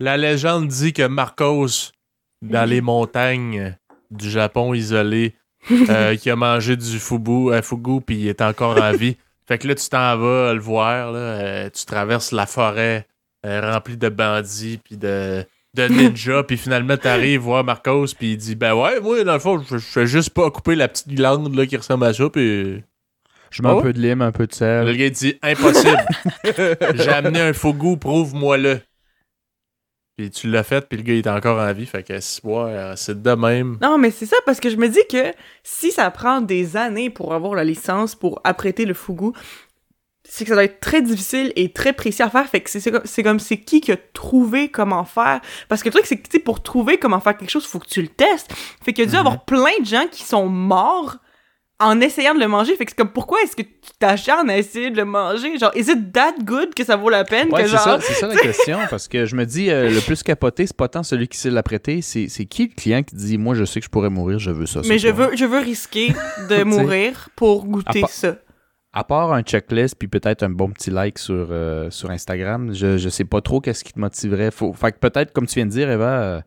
La 0.00 0.16
légende 0.16 0.66
dit 0.68 0.92
que 0.92 1.06
Marcos, 1.06 1.92
dans 2.42 2.68
les 2.68 2.80
montagnes 2.80 3.76
du 4.10 4.30
Japon 4.30 4.74
isolé, 4.74 5.34
euh, 5.90 6.16
qui 6.16 6.30
a 6.30 6.36
mangé 6.36 6.76
du 6.76 6.98
fubu, 6.98 7.52
euh, 7.52 7.62
fugu, 7.62 8.00
puis 8.00 8.16
il 8.16 8.28
est 8.28 8.40
encore 8.42 8.80
en 8.82 8.92
vie. 8.92 9.16
Fait 9.46 9.58
que 9.58 9.66
là, 9.68 9.74
tu 9.74 9.88
t'en 9.88 10.16
vas 10.18 10.52
le 10.52 10.60
voir, 10.60 11.12
là, 11.12 11.18
euh, 11.18 11.70
tu 11.74 11.84
traverses 11.86 12.32
la 12.32 12.46
forêt 12.46 13.06
euh, 13.46 13.72
remplie 13.72 13.96
de 13.96 14.08
bandits, 14.08 14.78
puis 14.84 14.96
de, 14.96 15.44
de 15.78 15.94
ninjas, 15.94 16.42
puis 16.42 16.56
finalement, 16.56 16.96
t'arrives 16.96 17.40
voir 17.40 17.62
Marcos, 17.64 18.06
puis 18.18 18.32
il 18.32 18.36
dit 18.36 18.54
Ben 18.56 18.74
ouais, 18.74 19.00
moi, 19.00 19.22
dans 19.24 19.34
le 19.34 19.38
fond, 19.38 19.58
je 19.70 19.78
je 19.78 19.84
fais 19.86 20.06
juste 20.06 20.30
pas 20.30 20.50
couper 20.50 20.74
la 20.74 20.88
petite 20.88 21.08
glande 21.08 21.54
là, 21.54 21.66
qui 21.66 21.76
ressemble 21.76 22.04
à 22.06 22.12
ça, 22.12 22.28
puis. 22.28 22.82
Je 23.50 23.62
mets 23.62 23.70
Oh. 23.72 23.78
un 23.78 23.82
peu 23.82 23.92
de 23.94 23.98
lime, 24.00 24.20
un 24.20 24.30
peu 24.32 24.46
de 24.46 24.52
Le 24.52 24.56
sel. 24.56 24.96
gars 24.96 25.04
il 25.06 25.10
dit 25.10 25.38
Impossible. 25.42 26.06
J'ai 26.96 27.08
amené 27.08 27.40
un 27.40 27.52
fugu, 27.54 27.96
prouve-moi-le. 27.96 28.80
Puis 30.18 30.30
tu 30.30 30.48
l'as 30.50 30.64
fait, 30.64 30.86
puis 30.88 30.98
le 30.98 31.04
gars 31.04 31.14
il 31.14 31.18
est 31.20 31.28
encore 31.28 31.58
en 31.60 31.72
vie. 31.72 31.86
Fait 31.86 32.02
que 32.02 32.18
c'est 32.20 33.22
de 33.22 33.30
même. 33.34 33.78
Non, 33.80 33.96
mais 33.98 34.10
c'est 34.10 34.26
ça, 34.26 34.36
parce 34.44 34.58
que 34.60 34.68
je 34.68 34.76
me 34.76 34.88
dis 34.88 35.00
que 35.10 35.32
si 35.62 35.92
ça 35.92 36.10
prend 36.10 36.40
des 36.40 36.76
années 36.76 37.08
pour 37.08 37.32
avoir 37.32 37.54
la 37.54 37.64
licence 37.64 38.14
pour 38.16 38.40
apprêter 38.44 38.84
le 38.84 38.94
fougou, 38.94 39.32
c'est 40.30 40.44
que 40.44 40.48
ça 40.50 40.54
doit 40.54 40.64
être 40.64 40.80
très 40.80 41.00
difficile 41.02 41.52
et 41.56 41.72
très 41.72 41.92
précis 41.92 42.22
à 42.22 42.28
faire. 42.30 42.46
Fait 42.46 42.60
que 42.60 42.70
c'est- 42.70 43.22
comme 43.22 43.38
c'est 43.40 43.56
qui 43.58 43.80
qui 43.80 43.92
a 43.92 43.96
trouvé 44.12 44.68
comment 44.68 45.04
faire. 45.04 45.40
Parce 45.68 45.82
que 45.82 45.88
le 45.88 45.92
truc, 45.94 46.06
c'est 46.06 46.18
que 46.18 46.38
pour 46.38 46.62
trouver 46.62 46.98
comment 46.98 47.20
faire 47.20 47.36
quelque 47.36 47.50
chose, 47.50 47.66
faut 47.66 47.78
que 47.78 47.88
tu 47.88 48.02
le 48.02 48.08
testes. 48.08 48.52
Fait 48.84 48.92
qu'il 48.92 49.04
y 49.04 49.08
a 49.08 49.10
dû 49.10 49.16
Mhm. 49.16 49.20
avoir 49.20 49.44
plein 49.44 49.78
de 49.80 49.86
gens 49.86 50.06
qui 50.10 50.22
sont 50.22 50.46
morts 50.48 51.16
en 51.80 52.00
essayant 52.00 52.34
de 52.34 52.40
le 52.40 52.48
manger. 52.48 52.74
Fait 52.76 52.84
que 52.84 52.90
c'est 52.90 52.96
comme 52.98 53.12
pourquoi 53.12 53.40
est-ce 53.42 53.54
que 53.54 53.62
tu 53.62 53.70
t'acharnes 54.00 54.50
à 54.50 54.58
essayer 54.58 54.90
de 54.90 54.96
le 54.96 55.04
manger? 55.04 55.56
Genre, 55.58 55.70
is 55.76 55.90
it 55.90 56.12
that 56.12 56.34
good 56.42 56.74
que 56.74 56.84
ça 56.84 56.96
vaut 56.96 57.08
la 57.08 57.22
peine 57.24 57.48
Ouais, 57.52 57.62
c'est 57.62 57.68
genre. 57.68 57.80
ça, 57.80 57.98
c'est 58.00 58.14
ça 58.14 58.26
la 58.26 58.34
question, 58.40 58.78
parce 58.90 59.06
que 59.06 59.26
je 59.26 59.36
me 59.36 59.46
dis, 59.46 59.70
euh, 59.70 59.88
le 59.88 60.00
plus 60.00 60.22
capoté, 60.24 60.66
c'est 60.66 60.76
pas 60.76 60.88
tant 60.88 61.04
celui 61.04 61.28
qui 61.28 61.38
sait 61.38 61.50
l'apprêter, 61.50 62.02
c'est 62.02 62.28
c'est 62.28 62.46
qui 62.46 62.64
le 62.64 62.74
client 62.74 63.02
qui 63.04 63.14
dit, 63.14 63.38
moi 63.38 63.54
je 63.54 63.64
sais 63.64 63.78
que 63.80 63.84
je 63.86 63.90
pourrais 63.90 64.10
mourir, 64.10 64.40
je 64.40 64.50
veux 64.50 64.66
ça. 64.66 64.80
Mais 64.88 64.98
je 64.98 65.08
veux, 65.08 65.36
je 65.36 65.44
veux 65.44 65.60
risquer 65.60 66.12
de 66.50 66.64
mourir 66.64 67.28
pour 67.36 67.64
goûter 67.64 68.02
ça. 68.08 68.34
À 68.92 69.04
part 69.04 69.32
un 69.32 69.42
checklist, 69.42 69.96
puis 69.96 70.08
peut-être 70.08 70.42
un 70.42 70.48
bon 70.50 70.70
petit 70.70 70.90
like 70.90 71.18
sur, 71.18 71.48
euh, 71.50 71.90
sur 71.90 72.10
Instagram, 72.10 72.72
je, 72.72 72.96
je 72.96 73.08
sais 73.08 73.24
pas 73.24 73.42
trop 73.42 73.60
qu'est-ce 73.60 73.84
qui 73.84 73.92
te 73.92 73.98
motiverait. 73.98 74.50
Faut, 74.50 74.72
fait 74.72 74.92
que 74.92 74.98
peut-être, 74.98 75.32
comme 75.32 75.46
tu 75.46 75.56
viens 75.56 75.66
de 75.66 75.70
dire, 75.70 75.90
Eva, 75.90 76.20
euh, 76.22 76.40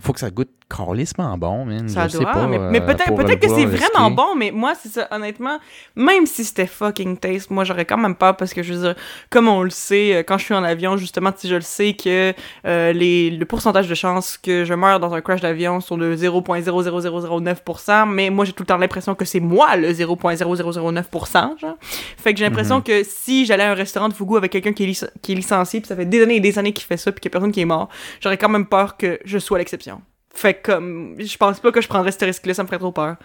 faut 0.00 0.12
que 0.12 0.20
ça 0.20 0.30
goûte 0.30 0.50
carlissement 0.68 1.36
bon, 1.36 1.64
man. 1.64 1.88
Ça 1.88 2.08
je 2.08 2.18
doit, 2.18 2.32
sais 2.32 2.32
pas. 2.40 2.46
mais, 2.46 2.58
euh, 2.58 2.70
mais 2.70 2.80
peut-être 2.80 3.14
peut 3.14 3.24
que 3.24 3.48
c'est 3.48 3.66
vraiment 3.66 4.10
bon, 4.10 4.34
mais 4.36 4.50
moi, 4.50 4.74
c'est 4.80 4.88
ça, 4.88 5.08
honnêtement, 5.10 5.58
même 5.96 6.26
si 6.26 6.44
c'était 6.44 6.66
fucking 6.66 7.16
taste, 7.18 7.50
moi, 7.50 7.64
j'aurais 7.64 7.84
quand 7.84 7.98
même 7.98 8.14
peur 8.14 8.36
parce 8.36 8.54
que, 8.54 8.62
je 8.62 8.72
veux 8.74 8.80
dire, 8.82 8.94
comme 9.30 9.48
on 9.48 9.62
le 9.62 9.70
sait, 9.70 10.14
euh, 10.16 10.22
quand 10.22 10.38
je 10.38 10.44
suis 10.44 10.54
en 10.54 10.64
avion, 10.64 10.96
justement, 10.96 11.30
si 11.36 11.48
je 11.48 11.56
le 11.56 11.60
sais 11.60 11.92
que 11.94 12.32
euh, 12.66 12.92
les, 12.92 13.30
le 13.30 13.44
pourcentage 13.44 13.88
de 13.88 13.94
chances 13.94 14.38
que 14.38 14.64
je 14.64 14.74
meure 14.74 14.98
dans 15.00 15.12
un 15.14 15.20
crash 15.20 15.40
d'avion 15.40 15.80
sont 15.80 15.98
de 15.98 16.14
0.00009%, 16.16 18.08
mais 18.08 18.30
moi, 18.30 18.44
j'ai 18.44 18.52
tout 18.52 18.62
le 18.62 18.66
temps 18.66 18.78
l'impression 18.78 19.14
que 19.14 19.24
c'est 19.24 19.40
moi 19.40 19.76
le 19.76 19.92
0.0009%, 19.92 21.58
genre. 21.58 21.76
Fait 22.16 22.32
que 22.32 22.38
j'ai 22.38 22.44
l'impression 22.44 22.76
Mhm. 22.76 22.82
que 22.82 23.02
si 23.04 23.44
j'allais 23.46 23.64
à 23.64 23.72
un 23.72 23.74
restaurant 23.74 24.08
de 24.08 24.14
Fugu 24.14 24.36
avec 24.36 24.52
quelqu'un 24.52 24.72
qui, 24.72 24.98
qui 25.20 25.32
est 25.32 25.34
licencié, 25.34 25.80
puis 25.80 25.88
ça 25.88 25.96
fait 25.96 26.06
des 26.06 26.22
années 26.22 26.36
et 26.36 26.40
des 26.40 26.58
années 26.58 26.72
qu'il 26.72 26.86
fait 26.86 26.96
ça, 26.96 27.12
puis 27.12 27.20
qu'il 27.20 27.28
y 27.28 27.32
a 27.32 27.34
personne 27.34 27.52
qui 27.52 27.60
est 27.60 27.64
mort, 27.66 27.88
j'aurais 28.20 28.38
quand 28.38 28.48
même 28.48 28.66
peur 28.66 28.96
que 28.96 29.18
je 29.24 29.38
sois 29.38 29.58
l'exception. 29.58 30.00
Fait 30.34 30.54
que, 30.54 30.72
comme, 30.72 31.14
je 31.18 31.36
pense 31.36 31.60
pas 31.60 31.70
que 31.72 31.80
je 31.82 31.88
prendrais 31.88 32.10
ce 32.10 32.24
risque-là, 32.24 32.54
ça 32.54 32.62
me 32.62 32.66
ferait 32.68 32.78
trop 32.78 32.90
peur. 32.92 33.16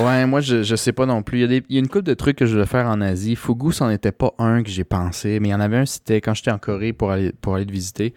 Ouais, 0.00 0.26
moi, 0.26 0.40
je, 0.40 0.62
je 0.64 0.74
sais 0.76 0.92
pas 0.92 1.06
non 1.06 1.22
plus. 1.22 1.38
Il 1.38 1.40
y, 1.42 1.44
a 1.44 1.46
des- 1.46 1.62
il 1.68 1.74
y 1.74 1.78
a 1.78 1.80
une 1.80 1.86
couple 1.88 2.04
de 2.04 2.14
trucs 2.14 2.36
que 2.36 2.44
je 2.46 2.58
veux 2.58 2.64
faire 2.64 2.86
en 2.86 3.00
Asie. 3.00 3.36
Fugu, 3.36 3.72
c'en 3.72 3.88
était 3.90 4.10
pas 4.12 4.32
un 4.38 4.62
que 4.64 4.68
j'ai 4.70 4.82
pensé, 4.84 5.38
mais 5.40 5.48
il 5.48 5.52
y 5.52 5.54
en 5.54 5.60
avait 5.60 5.76
un, 5.78 5.86
c'était 5.86 6.20
quand 6.20 6.34
j'étais 6.34 6.50
en 6.50 6.58
Corée 6.58 6.92
pour 6.92 7.12
aller, 7.12 7.32
pour 7.40 7.54
aller 7.54 7.64
le 7.64 7.72
visiter. 7.72 8.14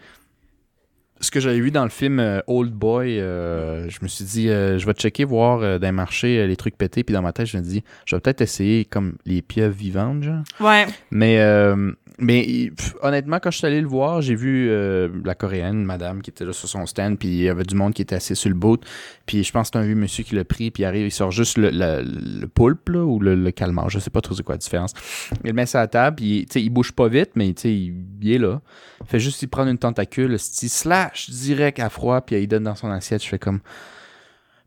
Ce 1.22 1.30
que 1.30 1.38
j'avais 1.38 1.60
vu 1.60 1.70
dans 1.70 1.84
le 1.84 1.90
film 1.90 2.18
euh, 2.18 2.40
Old 2.46 2.72
Boy, 2.72 3.20
euh, 3.20 3.88
je 3.90 3.98
me 4.02 4.08
suis 4.08 4.24
dit, 4.24 4.48
euh, 4.48 4.78
je 4.78 4.86
vais 4.86 4.94
checker, 4.94 5.24
voir 5.24 5.60
euh, 5.60 5.78
dans 5.78 5.86
les 5.88 5.92
marchés 5.92 6.46
les 6.46 6.56
trucs 6.56 6.78
pétés, 6.78 7.04
puis 7.04 7.12
dans 7.12 7.20
ma 7.20 7.32
tête, 7.32 7.44
je 7.46 7.58
me 7.58 7.62
dis, 7.62 7.84
je 8.06 8.16
vais 8.16 8.20
peut-être 8.20 8.40
essayer 8.40 8.86
comme 8.86 9.16
les 9.26 9.42
pieuvres 9.42 9.74
vivantes, 9.76 10.22
genre. 10.22 10.42
Ouais. 10.60 10.86
Mais, 11.10 11.38
euh, 11.40 11.92
mais 12.20 12.70
honnêtement, 13.02 13.38
quand 13.40 13.50
je 13.50 13.58
suis 13.58 13.66
allé 13.66 13.80
le 13.80 13.86
voir, 13.88 14.20
j'ai 14.22 14.34
vu 14.34 14.68
euh, 14.70 15.08
la 15.24 15.34
coréenne, 15.34 15.84
madame, 15.84 16.22
qui 16.22 16.30
était 16.30 16.44
là 16.44 16.52
sur 16.52 16.68
son 16.68 16.86
stand, 16.86 17.18
puis 17.18 17.28
il 17.28 17.42
y 17.42 17.48
avait 17.48 17.64
du 17.64 17.74
monde 17.74 17.94
qui 17.94 18.02
était 18.02 18.14
assis 18.14 18.36
sur 18.36 18.48
le 18.50 18.54
bout. 18.54 18.82
Puis 19.26 19.42
je 19.44 19.52
pense 19.52 19.70
que 19.70 19.78
c'est 19.78 19.82
un 19.82 19.86
vieux 19.86 19.94
monsieur 19.94 20.22
qui 20.24 20.34
l'a 20.34 20.44
pris, 20.44 20.70
puis 20.70 20.82
il 20.82 20.86
arrive, 20.86 21.06
il 21.06 21.10
sort 21.10 21.30
juste 21.30 21.58
le, 21.58 21.70
la- 21.70 22.02
le 22.02 22.46
poulpe, 22.46 22.88
là, 22.90 23.04
ou 23.04 23.18
le, 23.20 23.34
le 23.34 23.50
calmar, 23.50 23.88
je 23.90 23.98
sais 23.98 24.10
pas 24.10 24.20
trop 24.20 24.34
c'est 24.34 24.42
quoi 24.42 24.54
la 24.54 24.58
différence. 24.58 24.92
Il 25.44 25.48
le 25.48 25.52
met 25.54 25.66
sur 25.66 25.78
la 25.78 25.86
table, 25.88 26.16
puis 26.16 26.46
il 26.54 26.70
bouge 26.70 26.92
pas 26.92 27.08
vite, 27.08 27.30
mais 27.34 27.48
il, 27.48 27.94
il 28.22 28.32
est 28.32 28.38
là. 28.38 28.60
Il 29.00 29.06
fait 29.06 29.20
juste, 29.20 29.42
il 29.42 29.48
prend 29.48 29.66
une 29.66 29.78
tentacule, 29.78 30.32
il 30.32 30.38
slash 30.38 31.30
direct 31.30 31.78
à 31.80 31.88
froid, 31.88 32.20
puis 32.20 32.36
il 32.36 32.46
donne 32.46 32.64
dans 32.64 32.74
son 32.74 32.90
assiette. 32.90 33.22
Je 33.22 33.28
fais 33.28 33.38
comme. 33.38 33.60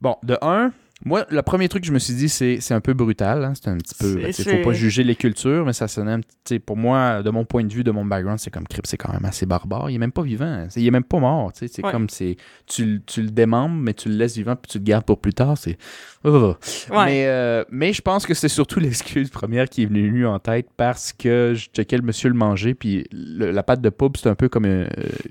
Bon, 0.02 0.18
de 0.24 0.38
un, 0.42 0.72
Moi, 1.06 1.26
le 1.30 1.42
premier 1.42 1.68
truc 1.70 1.82
que 1.84 1.88
je 1.88 1.94
me 1.94 2.00
suis 2.00 2.14
dit, 2.14 2.30
c'est 2.30 2.60
c'est 2.62 2.74
un 2.74 2.80
peu 2.80 2.94
brutal. 2.94 3.44
hein. 3.44 3.54
C'est 3.56 3.70
un 3.70 3.78
petit 3.78 3.96
peu. 4.00 4.32
C'est- 4.32 4.58
faut 4.58 4.70
pas 4.70 4.74
juger 4.74 5.04
les 5.04 5.16
cultures, 5.16 5.66
mais 5.66 5.74
ça 5.74 5.88
sonnait 5.88 6.12
un 6.14 6.22
petit. 6.22 6.60
Pour 6.60 6.78
moi, 6.78 7.22
de 7.24 7.30
mon 7.30 7.44
point 7.46 7.64
de 7.64 7.74
vue, 7.74 7.84
de 7.84 7.92
mon 7.92 8.06
background, 8.06 8.40
c'est 8.40 8.52
comme 8.52 8.68
Crip, 8.68 8.86
c'est 8.88 8.98
quand 8.98 9.12
même 9.12 9.26
assez 9.26 9.46
barbare. 9.46 9.90
Il 9.90 9.96
est 9.96 10.00
même 10.00 10.12
pas 10.12 10.22
vivant. 10.22 10.46
hein. 10.46 10.68
Il 10.76 10.88
est 10.88 10.92
même 10.92 11.04
pas 11.04 11.20
mort. 11.20 11.52
C'est 11.54 11.84
Ouais. 11.84 11.92
comme 11.92 12.10
c'est. 12.10 12.38
Tu, 12.68 12.86
le- 12.86 13.00
tu 13.06 13.22
le 13.22 13.30
démembres, 13.32 13.76
mais 13.76 13.94
tu 13.94 14.10
le 14.10 14.16
laisses 14.16 14.36
vivant, 14.38 14.56
puis 14.56 14.72
tu 14.72 14.78
le 14.78 14.84
gardes 14.84 15.06
pour 15.06 15.20
plus 15.20 15.34
tard. 15.34 15.58
C'est. 15.58 15.78
Oh. 16.24 16.56
Ouais. 16.90 17.06
Mais, 17.06 17.26
euh, 17.28 17.66
mais 17.70 17.92
je 17.92 18.02
pense 18.02 18.26
que 18.26 18.34
c'est 18.34 18.48
surtout 18.48 18.80
l'excuse 18.80 19.30
première 19.30 19.68
qui 19.68 19.84
est 19.84 19.88
venue 19.88 20.26
en 20.26 20.40
tête 20.40 20.68
parce 20.78 21.12
que 21.12 21.54
je 21.56 21.68
checkais 21.70 21.98
le 21.98 22.04
monsieur 22.04 22.30
le 22.30 22.36
manger, 22.36 22.74
puis 22.76 23.06
le- 23.12 23.52
la 23.52 23.64
pâte 23.64 23.82
de 23.82 23.90
poule, 23.90 24.12
c'est 24.16 24.30
un 24.30 24.36
peu 24.36 24.48
comme 24.48 24.66
euh, 24.66 24.88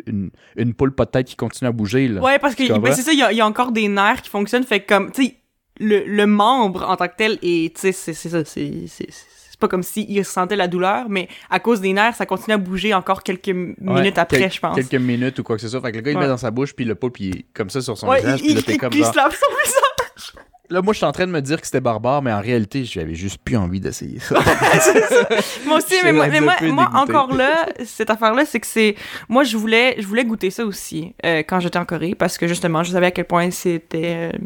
une, 0.07 0.31
une 0.57 0.75
poule 0.75 0.95
pas 0.95 1.07
de 1.07 1.11
tête 1.11 1.27
qui 1.27 1.37
continue 1.37 1.69
à 1.69 1.73
bouger. 1.73 2.09
Là. 2.09 2.21
Ouais, 2.21 2.39
parce 2.39 2.55
que 2.55 2.79
ben, 2.79 2.93
c'est 2.93 3.03
ça, 3.03 3.13
il 3.13 3.19
y, 3.19 3.23
a- 3.23 3.33
il 3.33 3.39
y 3.39 3.41
a 3.41 3.47
encore 3.47 3.73
des 3.73 3.89
nerfs 3.89 4.21
qui 4.23 4.29
fonctionnent, 4.31 4.65
fait 4.65 4.81
que 4.81 4.89
comme, 4.95 5.11
tu 5.13 5.25
sais, 5.25 5.37
le, 5.83 6.05
le 6.07 6.27
membre 6.27 6.89
en 6.89 6.97
tant 6.97 7.09
que 7.09 7.17
tel, 7.17 7.39
et 7.43 7.73
tu 7.75 7.81
sais, 7.81 7.93
c'est 7.93 8.15
ça, 8.15 8.45
c'est 8.45 9.59
pas 9.61 9.69
comme 9.69 9.83
s'il 9.85 10.19
ressentait 10.19 10.57
la 10.57 10.67
douleur, 10.67 11.07
mais 11.09 11.29
à 11.49 11.61
cause 11.61 11.81
des 11.81 11.93
nerfs, 11.93 12.17
ça 12.17 12.27
continue 12.27 12.55
à 12.55 12.59
bouger 12.59 12.95
encore 12.95 13.23
quelques 13.23 13.47
Ouais, 13.49 13.75
minutes 13.79 14.19
après, 14.19 14.39
quel- 14.39 14.53
je 14.53 14.59
pense. 14.61 14.75
Quelques 14.75 14.95
minutes 14.95 15.39
ou 15.39 15.43
quoi 15.45 15.55
que 15.57 15.63
ce 15.63 15.69
soit. 15.69 15.81
Fait 15.81 15.93
que 15.93 15.97
le 15.99 16.03
gars, 16.03 16.11
il 16.11 16.17
Ouais. 16.17 16.23
met 16.23 16.29
dans 16.29 16.37
sa 16.37 16.51
bouche, 16.51 16.73
puis 16.75 16.85
le 16.85 16.95
poulpe, 16.97 17.21
il 17.21 17.37
est 17.37 17.45
comme 17.55 17.71
ça 17.71 17.81
sur 17.81 17.97
son 17.97 18.09
Ouais, 18.09 18.19
visage, 18.21 18.41
il, 18.41 18.45
puis 18.47 18.55
là, 18.55 18.61
il, 18.61 18.65
t'es 18.65 18.77
comme 18.77 18.93
il 18.93 19.01
lave 19.01 19.13
son 19.15 19.57
visage. 19.65 20.33
Là, 20.71 20.81
moi, 20.81 20.93
je 20.95 20.97
suis 20.99 21.07
en 21.07 21.13
train 21.13 21.27
de 21.27 21.33
me 21.33 21.41
dire 21.41 21.61
que 21.61 21.67
c'était 21.67 21.81
barbare, 21.83 22.23
mais 22.23 22.33
en 22.33 22.41
réalité, 22.41 22.85
j'avais 22.85 23.15
juste 23.15 23.39
plus 23.45 23.57
envie 23.57 23.79
d'essayer 23.79 24.19
ça. 24.19 24.37
Moi 25.67 25.77
aussi, 25.79 25.95
mais 26.03 26.13
moi, 26.13 26.29
mais 26.29 26.71
encore 26.95 27.35
là, 27.35 27.67
cette 27.85 28.09
affaire-là, 28.11 28.45
c'est 28.47 28.59
que 28.61 28.67
c'est. 28.67 28.95
Moi, 29.29 29.45
je 29.45 29.57
voulais, 29.57 29.97
je 29.99 30.07
voulais 30.07 30.25
goûter 30.25 30.51
ça 30.51 30.65
aussi 30.65 31.15
euh, 31.27 31.43
quand 31.47 31.61
j'étais 31.61 31.79
en 31.79 31.85
Corée 31.85 32.15
parce 32.15 32.39
que 32.39 32.47
justement, 32.49 32.83
je 32.83 32.93
savais 32.93 33.07
à 33.07 33.11
quel 33.11 33.27
point 33.27 33.51
c'était. 33.51 34.31
euh, 34.35 34.39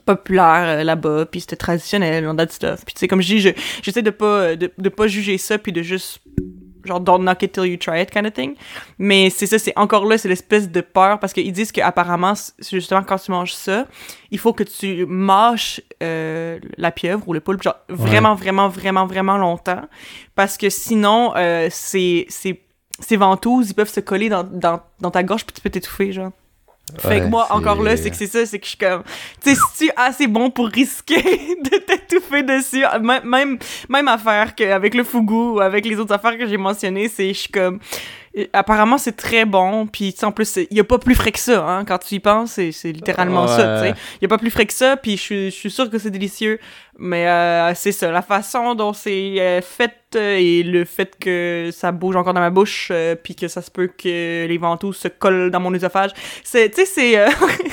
populaire 0.00 0.78
euh, 0.80 0.84
là-bas 0.84 1.26
puis 1.26 1.40
c'était 1.40 1.56
traditionnel 1.56 2.26
on 2.26 2.36
that 2.36 2.48
stuff. 2.48 2.84
Puis 2.84 2.94
tu 2.94 3.00
sais 3.00 3.08
comme 3.08 3.22
je 3.22 3.26
dis 3.28 3.40
je- 3.40 3.50
j'essaie 3.82 4.02
de 4.02 4.10
pas 4.10 4.56
de, 4.56 4.70
de 4.76 4.88
pas 4.88 5.06
juger 5.06 5.38
ça 5.38 5.58
puis 5.58 5.72
de 5.72 5.82
juste 5.82 6.20
genre 6.84 7.00
don't 7.00 7.20
knock 7.22 7.42
it 7.42 7.52
till 7.52 7.64
you 7.64 7.78
try 7.78 8.02
it 8.02 8.10
kind 8.10 8.26
of 8.26 8.32
thing. 8.34 8.56
Mais 8.98 9.30
c'est 9.30 9.46
ça 9.46 9.58
c'est 9.58 9.72
encore 9.76 10.04
là 10.04 10.18
c'est 10.18 10.28
l'espèce 10.28 10.70
de 10.70 10.80
peur 10.82 11.18
parce 11.18 11.32
qu'ils 11.32 11.52
disent 11.52 11.72
qu'apparemment 11.72 12.34
justement 12.70 13.02
quand 13.02 13.16
tu 13.18 13.30
manges 13.30 13.54
ça 13.54 13.86
il 14.30 14.38
faut 14.38 14.52
que 14.52 14.64
tu 14.64 15.06
mâches 15.06 15.80
euh, 16.02 16.58
la 16.76 16.90
pieuvre 16.90 17.26
ou 17.28 17.32
le 17.32 17.40
poulpe 17.40 17.62
genre 17.62 17.76
vraiment 17.88 18.34
vraiment 18.34 18.68
vraiment 18.68 19.06
vraiment 19.06 19.38
longtemps. 19.38 19.82
Parce 20.34 20.58
que 20.58 20.68
sinon 20.68 21.32
euh, 21.36 21.68
c'est 21.70 22.26
c'est 22.28 22.60
ces 23.00 23.16
ventouses 23.16 23.70
ils 23.70 23.74
peuvent 23.74 23.90
se 23.92 24.00
coller 24.00 24.28
dans, 24.28 24.44
dans, 24.44 24.80
dans 25.00 25.10
ta 25.10 25.22
gorge 25.22 25.44
puis 25.46 25.54
tu 25.54 25.60
peux 25.62 25.70
t'étouffer 25.70 26.12
genre 26.12 26.32
fait 26.98 27.18
que 27.18 27.24
Ouais, 27.24 27.30
moi, 27.30 27.46
encore 27.50 27.82
là, 27.82 27.96
c'est 27.96 28.10
que 28.10 28.16
c'est 28.16 28.26
ça, 28.26 28.44
c'est 28.46 28.58
que 28.58 28.64
je 28.64 28.70
suis 28.70 28.78
comme, 28.78 29.02
tu 29.42 29.50
sais, 29.50 29.56
si 29.56 29.78
tu 29.78 29.86
es 29.86 29.92
assez 29.96 30.26
bon 30.26 30.50
pour 30.50 30.66
risquer 30.66 31.22
de 31.62 31.78
t'étouffer 31.78 32.42
dessus, 32.42 32.84
même, 33.00 33.24
même, 33.24 33.58
même 33.88 34.08
affaire 34.08 34.54
qu'avec 34.54 34.94
le 34.94 35.04
fougou 35.04 35.54
ou 35.54 35.60
avec 35.60 35.86
les 35.86 35.98
autres 35.98 36.14
affaires 36.14 36.36
que 36.36 36.46
j'ai 36.46 36.56
mentionnées, 36.56 37.08
c'est, 37.08 37.28
je 37.28 37.38
suis 37.38 37.50
comme, 37.50 37.80
apparemment 38.52 38.98
c'est 38.98 39.16
très 39.16 39.44
bon, 39.44 39.86
puis 39.86 40.14
en 40.22 40.32
plus, 40.32 40.56
il 40.56 40.76
y 40.76 40.80
a 40.80 40.84
pas 40.84 40.98
plus 40.98 41.14
frais 41.14 41.30
que 41.32 41.38
ça, 41.38 41.64
hein, 41.66 41.84
quand 41.84 41.98
tu 41.98 42.16
y 42.16 42.20
penses, 42.20 42.52
c'est 42.52 42.92
littéralement 42.92 43.46
ça, 43.46 43.80
tu 43.82 43.88
sais. 43.88 43.94
Il 44.20 44.22
y 44.22 44.24
a 44.24 44.28
pas 44.28 44.38
plus 44.38 44.50
frais 44.50 44.66
que 44.66 44.72
ça, 44.72 44.96
puis 44.96 45.16
je 45.16 45.50
suis- 45.50 45.70
sûre 45.70 45.88
que 45.90 45.98
c'est 45.98 46.10
délicieux, 46.10 46.58
mais 46.98 47.28
euh, 47.28 47.72
c'est 47.74 47.92
ça, 47.92 48.10
la 48.10 48.22
façon 48.22 48.74
dont 48.74 48.92
c'est 48.92 49.36
euh, 49.40 49.60
fait 49.62 49.92
euh, 50.16 50.36
et 50.36 50.62
le 50.62 50.84
fait 50.84 51.16
que 51.18 51.70
ça 51.72 51.90
bouge 51.92 52.16
encore 52.16 52.34
dans 52.34 52.40
ma 52.40 52.50
bouche, 52.50 52.88
euh, 52.92 53.14
puis 53.14 53.34
que 53.34 53.48
ça 53.48 53.62
se 53.62 53.70
peut 53.70 53.86
que 53.88 54.46
les 54.46 54.58
ventouses 54.58 54.96
se 54.96 55.08
collent 55.08 55.50
dans 55.50 55.60
mon 55.60 55.72
œsophage, 55.74 56.10
c'est, 56.42 56.70
tu 56.70 56.76
sais, 56.76 56.86
c'est... 56.86 57.18
euh, 57.18 57.28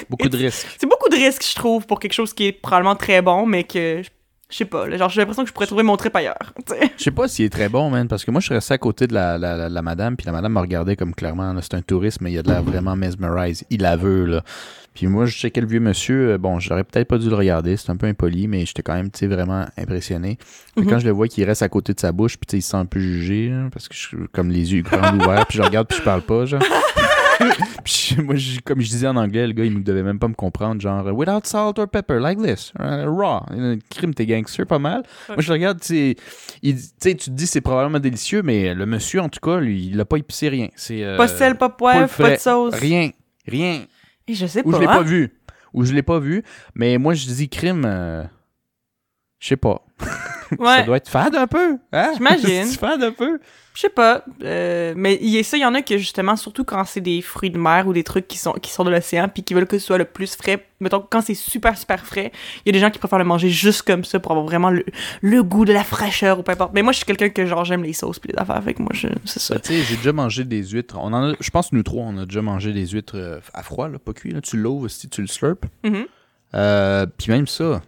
Beaucoup 0.09 0.29
de 0.29 0.37
risques. 0.45 0.67
c'est 0.79 0.87
beaucoup 0.87 1.09
de 1.09 1.15
risques, 1.15 1.45
je 1.47 1.55
trouve, 1.55 1.85
pour 1.87 1.99
quelque 1.99 2.13
chose 2.13 2.33
qui 2.33 2.47
est 2.47 2.51
probablement 2.51 2.95
très 2.95 3.21
bon, 3.21 3.45
mais 3.45 3.63
que, 3.63 4.01
je 4.03 4.09
sais 4.57 4.65
pas, 4.65 4.87
là, 4.87 4.97
genre, 4.97 5.09
j'ai 5.09 5.21
l'impression 5.21 5.43
que 5.43 5.49
je 5.49 5.53
pourrais 5.53 5.65
trouver 5.67 5.83
mon 5.83 5.97
trip 5.97 6.15
ailleurs, 6.15 6.37
sais. 6.67 6.91
Je 6.97 7.03
sais 7.03 7.11
pas 7.11 7.27
s'il 7.27 7.45
est 7.45 7.49
très 7.49 7.69
bon, 7.69 7.89
man, 7.89 8.07
parce 8.07 8.25
que 8.25 8.31
moi, 8.31 8.39
je 8.41 8.45
suis 8.45 8.53
resté 8.55 8.73
à 8.73 8.77
côté 8.77 9.07
de 9.07 9.13
la, 9.13 9.37
la, 9.37 9.55
la, 9.55 9.69
la 9.69 9.81
madame, 9.81 10.15
puis 10.17 10.25
la 10.25 10.31
madame 10.31 10.53
me 10.53 10.59
regardait 10.59 10.95
comme 10.95 11.13
clairement, 11.15 11.53
c'est 11.61 11.73
un 11.75 11.81
touriste, 11.81 12.21
mais 12.21 12.31
il 12.31 12.37
a 12.37 12.43
de 12.43 12.49
l'air 12.49 12.63
vraiment 12.63 12.95
mesmerized. 12.95 13.65
Il 13.69 13.81
la 13.81 13.95
veut, 13.95 14.25
là. 14.25 14.43
Puis 14.93 15.07
moi, 15.07 15.25
je 15.25 15.31
checkais 15.33 15.61
le 15.61 15.67
vieux 15.67 15.79
monsieur. 15.79 16.31
euh, 16.33 16.37
Bon, 16.37 16.59
j'aurais 16.59 16.83
peut-être 16.83 17.07
pas 17.07 17.17
dû 17.17 17.29
le 17.29 17.35
regarder, 17.35 17.77
c'est 17.77 17.89
un 17.91 17.95
peu 17.95 18.07
impoli, 18.07 18.49
mais 18.49 18.65
j'étais 18.65 18.81
quand 18.81 18.93
même, 18.93 19.09
tu 19.09 19.19
sais, 19.19 19.27
vraiment 19.27 19.65
impressionné. 19.77 20.37
Fait 20.75 20.81
que 20.81 20.85
Mhm. 20.85 20.89
Quand 20.91 20.99
je 20.99 21.05
le 21.05 21.11
vois 21.11 21.27
qu'il 21.29 21.45
reste 21.45 21.61
à 21.61 21.69
côté 21.69 21.93
de 21.93 21.99
sa 22.01 22.11
bouche, 22.11 22.35
puis 22.37 22.45
tu 22.45 22.51
sais, 22.51 22.57
il 22.57 22.61
se 22.61 22.71
sent 22.71 22.77
un 22.77 22.85
peu 22.85 22.99
jugé, 22.99 23.49
là, 23.49 23.69
parce 23.71 23.87
que 23.87 23.95
je 23.95 23.99
suis 23.99 24.17
comme 24.33 24.49
les 24.49 24.73
yeux 24.73 24.81
grands 24.81 25.15
ouverts, 25.15 25.45
puis 25.47 25.57
je 25.59 25.63
regarde, 25.63 25.87
puis 25.87 25.97
je 25.97 26.03
parle 26.03 26.21
pas, 26.23 26.45
genre. 26.45 26.61
puis 27.83 28.17
moi, 28.23 28.35
je- 28.35 28.59
comme 28.61 28.81
je 28.81 28.87
disais 28.89 29.07
en 29.07 29.15
anglais, 29.15 29.47
le 29.47 29.53
gars, 29.53 29.65
il 29.65 29.73
ne 29.73 29.83
devait 29.83 30.03
même 30.03 30.19
pas 30.19 30.27
me 30.27 30.33
comprendre, 30.33 30.79
genre, 30.81 31.05
without 31.13 31.41
salt 31.45 31.77
or 31.79 31.87
pepper, 31.87 32.19
like 32.19 32.41
this, 32.41 32.71
uh, 32.79 33.05
raw. 33.07 33.43
Euh, 33.51 33.77
Crime, 33.89 34.13
t'es 34.13 34.25
gangster, 34.25 34.65
pas 34.65 34.79
mal. 34.79 35.03
Moi, 35.29 35.37
je 35.39 35.51
regarde, 35.51 35.79
tu 35.79 35.85
sais, 35.85 36.15
tu 37.01 37.15
te 37.15 37.29
dis 37.31 37.47
c'est 37.47 37.61
probablement 37.61 37.99
délicieux, 37.99 38.41
mais 38.43 38.73
le 38.73 38.85
monsieur, 38.85 39.21
en 39.21 39.29
tout 39.29 39.39
cas, 39.39 39.59
lui, 39.59 39.87
il 39.87 39.99
a 39.99 40.05
pas 40.05 40.17
épicé 40.17 40.49
rien. 40.49 40.69
C'est, 40.75 41.03
euh, 41.03 41.17
Pas 41.17 41.27
de 41.27 41.31
sel, 41.31 41.55
pas 41.57 41.67
de 41.67 41.71
pas 41.73 41.77
poivre, 41.77 42.15
pas 42.17 42.31
de 42.31 42.39
sauce. 42.39 42.75
Rien, 42.75 43.09
rien. 43.47 43.85
Et 44.27 44.33
je 44.33 44.45
sais 44.45 44.61
Ou 44.65 44.71
pas, 44.71 44.77
je 44.77 44.81
l'ai 44.81 44.87
hein. 44.87 44.93
pas 44.97 45.03
vu. 45.03 45.33
Ou 45.73 45.85
je 45.85 45.93
l'ai 45.93 46.03
pas 46.03 46.19
vu. 46.19 46.43
Mais 46.75 46.97
moi, 46.97 47.13
je 47.13 47.25
dis 47.27 47.49
crime. 47.49 47.83
euh, 47.85 48.23
je 49.39 49.47
sais 49.49 49.57
pas. 49.57 49.83
Ça 50.59 50.83
doit 50.83 50.97
être 50.97 51.09
fade 51.09 51.35
un 51.35 51.47
peu. 51.47 51.77
Hein? 51.93 52.11
J'imagine. 52.15 52.65
Fade 52.79 53.03
un 53.03 53.11
peu. 53.11 53.39
je 53.73 53.81
sais 53.81 53.89
pas. 53.89 54.23
euh, 54.43 54.93
mais 54.95 55.17
il 55.21 55.29
y 55.29 55.39
a 55.39 55.43
ça, 55.43 55.57
il 55.57 55.61
y 55.61 55.65
en 55.65 55.73
a 55.75 55.81
que, 55.81 55.97
justement, 55.97 56.35
surtout 56.35 56.63
quand 56.63 56.83
c'est 56.85 57.01
des 57.01 57.21
fruits 57.21 57.49
de 57.51 57.57
mer 57.57 57.87
ou 57.87 57.93
des 57.93 58.03
trucs 58.03 58.27
qui 58.27 58.37
sont 58.37 58.53
qui 58.53 58.71
sortent 58.71 58.89
de 58.89 58.93
l'océan 58.93 59.27
puis 59.29 59.43
qui 59.43 59.53
veulent 59.53 59.67
que 59.67 59.79
ce 59.79 59.85
soit 59.85 59.97
le 59.97 60.05
plus 60.05 60.35
frais. 60.35 60.65
Mettons, 60.79 61.05
quand 61.09 61.21
c'est 61.21 61.35
super, 61.35 61.77
super 61.77 62.05
frais, 62.05 62.31
il 62.65 62.69
y 62.69 62.69
a 62.69 62.73
des 62.73 62.79
gens 62.79 62.89
qui 62.89 62.97
préfèrent 62.99 63.19
le 63.19 63.25
manger 63.25 63.49
juste 63.49 63.83
comme 63.83 64.03
ça 64.03 64.19
pour 64.19 64.31
avoir 64.31 64.45
vraiment 64.45 64.71
le, 64.71 64.83
le 65.21 65.43
goût 65.43 65.63
de 65.65 65.73
la 65.73 65.83
fraîcheur 65.83 66.39
ou 66.39 66.43
peu 66.43 66.51
importe. 66.51 66.73
Mais 66.73 66.81
moi, 66.81 66.91
je 66.91 66.97
suis 66.97 67.05
quelqu'un 67.05 67.29
que, 67.29 67.45
genre, 67.45 67.65
j'aime 67.65 67.83
les 67.83 67.93
sauces 67.93 68.19
puis 68.19 68.31
les 68.33 68.39
affaires, 68.39 68.63
que 68.63 68.81
moi, 68.81 68.91
je, 68.93 69.07
c'est 69.25 69.39
ça. 69.39 69.55
Ben, 69.55 69.61
tu 69.61 69.73
sais, 69.73 69.83
j'ai 69.83 69.95
déjà 69.97 70.11
mangé 70.13 70.43
des 70.43 70.63
huîtres. 70.63 70.95
On 70.99 71.13
en 71.13 71.31
a, 71.31 71.33
je 71.39 71.49
pense 71.51 71.69
que 71.69 71.75
nous 71.75 71.83
trois, 71.83 72.03
on 72.03 72.17
a 72.17 72.25
déjà 72.25 72.41
mangé 72.41 72.73
des 72.73 72.87
huîtres 72.87 73.17
euh, 73.17 73.39
à 73.53 73.61
froid, 73.63 73.87
là, 73.89 73.99
pas 73.99 74.13
cuit. 74.13 74.31
Là. 74.31 74.41
Tu 74.41 74.57
l'ouvres 74.57 74.87
si 74.89 75.07
tu 75.07 75.21
le 75.21 75.27
slurpes. 75.27 75.65
Mhm. 75.83 76.05
Euh, 76.53 77.05
Puis 77.17 77.31
même 77.31 77.47
ça, 77.47 77.81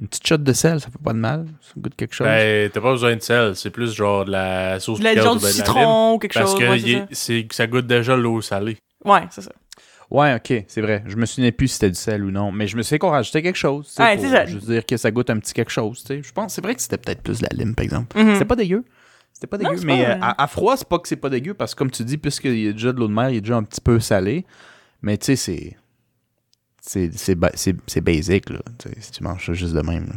une 0.00 0.08
petite 0.08 0.26
shot 0.26 0.36
de 0.38 0.52
sel, 0.52 0.80
ça 0.80 0.88
fait 0.90 1.02
pas 1.02 1.12
de 1.12 1.18
mal. 1.18 1.46
Ça 1.60 1.72
goûte 1.76 1.94
quelque 1.96 2.14
chose. 2.14 2.26
Ben, 2.26 2.70
t'as 2.70 2.80
pas 2.80 2.92
besoin 2.92 3.16
de 3.16 3.22
sel, 3.22 3.56
c'est 3.56 3.70
plus 3.70 3.92
genre 3.94 4.24
de 4.24 4.30
la 4.32 4.78
sauce 4.80 4.98
De 4.98 5.04
la, 5.04 5.14
genre 5.16 5.34
ou 5.34 5.38
du 5.38 5.40
de 5.42 5.46
la 5.46 5.50
lime, 5.52 5.58
citron 5.58 6.12
ou 6.14 6.18
quelque 6.18 6.34
Parce 6.34 6.50
chose. 6.52 6.58
que 6.60 6.64
ouais, 6.68 6.78
il 6.80 6.82
c'est 6.82 6.90
est- 6.90 7.06
c'est- 7.12 7.52
ça 7.52 7.66
goûte 7.66 7.86
déjà 7.86 8.16
l'eau 8.16 8.40
salée. 8.40 8.76
Ouais, 9.04 9.22
c'est 9.30 9.42
ça. 9.42 9.52
Ouais, 10.10 10.34
ok, 10.36 10.64
c'est 10.68 10.80
vrai. 10.80 11.02
Je 11.06 11.16
me 11.16 11.26
souvenais 11.26 11.52
plus 11.52 11.68
si 11.68 11.74
c'était 11.74 11.90
du 11.90 11.96
sel 11.98 12.24
ou 12.24 12.30
non, 12.30 12.50
mais 12.50 12.66
je 12.66 12.76
me 12.78 12.82
souviens 12.82 12.98
qu'on 12.98 13.10
rajoutait 13.10 13.42
quelque 13.42 13.56
chose. 13.56 13.92
Ouais, 13.98 14.16
pour 14.16 14.24
c'est 14.24 14.30
ça. 14.30 14.46
juste 14.46 14.64
dire 14.66 14.86
que 14.86 14.96
ça 14.96 15.10
goûte 15.10 15.28
un 15.30 15.38
petit 15.38 15.52
quelque 15.52 15.70
chose. 15.70 16.00
tu 16.02 16.06
sais. 16.06 16.22
Je 16.22 16.32
pense, 16.32 16.54
c'est 16.54 16.62
vrai 16.62 16.74
que 16.74 16.80
c'était 16.80 16.96
peut-être 16.96 17.20
plus 17.22 17.40
de 17.40 17.46
la 17.50 17.54
lime, 17.62 17.74
par 17.74 17.84
exemple. 17.84 18.18
Mhm. 18.18 18.32
C'était 18.34 18.44
pas 18.46 18.56
dégueu. 18.56 18.84
C'était 19.34 19.46
pas 19.48 19.58
dégueu, 19.58 19.76
mais 19.84 20.02
pas- 20.04 20.10
euh, 20.10 20.18
à, 20.22 20.42
à 20.44 20.46
froid, 20.46 20.76
c'est 20.78 20.88
pas 20.88 20.98
que 20.98 21.06
c'est 21.08 21.16
pas 21.16 21.28
dégueu 21.28 21.52
parce 21.54 21.74
que 21.74 21.78
comme 21.78 21.90
tu 21.90 22.02
dis, 22.04 22.16
puisqu'il 22.16 22.58
y 22.58 22.68
a 22.68 22.72
déjà 22.72 22.92
de 22.92 22.98
l'eau 22.98 23.06
de 23.08 23.12
mer, 23.12 23.28
il 23.30 23.36
est 23.36 23.40
déjà 23.40 23.56
un 23.56 23.62
petit 23.62 23.80
peu 23.82 24.00
salé. 24.00 24.46
Mais 25.02 25.18
tu 25.18 25.26
sais, 25.26 25.36
c'est. 25.36 25.76
C'est 26.88 27.10
c'est 27.18 27.34
ba- 27.34 27.50
c'est- 27.54 27.76
c'est 27.86 28.00
basic, 28.00 28.48
là. 28.48 28.60
Si 29.00 29.12
tu 29.12 29.22
manges 29.22 29.44
ça 29.44 29.52
juste 29.52 29.74
de 29.74 29.82
même. 29.82 30.06
là. 30.06 30.14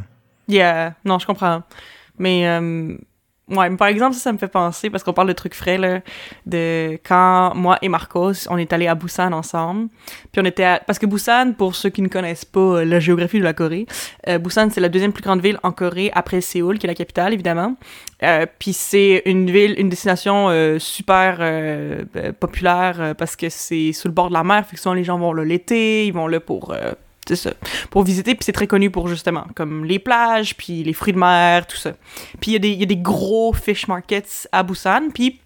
Yeah, 0.47 0.95
non, 1.03 1.19
je 1.19 1.25
comprends. 1.25 1.63
Mais, 2.17 2.47
euh, 2.47 2.95
ouais, 3.49 3.69
mais 3.69 3.77
par 3.77 3.87
exemple, 3.87 4.15
ça, 4.15 4.21
ça 4.21 4.33
me 4.33 4.37
fait 4.37 4.47
penser, 4.47 4.89
parce 4.89 5.03
qu'on 5.03 5.13
parle 5.13 5.27
de 5.27 5.33
trucs 5.33 5.55
frais, 5.55 5.77
là, 5.77 6.01
de 6.45 6.99
quand 7.03 7.53
moi 7.55 7.77
et 7.81 7.89
Marcos, 7.89 8.47
on 8.49 8.57
est 8.57 8.71
allés 8.73 8.87
à 8.87 8.95
Busan 8.95 9.33
ensemble. 9.33 9.89
Puis 10.31 10.41
on 10.41 10.45
était 10.45 10.63
à... 10.63 10.81
Parce 10.85 10.99
que 10.99 11.05
Busan, 11.05 11.53
pour 11.53 11.75
ceux 11.75 11.89
qui 11.89 12.01
ne 12.01 12.07
connaissent 12.07 12.45
pas 12.45 12.59
euh, 12.59 12.85
la 12.85 12.99
géographie 12.99 13.39
de 13.39 13.43
la 13.43 13.53
Corée, 13.53 13.85
euh, 14.27 14.37
Busan, 14.37 14.69
c'est 14.69 14.81
la 14.81 14.89
deuxième 14.89 15.13
plus 15.13 15.23
grande 15.23 15.41
ville 15.41 15.59
en 15.63 15.71
Corée 15.71 16.11
après 16.13 16.41
Séoul, 16.41 16.79
qui 16.79 16.85
est 16.85 16.89
la 16.89 16.95
capitale, 16.95 17.33
évidemment. 17.33 17.75
Euh, 18.23 18.45
puis 18.59 18.73
c'est 18.73 19.23
une 19.25 19.49
ville, 19.49 19.75
une 19.77 19.89
destination 19.89 20.49
super 20.79 21.39
populaire 22.39 23.15
parce 23.17 23.35
que 23.35 23.49
c'est 23.49 23.91
sous 23.93 24.07
le 24.07 24.13
bord 24.13 24.29
de 24.29 24.33
la 24.33 24.43
mer. 24.43 24.65
Fait 24.65 24.75
que 24.75 24.81
souvent, 24.81 24.93
les 24.93 25.03
gens 25.03 25.17
vont 25.17 25.33
là 25.33 25.43
l'été, 25.43 26.05
ils 26.05 26.13
vont 26.13 26.27
là 26.27 26.39
pour... 26.39 26.75
c'est 27.35 27.49
ça, 27.49 27.55
pour 27.89 28.03
visiter, 28.03 28.35
puis 28.35 28.43
c'est 28.43 28.51
très 28.51 28.67
connu 28.67 28.89
pour 28.89 29.07
justement, 29.07 29.45
comme 29.55 29.85
les 29.85 29.99
plages, 29.99 30.55
puis 30.55 30.83
les 30.83 30.93
fruits 30.93 31.13
de 31.13 31.19
mer, 31.19 31.65
tout 31.65 31.77
ça. 31.77 31.93
Puis 32.39 32.51
il 32.51 32.65
y, 32.65 32.75
y 32.75 32.83
a 32.83 32.85
des 32.85 32.97
gros 32.97 33.53
fish 33.53 33.87
markets 33.87 34.47
à 34.51 34.63
Busan, 34.63 35.09
puis 35.13 35.39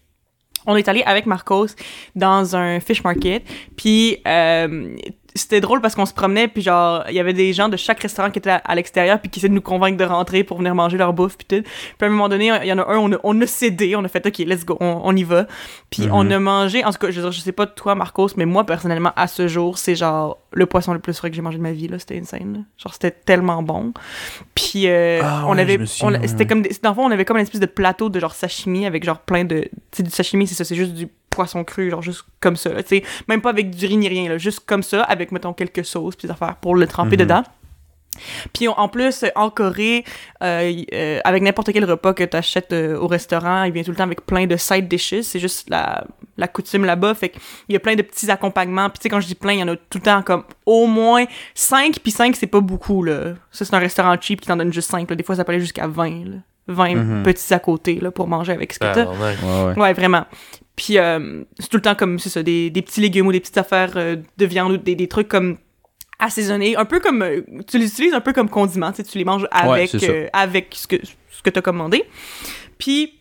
on 0.65 0.75
est 0.75 0.87
allé 0.87 1.03
avec 1.03 1.25
Marcos 1.25 1.67
dans 2.15 2.55
un 2.55 2.79
fish 2.79 3.03
market, 3.03 3.43
puis 3.75 4.17
euh, 4.27 4.95
c'était 5.35 5.59
drôle 5.59 5.81
parce 5.81 5.95
qu'on 5.95 6.05
se 6.05 6.13
promenait, 6.13 6.47
puis 6.47 6.61
genre, 6.61 7.03
il 7.09 7.15
y 7.15 7.19
avait 7.19 7.33
des 7.33 7.51
gens 7.53 7.67
de 7.69 7.75
chaque 7.77 7.99
restaurant 8.01 8.31
qui 8.31 8.39
étaient 8.39 8.49
à, 8.51 8.55
à 8.63 8.73
l'extérieur, 8.75 9.19
puis 9.19 9.29
qui 9.29 9.39
essayaient 9.39 9.49
de 9.49 9.53
nous 9.53 9.61
convaincre 9.61 9.97
de 9.97 10.05
rentrer 10.05 10.43
pour 10.43 10.57
venir 10.59 10.73
manger 10.75 10.97
leur 10.97 11.11
bouffe, 11.13 11.37
puis 11.37 11.45
tout. 11.45 11.63
Puis 11.63 11.95
à 12.01 12.05
un 12.05 12.09
moment 12.09 12.29
donné, 12.29 12.51
il 12.63 12.67
y 12.67 12.71
en 12.73 12.77
a 12.79 12.89
un, 12.89 12.97
on 12.97 13.11
a, 13.13 13.17
on 13.23 13.41
a 13.41 13.45
cédé, 13.47 13.95
on 13.95 14.03
a 14.03 14.07
fait, 14.07 14.25
OK, 14.25 14.37
let's 14.39 14.63
go, 14.65 14.77
on, 14.79 15.01
on 15.03 15.15
y 15.15 15.23
va. 15.23 15.45
Puis 15.89 16.03
Mhm. 16.07 16.11
on 16.13 16.31
a 16.31 16.39
mangé, 16.39 16.85
en 16.85 16.91
tout 16.91 16.97
cas, 16.99 17.11
je, 17.11 17.19
je 17.31 17.39
sais 17.41 17.51
pas 17.51 17.65
toi, 17.67 17.95
Marcos, 17.95 18.29
mais 18.37 18.45
moi, 18.45 18.65
personnellement, 18.65 19.11
à 19.15 19.27
ce 19.27 19.47
jour, 19.47 19.77
c'est 19.77 19.95
genre 19.95 20.37
le 20.51 20.65
poisson 20.65 20.93
le 20.93 20.99
plus 20.99 21.13
frais 21.17 21.29
que 21.29 21.35
j'ai 21.35 21.41
mangé 21.41 21.57
de 21.57 21.63
ma 21.63 21.73
vie, 21.73 21.89
là. 21.89 21.99
C'était 21.99 22.17
insane, 22.17 22.53
là. 22.53 22.59
Genre, 22.77 22.93
c'était 22.93 23.11
tellement 23.11 23.61
bon. 23.61 23.91
Puis 24.53 24.83
euh, 24.87 25.19
Ah 25.23 25.43
on 25.47 25.55
ouais, 25.55 25.61
avait, 25.61 25.79
c'était 25.85 26.45
comme, 26.47 26.61
des, 26.61 26.71
dans 26.81 26.89
le 26.91 26.95
fond, 26.95 27.05
on 27.05 27.11
avait 27.11 27.25
comme 27.25 27.37
une 27.37 27.43
espèce 27.43 27.59
de 27.61 27.65
plateau 27.65 28.09
de 28.09 28.19
genre 28.19 28.33
sashimi 28.33 28.85
avec 28.85 29.03
genre 29.03 29.19
plein 29.19 29.43
de, 29.43 29.61
tu 29.61 29.69
sais, 29.91 30.03
du 30.03 30.09
sashimi, 30.09 30.47
c'est 30.47 30.55
ça, 30.55 30.63
c'est 30.63 30.75
juste 30.75 30.93
du 30.93 31.07
poisson 31.35 31.63
cru, 31.63 31.89
genre 31.91 32.01
juste 32.01 32.23
comme 32.39 32.55
ça, 32.55 32.69
là, 32.73 32.81
tu 32.81 32.89
sais, 32.97 33.03
même 33.27 33.41
pas 33.41 33.49
avec 33.51 33.69
du 33.69 33.85
riz 33.85 33.97
ni 33.97 34.07
rien, 34.07 34.29
là, 34.29 34.37
juste 34.37 34.61
comme 34.65 34.81
ça, 34.83 35.03
avec, 35.03 35.31
mettons, 35.31 35.53
quelques 35.53 35.85
sauces, 35.85 36.15
puis 36.15 36.27
des 36.27 36.31
affaires 36.31 36.55
pour 36.55 36.75
le 36.75 36.87
tremper 36.87 37.17
Mhm. 37.17 37.21
dedans. 37.23 37.43
Puis 38.53 38.69
en 38.69 38.87
plus, 38.87 39.25
en 39.35 39.49
Corée, 39.49 40.05
euh, 40.41 40.71
euh, 40.93 41.19
avec 41.25 41.43
n'importe 41.43 41.73
quel 41.73 41.83
repas 41.83 42.13
que 42.13 42.23
tu 42.23 42.37
achètes 42.37 42.71
au 42.73 43.07
restaurant, 43.07 43.63
il 43.63 43.73
vient 43.73 43.83
tout 43.83 43.91
le 43.91 43.97
temps 43.97 44.05
avec 44.05 44.25
plein 44.25 44.47
de 44.47 44.55
side 44.55 44.87
dishes. 44.87 45.21
C'est 45.23 45.39
juste 45.39 45.69
la, 45.69 46.05
la 46.37 46.47
coutume 46.47 46.85
là-bas. 46.85 47.13
Fait 47.13 47.27
qu'il 47.27 47.41
y 47.73 47.75
a 47.75 47.79
plein 47.81 47.95
de 47.95 48.01
petits 48.01 48.31
accompagnements. 48.31 48.89
Puis 48.89 48.99
tu 48.99 49.03
sais, 49.03 49.09
quand 49.09 49.19
je 49.19 49.27
dis 49.27 49.35
plein, 49.35 49.51
il 49.53 49.59
y 49.59 49.63
en 49.63 49.67
a 49.67 49.75
tout 49.75 49.97
le 49.97 50.01
temps 50.01 50.21
comme 50.21 50.43
au 50.65 50.87
moins 50.87 51.25
5. 51.55 51.99
Puis 51.99 52.11
5, 52.13 52.37
c'est 52.37 52.47
pas 52.47 52.61
beaucoup, 52.61 53.03
là. 53.03 53.33
Ça, 53.51 53.65
c'est 53.65 53.73
un 53.75 53.79
restaurant 53.79 54.15
cheap 54.21 54.39
qui 54.39 54.47
t'en 54.47 54.55
donne 54.55 54.71
juste 54.71 54.89
5. 54.91 55.11
Des 55.11 55.23
fois, 55.23 55.35
ça 55.35 55.43
peut 55.43 55.51
aller 55.51 55.59
jusqu'à 55.59 55.85
20, 55.87 56.23
là. 56.23 56.37
20 56.67 56.95
Mhm. 56.95 57.23
petits 57.23 57.53
à 57.53 57.59
côté, 57.59 57.95
là, 57.99 58.11
pour 58.11 58.29
manger 58.29 58.53
avec 58.53 58.71
ce 58.71 58.79
que 58.79 58.85
t'as. 58.85 58.93
Tabarnak. 59.05 59.37
Ouais, 59.43 59.63
ouais. 59.75 59.81
Ouais, 59.81 59.93
vraiment. 59.93 60.23
Puis 60.75 60.97
euh, 60.97 61.43
c'est 61.59 61.69
tout 61.69 61.77
le 61.77 61.81
temps 61.81 61.95
comme, 61.95 62.19
c'est 62.19 62.29
ça, 62.29 62.43
des, 62.43 62.69
des 62.69 62.81
petits 62.81 63.01
légumes 63.01 63.27
ou 63.27 63.31
des 63.31 63.39
petites 63.39 63.57
affaires 63.57 63.93
euh, 63.95 64.17
de 64.37 64.45
viande 64.45 64.71
ou 64.73 64.77
des, 64.77 64.95
des 64.95 65.07
trucs 65.07 65.27
comme 65.29 65.57
assaisonnés, 66.19 66.75
un 66.77 66.85
peu 66.85 66.99
comme, 66.99 67.21
euh, 67.21 67.41
tu 67.67 67.77
les 67.77 67.87
utilises 67.87 68.13
un 68.13 68.21
peu 68.21 68.33
comme 68.33 68.49
condiments, 68.49 68.91
tu 68.91 68.97
sais, 68.97 69.03
tu 69.03 69.17
les 69.17 69.25
manges 69.25 69.47
avec, 69.51 69.89
euh, 70.09 70.27
avec 70.33 70.67
ce 70.73 70.87
que, 70.87 70.95
ce 71.29 71.41
que 71.43 71.49
t'as 71.49 71.61
commandé. 71.61 72.03
Puis, 72.77 73.13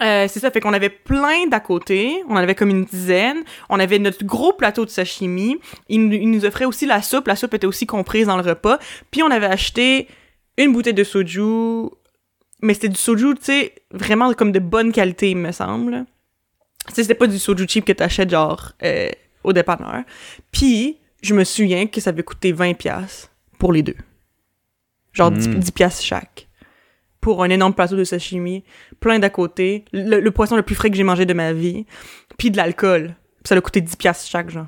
euh, 0.00 0.26
c'est 0.28 0.40
ça, 0.40 0.50
fait 0.50 0.60
qu'on 0.60 0.72
avait 0.72 0.88
plein 0.90 1.46
d'à 1.46 1.60
côté, 1.60 2.22
on 2.28 2.32
en 2.34 2.36
avait 2.36 2.54
comme 2.54 2.70
une 2.70 2.84
dizaine, 2.84 3.42
on 3.70 3.78
avait 3.78 3.98
notre 3.98 4.24
gros 4.24 4.52
plateau 4.52 4.84
de 4.84 4.90
sashimi, 4.90 5.58
il, 5.88 6.08
nous- 6.08 6.14
il 6.16 6.30
nous 6.30 6.44
offrait 6.44 6.64
aussi 6.64 6.86
la 6.86 7.02
soupe, 7.02 7.28
la 7.28 7.36
soupe 7.36 7.54
était 7.54 7.66
aussi 7.66 7.86
comprise 7.86 8.26
dans 8.26 8.36
le 8.36 8.42
repas, 8.42 8.78
puis 9.10 9.22
on 9.22 9.30
avait 9.30 9.46
acheté 9.46 10.08
une 10.58 10.72
bouteille 10.72 10.94
de 10.94 11.04
soju, 11.04 11.88
mais 12.62 12.74
c'était 12.74 12.88
du 12.88 12.96
soju, 12.96 13.34
tu 13.36 13.42
sais, 13.44 13.74
vraiment 13.90 14.32
comme 14.34 14.52
de 14.52 14.58
bonne 14.58 14.92
qualité, 14.92 15.30
il 15.30 15.36
me 15.36 15.52
semble. 15.52 16.04
C'était 16.92 17.14
pas 17.14 17.26
du 17.26 17.38
soju 17.38 17.66
cheap 17.68 17.84
que 17.84 17.92
t'achètes, 17.92 18.30
genre, 18.30 18.72
euh, 18.82 19.08
au 19.44 19.52
dépanneur. 19.52 20.02
Puis, 20.50 20.98
je 21.22 21.34
me 21.34 21.44
souviens 21.44 21.86
que 21.86 22.00
ça 22.00 22.10
avait 22.10 22.22
coûté 22.24 22.52
20$ 22.52 22.74
piastres 22.74 23.30
pour 23.58 23.72
les 23.72 23.82
deux. 23.82 23.96
Genre 25.12 25.30
10, 25.30 25.48
Mm. 25.48 25.54
10 25.58 25.70
piastres 25.72 26.02
chaque. 26.02 26.48
Pour 27.20 27.44
un 27.44 27.50
énorme 27.50 27.74
plateau 27.74 27.96
de 27.96 28.02
sashimi, 28.04 28.64
plein 28.98 29.18
d'à 29.20 29.30
côté, 29.30 29.84
le, 29.92 30.18
le 30.20 30.30
poisson 30.32 30.56
le 30.56 30.62
plus 30.62 30.74
frais 30.74 30.90
que 30.90 30.96
j'ai 30.96 31.04
mangé 31.04 31.24
de 31.24 31.34
ma 31.34 31.52
vie, 31.52 31.86
puis 32.38 32.50
de 32.50 32.56
l'alcool. 32.56 33.14
Ça 33.44 33.54
a 33.54 33.60
coûté 33.60 33.80
10$ 33.80 33.96
piastres 33.96 34.26
chaque, 34.28 34.50
genre. 34.50 34.66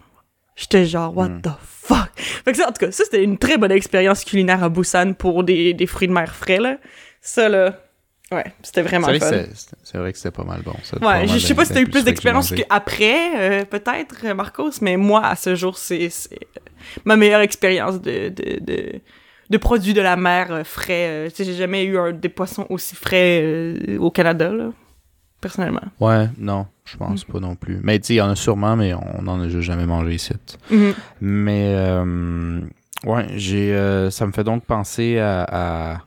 J'étais 0.54 0.86
genre, 0.86 1.16
what 1.16 1.28
Mm. 1.30 1.42
the 1.42 1.50
fuck? 1.60 2.10
Fait 2.16 2.52
que 2.52 2.58
ça, 2.58 2.68
en 2.68 2.72
tout 2.72 2.86
cas, 2.86 2.92
ça, 2.92 3.02
c'était 3.04 3.24
une 3.24 3.38
très 3.38 3.58
bonne 3.58 3.72
expérience 3.72 4.24
culinaire 4.24 4.62
à 4.62 4.68
Busan 4.68 5.14
pour 5.14 5.42
des, 5.42 5.74
des 5.74 5.86
fruits 5.86 6.06
de 6.06 6.12
mer 6.12 6.32
frais, 6.34 6.58
là. 6.58 6.78
Ça, 7.20 7.48
là, 7.48 7.80
ouais, 8.32 8.44
c'était 8.62 8.82
vraiment 8.82 9.08
fun. 9.08 9.14
c'est- 9.82 9.98
vrai 9.98 10.12
que 10.12 10.18
c'était 10.18 10.30
pas 10.30 10.44
mal 10.44 10.62
bon. 10.62 10.74
ça, 10.82 10.96
Ouais, 11.00 11.26
je, 11.28 11.38
sais 11.38 11.54
pas 11.54 11.64
si 11.64 11.72
t'as 11.72 11.80
eu 11.80 11.86
plus 11.86 12.04
d'expérience 12.04 12.52
qu'après, 12.52 13.60
euh, 13.60 13.64
peut-être, 13.64 14.16
euh, 14.24 14.34
Marcos, 14.34 14.70
mais 14.80 14.96
moi, 14.96 15.24
à 15.26 15.36
ce 15.36 15.54
jour, 15.54 15.76
c'est 15.78 16.08
c'est 16.10 16.38
ma 17.04 17.16
meilleure 17.16 17.40
expérience 17.40 18.00
de, 18.00 18.28
de, 18.28 18.60
de, 18.60 19.00
de 19.50 19.56
produits 19.58 19.94
de 19.94 20.00
la 20.02 20.16
mer 20.16 20.52
euh, 20.52 20.64
frais. 20.64 21.06
euh, 21.08 21.28
tu 21.30 21.36
sais, 21.36 21.44
j'ai 21.44 21.54
jamais 21.54 21.84
eu 21.84 21.98
un, 21.98 22.12
des 22.12 22.28
poissons 22.28 22.66
aussi 22.70 22.94
frais 22.96 23.40
euh, 23.42 23.98
au 23.98 24.10
Canada, 24.10 24.50
là, 24.52 24.70
personnellement. 25.40 25.82
Ouais, 26.00 26.28
non, 26.38 26.66
je 26.84 26.96
Mm. 26.96 26.98
pense 26.98 27.24
pas 27.24 27.40
non 27.40 27.54
plus. 27.56 27.78
Mais 27.82 27.98
tu 27.98 28.08
sais, 28.08 28.14
il 28.14 28.18
y 28.18 28.20
en 28.20 28.30
a 28.30 28.36
sûrement, 28.36 28.76
mais 28.76 28.94
on 28.94 29.22
n'en 29.22 29.40
a 29.40 29.48
juste 29.48 29.62
jamais 29.66 29.86
mangé 29.86 30.14
ici. 30.14 30.32
Mhm. 30.70 30.94
Mais 31.20 31.74
euh, 31.76 32.60
ouais, 33.04 33.26
j'ai 33.36 33.74
euh, 33.74 34.10
ça 34.10 34.26
me 34.26 34.32
fait 34.32 34.44
donc 34.44 34.64
penser 34.64 35.18
à, 35.18 35.44
à 35.94 36.00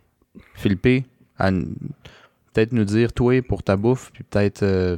Philippe, 0.55 1.05
à 1.39 1.51
peut-être 1.51 2.71
nous 2.71 2.85
dire 2.85 3.13
toi 3.13 3.41
pour 3.41 3.63
ta 3.63 3.75
bouffe, 3.75 4.11
puis 4.13 4.23
peut-être 4.23 4.63
euh, 4.63 4.97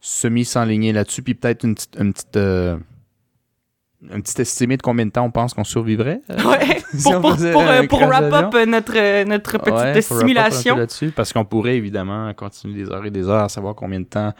semi 0.00 0.44
s'enligner 0.44 0.92
là-dessus, 0.92 1.22
puis 1.22 1.34
peut-être 1.34 1.64
une 1.64 1.74
petite 1.74 1.96
une 1.98 2.12
petite 2.12 2.36
euh, 2.36 2.76
un 4.10 4.20
petit 4.20 4.40
estimé 4.40 4.76
de 4.76 4.82
combien 4.82 5.06
de 5.06 5.10
temps 5.10 5.24
on 5.24 5.30
pense 5.30 5.54
qu'on 5.54 5.64
survivrait. 5.64 6.20
euh, 6.30 6.36
Ouais, 6.44 6.78
si 6.94 7.10
pour, 7.10 7.22
pour, 7.22 7.64
pour, 7.88 8.00
wrap 8.06 8.32
up 8.32 8.54
notre, 8.68 9.24
notre 9.24 9.58
petite 9.58 9.72
Ouais, 9.74 10.00
simulation. 10.02 10.76
là-dessus, 10.76 11.10
parce 11.10 11.32
qu'on 11.32 11.44
pourrait 11.44 11.76
évidemment 11.76 12.32
continuer 12.34 12.84
des 12.84 12.90
heures 12.90 13.04
et 13.04 13.10
des 13.10 13.26
heures 13.28 13.44
à 13.44 13.48
savoir 13.48 13.74
combien 13.74 13.98
de 14.00 14.04
temps 14.04 14.32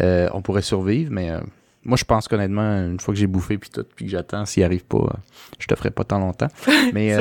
euh, 0.00 0.28
on 0.32 0.42
pourrait 0.42 0.62
survivre, 0.62 1.10
mais 1.12 1.30
euh, 1.30 1.40
moi 1.84 1.96
je 1.96 2.04
pense 2.04 2.28
qu'honnêtement, 2.28 2.62
une 2.86 2.98
fois 3.00 3.12
que 3.12 3.20
j'ai 3.20 3.26
bouffé 3.26 3.58
puis 3.58 3.68
tout, 3.70 3.84
puis 3.94 4.06
que 4.06 4.10
j'attends, 4.10 4.46
s'il 4.46 4.62
arrive 4.64 4.84
pas, 4.84 5.16
je 5.58 5.66
te 5.66 5.74
ferai 5.74 5.90
pas 5.90 6.04
tant 6.04 6.18
longtemps. 6.20 6.48
Mais 6.94 7.14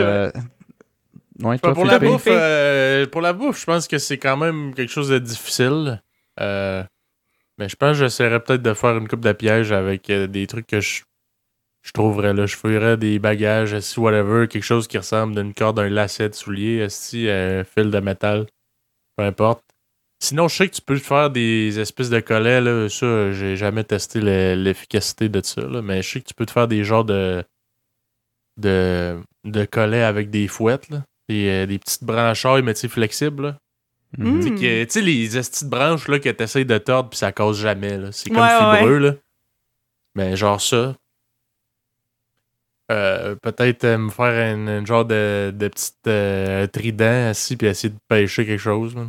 ouais, 1.42 1.58
toi, 1.60 1.74
pour, 1.74 1.86
la 1.86 2.00
bouffe, 2.00 2.24
euh, 2.28 3.08
pour 3.08 3.22
la 3.22 3.34
bouffe, 3.34 3.60
je 3.60 3.66
pense 3.66 3.88
que 3.88 3.98
c'est 3.98 4.18
quand 4.18 4.38
même 4.38 4.74
quelque 4.74 4.92
chose 4.92 5.10
de 5.10 5.20
difficile. 5.20 6.02
Euh, 6.40 6.84
mais 7.58 7.70
je 7.70 7.76
pense 7.76 7.92
que 7.98 8.04
j'essaierais 8.04 8.40
peut-être 8.42 8.62
de 8.62 8.74
faire 8.74 8.98
une 8.98 9.08
coupe 9.08 9.22
de 9.22 9.32
piège 9.32 9.72
avec 9.72 10.10
euh, 10.10 10.28
des 10.28 10.48
trucs 10.48 10.68
que 10.68 10.82
je, 10.82 11.04
je 11.84 11.92
trouverais 11.92 12.34
là. 12.34 12.46
Je 12.46 12.56
fouillerais 12.56 12.98
des 12.98 13.20
bagages, 13.20 13.80
si 13.80 14.00
whatever, 14.00 14.48
quelque 14.48 14.64
chose 14.64 14.88
qui 14.88 14.98
ressemble 14.98 15.36
d'une 15.36 15.54
corde, 15.54 15.80
un 15.80 15.90
lacet 15.90 16.30
de 16.30 16.36
soulier, 16.36 16.88
si 16.90 17.30
un 17.30 17.64
fil 17.64 17.92
de 17.92 18.00
métal, 18.00 18.48
peu 19.18 19.24
importe. 19.24 19.64
Sinon, 20.20 20.48
je 20.48 20.56
sais 20.56 20.70
que 20.70 20.76
tu 20.76 20.82
peux 20.82 20.98
faire 20.98 21.30
des 21.30 21.80
espèces 21.80 22.10
de 22.10 22.22
collets, 22.22 22.62
là. 22.62 22.88
Ça, 22.90 23.34
j'ai 23.34 23.58
jamais 23.58 23.84
testé 23.84 24.22
le- 24.22 24.56
l'efficacité 24.56 25.28
de 25.30 25.42
ça, 25.44 25.62
là. 25.62 25.82
Mais 25.82 26.02
je 26.02 26.10
sais 26.10 26.22
que 26.22 26.28
tu 26.28 26.34
peux 26.34 26.46
te 26.46 26.52
faire 26.52 26.68
des 26.70 26.84
genres 26.86 27.04
de. 27.06 27.44
de, 28.58 29.20
de 29.44 29.66
collets 29.66 30.04
avec 30.04 30.30
des 30.30 30.48
fouettes, 30.48 30.90
là. 30.90 31.04
Des, 31.30 31.48
euh, 31.48 31.66
des 31.66 31.80
petites 31.80 32.04
branchailles, 32.04 32.62
mais 32.64 32.74
tu 32.74 32.82
sais, 32.82 32.88
flexibles, 32.88 33.44
là. 33.44 33.58
Mm. 34.18 34.56
Tu 34.56 34.86
sais, 34.90 35.02
les 35.02 35.28
petites 35.30 35.70
branches, 35.70 36.08
là, 36.08 36.20
que 36.20 36.30
t'essayes 36.30 36.66
de 36.66 36.78
tordre, 36.78 37.10
puis 37.10 37.18
ça 37.18 37.32
casse 37.32 37.58
jamais, 37.58 37.98
là. 37.98 38.12
C'est 38.12 38.30
comme 38.30 38.44
Ouais, 38.44 38.58
ouais, 38.68 38.78
fibreux, 38.80 38.98
là. 39.00 39.14
Mais 40.16 40.36
genre 40.36 40.62
ça. 40.62 40.96
Euh, 42.92 43.36
peut-être 43.42 43.86
euh, 43.86 43.98
me 43.98 44.10
faire 44.10 44.26
un, 44.56 44.68
un 44.68 44.86
genre 44.86 45.06
de, 45.06 45.52
de 45.56 45.68
petit 45.70 45.94
euh, 46.08 46.68
trident 46.68 47.30
assis 47.30 47.56
puis 47.56 47.68
essayer 47.68 47.90
de 47.90 47.98
pêcher 48.08 48.46
quelque 48.46 48.60
chose. 48.60 48.96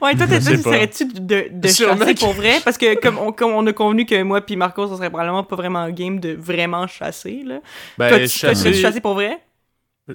Ouais, 0.00 0.14
toi, 0.16 0.26
t'es- 0.26 0.38
pas. 0.38 0.56
serais-tu 0.56 1.06
de, 1.06 1.48
de 1.50 1.68
chasser 1.68 2.14
que- 2.14 2.20
pour 2.20 2.32
vrai? 2.32 2.60
Parce 2.62 2.76
que 2.76 2.94
comme 3.00 3.16
on, 3.16 3.32
comme 3.32 3.52
on 3.52 3.66
a 3.66 3.72
convenu 3.72 4.04
que 4.04 4.22
moi 4.22 4.40
puis 4.42 4.56
Marcos, 4.56 4.84
on 4.90 4.96
serait 4.96 5.08
probablement 5.08 5.44
pas 5.44 5.56
vraiment 5.56 5.88
game 5.88 6.20
de 6.20 6.34
vraiment 6.34 6.86
chasser, 6.86 7.42
là. 7.44 7.60
Ben, 7.96 8.08
toi, 8.10 8.18
tu 8.18 8.24
toi, 8.40 8.50
tu 8.50 8.56
chasser, 8.56 8.74
chasser 8.74 9.00
pour 9.00 9.14
vrai? 9.14 9.40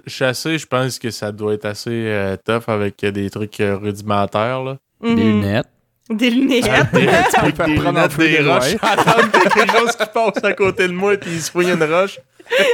Chasser, 0.07 0.57
je 0.57 0.67
pense 0.67 0.99
que 0.99 1.09
ça 1.11 1.31
doit 1.31 1.53
être 1.53 1.65
assez 1.65 1.89
euh, 2.07 2.35
tough 2.37 2.63
avec 2.67 3.03
euh, 3.03 3.11
des 3.11 3.29
trucs 3.29 3.59
euh, 3.59 3.77
rudimentaires. 3.77 4.63
Là. 4.63 4.77
Des 5.01 5.09
Mhm. 5.09 5.17
lunettes. 5.17 5.67
Des 6.09 6.29
lunettes. 6.29 6.63
Des, 6.93 7.07
faire 7.07 7.43
des 7.45 7.51
prendre 7.53 7.87
en 7.87 7.91
lunettes, 7.91 8.11
feu 8.11 8.23
des 8.27 8.37
des 8.43 8.49
roches, 8.51 8.75
attendre 8.81 9.31
qu'il 9.31 9.41
y 9.41 9.45
ait 9.45 9.49
quelque 9.49 9.77
chose 9.77 9.95
qui 9.95 10.05
passe 10.13 10.43
à 10.43 10.53
côté 10.53 10.87
de 10.87 10.93
moi 10.93 11.17
puis 11.17 11.31
il 11.31 11.41
se 11.41 11.51
fouille 11.51 11.71
une 11.71 11.83
roche. 11.83 12.19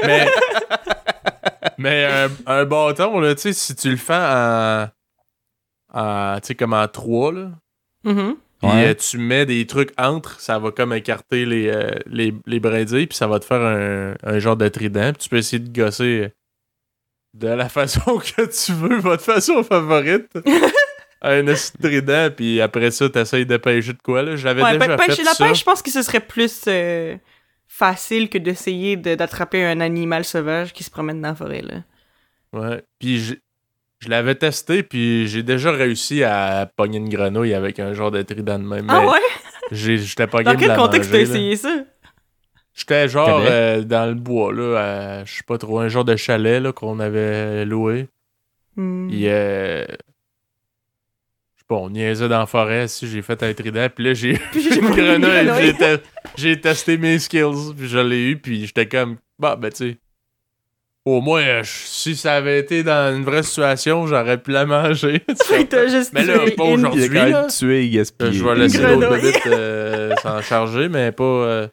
Mais, 0.05 0.25
mais 1.77 2.05
un, 2.05 2.29
un 2.45 2.65
bâton, 2.65 3.19
là, 3.19 3.35
tu 3.35 3.41
sais, 3.41 3.53
si 3.53 3.75
tu 3.75 3.89
le 3.91 3.97
fais 3.97 4.13
en, 4.15 4.87
en 5.93 6.35
tu 6.39 6.47
sais, 6.47 6.55
comme 6.55 6.73
en 6.73 6.87
trois, 6.87 7.31
là, 7.33 7.49
Mhm. 8.03 8.35
puis 8.61 8.69
Ouais. 8.71 8.87
euh, 8.89 8.93
tu 8.93 9.17
mets 9.17 9.45
des 9.45 9.65
trucs 9.67 9.91
entre, 9.97 10.39
ça 10.39 10.57
va 10.59 10.71
comme 10.71 10.93
écarter 10.93 11.45
les, 11.45 11.67
euh, 11.69 11.89
les, 12.05 12.33
les 12.45 12.59
brindilles, 12.59 13.07
puis 13.07 13.17
ça 13.17 13.27
va 13.27 13.39
te 13.39 13.45
faire 13.45 13.61
un, 13.61 14.13
un 14.23 14.39
genre 14.39 14.55
de 14.55 14.67
trident, 14.69 15.11
puis 15.11 15.23
tu 15.23 15.29
peux 15.29 15.37
essayer 15.37 15.59
de 15.59 15.73
gosser 15.77 16.31
de 17.35 17.47
la 17.49 17.69
façon 17.69 18.17
que 18.35 18.41
tu 18.47 18.71
veux, 18.73 18.97
votre 18.97 19.23
façon 19.23 19.63
favorite. 19.63 20.29
un 21.21 21.47
esti 21.47 21.77
de 21.77 21.87
trident, 21.87 22.29
puis 22.35 22.61
après 22.61 22.91
ça, 22.91 23.09
t'essayes 23.09 23.45
de 23.45 23.57
pêcher 23.57 23.93
de 23.93 24.01
quoi, 24.03 24.21
là? 24.23 24.35
J'avais 24.35 24.61
Ouais, 24.63 24.77
déjà 24.77 24.97
fait 24.97 25.07
pêcher 25.07 25.23
la 25.23 25.31
ça. 25.33 25.45
pêche, 25.47 25.59
je 25.59 25.63
pense 25.63 25.81
que 25.81 25.89
ce 25.89 26.01
serait 26.03 26.19
plus 26.19 26.63
euh, 26.67 27.15
facile 27.67 28.29
que 28.29 28.37
d'essayer 28.37 28.95
de- 28.95 29.15
d'attraper 29.15 29.63
un 29.65 29.79
animal 29.81 30.23
sauvage 30.23 30.71
qui 30.73 30.83
se 30.83 30.91
promène 30.91 31.21
dans 31.21 31.29
la 31.29 31.35
forêt, 31.35 31.61
là. 31.61 31.83
Ouais, 32.53 32.83
puis 32.99 33.19
je 33.99 34.09
l'avais 34.09 34.35
testé, 34.35 34.83
puis 34.83 35.27
j'ai 35.27 35.41
déjà 35.41 35.71
réussi 35.71 36.23
à 36.23 36.69
pogner 36.75 36.99
une 36.99 37.09
grenouille 37.09 37.53
avec 37.55 37.79
un 37.79 37.93
genre 37.93 38.11
de 38.11 38.21
trident 38.21 38.59
de 38.59 38.65
même. 38.65 38.85
Ah 38.89 39.05
ouais? 39.07 39.19
J'étais 39.71 40.27
pas 40.27 40.43
Dans 40.43 40.55
quel 40.55 40.75
contexte 40.75 41.11
t'as 41.11 41.19
essayé 41.21 41.55
ça? 41.55 41.75
J'étais 42.75 43.07
genre 43.07 43.41
euh, 43.47 43.81
dans 43.83 44.05
le 44.07 44.15
bois, 44.15 44.51
là, 44.53 44.75
à, 45.19 45.23
je 45.23 45.33
sais 45.37 45.43
pas 45.47 45.57
trop, 45.57 45.79
un 45.79 45.87
genre 45.87 46.03
de 46.03 46.15
chalet 46.17 46.61
là, 46.61 46.73
qu'on 46.73 46.99
avait 46.99 47.63
loué. 47.65 48.07
Hmm. 48.75 49.07
Puis, 49.07 49.29
euh, 49.29 49.85
je 49.87 49.93
sais 51.61 51.65
pas, 51.69 51.75
on 51.75 51.89
niaisait 51.89 52.27
dans 52.27 52.39
la 52.39 52.45
forêt, 52.45 52.87
si 52.89 53.07
j'ai 53.07 53.21
fait 53.21 53.41
un 53.43 53.53
trident, 53.53 53.87
puis 53.95 54.03
là, 54.03 54.13
j'ai 54.13 54.31
une 54.55 54.89
grenouille, 54.91 55.51
j'ai 55.61 55.73
te- 55.73 55.99
j'ai 56.35 56.59
testé 56.59 56.97
mes 56.97 57.17
skills, 57.19 57.73
puis 57.77 57.87
je 57.87 57.97
l'ai 57.99 58.31
eu, 58.31 58.37
puis 58.37 58.65
j'étais 58.65 58.87
comme, 58.87 59.15
bah, 59.39 59.55
ben, 59.55 59.69
tu 59.71 59.91
sais, 59.91 59.97
au 61.05 61.21
moins, 61.21 61.41
euh, 61.43 61.63
je- 61.63 61.69
si 61.85 62.15
ça 62.17 62.33
avait 62.33 62.59
été 62.59 62.83
dans 62.83 63.15
une 63.15 63.23
vraie 63.23 63.43
situation, 63.43 64.05
j'aurais 64.07 64.37
pu 64.41 64.51
la 64.51 64.65
manger. 64.65 65.23
juste 65.87 66.11
Mais 66.13 66.25
là, 66.25 66.39
pas 66.57 66.63
aujourd'hui. 66.63 67.05
Il 67.05 67.17
a 67.17 67.21
quand 67.23 67.29
là. 67.31 67.41
même 67.43 67.49
tué 67.49 67.85
et 67.85 67.89
Euh, 67.89 67.99
gaspillé. 67.99 68.33
Je 68.33 68.43
vais 68.43 68.55
laisser 68.55 68.81
l'autre 68.81 69.09
bébite 69.21 69.47
euh, 69.47 70.13
s'en 70.21 70.41
charger, 70.41 70.89
mais 70.89 71.13
pas. 71.13 71.23
euh, 71.23 71.67
Mm. 71.67 71.69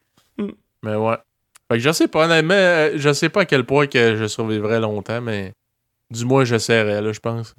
Mais 0.82 0.94
ouais. 0.96 1.16
Fait 1.70 1.78
que 1.78 1.84
je 1.84 1.92
sais 1.92 2.08
pas, 2.08 2.26
honnêtement, 2.26 2.54
euh, 2.54 2.92
je 2.96 3.12
sais 3.12 3.28
pas 3.28 3.42
à 3.42 3.44
quel 3.44 3.64
point 3.64 3.86
que 3.86 4.16
je 4.16 4.26
survivrai 4.26 4.80
longtemps, 4.80 5.20
mais 5.20 5.52
du 6.10 6.24
moins 6.24 6.44
j'essaierai, 6.44 7.00
là, 7.00 7.12
je 7.12 7.20
pense. 7.20 7.54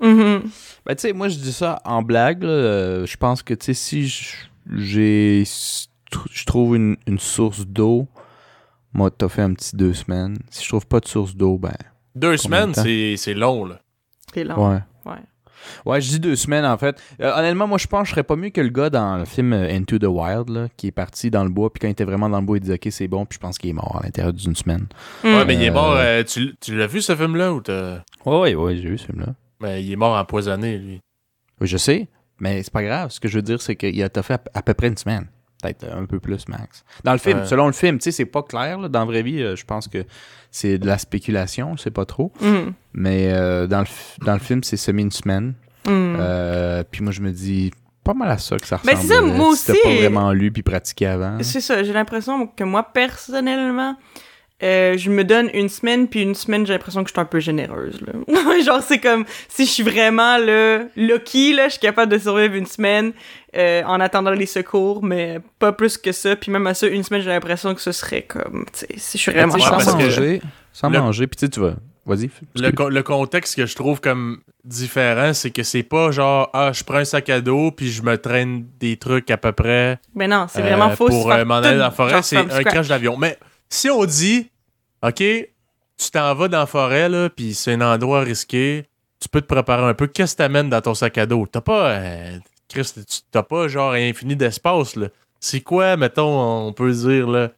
Mhm. 0.00 0.42
Ben, 0.86 0.94
tu 0.94 1.02
sais, 1.02 1.12
moi, 1.12 1.28
je 1.28 1.36
dis 1.38 1.52
ça 1.52 1.80
en 1.84 2.02
blague. 2.02 2.44
là. 2.44 2.50
Euh, 2.50 3.06
je 3.06 3.16
pense 3.16 3.42
que, 3.42 3.52
tu 3.54 3.66
sais, 3.66 3.74
si 3.74 4.06
j- 4.06 4.34
j'ai. 4.76 5.44
Je 6.32 6.44
trouve 6.46 6.76
une, 6.76 6.96
une 7.06 7.18
source 7.18 7.66
d'eau, 7.66 8.06
moi, 8.94 9.10
t'as 9.10 9.28
fait 9.28 9.42
un 9.42 9.52
petit 9.52 9.76
deux 9.76 9.92
semaines. 9.92 10.38
Si 10.50 10.62
je 10.64 10.68
trouve 10.68 10.86
pas 10.86 11.00
de 11.00 11.08
source 11.08 11.34
d'eau, 11.34 11.58
ben. 11.58 11.74
Deux 12.14 12.32
de 12.32 12.36
semaines, 12.36 12.72
c'est 12.74 13.34
long, 13.34 13.64
là. 13.66 13.80
C'est 14.32 14.44
long. 14.44 14.70
Ouais. 14.70 14.78
Ouais. 15.04 15.18
Ouais, 15.86 16.00
je 16.00 16.08
dis 16.08 16.20
deux 16.20 16.36
semaines 16.36 16.64
en 16.64 16.76
fait. 16.78 17.00
Euh, 17.20 17.32
honnêtement, 17.38 17.66
moi 17.66 17.78
je 17.78 17.86
pense 17.86 18.02
que 18.02 18.06
je 18.08 18.10
serais 18.12 18.22
pas 18.22 18.36
mieux 18.36 18.50
que 18.50 18.60
le 18.60 18.68
gars 18.70 18.90
dans 18.90 19.16
le 19.18 19.24
film 19.24 19.52
euh, 19.52 19.68
Into 19.74 19.98
the 19.98 20.04
Wild, 20.04 20.48
là, 20.48 20.68
qui 20.76 20.88
est 20.88 20.92
parti 20.92 21.30
dans 21.30 21.44
le 21.44 21.50
bois, 21.50 21.72
puis 21.72 21.80
quand 21.80 21.88
il 21.88 21.92
était 21.92 22.04
vraiment 22.04 22.28
dans 22.28 22.40
le 22.40 22.46
bois, 22.46 22.56
il 22.56 22.60
disait 22.60 22.74
ok, 22.74 22.88
c'est 22.90 23.08
bon, 23.08 23.24
puis 23.26 23.36
je 23.36 23.40
pense 23.40 23.58
qu'il 23.58 23.70
est 23.70 23.74
mort 23.74 23.98
à 24.00 24.04
l'intérieur 24.04 24.32
d'une 24.32 24.56
semaine. 24.56 24.86
Ouais, 25.24 25.44
mais 25.44 25.54
il 25.54 25.62
est 25.62 25.70
mort. 25.70 25.94
euh, 25.96 26.22
tu 26.24 26.54
tu 26.60 26.76
l'as 26.76 26.86
vu, 26.86 27.00
ce 27.02 27.14
film-là, 27.16 27.52
ou 27.52 27.60
t'as. 27.60 28.02
Ouais, 28.24 28.38
ouais, 28.40 28.54
ouais, 28.54 28.76
j'ai 28.76 28.88
vu 28.88 28.98
ce 28.98 29.06
film-là. 29.06 29.34
Ben, 29.60 29.76
il 29.78 29.90
est 29.92 29.96
mort 29.96 30.16
empoisonné, 30.16 30.78
lui. 30.78 31.00
Oui, 31.60 31.66
je 31.66 31.76
sais, 31.76 32.08
mais 32.40 32.62
c'est 32.62 32.72
pas 32.72 32.82
grave. 32.84 33.10
Ce 33.10 33.18
que 33.20 33.26
je 33.28 33.36
veux 33.36 33.42
dire, 33.42 33.60
c'est 33.60 33.74
qu'il 33.76 34.02
a 34.02 34.22
fait 34.22 34.34
à, 34.34 34.40
à 34.54 34.62
peu 34.62 34.74
près 34.74 34.88
une 34.88 34.96
semaine. 34.96 35.26
Peut-être 35.62 35.86
un 35.92 36.04
peu 36.06 36.20
plus, 36.20 36.46
max. 36.48 36.84
Dans 37.04 37.12
le 37.12 37.18
film, 37.18 37.44
selon 37.44 37.66
le 37.66 37.72
film, 37.72 37.98
tu 37.98 38.04
sais, 38.04 38.10
c'est 38.12 38.24
pas 38.26 38.42
clair. 38.42 38.78
là. 38.78 38.88
Dans 38.88 39.00
la 39.00 39.04
vraie 39.06 39.22
vie, 39.22 39.42
euh, 39.42 39.56
je 39.56 39.64
pense 39.64 39.88
que 39.88 40.04
c'est 40.52 40.78
de 40.78 40.86
la 40.86 40.98
spéculation, 40.98 41.76
je 41.76 41.82
sais 41.82 41.90
pas 41.90 42.04
trop. 42.04 42.32
Mm. 42.40 42.70
Mais 42.94 43.32
euh, 43.32 43.66
dans, 43.66 43.80
le, 43.80 43.86
dans 44.24 44.34
le 44.34 44.38
film, 44.38 44.62
c'est 44.62 44.76
semi 44.76 45.02
une 45.02 45.10
semaine. 45.10 45.54
Mm. 45.86 45.90
Euh, 46.18 46.84
puis 46.88 47.02
moi, 47.02 47.12
je 47.12 47.20
me 47.22 47.32
dis 47.32 47.72
pas 48.04 48.14
mal 48.14 48.30
à 48.30 48.38
ça 48.38 48.56
que 48.56 48.66
ça 48.66 48.80
Ben, 48.84 48.92
ressemble. 48.96 49.08
c'est 49.08 49.14
ça, 49.14 49.20
moi 49.20 49.56
si 49.56 49.70
aussi. 49.72 49.80
pas 49.82 49.94
vraiment 49.96 50.32
lu 50.32 50.50
puis 50.52 50.62
pratiqué 50.62 51.06
avant. 51.06 51.38
C'est 51.42 51.60
ça, 51.60 51.82
j'ai 51.82 51.92
l'impression 51.92 52.46
que 52.46 52.64
moi, 52.64 52.84
personnellement, 52.84 53.96
euh, 54.62 54.96
je 54.98 55.10
me 55.10 55.22
donne 55.24 55.50
une 55.54 55.68
semaine, 55.68 56.08
puis 56.08 56.22
une 56.22 56.34
semaine, 56.34 56.66
j'ai 56.66 56.72
l'impression 56.72 57.02
que 57.04 57.08
je 57.08 57.12
suis 57.14 57.20
un 57.20 57.24
peu 57.24 57.38
généreuse. 57.40 58.00
Là. 58.00 58.60
Genre, 58.64 58.82
c'est 58.82 58.98
comme 58.98 59.24
si 59.48 59.66
je 59.66 59.70
suis 59.70 59.82
vraiment 59.84 60.36
là, 60.38 60.80
lucky, 60.96 61.52
là, 61.54 61.66
je 61.68 61.72
suis 61.72 61.80
capable 61.80 62.10
de 62.12 62.18
survivre 62.18 62.54
une 62.54 62.66
semaine 62.66 63.12
euh, 63.56 63.82
en 63.84 64.00
attendant 64.00 64.32
les 64.32 64.46
secours, 64.46 65.02
mais 65.04 65.38
pas 65.60 65.72
plus 65.72 65.96
que 65.96 66.10
ça. 66.12 66.34
Puis 66.34 66.50
même 66.50 66.66
à 66.66 66.74
ça, 66.74 66.86
une 66.88 67.02
semaine, 67.04 67.22
j'ai 67.22 67.30
l'impression 67.30 67.74
que 67.74 67.80
ce 67.80 67.92
serait 67.92 68.22
comme, 68.22 68.64
tu 68.72 68.80
sais, 68.80 68.88
si 68.96 69.16
je 69.18 69.22
suis 69.22 69.32
vraiment 69.32 69.54
Ouais, 69.54 69.60
sans 69.60 69.70
parce 69.70 69.94
que- 69.94 70.02
manger, 70.02 70.42
sans 70.72 70.90
le- 70.90 70.98
manger, 71.00 71.26
puis 71.28 71.36
tu 71.36 71.46
sais, 71.46 71.50
tu 71.50 71.60
vas. 71.60 71.74
Vas-y. 72.04 72.30
Le, 72.56 72.70
le 72.88 73.02
contexte 73.02 73.54
que 73.54 73.66
je 73.66 73.76
trouve 73.76 74.00
comme 74.00 74.38
différent, 74.64 75.34
c'est 75.34 75.50
que 75.50 75.62
c'est 75.62 75.82
pas 75.82 76.10
genre, 76.10 76.48
ah, 76.54 76.72
je 76.72 76.82
prends 76.82 76.96
un 76.96 77.04
sac 77.04 77.28
à 77.28 77.40
dos, 77.42 77.70
puis 77.70 77.90
je 77.90 78.02
me 78.02 78.16
traîne 78.16 78.64
des 78.80 78.96
trucs 78.96 79.30
à 79.30 79.36
peu 79.36 79.52
près. 79.52 79.98
Mais 80.14 80.26
non, 80.26 80.46
c'est 80.48 80.60
euh, 80.60 80.62
vraiment 80.62 80.90
faux. 80.90 81.06
Pour 81.08 81.30
euh, 81.30 81.44
m'en 81.44 81.56
aller 81.56 81.76
dans 81.76 81.84
la 81.84 81.90
forêt, 81.90 82.22
c'est 82.22 82.38
un 82.38 82.64
crash 82.64 82.88
d'avion. 82.88 83.16
Mais 83.18 83.38
si 83.68 83.88
on 83.90 84.04
dit, 84.04 84.50
OK, 85.02 85.16
tu 85.16 86.10
t'en 86.12 86.34
vas 86.34 86.48
dans 86.48 86.60
la 86.60 86.66
forêt, 86.66 87.08
là, 87.08 87.28
puis 87.30 87.54
c'est 87.54 87.72
un 87.74 87.80
endroit 87.80 88.20
risqué, 88.20 88.86
tu 89.20 89.28
peux 89.28 89.40
te 89.40 89.46
préparer 89.46 89.84
un 89.84 89.94
peu. 89.94 90.06
Qu'est-ce 90.06 90.34
que 90.34 90.38
t'amènes 90.38 90.70
dans 90.70 90.80
ton 90.80 90.94
sac 90.94 91.18
à 91.18 91.26
dos? 91.26 91.46
T'as 91.50 91.60
pas, 91.60 91.90
euh, 91.90 92.38
Chris, 92.68 92.92
tu- 92.94 93.20
t'as 93.30 93.42
pas 93.42 93.66
genre 93.68 93.92
infini 93.92 94.36
d'espace, 94.36 94.96
là. 94.96 95.08
C'est 95.40 95.60
quoi, 95.60 95.96
mettons, 95.96 96.66
on 96.68 96.72
peut 96.72 96.92
dire, 96.92 97.28
là, 97.28 97.50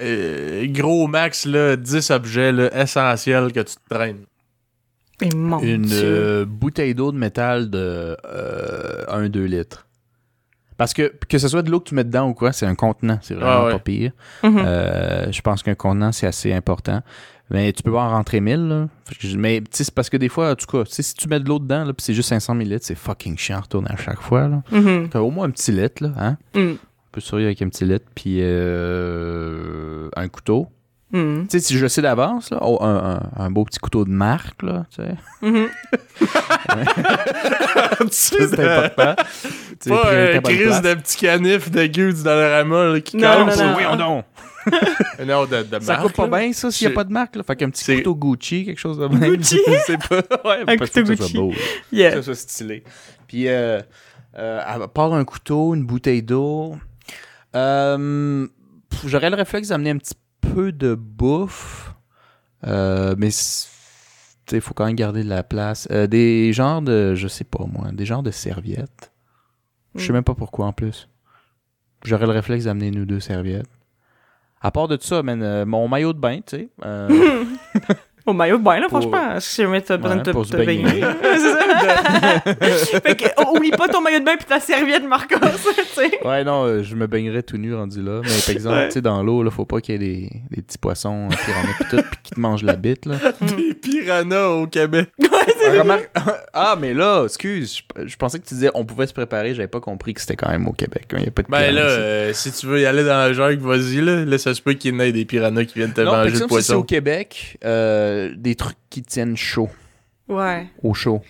euh, 0.00 0.66
gros 0.68 1.06
max, 1.08 1.44
là, 1.44 1.76
10 1.76 2.10
objets 2.10 2.52
là, 2.52 2.80
essentiels 2.80 3.52
que 3.52 3.60
tu 3.60 3.74
te 3.74 3.94
traînes? 3.94 4.24
Mon 5.34 5.58
Une 5.58 5.82
Dieu. 5.82 5.98
euh, 6.04 6.44
bouteille 6.44 6.94
d'eau 6.94 7.10
de 7.10 7.18
métal 7.18 7.68
de 7.70 8.16
1-2 9.08 9.44
litres. 9.46 9.87
Parce 10.78 10.94
que 10.94 11.12
que 11.28 11.36
ce 11.38 11.48
soit 11.48 11.60
de 11.62 11.70
l'eau 11.70 11.80
que 11.80 11.88
tu 11.90 11.94
mets 11.94 12.04
dedans 12.04 12.28
ou 12.28 12.34
quoi, 12.34 12.52
c'est 12.52 12.64
un 12.64 12.74
contenant. 12.74 13.18
C'est 13.20 13.34
vraiment 13.34 13.50
Ah 13.50 13.64
ouais. 13.66 13.72
pas 13.72 13.78
pire. 13.80 14.12
Mhm. 14.42 14.58
Euh, 14.64 15.30
je 15.32 15.40
pense 15.42 15.62
qu'un 15.62 15.74
contenant, 15.74 16.12
c'est 16.12 16.26
assez 16.26 16.52
important. 16.54 17.02
Mais 17.50 17.72
tu 17.72 17.82
peux 17.82 17.90
pas 17.92 18.02
en 18.02 18.10
rentrer 18.10 18.40
1000. 18.40 18.68
Là. 18.68 18.88
Mais 19.36 19.62
c'est 19.70 19.90
parce 19.92 20.08
que 20.10 20.16
des 20.16 20.28
fois, 20.28 20.52
en 20.52 20.54
tout 20.54 20.66
cas, 20.66 20.84
tu 20.84 20.92
sais, 20.92 21.02
si 21.02 21.14
tu 21.14 21.28
mets 21.28 21.40
de 21.40 21.48
l'eau 21.48 21.58
dedans, 21.58 21.84
là, 21.84 21.92
puis 21.92 22.04
c'est 22.04 22.14
juste 22.14 22.28
500 22.28 22.54
ml, 22.54 22.78
c'est 22.82 22.94
fucking 22.94 23.36
chiant 23.38 23.56
à 23.58 23.60
retourner 23.62 23.90
à 23.90 23.96
chaque 23.96 24.20
fois. 24.20 24.48
Là. 24.48 24.62
Mhm. 24.70 25.08
T'as 25.08 25.20
au 25.20 25.30
moins 25.30 25.46
un 25.46 25.50
petit 25.50 25.72
litre, 25.72 26.02
là, 26.04 26.12
hein? 26.18 26.36
Mm. 26.54 26.72
On 26.74 26.78
peut 27.10 27.20
survivre 27.22 27.46
avec 27.48 27.60
un 27.62 27.68
petit 27.70 27.84
litre, 27.86 28.04
puis 28.14 28.38
euh, 28.42 30.08
un 30.14 30.28
couteau. 30.28 30.68
Mhm. 31.10 31.46
Tu 31.48 31.58
sais, 31.58 31.64
si 31.66 31.76
je 31.78 31.82
le 31.82 31.88
sais 31.88 32.02
d'avance, 32.02 32.50
là, 32.50 32.58
oh, 32.60 32.78
un, 32.82 33.20
un- 33.38 33.44
un 33.44 33.50
beau 33.50 33.64
petit 33.64 33.78
couteau 33.78 34.04
de 34.04 34.10
marque, 34.10 34.62
là, 34.62 34.84
tu 34.94 35.02
sais. 35.02 35.14
Mhm. 35.42 35.68
Ça, 38.10 38.36
c'est 38.50 38.60
important. 38.60 39.14
Tu 39.22 39.76
sais, 39.80 39.90
Pas 39.90 40.12
un 40.12 40.40
crise 40.40 40.82
de 40.82 40.94
petit 40.94 41.16
canif 41.18 41.70
de 41.70 41.86
gueux 41.86 42.12
dans 42.12 42.34
le 42.34 42.50
ramas 42.52 42.84
là, 42.92 43.00
qui 43.00 43.16
Non, 43.16 43.46
non, 43.46 43.56
non. 43.56 43.72
Voyons 43.72 43.96
donc. 43.96 44.24
Non, 45.26 45.46
de, 45.46 45.62
de 45.62 45.82
Ça 45.82 45.96
marque, 45.96 46.14
pas 46.14 46.26
là. 46.26 46.38
bien, 46.40 46.52
ça, 46.52 46.70
s'il 46.70 46.86
n'y 46.88 46.92
a 46.92 46.94
pas 46.94 47.04
de 47.04 47.12
marque. 47.12 47.36
Là. 47.36 47.42
Fait 47.42 47.56
qu'un 47.56 47.70
petit 47.70 47.96
couteau 47.96 48.14
Gucci, 48.14 48.66
quelque 48.66 48.78
chose 48.78 48.98
de 48.98 49.06
même. 49.06 49.36
Gucci? 49.36 49.58
Je 49.66 49.72
sais 49.86 49.96
pas. 49.96 50.16
Ouais, 50.44 50.58
Un 50.66 50.76
parce 50.76 50.90
que 50.90 51.00
couteau 51.00 51.06
ça 51.06 51.16
soit 51.16 51.26
Gucci. 51.26 51.36
beau. 51.38 51.52
Yeah. 51.90 52.10
que 52.10 52.16
ça 52.16 52.22
soit 52.22 52.34
stylé. 52.34 52.84
Puis, 53.26 53.48
euh, 53.48 53.80
euh, 54.36 54.60
à 54.64 54.86
part 54.88 55.14
un 55.14 55.24
couteau, 55.24 55.74
une 55.74 55.86
bouteille 55.86 56.22
d'eau, 56.22 56.76
euh, 57.56 58.46
j'aurais 59.06 59.30
le 59.30 59.36
réflexe 59.36 59.68
d'amener 59.68 59.90
un 59.90 59.96
petit 59.98 60.14
peu 60.58 60.72
de 60.72 60.96
bouffe, 60.96 61.94
euh, 62.66 63.14
mais 63.16 63.28
il 64.50 64.60
faut 64.60 64.74
quand 64.74 64.86
même 64.86 64.96
garder 64.96 65.22
de 65.22 65.28
la 65.28 65.44
place. 65.44 65.86
Euh, 65.92 66.08
des 66.08 66.52
genres 66.52 66.82
de, 66.82 67.14
je 67.14 67.28
sais 67.28 67.44
pas 67.44 67.64
moi, 67.66 67.92
des 67.92 68.04
genres 68.04 68.24
de 68.24 68.32
serviettes. 68.32 69.12
Je 69.94 70.04
sais 70.04 70.10
Mm. 70.10 70.14
même 70.14 70.24
pas 70.24 70.34
pourquoi 70.34 70.66
en 70.66 70.72
plus. 70.72 71.08
J'aurais 72.04 72.26
le 72.26 72.32
réflexe 72.32 72.64
d'amener 72.64 72.90
ou 72.98 73.04
deux 73.04 73.20
serviettes. 73.20 73.70
À 74.60 74.72
part 74.72 74.88
de 74.88 74.98
ça, 75.00 75.22
man, 75.22 75.40
euh, 75.44 75.64
mon 75.64 75.86
maillot 75.86 76.12
de 76.12 76.18
bain, 76.18 76.40
tu 76.44 76.56
sais. 76.56 76.68
euh, 78.28 78.32
Au 78.32 78.34
maillot 78.34 78.58
de 78.58 78.62
bain, 78.62 78.78
là, 78.80 78.86
Pour- 78.88 79.00
franchement, 79.00 79.40
si 79.40 79.62
jamais 79.62 79.80
t'as 79.80 79.96
besoin 79.96 80.16
Ouais, 80.18 80.22
de 80.22 80.32
te, 80.32 80.56
baigner. 80.56 80.84
baigner. 80.84 81.04
C'est 81.22 82.92
ça. 82.92 83.00
fait 83.00 83.16
que, 83.16 83.24
oh, 83.38 83.56
oublie 83.56 83.70
pas 83.70 83.88
ton 83.88 84.00
maillot 84.00 84.20
de 84.20 84.24
bain 84.24 84.36
puis 84.36 84.46
ta 84.46 84.60
serviette, 84.60 85.04
Marcos, 85.06 85.36
tu 85.40 85.82
sais. 85.94 86.18
Ouais, 86.24 86.44
non, 86.44 86.64
euh, 86.64 86.82
je 86.82 86.94
me 86.94 87.06
baignerais 87.06 87.42
tout 87.42 87.56
nu 87.56 87.74
rendu 87.74 88.02
là. 88.02 88.20
Mais 88.24 88.30
par 88.46 88.50
exemple, 88.50 88.76
Ouais. 88.76 88.86
tu 88.88 88.94
sais, 88.94 89.00
dans 89.00 89.22
l'eau, 89.22 89.42
là, 89.42 89.50
faut 89.50 89.64
pas 89.64 89.80
qu'il 89.80 89.94
y 89.94 89.96
ait 89.96 89.98
des, 89.98 90.30
des 90.50 90.62
petits 90.62 90.78
poissons 90.78 91.28
euh, 91.30 91.34
piranhas 91.44 91.74
pis 91.78 91.84
tout, 91.90 91.96
pis 91.96 92.18
qui 92.22 92.30
te 92.34 92.40
mangent 92.40 92.62
la 92.64 92.76
bite, 92.76 93.06
là. 93.06 93.16
Des 93.56 93.74
piranhas 93.74 94.48
au 94.48 94.66
Québec. 94.66 95.08
Remarque- 95.78 96.10
ah, 96.54 96.76
mais 96.80 96.94
là, 96.94 97.24
excuse, 97.24 97.82
je, 97.98 98.06
je 98.06 98.16
pensais 98.16 98.38
que 98.38 98.46
tu 98.46 98.54
disais 98.54 98.70
on 98.74 98.84
pouvait 98.84 99.06
se 99.06 99.12
préparer, 99.12 99.54
j'avais 99.54 99.68
pas 99.68 99.80
compris 99.80 100.14
que 100.14 100.20
c'était 100.20 100.36
quand 100.36 100.48
même 100.50 100.66
au 100.66 100.72
Québec. 100.72 101.06
Il 101.12 101.24
y 101.24 101.28
a 101.28 101.30
pas 101.30 101.42
de 101.42 101.48
Ben 101.48 101.74
là, 101.74 101.80
euh, 101.82 102.32
si 102.32 102.52
tu 102.52 102.66
veux 102.66 102.80
y 102.80 102.86
aller 102.86 103.02
dans 103.04 103.10
la 103.16 103.32
jungle, 103.32 103.60
vas-y, 103.62 104.00
là. 104.00 104.24
Là, 104.24 104.38
ça 104.38 104.54
se 104.54 104.62
peut 104.62 104.72
qu'il 104.74 104.94
y 104.94 104.96
en 104.96 105.00
ait 105.00 105.12
des 105.12 105.24
piranhas 105.24 105.64
qui 105.64 105.74
viennent 105.78 105.92
te 105.92 106.00
non, 106.00 106.10
par 106.12 106.18
manger 106.20 106.30
le 106.30 106.34
exemple, 106.36 106.60
si 106.60 106.66
c'est 106.66 106.72
au 106.72 106.76
poisson. 106.76 106.86
Québec, 106.86 107.58
euh, 107.64 108.17
des 108.36 108.54
trucs 108.54 108.76
qui 108.90 109.02
tiennent 109.02 109.36
chaud, 109.36 109.68
Ouais. 110.28 110.66
au 110.82 110.94
chaud. 110.94 111.22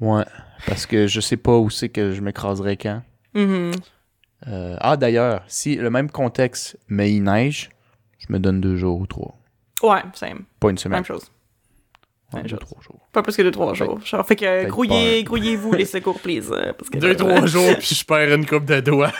Ouais, 0.00 0.24
parce 0.66 0.86
que 0.86 1.06
je 1.06 1.20
sais 1.20 1.36
pas 1.36 1.56
où 1.56 1.70
c'est 1.70 1.88
que 1.88 2.12
je 2.12 2.20
m'écraserais 2.20 2.76
quand. 2.76 3.02
Mhm. 3.34 3.72
Euh, 4.48 4.76
ah, 4.80 4.96
d'ailleurs, 4.96 5.42
si 5.46 5.76
le 5.76 5.88
même 5.90 6.10
contexte, 6.10 6.76
mais 6.88 7.12
il 7.12 7.22
neige, 7.22 7.70
je 8.18 8.26
me 8.32 8.38
donne 8.38 8.60
deux 8.60 8.76
jours 8.76 9.00
ou 9.00 9.06
trois. 9.06 9.34
Ouais, 9.82 10.02
same. 10.12 10.44
Pas 10.60 10.70
une 10.70 10.78
semaine. 10.78 10.98
Même 10.98 11.04
chose. 11.04 11.30
Ouais, 12.32 12.40
même 12.40 12.42
deux, 12.44 12.50
chose. 12.50 12.58
trois 12.60 12.82
jours. 12.82 13.00
Pas 13.12 13.22
plus 13.22 13.36
que 13.36 13.42
deux, 13.42 13.50
trois 13.50 13.72
jours. 13.74 14.00
Genre, 14.04 14.26
fait 14.26 14.36
que 14.36 14.44
euh, 14.44 14.66
grouillez, 14.66 15.22
grouillez-vous 15.24 15.72
les 15.72 15.84
secours, 15.86 16.18
please. 16.20 16.50
euh, 16.52 16.72
Parce 16.72 16.90
que, 16.90 16.98
Deux, 16.98 17.14
trois 17.16 17.46
jours, 17.46 17.74
puis 17.78 17.94
je 17.94 18.04
perds 18.04 18.34
une 18.34 18.44
coupe 18.46 18.64
de 18.66 18.80
doigts. 18.80 19.12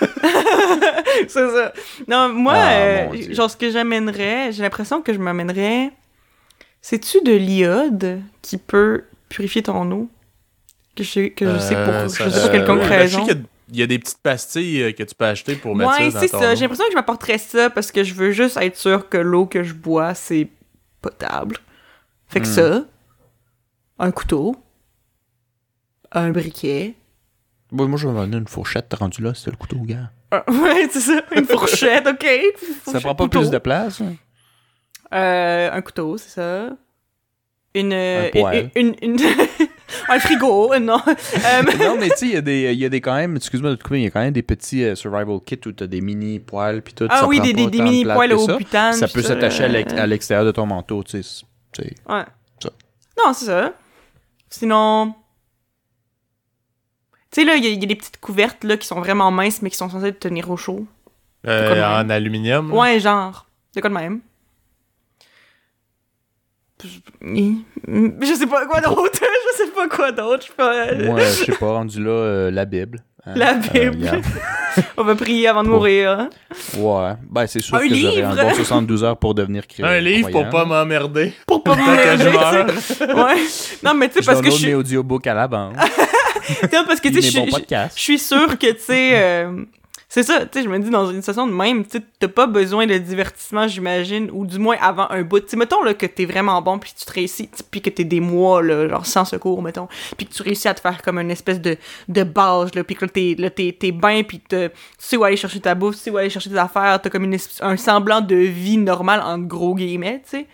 c'est 1.29 1.49
ça. 1.49 1.73
Non, 2.09 2.29
moi, 2.33 2.55
Ah, 2.57 2.73
euh, 3.13 3.33
genre, 3.35 3.51
ce 3.51 3.57
que 3.57 3.71
j'amènerais, 3.71 4.53
j'ai 4.53 4.63
l'impression 4.63 5.01
que 5.03 5.13
je 5.13 5.19
m'amènerais. 5.19 5.91
C'est-tu 6.87 7.23
de 7.23 7.33
l'iode 7.33 8.21
qui 8.43 8.59
peut 8.59 9.05
purifier 9.31 9.63
ton 9.63 9.91
eau? 9.91 10.11
Que 10.95 11.03
je, 11.03 11.29
que 11.29 11.51
je 11.51 11.59
sais 11.59 11.75
Euh, 11.77 12.03
pour, 12.03 12.11
ça- 12.11 12.25
je 12.27 12.31
sais 12.31 12.41
pour 12.43 12.49
euh, 12.51 12.53
quelconque 12.53 12.81
ouais, 12.83 12.89
ben, 12.91 13.07
je 13.07 13.13
sais 13.13 13.17
raison. 13.17 13.25
qu'il 13.27 13.37
y 13.37 13.41
a- 13.41 13.45
Il 13.71 13.79
y 13.79 13.83
a 13.83 13.87
des 13.87 13.99
petites 13.99 14.19
pastilles 14.23 14.83
euh, 14.83 14.93
que 14.93 15.03
tu 15.03 15.15
peux 15.15 15.25
acheter 15.25 15.57
pour 15.57 15.75
mettre 15.75 15.99
Ouais, 15.99 16.11
ça 16.11 16.21
c'est 16.21 16.27
dans 16.33 16.39
ton 16.41 16.45
ça. 16.45 16.53
eau. 16.53 16.55
J'ai 16.57 16.61
l'impression 16.61 16.85
que 16.85 16.91
je 16.91 16.97
m'apporterais 16.97 17.39
ça 17.39 17.71
parce 17.71 17.91
que 17.91 18.05
je 18.05 18.13
veux 18.13 18.31
juste 18.33 18.59
être 18.59 18.77
sûr 18.77 19.09
que 19.09 19.17
l'eau 19.17 19.47
que 19.47 19.63
je 19.63 19.73
bois, 19.73 20.13
c'est 20.13 20.49
potable. 21.01 21.57
Fait 22.29 22.41
que 22.43 22.47
Hmm. 22.47 22.53
ça, 22.53 22.85
un 23.99 24.11
couteau, 24.11 24.55
un 26.13 26.31
briquet. 26.33 26.95
Bon, 27.73 27.89
moi, 27.89 27.99
je 27.99 28.07
vais 28.07 28.13
me 28.13 28.21
donner 28.21 28.37
une 28.37 28.47
fourchette 28.47 28.91
t'as 28.91 28.99
rendu 28.99 29.23
là, 29.23 29.33
c'est 29.35 29.51
le 29.51 29.57
couteau, 29.57 29.79
gars. 29.81 30.11
un- 30.31 30.43
ouais, 30.63 30.87
c'est 30.93 31.01
ça. 31.01 31.23
Une 31.35 31.47
fourchette, 31.47 32.07
ok. 32.07 32.23
Ça 32.25 32.75
Fourchette, 32.85 33.03
prend 33.03 33.15
pas 33.15 33.25
couteau. 33.25 33.41
plus 33.41 33.51
de 33.51 33.59
place. 33.59 34.03
hein? 34.03 34.15
Euh, 35.15 35.71
un 35.73 35.81
couteau, 35.83 36.17
c'est 36.19 36.31
ça. 36.31 36.71
Une, 37.75 37.93
Un 37.93 38.25
une, 38.27 38.31
poêle. 38.31 38.71
une, 38.77 38.95
une- 39.03 39.19
un 40.09 40.19
frigo, 40.21 40.73
euh, 40.73 40.79
non. 40.79 40.99
Euh, 41.07 41.63
non, 41.79 41.97
mais 41.99 42.09
tu 42.11 42.17
sais, 42.19 42.27
il 42.27 42.33
y, 42.33 42.37
a 42.37 42.41
des- 42.41 42.73
il 42.73 42.79
y 42.79 42.85
a 42.85 42.89
des 42.89 43.01
quand 43.01 43.15
même, 43.15 43.37
excuse-moi 43.37 43.71
de 43.71 43.77
te 43.77 43.83
couper, 43.83 43.99
il 43.99 44.05
y 44.05 44.07
a 44.07 44.11
quand 44.11 44.21
même 44.21 44.33
des 44.33 44.43
petits 44.43 44.85
euh, 44.85 44.95
survival 44.95 45.39
kits 45.45 45.59
où 45.67 45.73
t'as 45.73 45.87
des 45.87 46.01
mini 46.01 46.39
poils 46.41 46.83
puis 46.83 46.95
tout. 46.95 47.07
ah 47.11 47.21
ça 47.21 47.27
oui, 47.27 47.37
prend 47.39 47.47
des, 47.47 47.53
pas 47.53 47.59
des, 47.63 47.67
des 47.71 47.83
mini 47.83 48.05
que 48.05 48.35
au 48.35 48.47
ça. 48.47 48.57
butane. 48.57 48.93
Ça 48.95 49.09
peut 49.09 49.23
s'attacher 49.23 49.65
à 49.65 49.69
l'ex- 49.69 49.93
euh, 49.93 50.03
à 50.03 50.07
l'extérieur 50.07 50.45
de 50.47 50.53
ton 50.53 50.67
manteau, 50.67 51.03
tu 51.03 51.21
sais. 51.23 51.37
Ouais. 52.09 52.25
Ça. 52.63 52.71
Non, 53.25 53.33
c'est 53.33 53.47
ça. 53.47 53.73
Sinon. 54.51 55.15
Tu 57.33 57.41
sais, 57.41 57.45
là, 57.45 57.57
il 57.57 57.65
y, 57.65 57.67
a- 57.67 57.71
il 57.71 57.81
y 57.81 57.85
a 57.85 57.87
des 57.87 57.97
petites 57.97 58.21
couvertes 58.21 58.63
là, 58.63 58.77
qui 58.77 58.87
sont 58.87 59.01
vraiment 59.01 59.31
minces, 59.33 59.61
mais 59.63 59.71
qui 59.71 59.77
sont 59.77 59.89
censées 59.91 60.13
te 60.13 60.19
tenir 60.29 60.49
au 60.51 60.57
chaud. 60.57 60.87
Euh, 61.47 61.83
en 61.85 62.09
aluminium? 62.09 62.73
Ouais, 62.73 63.01
genre. 63.01 63.47
De 63.75 63.81
quoi 63.81 63.91
de 63.91 63.95
même? 63.95 64.21
Je 66.85 67.55
je 68.27 68.35
sais 68.35 68.47
pas 68.47 68.67
quoi 68.67 68.81
d'autre. 68.81 69.21
Je 69.21 69.57
sais 69.65 69.71
pas 69.71 69.89
quoi 69.89 70.13
d'autre. 70.13 70.47
Pas. 70.57 70.95
Moi, 70.95 71.21
je 71.21 71.25
sais 71.45 71.53
pas, 71.53 71.67
rendu 71.73 72.03
là, 72.03 72.11
euh, 72.11 72.51
la 72.51 72.65
Bible. 72.65 73.01
Hein? 73.27 73.33
La 73.37 73.53
Euh, 73.53 73.91
Bible. 73.91 74.11
On 74.99 75.05
va 75.05 75.15
prier 75.15 75.49
avant 75.49 75.63
de 75.63 75.69
Pour- 75.69 75.79
mourir. 75.79 76.11
hein. 76.11 76.29
ouais. 76.77 77.13
Ben, 77.31 77.47
c'est 77.47 77.61
sûr 77.61 77.77
Un 77.77 77.81
que 77.89 77.95
j'aurais 77.95 78.17
livre? 78.17 78.29
un 78.39 78.45
bon 78.45 78.55
72 78.55 79.05
heures 79.05 79.17
pour 79.17 79.35
devenir 79.35 79.67
chrétien. 79.67 79.87
Un 79.87 80.01
livre 80.01 80.31
pour 80.31 80.49
pas 80.51 80.65
m'emmerder. 80.65 81.33
Pour 81.47 81.63
pas. 81.63 81.75
Ouais. 81.77 83.37
Non, 83.83 83.95
mais 83.95 84.09
tu 84.09 84.15
sais, 84.21 84.27
parce 84.27 84.41
que 84.41 84.47
je 84.51 84.57
suis. 84.57 84.67
mes 84.67 84.75
audiobooks 84.75 85.27
à 85.27 85.35
la 85.35 85.49
banque. 85.49 85.75
Non, 86.73 86.85
parce 86.87 87.01
que 87.01 87.09
tu 87.09 87.23
sais, 87.23 87.41
je 87.41 87.89
suis 88.01 88.19
sûre 88.19 88.59
que, 88.59 88.73
tu 88.73 88.81
sais, 88.81 89.11
euh, 89.15 89.65
c'est 90.15 90.23
ça, 90.23 90.47
tu 90.47 90.61
sais, 90.61 90.65
je 90.65 90.69
me 90.69 90.79
dis, 90.79 90.91
dans 90.91 91.11
une 91.11 91.17
situation 91.17 91.49
de 91.49 91.53
même, 91.53 91.85
tu 91.85 92.01
t'as 92.21 92.29
pas 92.29 92.47
besoin 92.47 92.87
de 92.87 92.97
divertissement, 92.99 93.67
j'imagine, 93.67 94.31
ou 94.33 94.47
du 94.47 94.61
moins 94.61 94.77
avant 94.81 95.11
un 95.11 95.23
bout. 95.23 95.41
Tu 95.41 95.57
mettons, 95.57 95.83
là, 95.83 95.93
que 95.93 96.07
t'es 96.07 96.25
vraiment 96.25 96.63
bon, 96.63 96.79
puis 96.79 96.93
tu 96.97 97.05
te 97.05 97.13
réussis, 97.13 97.51
puis 97.69 97.83
que 97.83 97.91
t'es 97.91 98.05
des 98.05 98.21
mois, 98.21 98.63
là, 98.63 98.89
genre 98.89 99.05
sans 99.05 99.25
secours, 99.25 99.61
mettons, 99.61 99.89
puis 100.17 100.27
que 100.27 100.33
tu 100.33 100.45
réussis 100.45 100.69
à 100.69 100.75
te 100.75 100.81
faire 100.81 101.03
comme 101.03 101.19
une 101.19 101.33
espèce 101.33 101.61
de, 101.61 101.77
de 102.07 102.23
base, 102.23 102.77
là, 102.77 102.85
puis 102.85 102.95
que 102.95 103.07
là, 103.07 103.51
t'es, 103.51 103.77
t'es, 103.77 103.91
bien, 103.91 104.23
puis 104.23 104.41
tu 104.49 104.57
sais 104.99 105.17
où 105.17 105.25
aller 105.25 105.37
chercher 105.37 105.59
ta 105.59 105.75
bouffe, 105.75 105.97
tu 105.97 106.03
sais 106.03 106.11
où 106.11 106.17
aller 106.17 106.31
chercher 106.31 106.51
tes 106.51 106.59
affaires, 106.59 107.03
t'as 107.03 107.11
comme 107.11 107.25
une 107.25 107.37
un 107.63 107.77
semblant 107.77 108.21
de 108.21 108.37
vie 108.37 108.77
normale, 108.77 109.21
en 109.21 109.41
gros 109.41 109.75
guillemets, 109.75 110.23
tu 110.23 110.39
sais. 110.39 110.47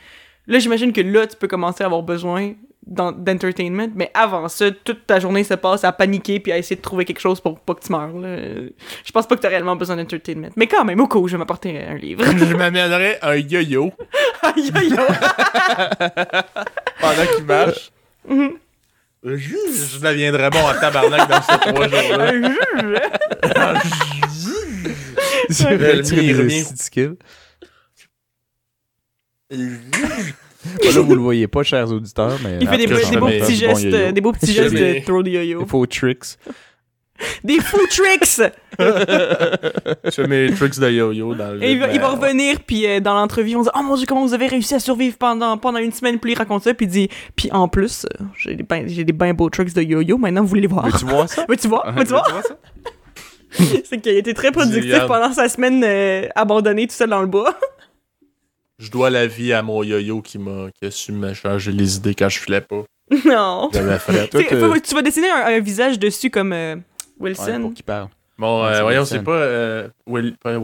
Là, 0.47 0.59
j'imagine 0.59 0.95
que 0.95 1.03
là, 1.03 1.27
tu 1.27 1.37
peux 1.37 1.49
commencer 1.49 1.85
à 1.85 1.87
avoir 1.87 2.03
besoin 2.03 2.55
d'entertainment, 2.91 3.89
mais 3.95 4.11
avant 4.15 4.49
ça, 4.49 4.71
toute 4.71 5.07
ta 5.07 5.21
journée 5.21 5.45
se 5.45 5.55
passe 5.55 5.85
à 5.85 5.93
paniquer 5.93 6.41
puis 6.41 6.51
à 6.51 6.59
essayer 6.59 6.75
de 6.77 6.81
trouver 6.83 7.05
quelque 7.05 7.21
chose 7.21 7.41
pour 7.41 7.61
pas 7.61 7.75
que 7.75 7.85
tu 7.85 7.93
meurs. 7.93 8.13
Là. 8.19 8.37
Je 9.05 9.13
pense 9.13 9.27
pas 9.29 9.37
que 9.37 9.41
t'as 9.41 9.49
réellement 9.49 9.77
besoin 9.77 9.97
d'entertainment. 9.97 10.49
Mais 10.57 10.67
quand 10.67 10.85
même, 10.85 11.01
au 11.01 11.09
où, 11.17 11.29
je 11.29 11.33
vais 11.35 11.39
m'apporter 11.39 11.79
un 11.83 11.95
livre. 11.95 12.25
Je 12.37 12.55
m'amènerais 12.57 13.19
un 13.23 13.37
yo-yo 13.37 13.93
aïe, 14.43 14.71
aïe. 14.75 14.91
pendant 17.01 17.27
qu'il 17.37 17.45
marche. 17.45 17.93
Mhm. 18.29 18.53
Je, 19.23 19.37
je 19.37 19.99
deviendrais 20.01 20.51
bon 20.51 20.59
en 20.61 20.75
tabarnak 20.81 21.29
dans 21.29 21.43
ces 21.43 21.59
trois 21.59 21.89
jours-là. 21.89 22.33
C'est 25.51 25.71
Le 25.71 25.77
vrai, 25.77 26.03
tu 26.03 26.15
revient. 26.37 26.65
skill. 26.77 27.17
Bon, 30.65 30.95
là, 30.95 31.01
vous 31.01 31.15
le 31.15 31.21
voyez 31.21 31.49
pas, 31.49 31.63
chers 31.63 31.91
auditeurs, 31.91 32.39
mais. 32.45 32.59
Il 32.61 32.69
fait 32.69 32.77
des, 32.79 32.87
beaux- 32.87 32.97
des 32.97 33.01
petits 33.03 33.17
bon 33.17 33.29
gestes, 33.55 33.85
euh, 33.87 34.13
des 34.13 34.21
beaux 34.21 34.33
petits 34.33 34.53
gestes 34.53 34.75
de 34.75 35.05
throw 35.05 35.23
the 35.23 35.29
yo-yo. 35.29 35.61
Des 35.61 35.67
faux 35.67 35.87
tricks. 35.87 36.37
Des 37.45 37.61
faux 37.61 37.87
tricks! 37.89 38.41
Je 38.79 40.11
fais 40.11 40.27
mes 40.27 40.51
tricks 40.55 40.79
de 40.79 40.91
yo-yo 40.91 41.35
dans 41.35 41.53
le 41.53 41.63
Et 41.63 41.73
il 41.73 41.79
va, 41.79 41.93
il 41.93 42.01
revenir, 42.03 42.61
puis 42.67 42.87
euh, 42.87 43.01
dans 43.01 43.15
l'entrevue, 43.15 43.57
on 43.57 43.63
dit 43.63 43.69
Oh 43.75 43.83
mon 43.83 43.97
dieu, 43.97 44.07
comment 44.07 44.25
vous 44.25 44.35
avez 44.35 44.47
réussi 44.47 44.75
à 44.75 44.81
survivre 44.81 45.17
pendant, 45.19 45.57
pendant 45.59 45.79
une 45.79 45.93
semaine? 45.93 46.19
Puis 46.19 46.33
il 46.33 46.39
raconte 46.39 46.63
ça, 46.65 46.73
puis 46.75 46.87
il 46.87 46.91
dit 46.91 47.09
Puis 47.37 47.51
en 47.53 47.69
plus, 47.69 48.07
euh, 48.07 48.25
j'ai 48.39 48.55
des, 48.55 48.63
ben, 48.63 48.89
j'ai 48.89 49.05
des 49.05 49.13
ben 49.13 49.33
beaux 49.35 49.51
tricks 49.51 49.75
de 49.75 49.83
yo-yo, 49.83 50.17
maintenant 50.19 50.43
vous 50.43 50.49
voulez 50.49 50.63
les 50.63 50.67
voir? 50.67 50.87
Veux-tu 50.87 51.05
voir 51.05 51.29
ça? 51.29 51.45
Veux-tu 51.49 51.69
voir? 51.69 51.93
Veux-tu 51.95 52.11
voir? 52.11 52.27
ça? 52.43 52.57
C'est 53.85 54.01
qu'il 54.01 54.13
a 54.13 54.19
été 54.19 54.33
très 54.33 54.53
productif 54.53 55.07
pendant 55.07 55.33
sa 55.33 55.49
semaine 55.49 55.83
euh, 55.85 56.27
abandonnée 56.37 56.87
tout 56.87 56.95
seul 56.95 57.11
dans 57.11 57.21
le 57.21 57.27
bois. 57.27 57.55
Je 58.81 58.91
dois 58.91 59.11
la 59.11 59.27
vie 59.27 59.53
à 59.53 59.63
mon 59.63 59.83
yo-yo 59.83 60.23
qui 60.23 60.39
m'a 60.39 60.69
qui 60.81 60.87
a 60.87 60.91
su 60.91 61.13
me 61.13 61.33
changer 61.35 61.71
les 61.71 61.97
idées 61.97 62.15
quand 62.15 62.29
je 62.29 62.39
filais 62.39 62.61
pas. 62.63 62.83
non. 63.27 63.69
Toi, 63.71 63.83
Tu 64.31 64.45
faut- 64.57 64.95
vas 64.97 65.03
dessiner 65.03 65.31
un, 65.31 65.47
un 65.57 65.61
visage 65.61 65.99
dessus 65.99 66.31
comme 66.31 66.53
euh, 66.53 66.77
Ouais, 67.19 67.29
Wilson. 67.31 67.59
pour 67.63 67.75
qu'il 67.75 67.85
parle. 67.85 68.09
Bon, 68.39 68.63
Ouais, 68.63 68.69
euh, 68.71 68.75
c'est 68.77 68.83
voyons, 68.83 69.01
Wilson. 69.01 69.15
c'est 69.17 69.23
pas, 69.25 69.33
euh, 69.33 69.89
Will, 70.07 70.37
pas. 70.43 70.55
Je 70.55 70.59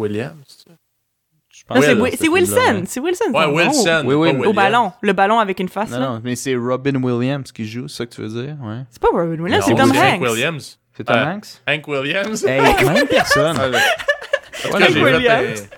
non, 1.74 1.80
c'est 1.82 1.92
Will, 1.94 2.00
Wi- 2.00 2.10
ce 2.12 2.16
c'est 2.16 2.22
film-là, 2.24 2.40
Wilson. 2.40 2.56
ouais. 2.56 2.82
C'est 2.86 3.00
Wilson. 3.00 3.24
Ouais, 3.32 3.42
son 3.42 3.48
nom. 3.50 3.56
Wilson. 3.56 4.02
Oui, 4.06 4.14
oui, 4.14 4.32
pas 4.32 4.38
mais- 4.38 4.46
Au 4.46 4.52
ballon. 4.52 4.92
Le 5.02 5.12
ballon 5.12 5.38
avec 5.40 5.58
une 5.60 5.68
face. 5.68 5.90
Non, 5.90 5.98
là. 5.98 6.06
non, 6.10 6.20
mais 6.22 6.36
c'est 6.36 6.54
Robin 6.54 6.94
Williams 7.02 7.50
qui 7.52 7.66
joue, 7.66 7.88
c'est 7.88 7.96
ça 7.98 8.06
que 8.06 8.14
tu 8.14 8.20
veux 8.22 8.28
dire? 8.28 8.56
Ouais. 8.62 8.82
C'est 8.90 9.00
pas 9.02 9.08
Robin 9.12 9.38
Williams, 9.42 9.64
c'est 9.66 9.74
Tom 9.74 9.90
c'est 9.92 9.98
Hanks. 9.98 10.14
Hank 10.14 10.20
Williams. 10.22 10.78
C'est 10.96 11.04
Tom 11.04 11.16
Euh, 11.16 11.24
Hanks? 11.34 11.46
Hank 11.68 11.88
Williams. 11.88 12.44
Hey, 12.46 12.60
même 12.84 13.06
personne. 13.08 13.56
Ah, 13.60 13.68
là. 13.68 13.78
En 13.78 14.68
tout 14.68 14.74
Hank 14.76 14.78
cas, 14.80 14.86
j'ai 14.88 14.92
fait 14.94 15.02
Williams. 15.02 15.68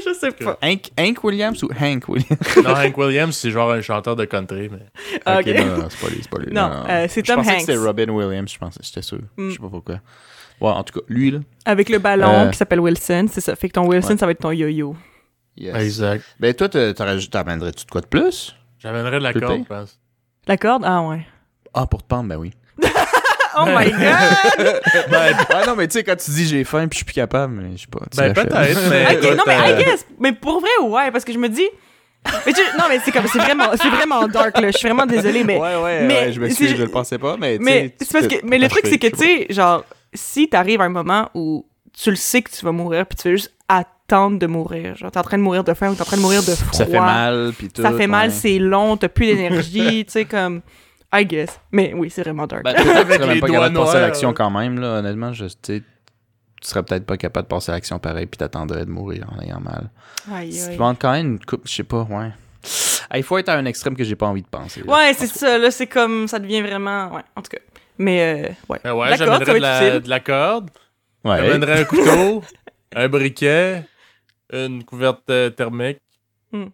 Je 0.06 0.12
sais 0.14 0.30
pas. 0.32 0.58
Hank, 0.62 0.90
Hank 0.98 1.22
Williams 1.24 1.62
ou 1.62 1.68
Hank 1.78 2.08
Williams? 2.08 2.56
Non, 2.64 2.70
Hank 2.74 2.96
Williams, 2.96 3.36
c'est 3.36 3.50
genre 3.50 3.70
un 3.72 3.80
chanteur 3.80 4.16
de 4.16 4.24
country. 4.24 4.68
Mais... 4.70 4.86
Ok, 5.38 5.46
non, 5.46 5.76
non, 5.78 5.86
c'est 5.90 6.00
pas 6.00 6.08
lui, 6.12 6.18
c'est 6.22 6.30
pas 6.30 6.38
lui. 6.38 6.52
Non, 6.52 6.70
euh, 6.88 7.06
c'est 7.08 7.22
Tom 7.22 7.36
Je 7.36 7.40
pensais 7.40 7.50
Hanks. 7.50 7.56
que 7.66 7.72
c'était 7.72 7.76
Robin 7.78 8.08
Williams, 8.08 8.52
je 8.52 8.58
pensais, 8.58 8.80
j'étais 8.82 9.02
sûr. 9.02 9.18
Mm. 9.36 9.48
Je 9.48 9.52
sais 9.54 9.58
pas 9.58 9.68
pourquoi. 9.68 10.00
Ouais, 10.60 10.70
en 10.70 10.84
tout 10.84 10.98
cas, 11.00 11.04
lui, 11.08 11.30
là. 11.32 11.40
Avec 11.64 11.88
le 11.88 11.98
ballon 11.98 12.28
Euh, 12.28 12.50
qui 12.50 12.56
s'appelle 12.56 12.80
Wilson, 12.80 13.26
c'est 13.30 13.40
ça. 13.40 13.56
Fait 13.56 13.68
que 13.68 13.72
ton 13.74 13.86
Wilson, 13.86 14.10
Ouais. 14.10 14.16
ça 14.18 14.26
va 14.26 14.32
être 14.32 14.40
ton 14.40 14.52
yo-yo. 14.52 14.94
Yes. 15.56 15.76
Exact. 15.76 16.24
Ben, 16.40 16.52
toi, 16.54 16.68
t'amènerais-tu 16.68 17.84
de 17.86 17.90
quoi 17.90 18.00
de 18.00 18.06
plus? 18.06 18.54
J'amènerais 18.78 19.18
de 19.18 19.22
la 19.24 19.32
corde, 19.32 19.58
je 19.62 19.68
pense. 19.68 19.98
La 20.46 20.56
corde? 20.56 20.82
Ah 20.84 21.02
ouais. 21.02 21.26
Ah, 21.72 21.86
pour 21.86 22.02
te 22.02 22.08
pendre, 22.08 22.28
ben 22.28 22.36
oui. 22.36 22.52
Oh 23.56 23.64
my 23.66 23.90
god! 23.90 24.80
ben, 25.10 25.36
ah 25.50 25.62
non, 25.66 25.76
mais 25.76 25.86
tu 25.88 25.94
sais, 25.94 26.04
quand 26.04 26.16
tu 26.16 26.30
dis 26.30 26.46
j'ai 26.46 26.64
faim 26.64 26.88
puis 26.88 26.92
je 26.92 26.96
suis 26.98 27.04
plus 27.04 27.14
capable, 27.14 27.54
mais 27.54 27.76
je 27.76 27.82
sais 27.82 27.86
pas. 27.90 28.00
Ben, 28.16 28.32
peut-être, 28.32 28.80
mais. 28.90 29.16
ok, 29.16 29.36
non, 29.36 29.44
mais 29.46 29.72
I 29.72 29.84
guess. 29.84 30.06
Mais 30.18 30.32
pour 30.32 30.60
vrai, 30.60 30.70
ouais, 30.82 31.10
parce 31.10 31.24
que 31.24 31.32
je 31.32 31.38
me 31.38 31.48
dis. 31.48 31.68
Mais 32.46 32.52
tu, 32.54 32.60
non, 32.78 32.84
mais 32.88 32.98
c'est 33.04 33.12
comme, 33.12 33.26
c'est 33.26 33.38
vraiment, 33.38 33.66
c'est 33.80 33.88
vraiment 33.90 34.26
dark, 34.28 34.58
là. 34.58 34.70
Je 34.70 34.78
suis 34.78 34.88
vraiment 34.88 35.04
désolée, 35.06 35.44
mais. 35.44 35.58
ouais, 35.58 35.76
ouais, 35.76 36.04
mais 36.06 36.14
ouais, 36.14 36.32
je 36.32 36.40
m'excuse, 36.40 36.70
c'est- 36.70 36.76
je 36.76 36.82
le 36.82 36.88
pensais 36.88 37.18
pas, 37.18 37.36
mais. 37.38 37.58
tu 37.58 37.64
Mais 37.64 37.88
sais, 37.88 37.94
c'est 38.06 38.12
parce 38.12 38.26
que, 38.28 38.46
mais 38.46 38.58
le 38.58 38.68
truc, 38.68 38.86
c'est 38.86 38.98
que, 38.98 39.08
tu 39.08 39.18
sais 39.18 39.46
genre, 39.50 39.84
si 40.14 40.48
t'arrives 40.48 40.80
à 40.80 40.84
un 40.84 40.88
moment 40.88 41.28
où 41.34 41.66
tu 41.92 42.10
le 42.10 42.16
sais 42.16 42.40
que 42.42 42.50
tu 42.50 42.64
vas 42.64 42.72
mourir, 42.72 43.04
puis 43.06 43.16
tu 43.16 43.22
fais 43.24 43.30
juste 43.32 43.52
attendre 43.68 44.38
de 44.38 44.46
mourir, 44.46 44.96
genre, 44.96 45.10
t'es 45.10 45.18
en 45.18 45.22
train 45.22 45.36
de 45.36 45.42
mourir 45.42 45.64
de 45.64 45.74
faim 45.74 45.90
ou 45.90 45.94
t'es 45.94 46.02
en 46.02 46.06
train 46.06 46.16
de 46.16 46.22
mourir 46.22 46.42
de 46.42 46.54
froid. 46.54 46.72
Ça 46.72 46.86
fait 46.86 46.98
mal, 46.98 47.52
puis 47.58 47.68
tout. 47.68 47.82
Ça 47.82 47.92
fait 47.92 48.06
mal, 48.06 48.28
ouais. 48.30 48.34
c'est 48.34 48.58
long, 48.58 48.96
t'as 48.96 49.08
plus 49.08 49.26
d'énergie, 49.26 50.04
tu 50.06 50.12
sais, 50.12 50.24
comme. 50.24 50.62
I 51.16 51.24
guess. 51.24 51.60
Mais 51.72 51.92
oui, 51.94 52.10
c'est 52.10 52.22
vraiment 52.22 52.46
dark. 52.46 52.64
Ben, 52.64 52.74
tu 52.74 52.82
serais 52.82 53.04
même 53.26 53.40
pas 53.40 53.46
capable 53.48 53.74
de 53.74 53.78
passer 53.80 53.96
à 53.96 54.00
l'action 54.00 54.32
quand 54.32 54.50
même, 54.50 54.78
là, 54.80 54.98
honnêtement. 54.98 55.32
Je, 55.32 55.44
tu 55.46 55.52
sais, 55.62 55.82
tu 56.60 56.68
serais 56.68 56.82
peut-être 56.82 57.06
pas 57.06 57.16
capable 57.16 57.46
de 57.46 57.48
passer 57.54 57.70
à 57.70 57.74
l'action 57.74 57.98
pareil, 57.98 58.26
puis 58.26 58.38
t'attendrais 58.38 58.84
de 58.84 58.90
mourir 58.90 59.26
en 59.36 59.40
ayant 59.42 59.60
mal. 59.60 59.90
Aïe, 60.32 60.50
Tu 60.50 60.60
aïe. 60.70 60.74
demandes 60.76 60.96
quand 60.98 61.12
même 61.12 61.26
une 61.32 61.44
coupe, 61.44 61.62
je 61.66 61.72
sais 61.72 61.84
pas, 61.84 62.02
ouais. 62.02 62.30
Il 63.14 63.22
faut 63.22 63.36
être 63.38 63.50
à 63.50 63.56
un 63.56 63.64
extrême 63.66 63.94
que 63.94 64.02
j'ai 64.02 64.16
pas 64.16 64.26
envie 64.26 64.42
de 64.42 64.48
penser. 64.48 64.82
là. 64.84 64.92
Ouais, 64.92 65.12
c'est 65.14 65.26
ça, 65.26 65.58
là, 65.58 65.70
c'est 65.70 65.86
comme. 65.86 66.26
Ça 66.26 66.38
devient 66.38 66.62
vraiment. 66.62 67.14
Ouais, 67.14 67.22
en 67.36 67.42
tout 67.42 67.50
cas. 67.50 67.58
Mais, 67.98 68.48
euh, 68.48 68.52
ouais. 68.70 68.80
Ben 68.82 68.94
ouais, 68.94 69.16
j'amènerais 69.16 69.44
va 69.44 69.52
de 69.52 69.56
être 69.56 69.60
la, 69.60 70.00
de 70.00 70.08
la 70.08 70.20
corde. 70.20 70.70
Ouais. 71.22 71.36
J'amènerais 71.38 71.80
un 71.82 71.84
couteau, 71.84 72.42
un 72.96 73.08
briquet, 73.08 73.84
une 74.52 74.82
couverte 74.84 75.28
euh, 75.30 75.50
thermique. 75.50 75.98
Hmm. 76.50 76.66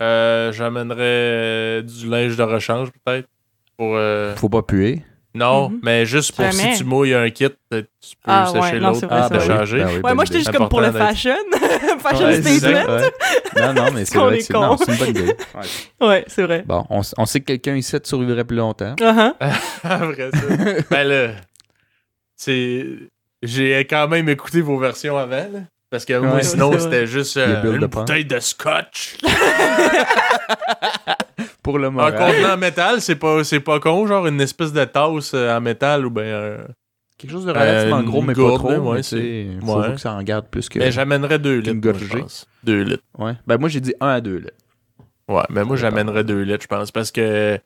Euh, 0.00 0.52
j'amènerais 0.52 0.98
euh, 1.00 1.82
du 1.82 2.08
linge 2.08 2.36
de 2.36 2.42
rechange, 2.42 2.88
peut-être. 3.04 3.28
Pour. 3.76 3.94
euh, 3.96 4.34
Faut 4.36 4.48
pas 4.48 4.62
puer. 4.62 5.02
Non, 5.36 5.68
Mhm. 5.68 5.80
mais 5.82 6.06
juste 6.06 6.30
pour 6.30 6.44
Jamais. 6.44 6.74
si 6.74 6.78
tu 6.78 6.84
mouilles 6.84 7.12
un 7.14 7.28
kit, 7.28 7.48
peut-être 7.68 7.88
tu 8.00 8.14
peux 8.22 8.30
Ah, 8.30 8.46
sécher 8.46 8.60
ouais, 8.60 8.78
l'autre 8.78 9.00
te 9.00 9.06
vrai. 9.34 9.46
changer. 9.48 9.78
Ben 9.78 9.88
oui, 9.88 10.00
Ouais, 10.04 10.14
moi, 10.14 10.24
j'étais 10.24 10.34
idée. 10.38 10.44
juste 10.44 10.56
comme 10.56 10.68
pour 10.68 10.80
le 10.80 10.92
fashion. 10.92 11.34
fashion 11.98 12.26
Ouais, 12.26 12.40
statement. 12.40 12.94
ouais. 12.94 13.10
Non, 13.60 13.72
non, 13.74 13.90
mais 13.92 14.04
c'est 14.04 14.16
vrai 14.16 14.40
c'est 14.40 14.54
une 14.54 14.96
bonne 14.96 15.08
idée. 15.08 15.36
Ouais, 16.00 16.24
c'est 16.28 16.42
vrai. 16.44 16.62
Bon, 16.64 16.84
on, 16.88 17.02
sait 17.26 17.40
que 17.40 17.46
quelqu'un 17.46 17.74
ici 17.74 18.00
te 18.00 18.06
survivrait 18.06 18.44
plus 18.44 18.56
longtemps. 18.58 18.94
Ah, 19.02 19.32
vrai, 20.04 20.30
ça. 20.32 20.82
ben 20.88 21.02
là, 21.08 21.28
c'est. 22.36 22.86
J'ai 23.42 23.80
quand 23.90 24.06
même 24.06 24.28
écouté 24.28 24.60
vos 24.60 24.78
versions 24.78 25.18
avant, 25.18 25.48
là. 25.52 25.60
Parce 25.90 26.04
que 26.04 26.16
moi, 26.18 26.42
sinon, 26.42 26.78
c'était 26.78 27.06
juste 27.08 27.36
euh, 27.36 27.74
une 27.76 27.86
bouteille 27.86 28.24
de 28.24 28.38
scotch. 28.38 29.16
Pour 31.64 31.78
le 31.78 31.88
Un 31.88 32.12
contenant 32.12 32.54
en 32.54 32.56
métal, 32.56 33.00
c'est 33.00 33.16
pas, 33.16 33.42
c'est 33.42 33.58
pas 33.58 33.80
con, 33.80 34.06
genre 34.06 34.26
une 34.28 34.40
espèce 34.40 34.72
de 34.72 34.84
tasse 34.84 35.32
euh, 35.34 35.56
en 35.56 35.60
métal 35.60 36.06
ou 36.06 36.10
ben. 36.10 36.22
euh, 36.22 36.58
Quelque 37.18 37.30
chose 37.30 37.46
de 37.46 37.50
relativement 37.52 37.98
Euh, 37.98 38.02
gros, 38.02 38.22
mais 38.22 38.34
gourde, 38.34 38.60
pas 38.62 38.68
trop. 38.74 38.82
ouais, 38.90 38.96
mais 38.96 39.02
c'est- 39.02 39.46
faut 39.64 39.80
ouais. 39.80 39.92
que 39.92 39.96
ça 39.96 40.12
en 40.14 40.22
garde 40.22 40.46
plus 40.48 40.68
que. 40.68 40.78
Mais 40.78 40.92
j'amènerais 40.92 41.38
deux 41.38 41.58
litres. 41.58 41.70
Une 41.72 41.80
moi, 41.82 41.92
je 41.94 42.04
gorgée. 42.06 42.20
pense. 42.22 42.46
Deux 42.64 42.82
litres. 42.82 43.02
Ouais. 43.18 43.32
Ben, 43.46 43.56
moi, 43.58 43.68
j'ai 43.68 43.80
dit 43.80 43.94
1 44.00 44.08
à 44.08 44.20
2 44.20 44.38
là. 44.40 44.50
Ouais, 45.28 45.42
mais 45.48 45.64
moi, 45.64 45.76
j'amènerais 45.76 46.22
deux 46.24 46.42
litres, 46.42 46.62
je 46.62 46.66
pense. 46.68 46.90
Parce 46.92 47.10
que. 47.10 47.58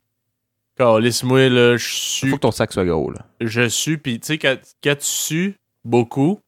Calisse-moi, 0.76 1.48
là, 1.48 1.76
je 1.76 1.84
Il 1.84 1.90
suis. 1.90 2.28
faut 2.28 2.36
que 2.36 2.42
ton 2.42 2.50
sac 2.52 2.72
soit 2.72 2.84
gros, 2.84 3.10
là. 3.10 3.26
Je 3.40 3.68
suis, 3.68 3.96
pis 3.98 4.20
tu 4.20 4.26
sais, 4.28 4.38
quand, 4.38 4.56
quand 4.84 4.94
tu 4.96 5.06
sues 5.06 5.54
beaucoup, 5.84 6.38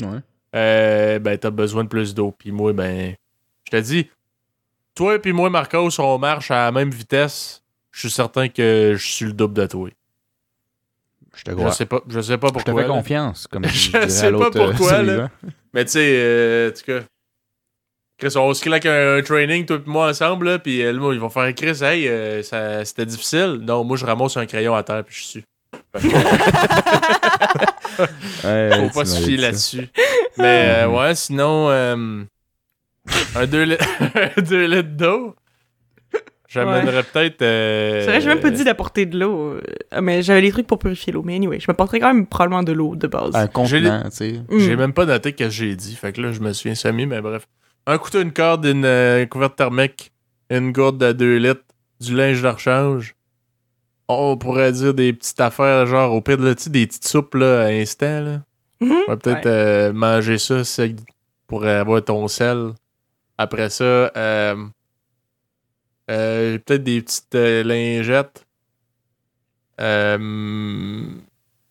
Ouais. 0.00 0.18
euh, 0.54 1.18
ben, 1.18 1.36
t'as 1.36 1.50
besoin 1.50 1.82
de 1.82 1.88
plus 1.88 2.14
d'eau. 2.14 2.32
Puis 2.38 2.52
moi, 2.52 2.72
ben, 2.72 3.14
je 3.64 3.70
te 3.72 3.76
dis, 3.82 4.08
toi 4.96 5.18
et 5.22 5.32
moi, 5.32 5.48
Marcos, 5.50 6.00
on 6.00 6.18
marche 6.18 6.50
à 6.50 6.64
la 6.64 6.72
même 6.72 6.90
vitesse. 6.90 7.62
Je 7.92 8.00
suis 8.00 8.10
certain 8.10 8.48
que 8.48 8.94
je 8.98 9.06
suis 9.06 9.24
le 9.26 9.32
double 9.32 9.54
de 9.54 9.66
toi. 9.66 9.88
Je 11.34 11.42
te 11.44 11.50
Je 11.50 11.56
crois. 11.56 11.70
sais 11.72 11.86
pas, 11.86 12.00
je 12.08 12.20
sais 12.20 12.38
pas 12.38 12.48
Je 12.48 12.52
te 12.52 12.58
pourquoi. 12.64 12.82
fais 12.82 12.88
là. 12.88 12.94
confiance, 12.94 13.46
comme 13.46 13.64
Je 13.68 13.90
je 14.02 14.08
sais 14.08 14.22
pas 14.24 14.30
l'autre, 14.30 14.58
euh, 14.58 14.68
pourquoi, 14.70 15.02
là. 15.02 15.30
Mais 15.74 15.84
tu 15.84 15.92
sais, 15.92 16.14
euh, 16.16 16.70
en 16.70 16.72
tout 16.72 16.84
cas, 16.86 17.00
Chris, 18.18 18.32
on 18.36 18.54
se 18.54 18.62
claque 18.62 18.86
un, 18.86 19.18
un 19.18 19.22
training, 19.22 19.66
toi 19.66 19.76
et 19.76 19.80
moi, 19.90 20.08
ensemble, 20.08 20.48
là, 20.48 20.58
puis 20.58 20.82
euh, 20.82 20.92
là, 20.92 21.12
ils 21.12 21.20
vont 21.20 21.28
faire 21.28 21.54
Chris, 21.54 21.84
hey, 21.84 22.08
euh, 22.08 22.42
ça- 22.42 22.82
c'était 22.86 23.04
difficile. 23.04 23.58
Non, 23.62 23.84
moi, 23.84 23.98
je 23.98 24.06
ramasse 24.06 24.36
un 24.38 24.46
crayon 24.46 24.74
à 24.74 24.82
terre, 24.82 25.04
puis 25.04 25.14
je 25.14 25.22
suis. 25.22 25.44
Ouais, 28.44 28.70
Faut 28.90 29.00
pas 29.00 29.04
se 29.04 29.22
fier 29.22 29.36
là-dessus. 29.36 29.88
Mais 30.38 30.64
euh, 30.84 30.88
Mhm. 30.88 30.94
ouais, 30.94 31.14
sinon, 31.14 31.70
euh, 31.70 32.24
un 33.34 33.46
2 33.46 33.62
litres, 33.64 33.84
un 34.36 34.42
deux 34.42 34.66
litres 34.66 34.96
d'eau? 34.96 35.34
J'amènerais 36.48 37.02
peut-être. 37.02 37.42
euh, 37.42 38.00
C'est 38.02 38.06
vrai, 38.06 38.20
j'ai 38.20 38.28
même 38.28 38.40
pas 38.40 38.50
dit 38.50 38.62
d'apporter 38.64 39.04
de 39.04 39.18
l'eau. 39.18 39.54
euh, 39.54 40.00
Mais 40.00 40.22
j'avais 40.22 40.40
les 40.40 40.52
trucs 40.52 40.66
pour 40.66 40.78
purifier 40.78 41.12
l'eau. 41.12 41.22
Mais 41.24 41.34
anyway, 41.34 41.58
je 41.58 41.66
me 41.68 41.74
porterais 41.74 41.98
quand 41.98 42.14
même 42.14 42.26
probablement 42.26 42.62
de 42.62 42.72
l'eau 42.72 42.94
de 42.94 43.06
base. 43.08 43.34
Un 43.34 43.42
J'ai 43.46 43.48
contenant, 43.82 44.02
tu 44.04 44.10
sais. 44.16 44.32
Mm. 44.48 44.58
J'ai 44.60 44.76
même 44.76 44.92
pas 44.92 45.04
noté 45.06 45.30
ce 45.30 45.44
que 45.44 45.50
j'ai 45.50 45.74
dit. 45.74 45.96
Fait 45.96 46.12
que 46.12 46.20
là, 46.20 46.30
je 46.32 46.40
me 46.40 46.52
souviens 46.52 46.76
semi, 46.76 47.04
mais 47.04 47.20
bref. 47.20 47.48
Un 47.86 47.98
couteau, 47.98 48.22
une 48.22 48.32
corde, 48.32 48.64
une 48.64 48.84
euh, 48.84 49.26
couverte 49.26 49.56
thermique, 49.56 50.12
une 50.48 50.72
gourde 50.72 50.98
de 50.98 51.12
2 51.12 51.36
litres, 51.36 51.62
du 52.00 52.14
linge 52.16 52.40
de 52.42 52.48
rechange. 52.48 53.14
On 54.08 54.36
pourrait 54.36 54.70
dire 54.70 54.94
des 54.94 55.12
petites 55.12 55.40
affaires, 55.40 55.84
genre 55.86 56.12
au 56.14 56.20
pire 56.20 56.38
de 56.38 56.46
là, 56.46 56.54
des 56.54 56.86
petites 56.86 57.08
soupes 57.08 57.34
là, 57.34 57.62
à 57.62 57.66
instant. 57.66 58.20
Là. 58.20 58.40
Mhm. 58.80 58.92
On 59.08 59.10
va 59.10 59.16
peut-être 59.16 59.44
Ouais. 59.46 59.50
euh, 59.50 59.92
manger 59.92 60.38
ça 60.38 60.62
c'est 60.62 60.94
pour 61.48 61.64
avoir 61.66 62.02
ton 62.04 62.28
sel. 62.28 62.70
Après 63.38 63.70
ça, 63.70 63.84
euh, 63.84 64.66
euh, 66.10 66.58
peut-être 66.58 66.84
des 66.84 67.02
petites 67.02 67.34
euh, 67.34 67.62
lingettes. 67.62 68.46
Euh, 69.80 71.04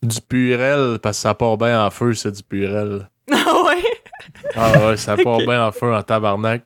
du 0.03 0.21
purel, 0.21 0.99
parce 1.01 1.17
que 1.17 1.21
ça 1.21 1.33
part 1.33 1.57
bien 1.57 1.83
en 1.83 1.89
feu, 1.89 2.13
c'est 2.13 2.31
du 2.31 2.43
purel. 2.43 3.09
Ah 3.31 3.63
ouais? 3.65 3.83
Ah 4.55 4.87
ouais, 4.87 4.97
ça 4.97 5.17
part 5.17 5.39
bien 5.39 5.65
en 5.65 5.71
feu 5.71 5.93
en 5.93 6.03
tabarnak. 6.03 6.63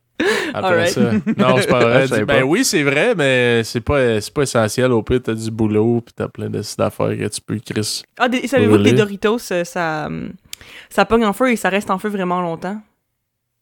Après 0.54 0.88
ça. 0.88 1.12
Non, 1.38 1.56
c'est 1.60 1.68
pas 1.68 1.80
vrai. 1.80 2.08
ben 2.10 2.26
pas. 2.26 2.44
oui, 2.44 2.66
c'est 2.66 2.84
vrai, 2.84 3.16
mais 3.16 3.64
c'est 3.64 3.80
pas, 3.82 4.20
c'est 4.20 4.34
pas 4.34 4.42
essentiel. 4.44 4.92
Au 4.92 5.02
pire, 5.02 5.22
t'as 5.24 5.34
du 5.34 5.50
boulot, 5.50 6.02
pis 6.02 6.14
t'as 6.14 6.28
plein 6.28 6.50
de 6.50 6.60
petites 6.60 6.80
affaires 6.80 7.18
que 7.18 7.28
tu 7.28 7.42
peux, 7.42 7.60
Chris. 7.60 8.04
Ah, 8.18 8.28
savez-vous 8.46 8.78
que 8.78 8.82
les 8.82 8.94
Doritos, 8.94 9.38
ça, 9.40 10.06
hum, 10.08 10.34
ça 10.90 11.06
pogne 11.06 11.26
en 11.26 11.34
feu 11.34 11.52
et 11.52 11.56
ça 11.56 11.70
reste 11.70 11.90
en 11.90 11.98
feu 12.00 12.10
vraiment 12.10 12.42
longtemps? 12.42 12.82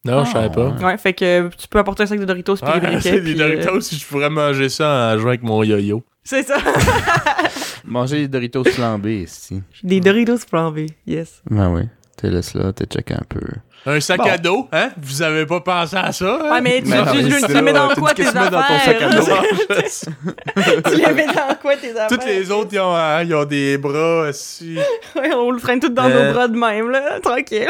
Non, 0.06 0.24
je 0.26 0.32
savais 0.32 0.50
pas. 0.50 0.74
Ah. 0.82 0.86
Ouais, 0.86 0.98
fait 0.98 1.14
que 1.14 1.50
tu 1.58 1.68
peux 1.68 1.80
apporter 1.80 2.04
un 2.04 2.06
sac 2.06 2.20
de 2.20 2.26
Doritos 2.26 2.56
puis 2.56 2.66
des 2.66 2.72
Ouais, 2.72 2.80
briquets. 2.80 3.02
c'est 3.02 3.12
des 3.22 3.34
puis, 3.34 3.42
euh, 3.42 3.50
Doritos, 3.64 3.82
si 3.82 3.98
je 3.98 4.06
pourrais 4.06 4.30
manger 4.30 4.70
ça 4.70 5.12
en 5.14 5.18
jouant 5.18 5.30
avec 5.30 5.44
mon 5.44 5.64
yo-yo. 5.64 6.04
C'est 6.24 6.44
ça. 6.44 6.58
Manger 7.86 8.18
des 8.22 8.28
Doritos 8.28 8.64
flambés, 8.66 9.22
ici. 9.24 9.62
des 9.84 10.00
Doritos 10.02 10.38
flambés, 10.40 10.88
yes. 11.06 11.42
Ben 11.50 11.70
oui. 11.74 11.84
T'es 12.18 12.30
laisse 12.30 12.54
là, 12.54 12.74
t'es 12.74 12.86
checké 12.86 13.14
un 13.14 13.24
peu. 13.30 13.40
Un 13.86 14.00
sac 14.02 14.18
Bon. 14.18 14.26
à 14.26 14.38
dos, 14.38 14.68
hein? 14.74 14.90
Vous 15.02 15.22
avez 15.22 15.46
pas 15.46 15.62
pensé 15.62 15.96
à 15.96 16.12
ça? 16.12 16.40
hein? 16.44 16.52
Ouais, 16.52 16.62
mais 16.62 16.82
tu, 16.82 16.90
Mais 16.90 16.98
non, 16.98 17.04
tu- 17.12 17.18
mais 17.18 17.24
tu- 17.26 17.32
c'est 17.40 17.48
tu 17.48 17.54
les 17.54 17.62
mets 17.62 17.72
dans 17.74 17.88
tu 17.90 18.02
quoi 18.02 18.10
tes 18.14 18.24
qu'est-ce 18.24 18.34
que 18.34 18.38
tu 18.38 18.44
mets 18.44 18.50
dans 18.50 18.62
ton 18.64 18.80
sac 18.80 19.02
à 19.02 19.08
affaires? 19.08 19.42
dos? 19.70 20.82
tu 20.92 20.96
les 20.98 21.14
mets 21.14 21.28
dans 21.28 21.56
quoi 21.62 21.76
tes 21.78 21.92
affaires? 21.92 22.08
Toutes 22.08 22.26
les 22.26 22.52
autres, 22.52 22.70
ils 22.74 22.80
ont, 22.80 22.94
hein, 22.96 23.24
ils 23.24 23.34
ont 23.36 23.46
des 23.46 23.78
bras 23.78 24.28
aussi. 24.30 24.78
Ouais, 25.16 25.32
on 25.34 25.52
le 25.52 25.60
freine 25.60 25.80
tout 25.80 25.90
dans 25.90 26.10
Euh. 26.10 26.28
nos 26.28 26.34
bras 26.34 26.48
de 26.50 26.58
même, 26.58 26.90
là. 26.90 27.20
Tranquille. 27.22 27.68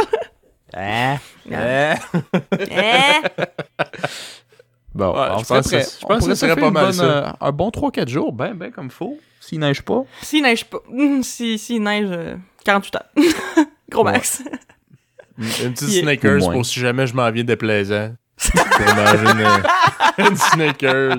Hein? 0.73 1.18
Eh? 1.49 1.94
Bon, 4.94 5.14
Ouais, 5.14 5.27
on 5.31 5.39
je 5.39 5.45
pense 5.45 5.65
que- 5.69 5.76
prêt. 5.76 5.84
je 5.84 6.06
On 6.06 6.07
pense 6.07 6.18
que 6.18 6.23
pourrait 6.23 6.35
ce 6.35 6.35
serait 6.35 6.56
pas 6.56 6.68
une 6.68 6.73
mal 6.73 6.84
bonne, 6.85 6.94
ça. 6.94 7.03
euh, 7.03 7.31
un 7.41 7.52
bon 7.52 7.69
3-4 7.69 8.07
jours, 8.10 8.34
ben, 8.34 8.53
ben 8.56 8.72
comme 8.72 8.89
faut. 8.89 9.18
S'il 9.39 9.60
neige 9.60 9.81
pas. 9.84 10.03
S'il 10.23 10.41
neige 10.44 10.65
pas. 10.65 10.80
Hum, 10.91 11.22
Si, 11.23 11.57
s'il 11.60 11.84
neige, 11.84 12.07
euh, 12.11 12.35
48 12.65 12.95
heures. 12.95 13.06
Gros 13.89 14.03
Ouais. 14.06 14.11
max. 14.14 14.41
Une 15.38 15.73
petite 15.73 15.89
Yeah. 15.89 16.02
Snickers 16.03 16.52
pour 16.52 16.65
si 16.65 16.80
jamais 16.80 17.06
je 17.06 17.14
m'en 17.15 17.30
viens 17.31 17.44
déplaisant. 17.44 18.14
pour 18.38 18.95
manger 18.95 19.44
une, 20.18 20.26
une 20.26 20.35
Snickers. 20.35 21.18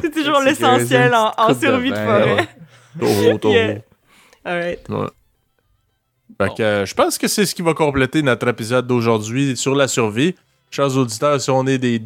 C'est 0.00 0.10
toujours 0.14 0.38
Une 0.40 0.46
l'essentiel 0.46 1.12
en, 1.14 1.32
en 1.36 1.46
coupe 1.48 1.56
de 1.56 1.66
survie 1.66 1.90
de, 1.90 1.96
forêt. 1.96 2.48
Taureau, 2.98 3.38
taureau. 3.38 3.54
Yeah. 3.54 3.78
Alright. 4.44 4.88
Ouais. 4.88 5.06
Fait 6.38 6.54
que, 6.54 6.62
euh, 6.62 6.86
je 6.86 6.94
pense 6.94 7.16
que 7.18 7.28
c'est 7.28 7.46
ce 7.46 7.54
qui 7.54 7.62
va 7.62 7.72
compléter 7.74 8.22
notre 8.22 8.46
épisode 8.48 8.86
d'aujourd'hui 8.86 9.56
sur 9.56 9.74
la 9.74 9.88
survie. 9.88 10.34
Chers 10.70 10.96
auditeurs, 10.96 11.40
si 11.40 11.50
on 11.50 11.66
est 11.66 11.78
des 11.78 12.02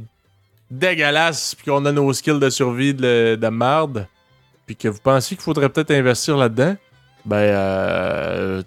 dégueulasses 0.71 1.55
puis 1.57 1.71
qu'on 1.71 1.85
a 1.85 1.93
nos 1.93 2.13
skills 2.13 2.39
de 2.39 2.51
survie 2.51 2.95
de, 2.95 3.37
de 3.41 3.49
marde, 3.49 4.07
puis 4.67 4.77
que 4.77 4.89
vous 4.89 5.01
pensez 5.03 5.35
qu'il 5.35 5.43
faudrait 5.43 5.69
peut-être 5.69 5.91
investir 5.91 6.37
là-dedans, 6.37 6.77
ben, 7.25 7.37
euh, 7.37 8.63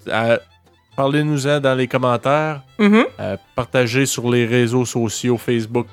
parlez-nous-en 0.96 1.60
dans 1.60 1.76
les 1.76 1.88
commentaires. 1.88 2.62
Mhm. 2.78 3.06
Euh, 3.20 3.38
partagez 3.56 4.06
sur 4.06 4.30
les 4.30 4.46
réseaux 4.46 4.86
sociaux 4.86 5.38
Facebook, 5.38 5.88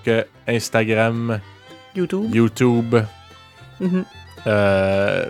Instagram, 0.47 1.41
YouTube. 1.95 2.35
YouTube. 2.35 2.97
Mhm. 3.81 4.05
Euh, 4.47 5.27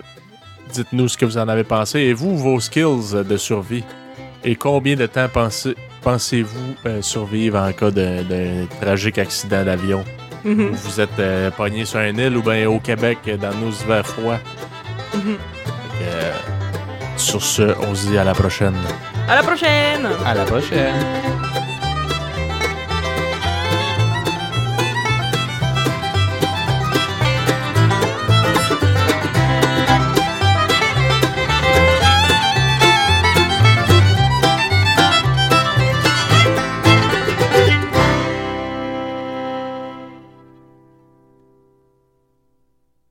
Dites-nous 0.72 1.08
ce 1.08 1.18
que 1.18 1.24
vous 1.24 1.36
en 1.36 1.48
avez 1.48 1.64
pensé. 1.64 1.98
Et 1.98 2.12
vous, 2.12 2.36
vos 2.36 2.60
skills 2.60 3.24
de 3.28 3.36
survie. 3.36 3.82
Et 4.44 4.56
combien 4.56 4.96
de 4.96 5.06
temps 5.06 5.28
pensez- 5.28 5.76
pensez-vous 6.02 6.74
euh, 6.86 7.02
survivre 7.02 7.58
en 7.58 7.72
cas 7.72 7.90
d'un 7.90 8.22
d'un 8.22 8.66
tragique 8.80 9.18
accident 9.18 9.64
d'avion? 9.64 10.04
Mhm. 10.44 10.70
Où 10.70 10.74
vous 10.74 11.00
êtes 11.00 11.18
euh, 11.18 11.50
pogné 11.50 11.84
sur 11.84 11.98
un 11.98 12.16
île 12.16 12.36
ou 12.36 12.42
bien 12.42 12.66
au 12.68 12.78
Québec 12.80 13.18
euh, 13.28 13.36
dans 13.36 13.52
nos 13.54 13.70
hivers 13.70 14.06
froids? 14.06 14.38
Mhm. 15.14 15.36
Que, 15.98 16.04
euh, 16.04 16.32
sur 17.16 17.42
ce, 17.42 17.74
on 17.86 17.94
se 17.94 18.06
dit 18.08 18.16
à 18.18 18.24
la 18.24 18.32
prochaine. 18.32 18.74
À 19.28 19.34
la 19.36 19.42
prochaine! 19.42 20.08
À 20.24 20.34
la 20.34 20.44
prochaine. 20.44 20.94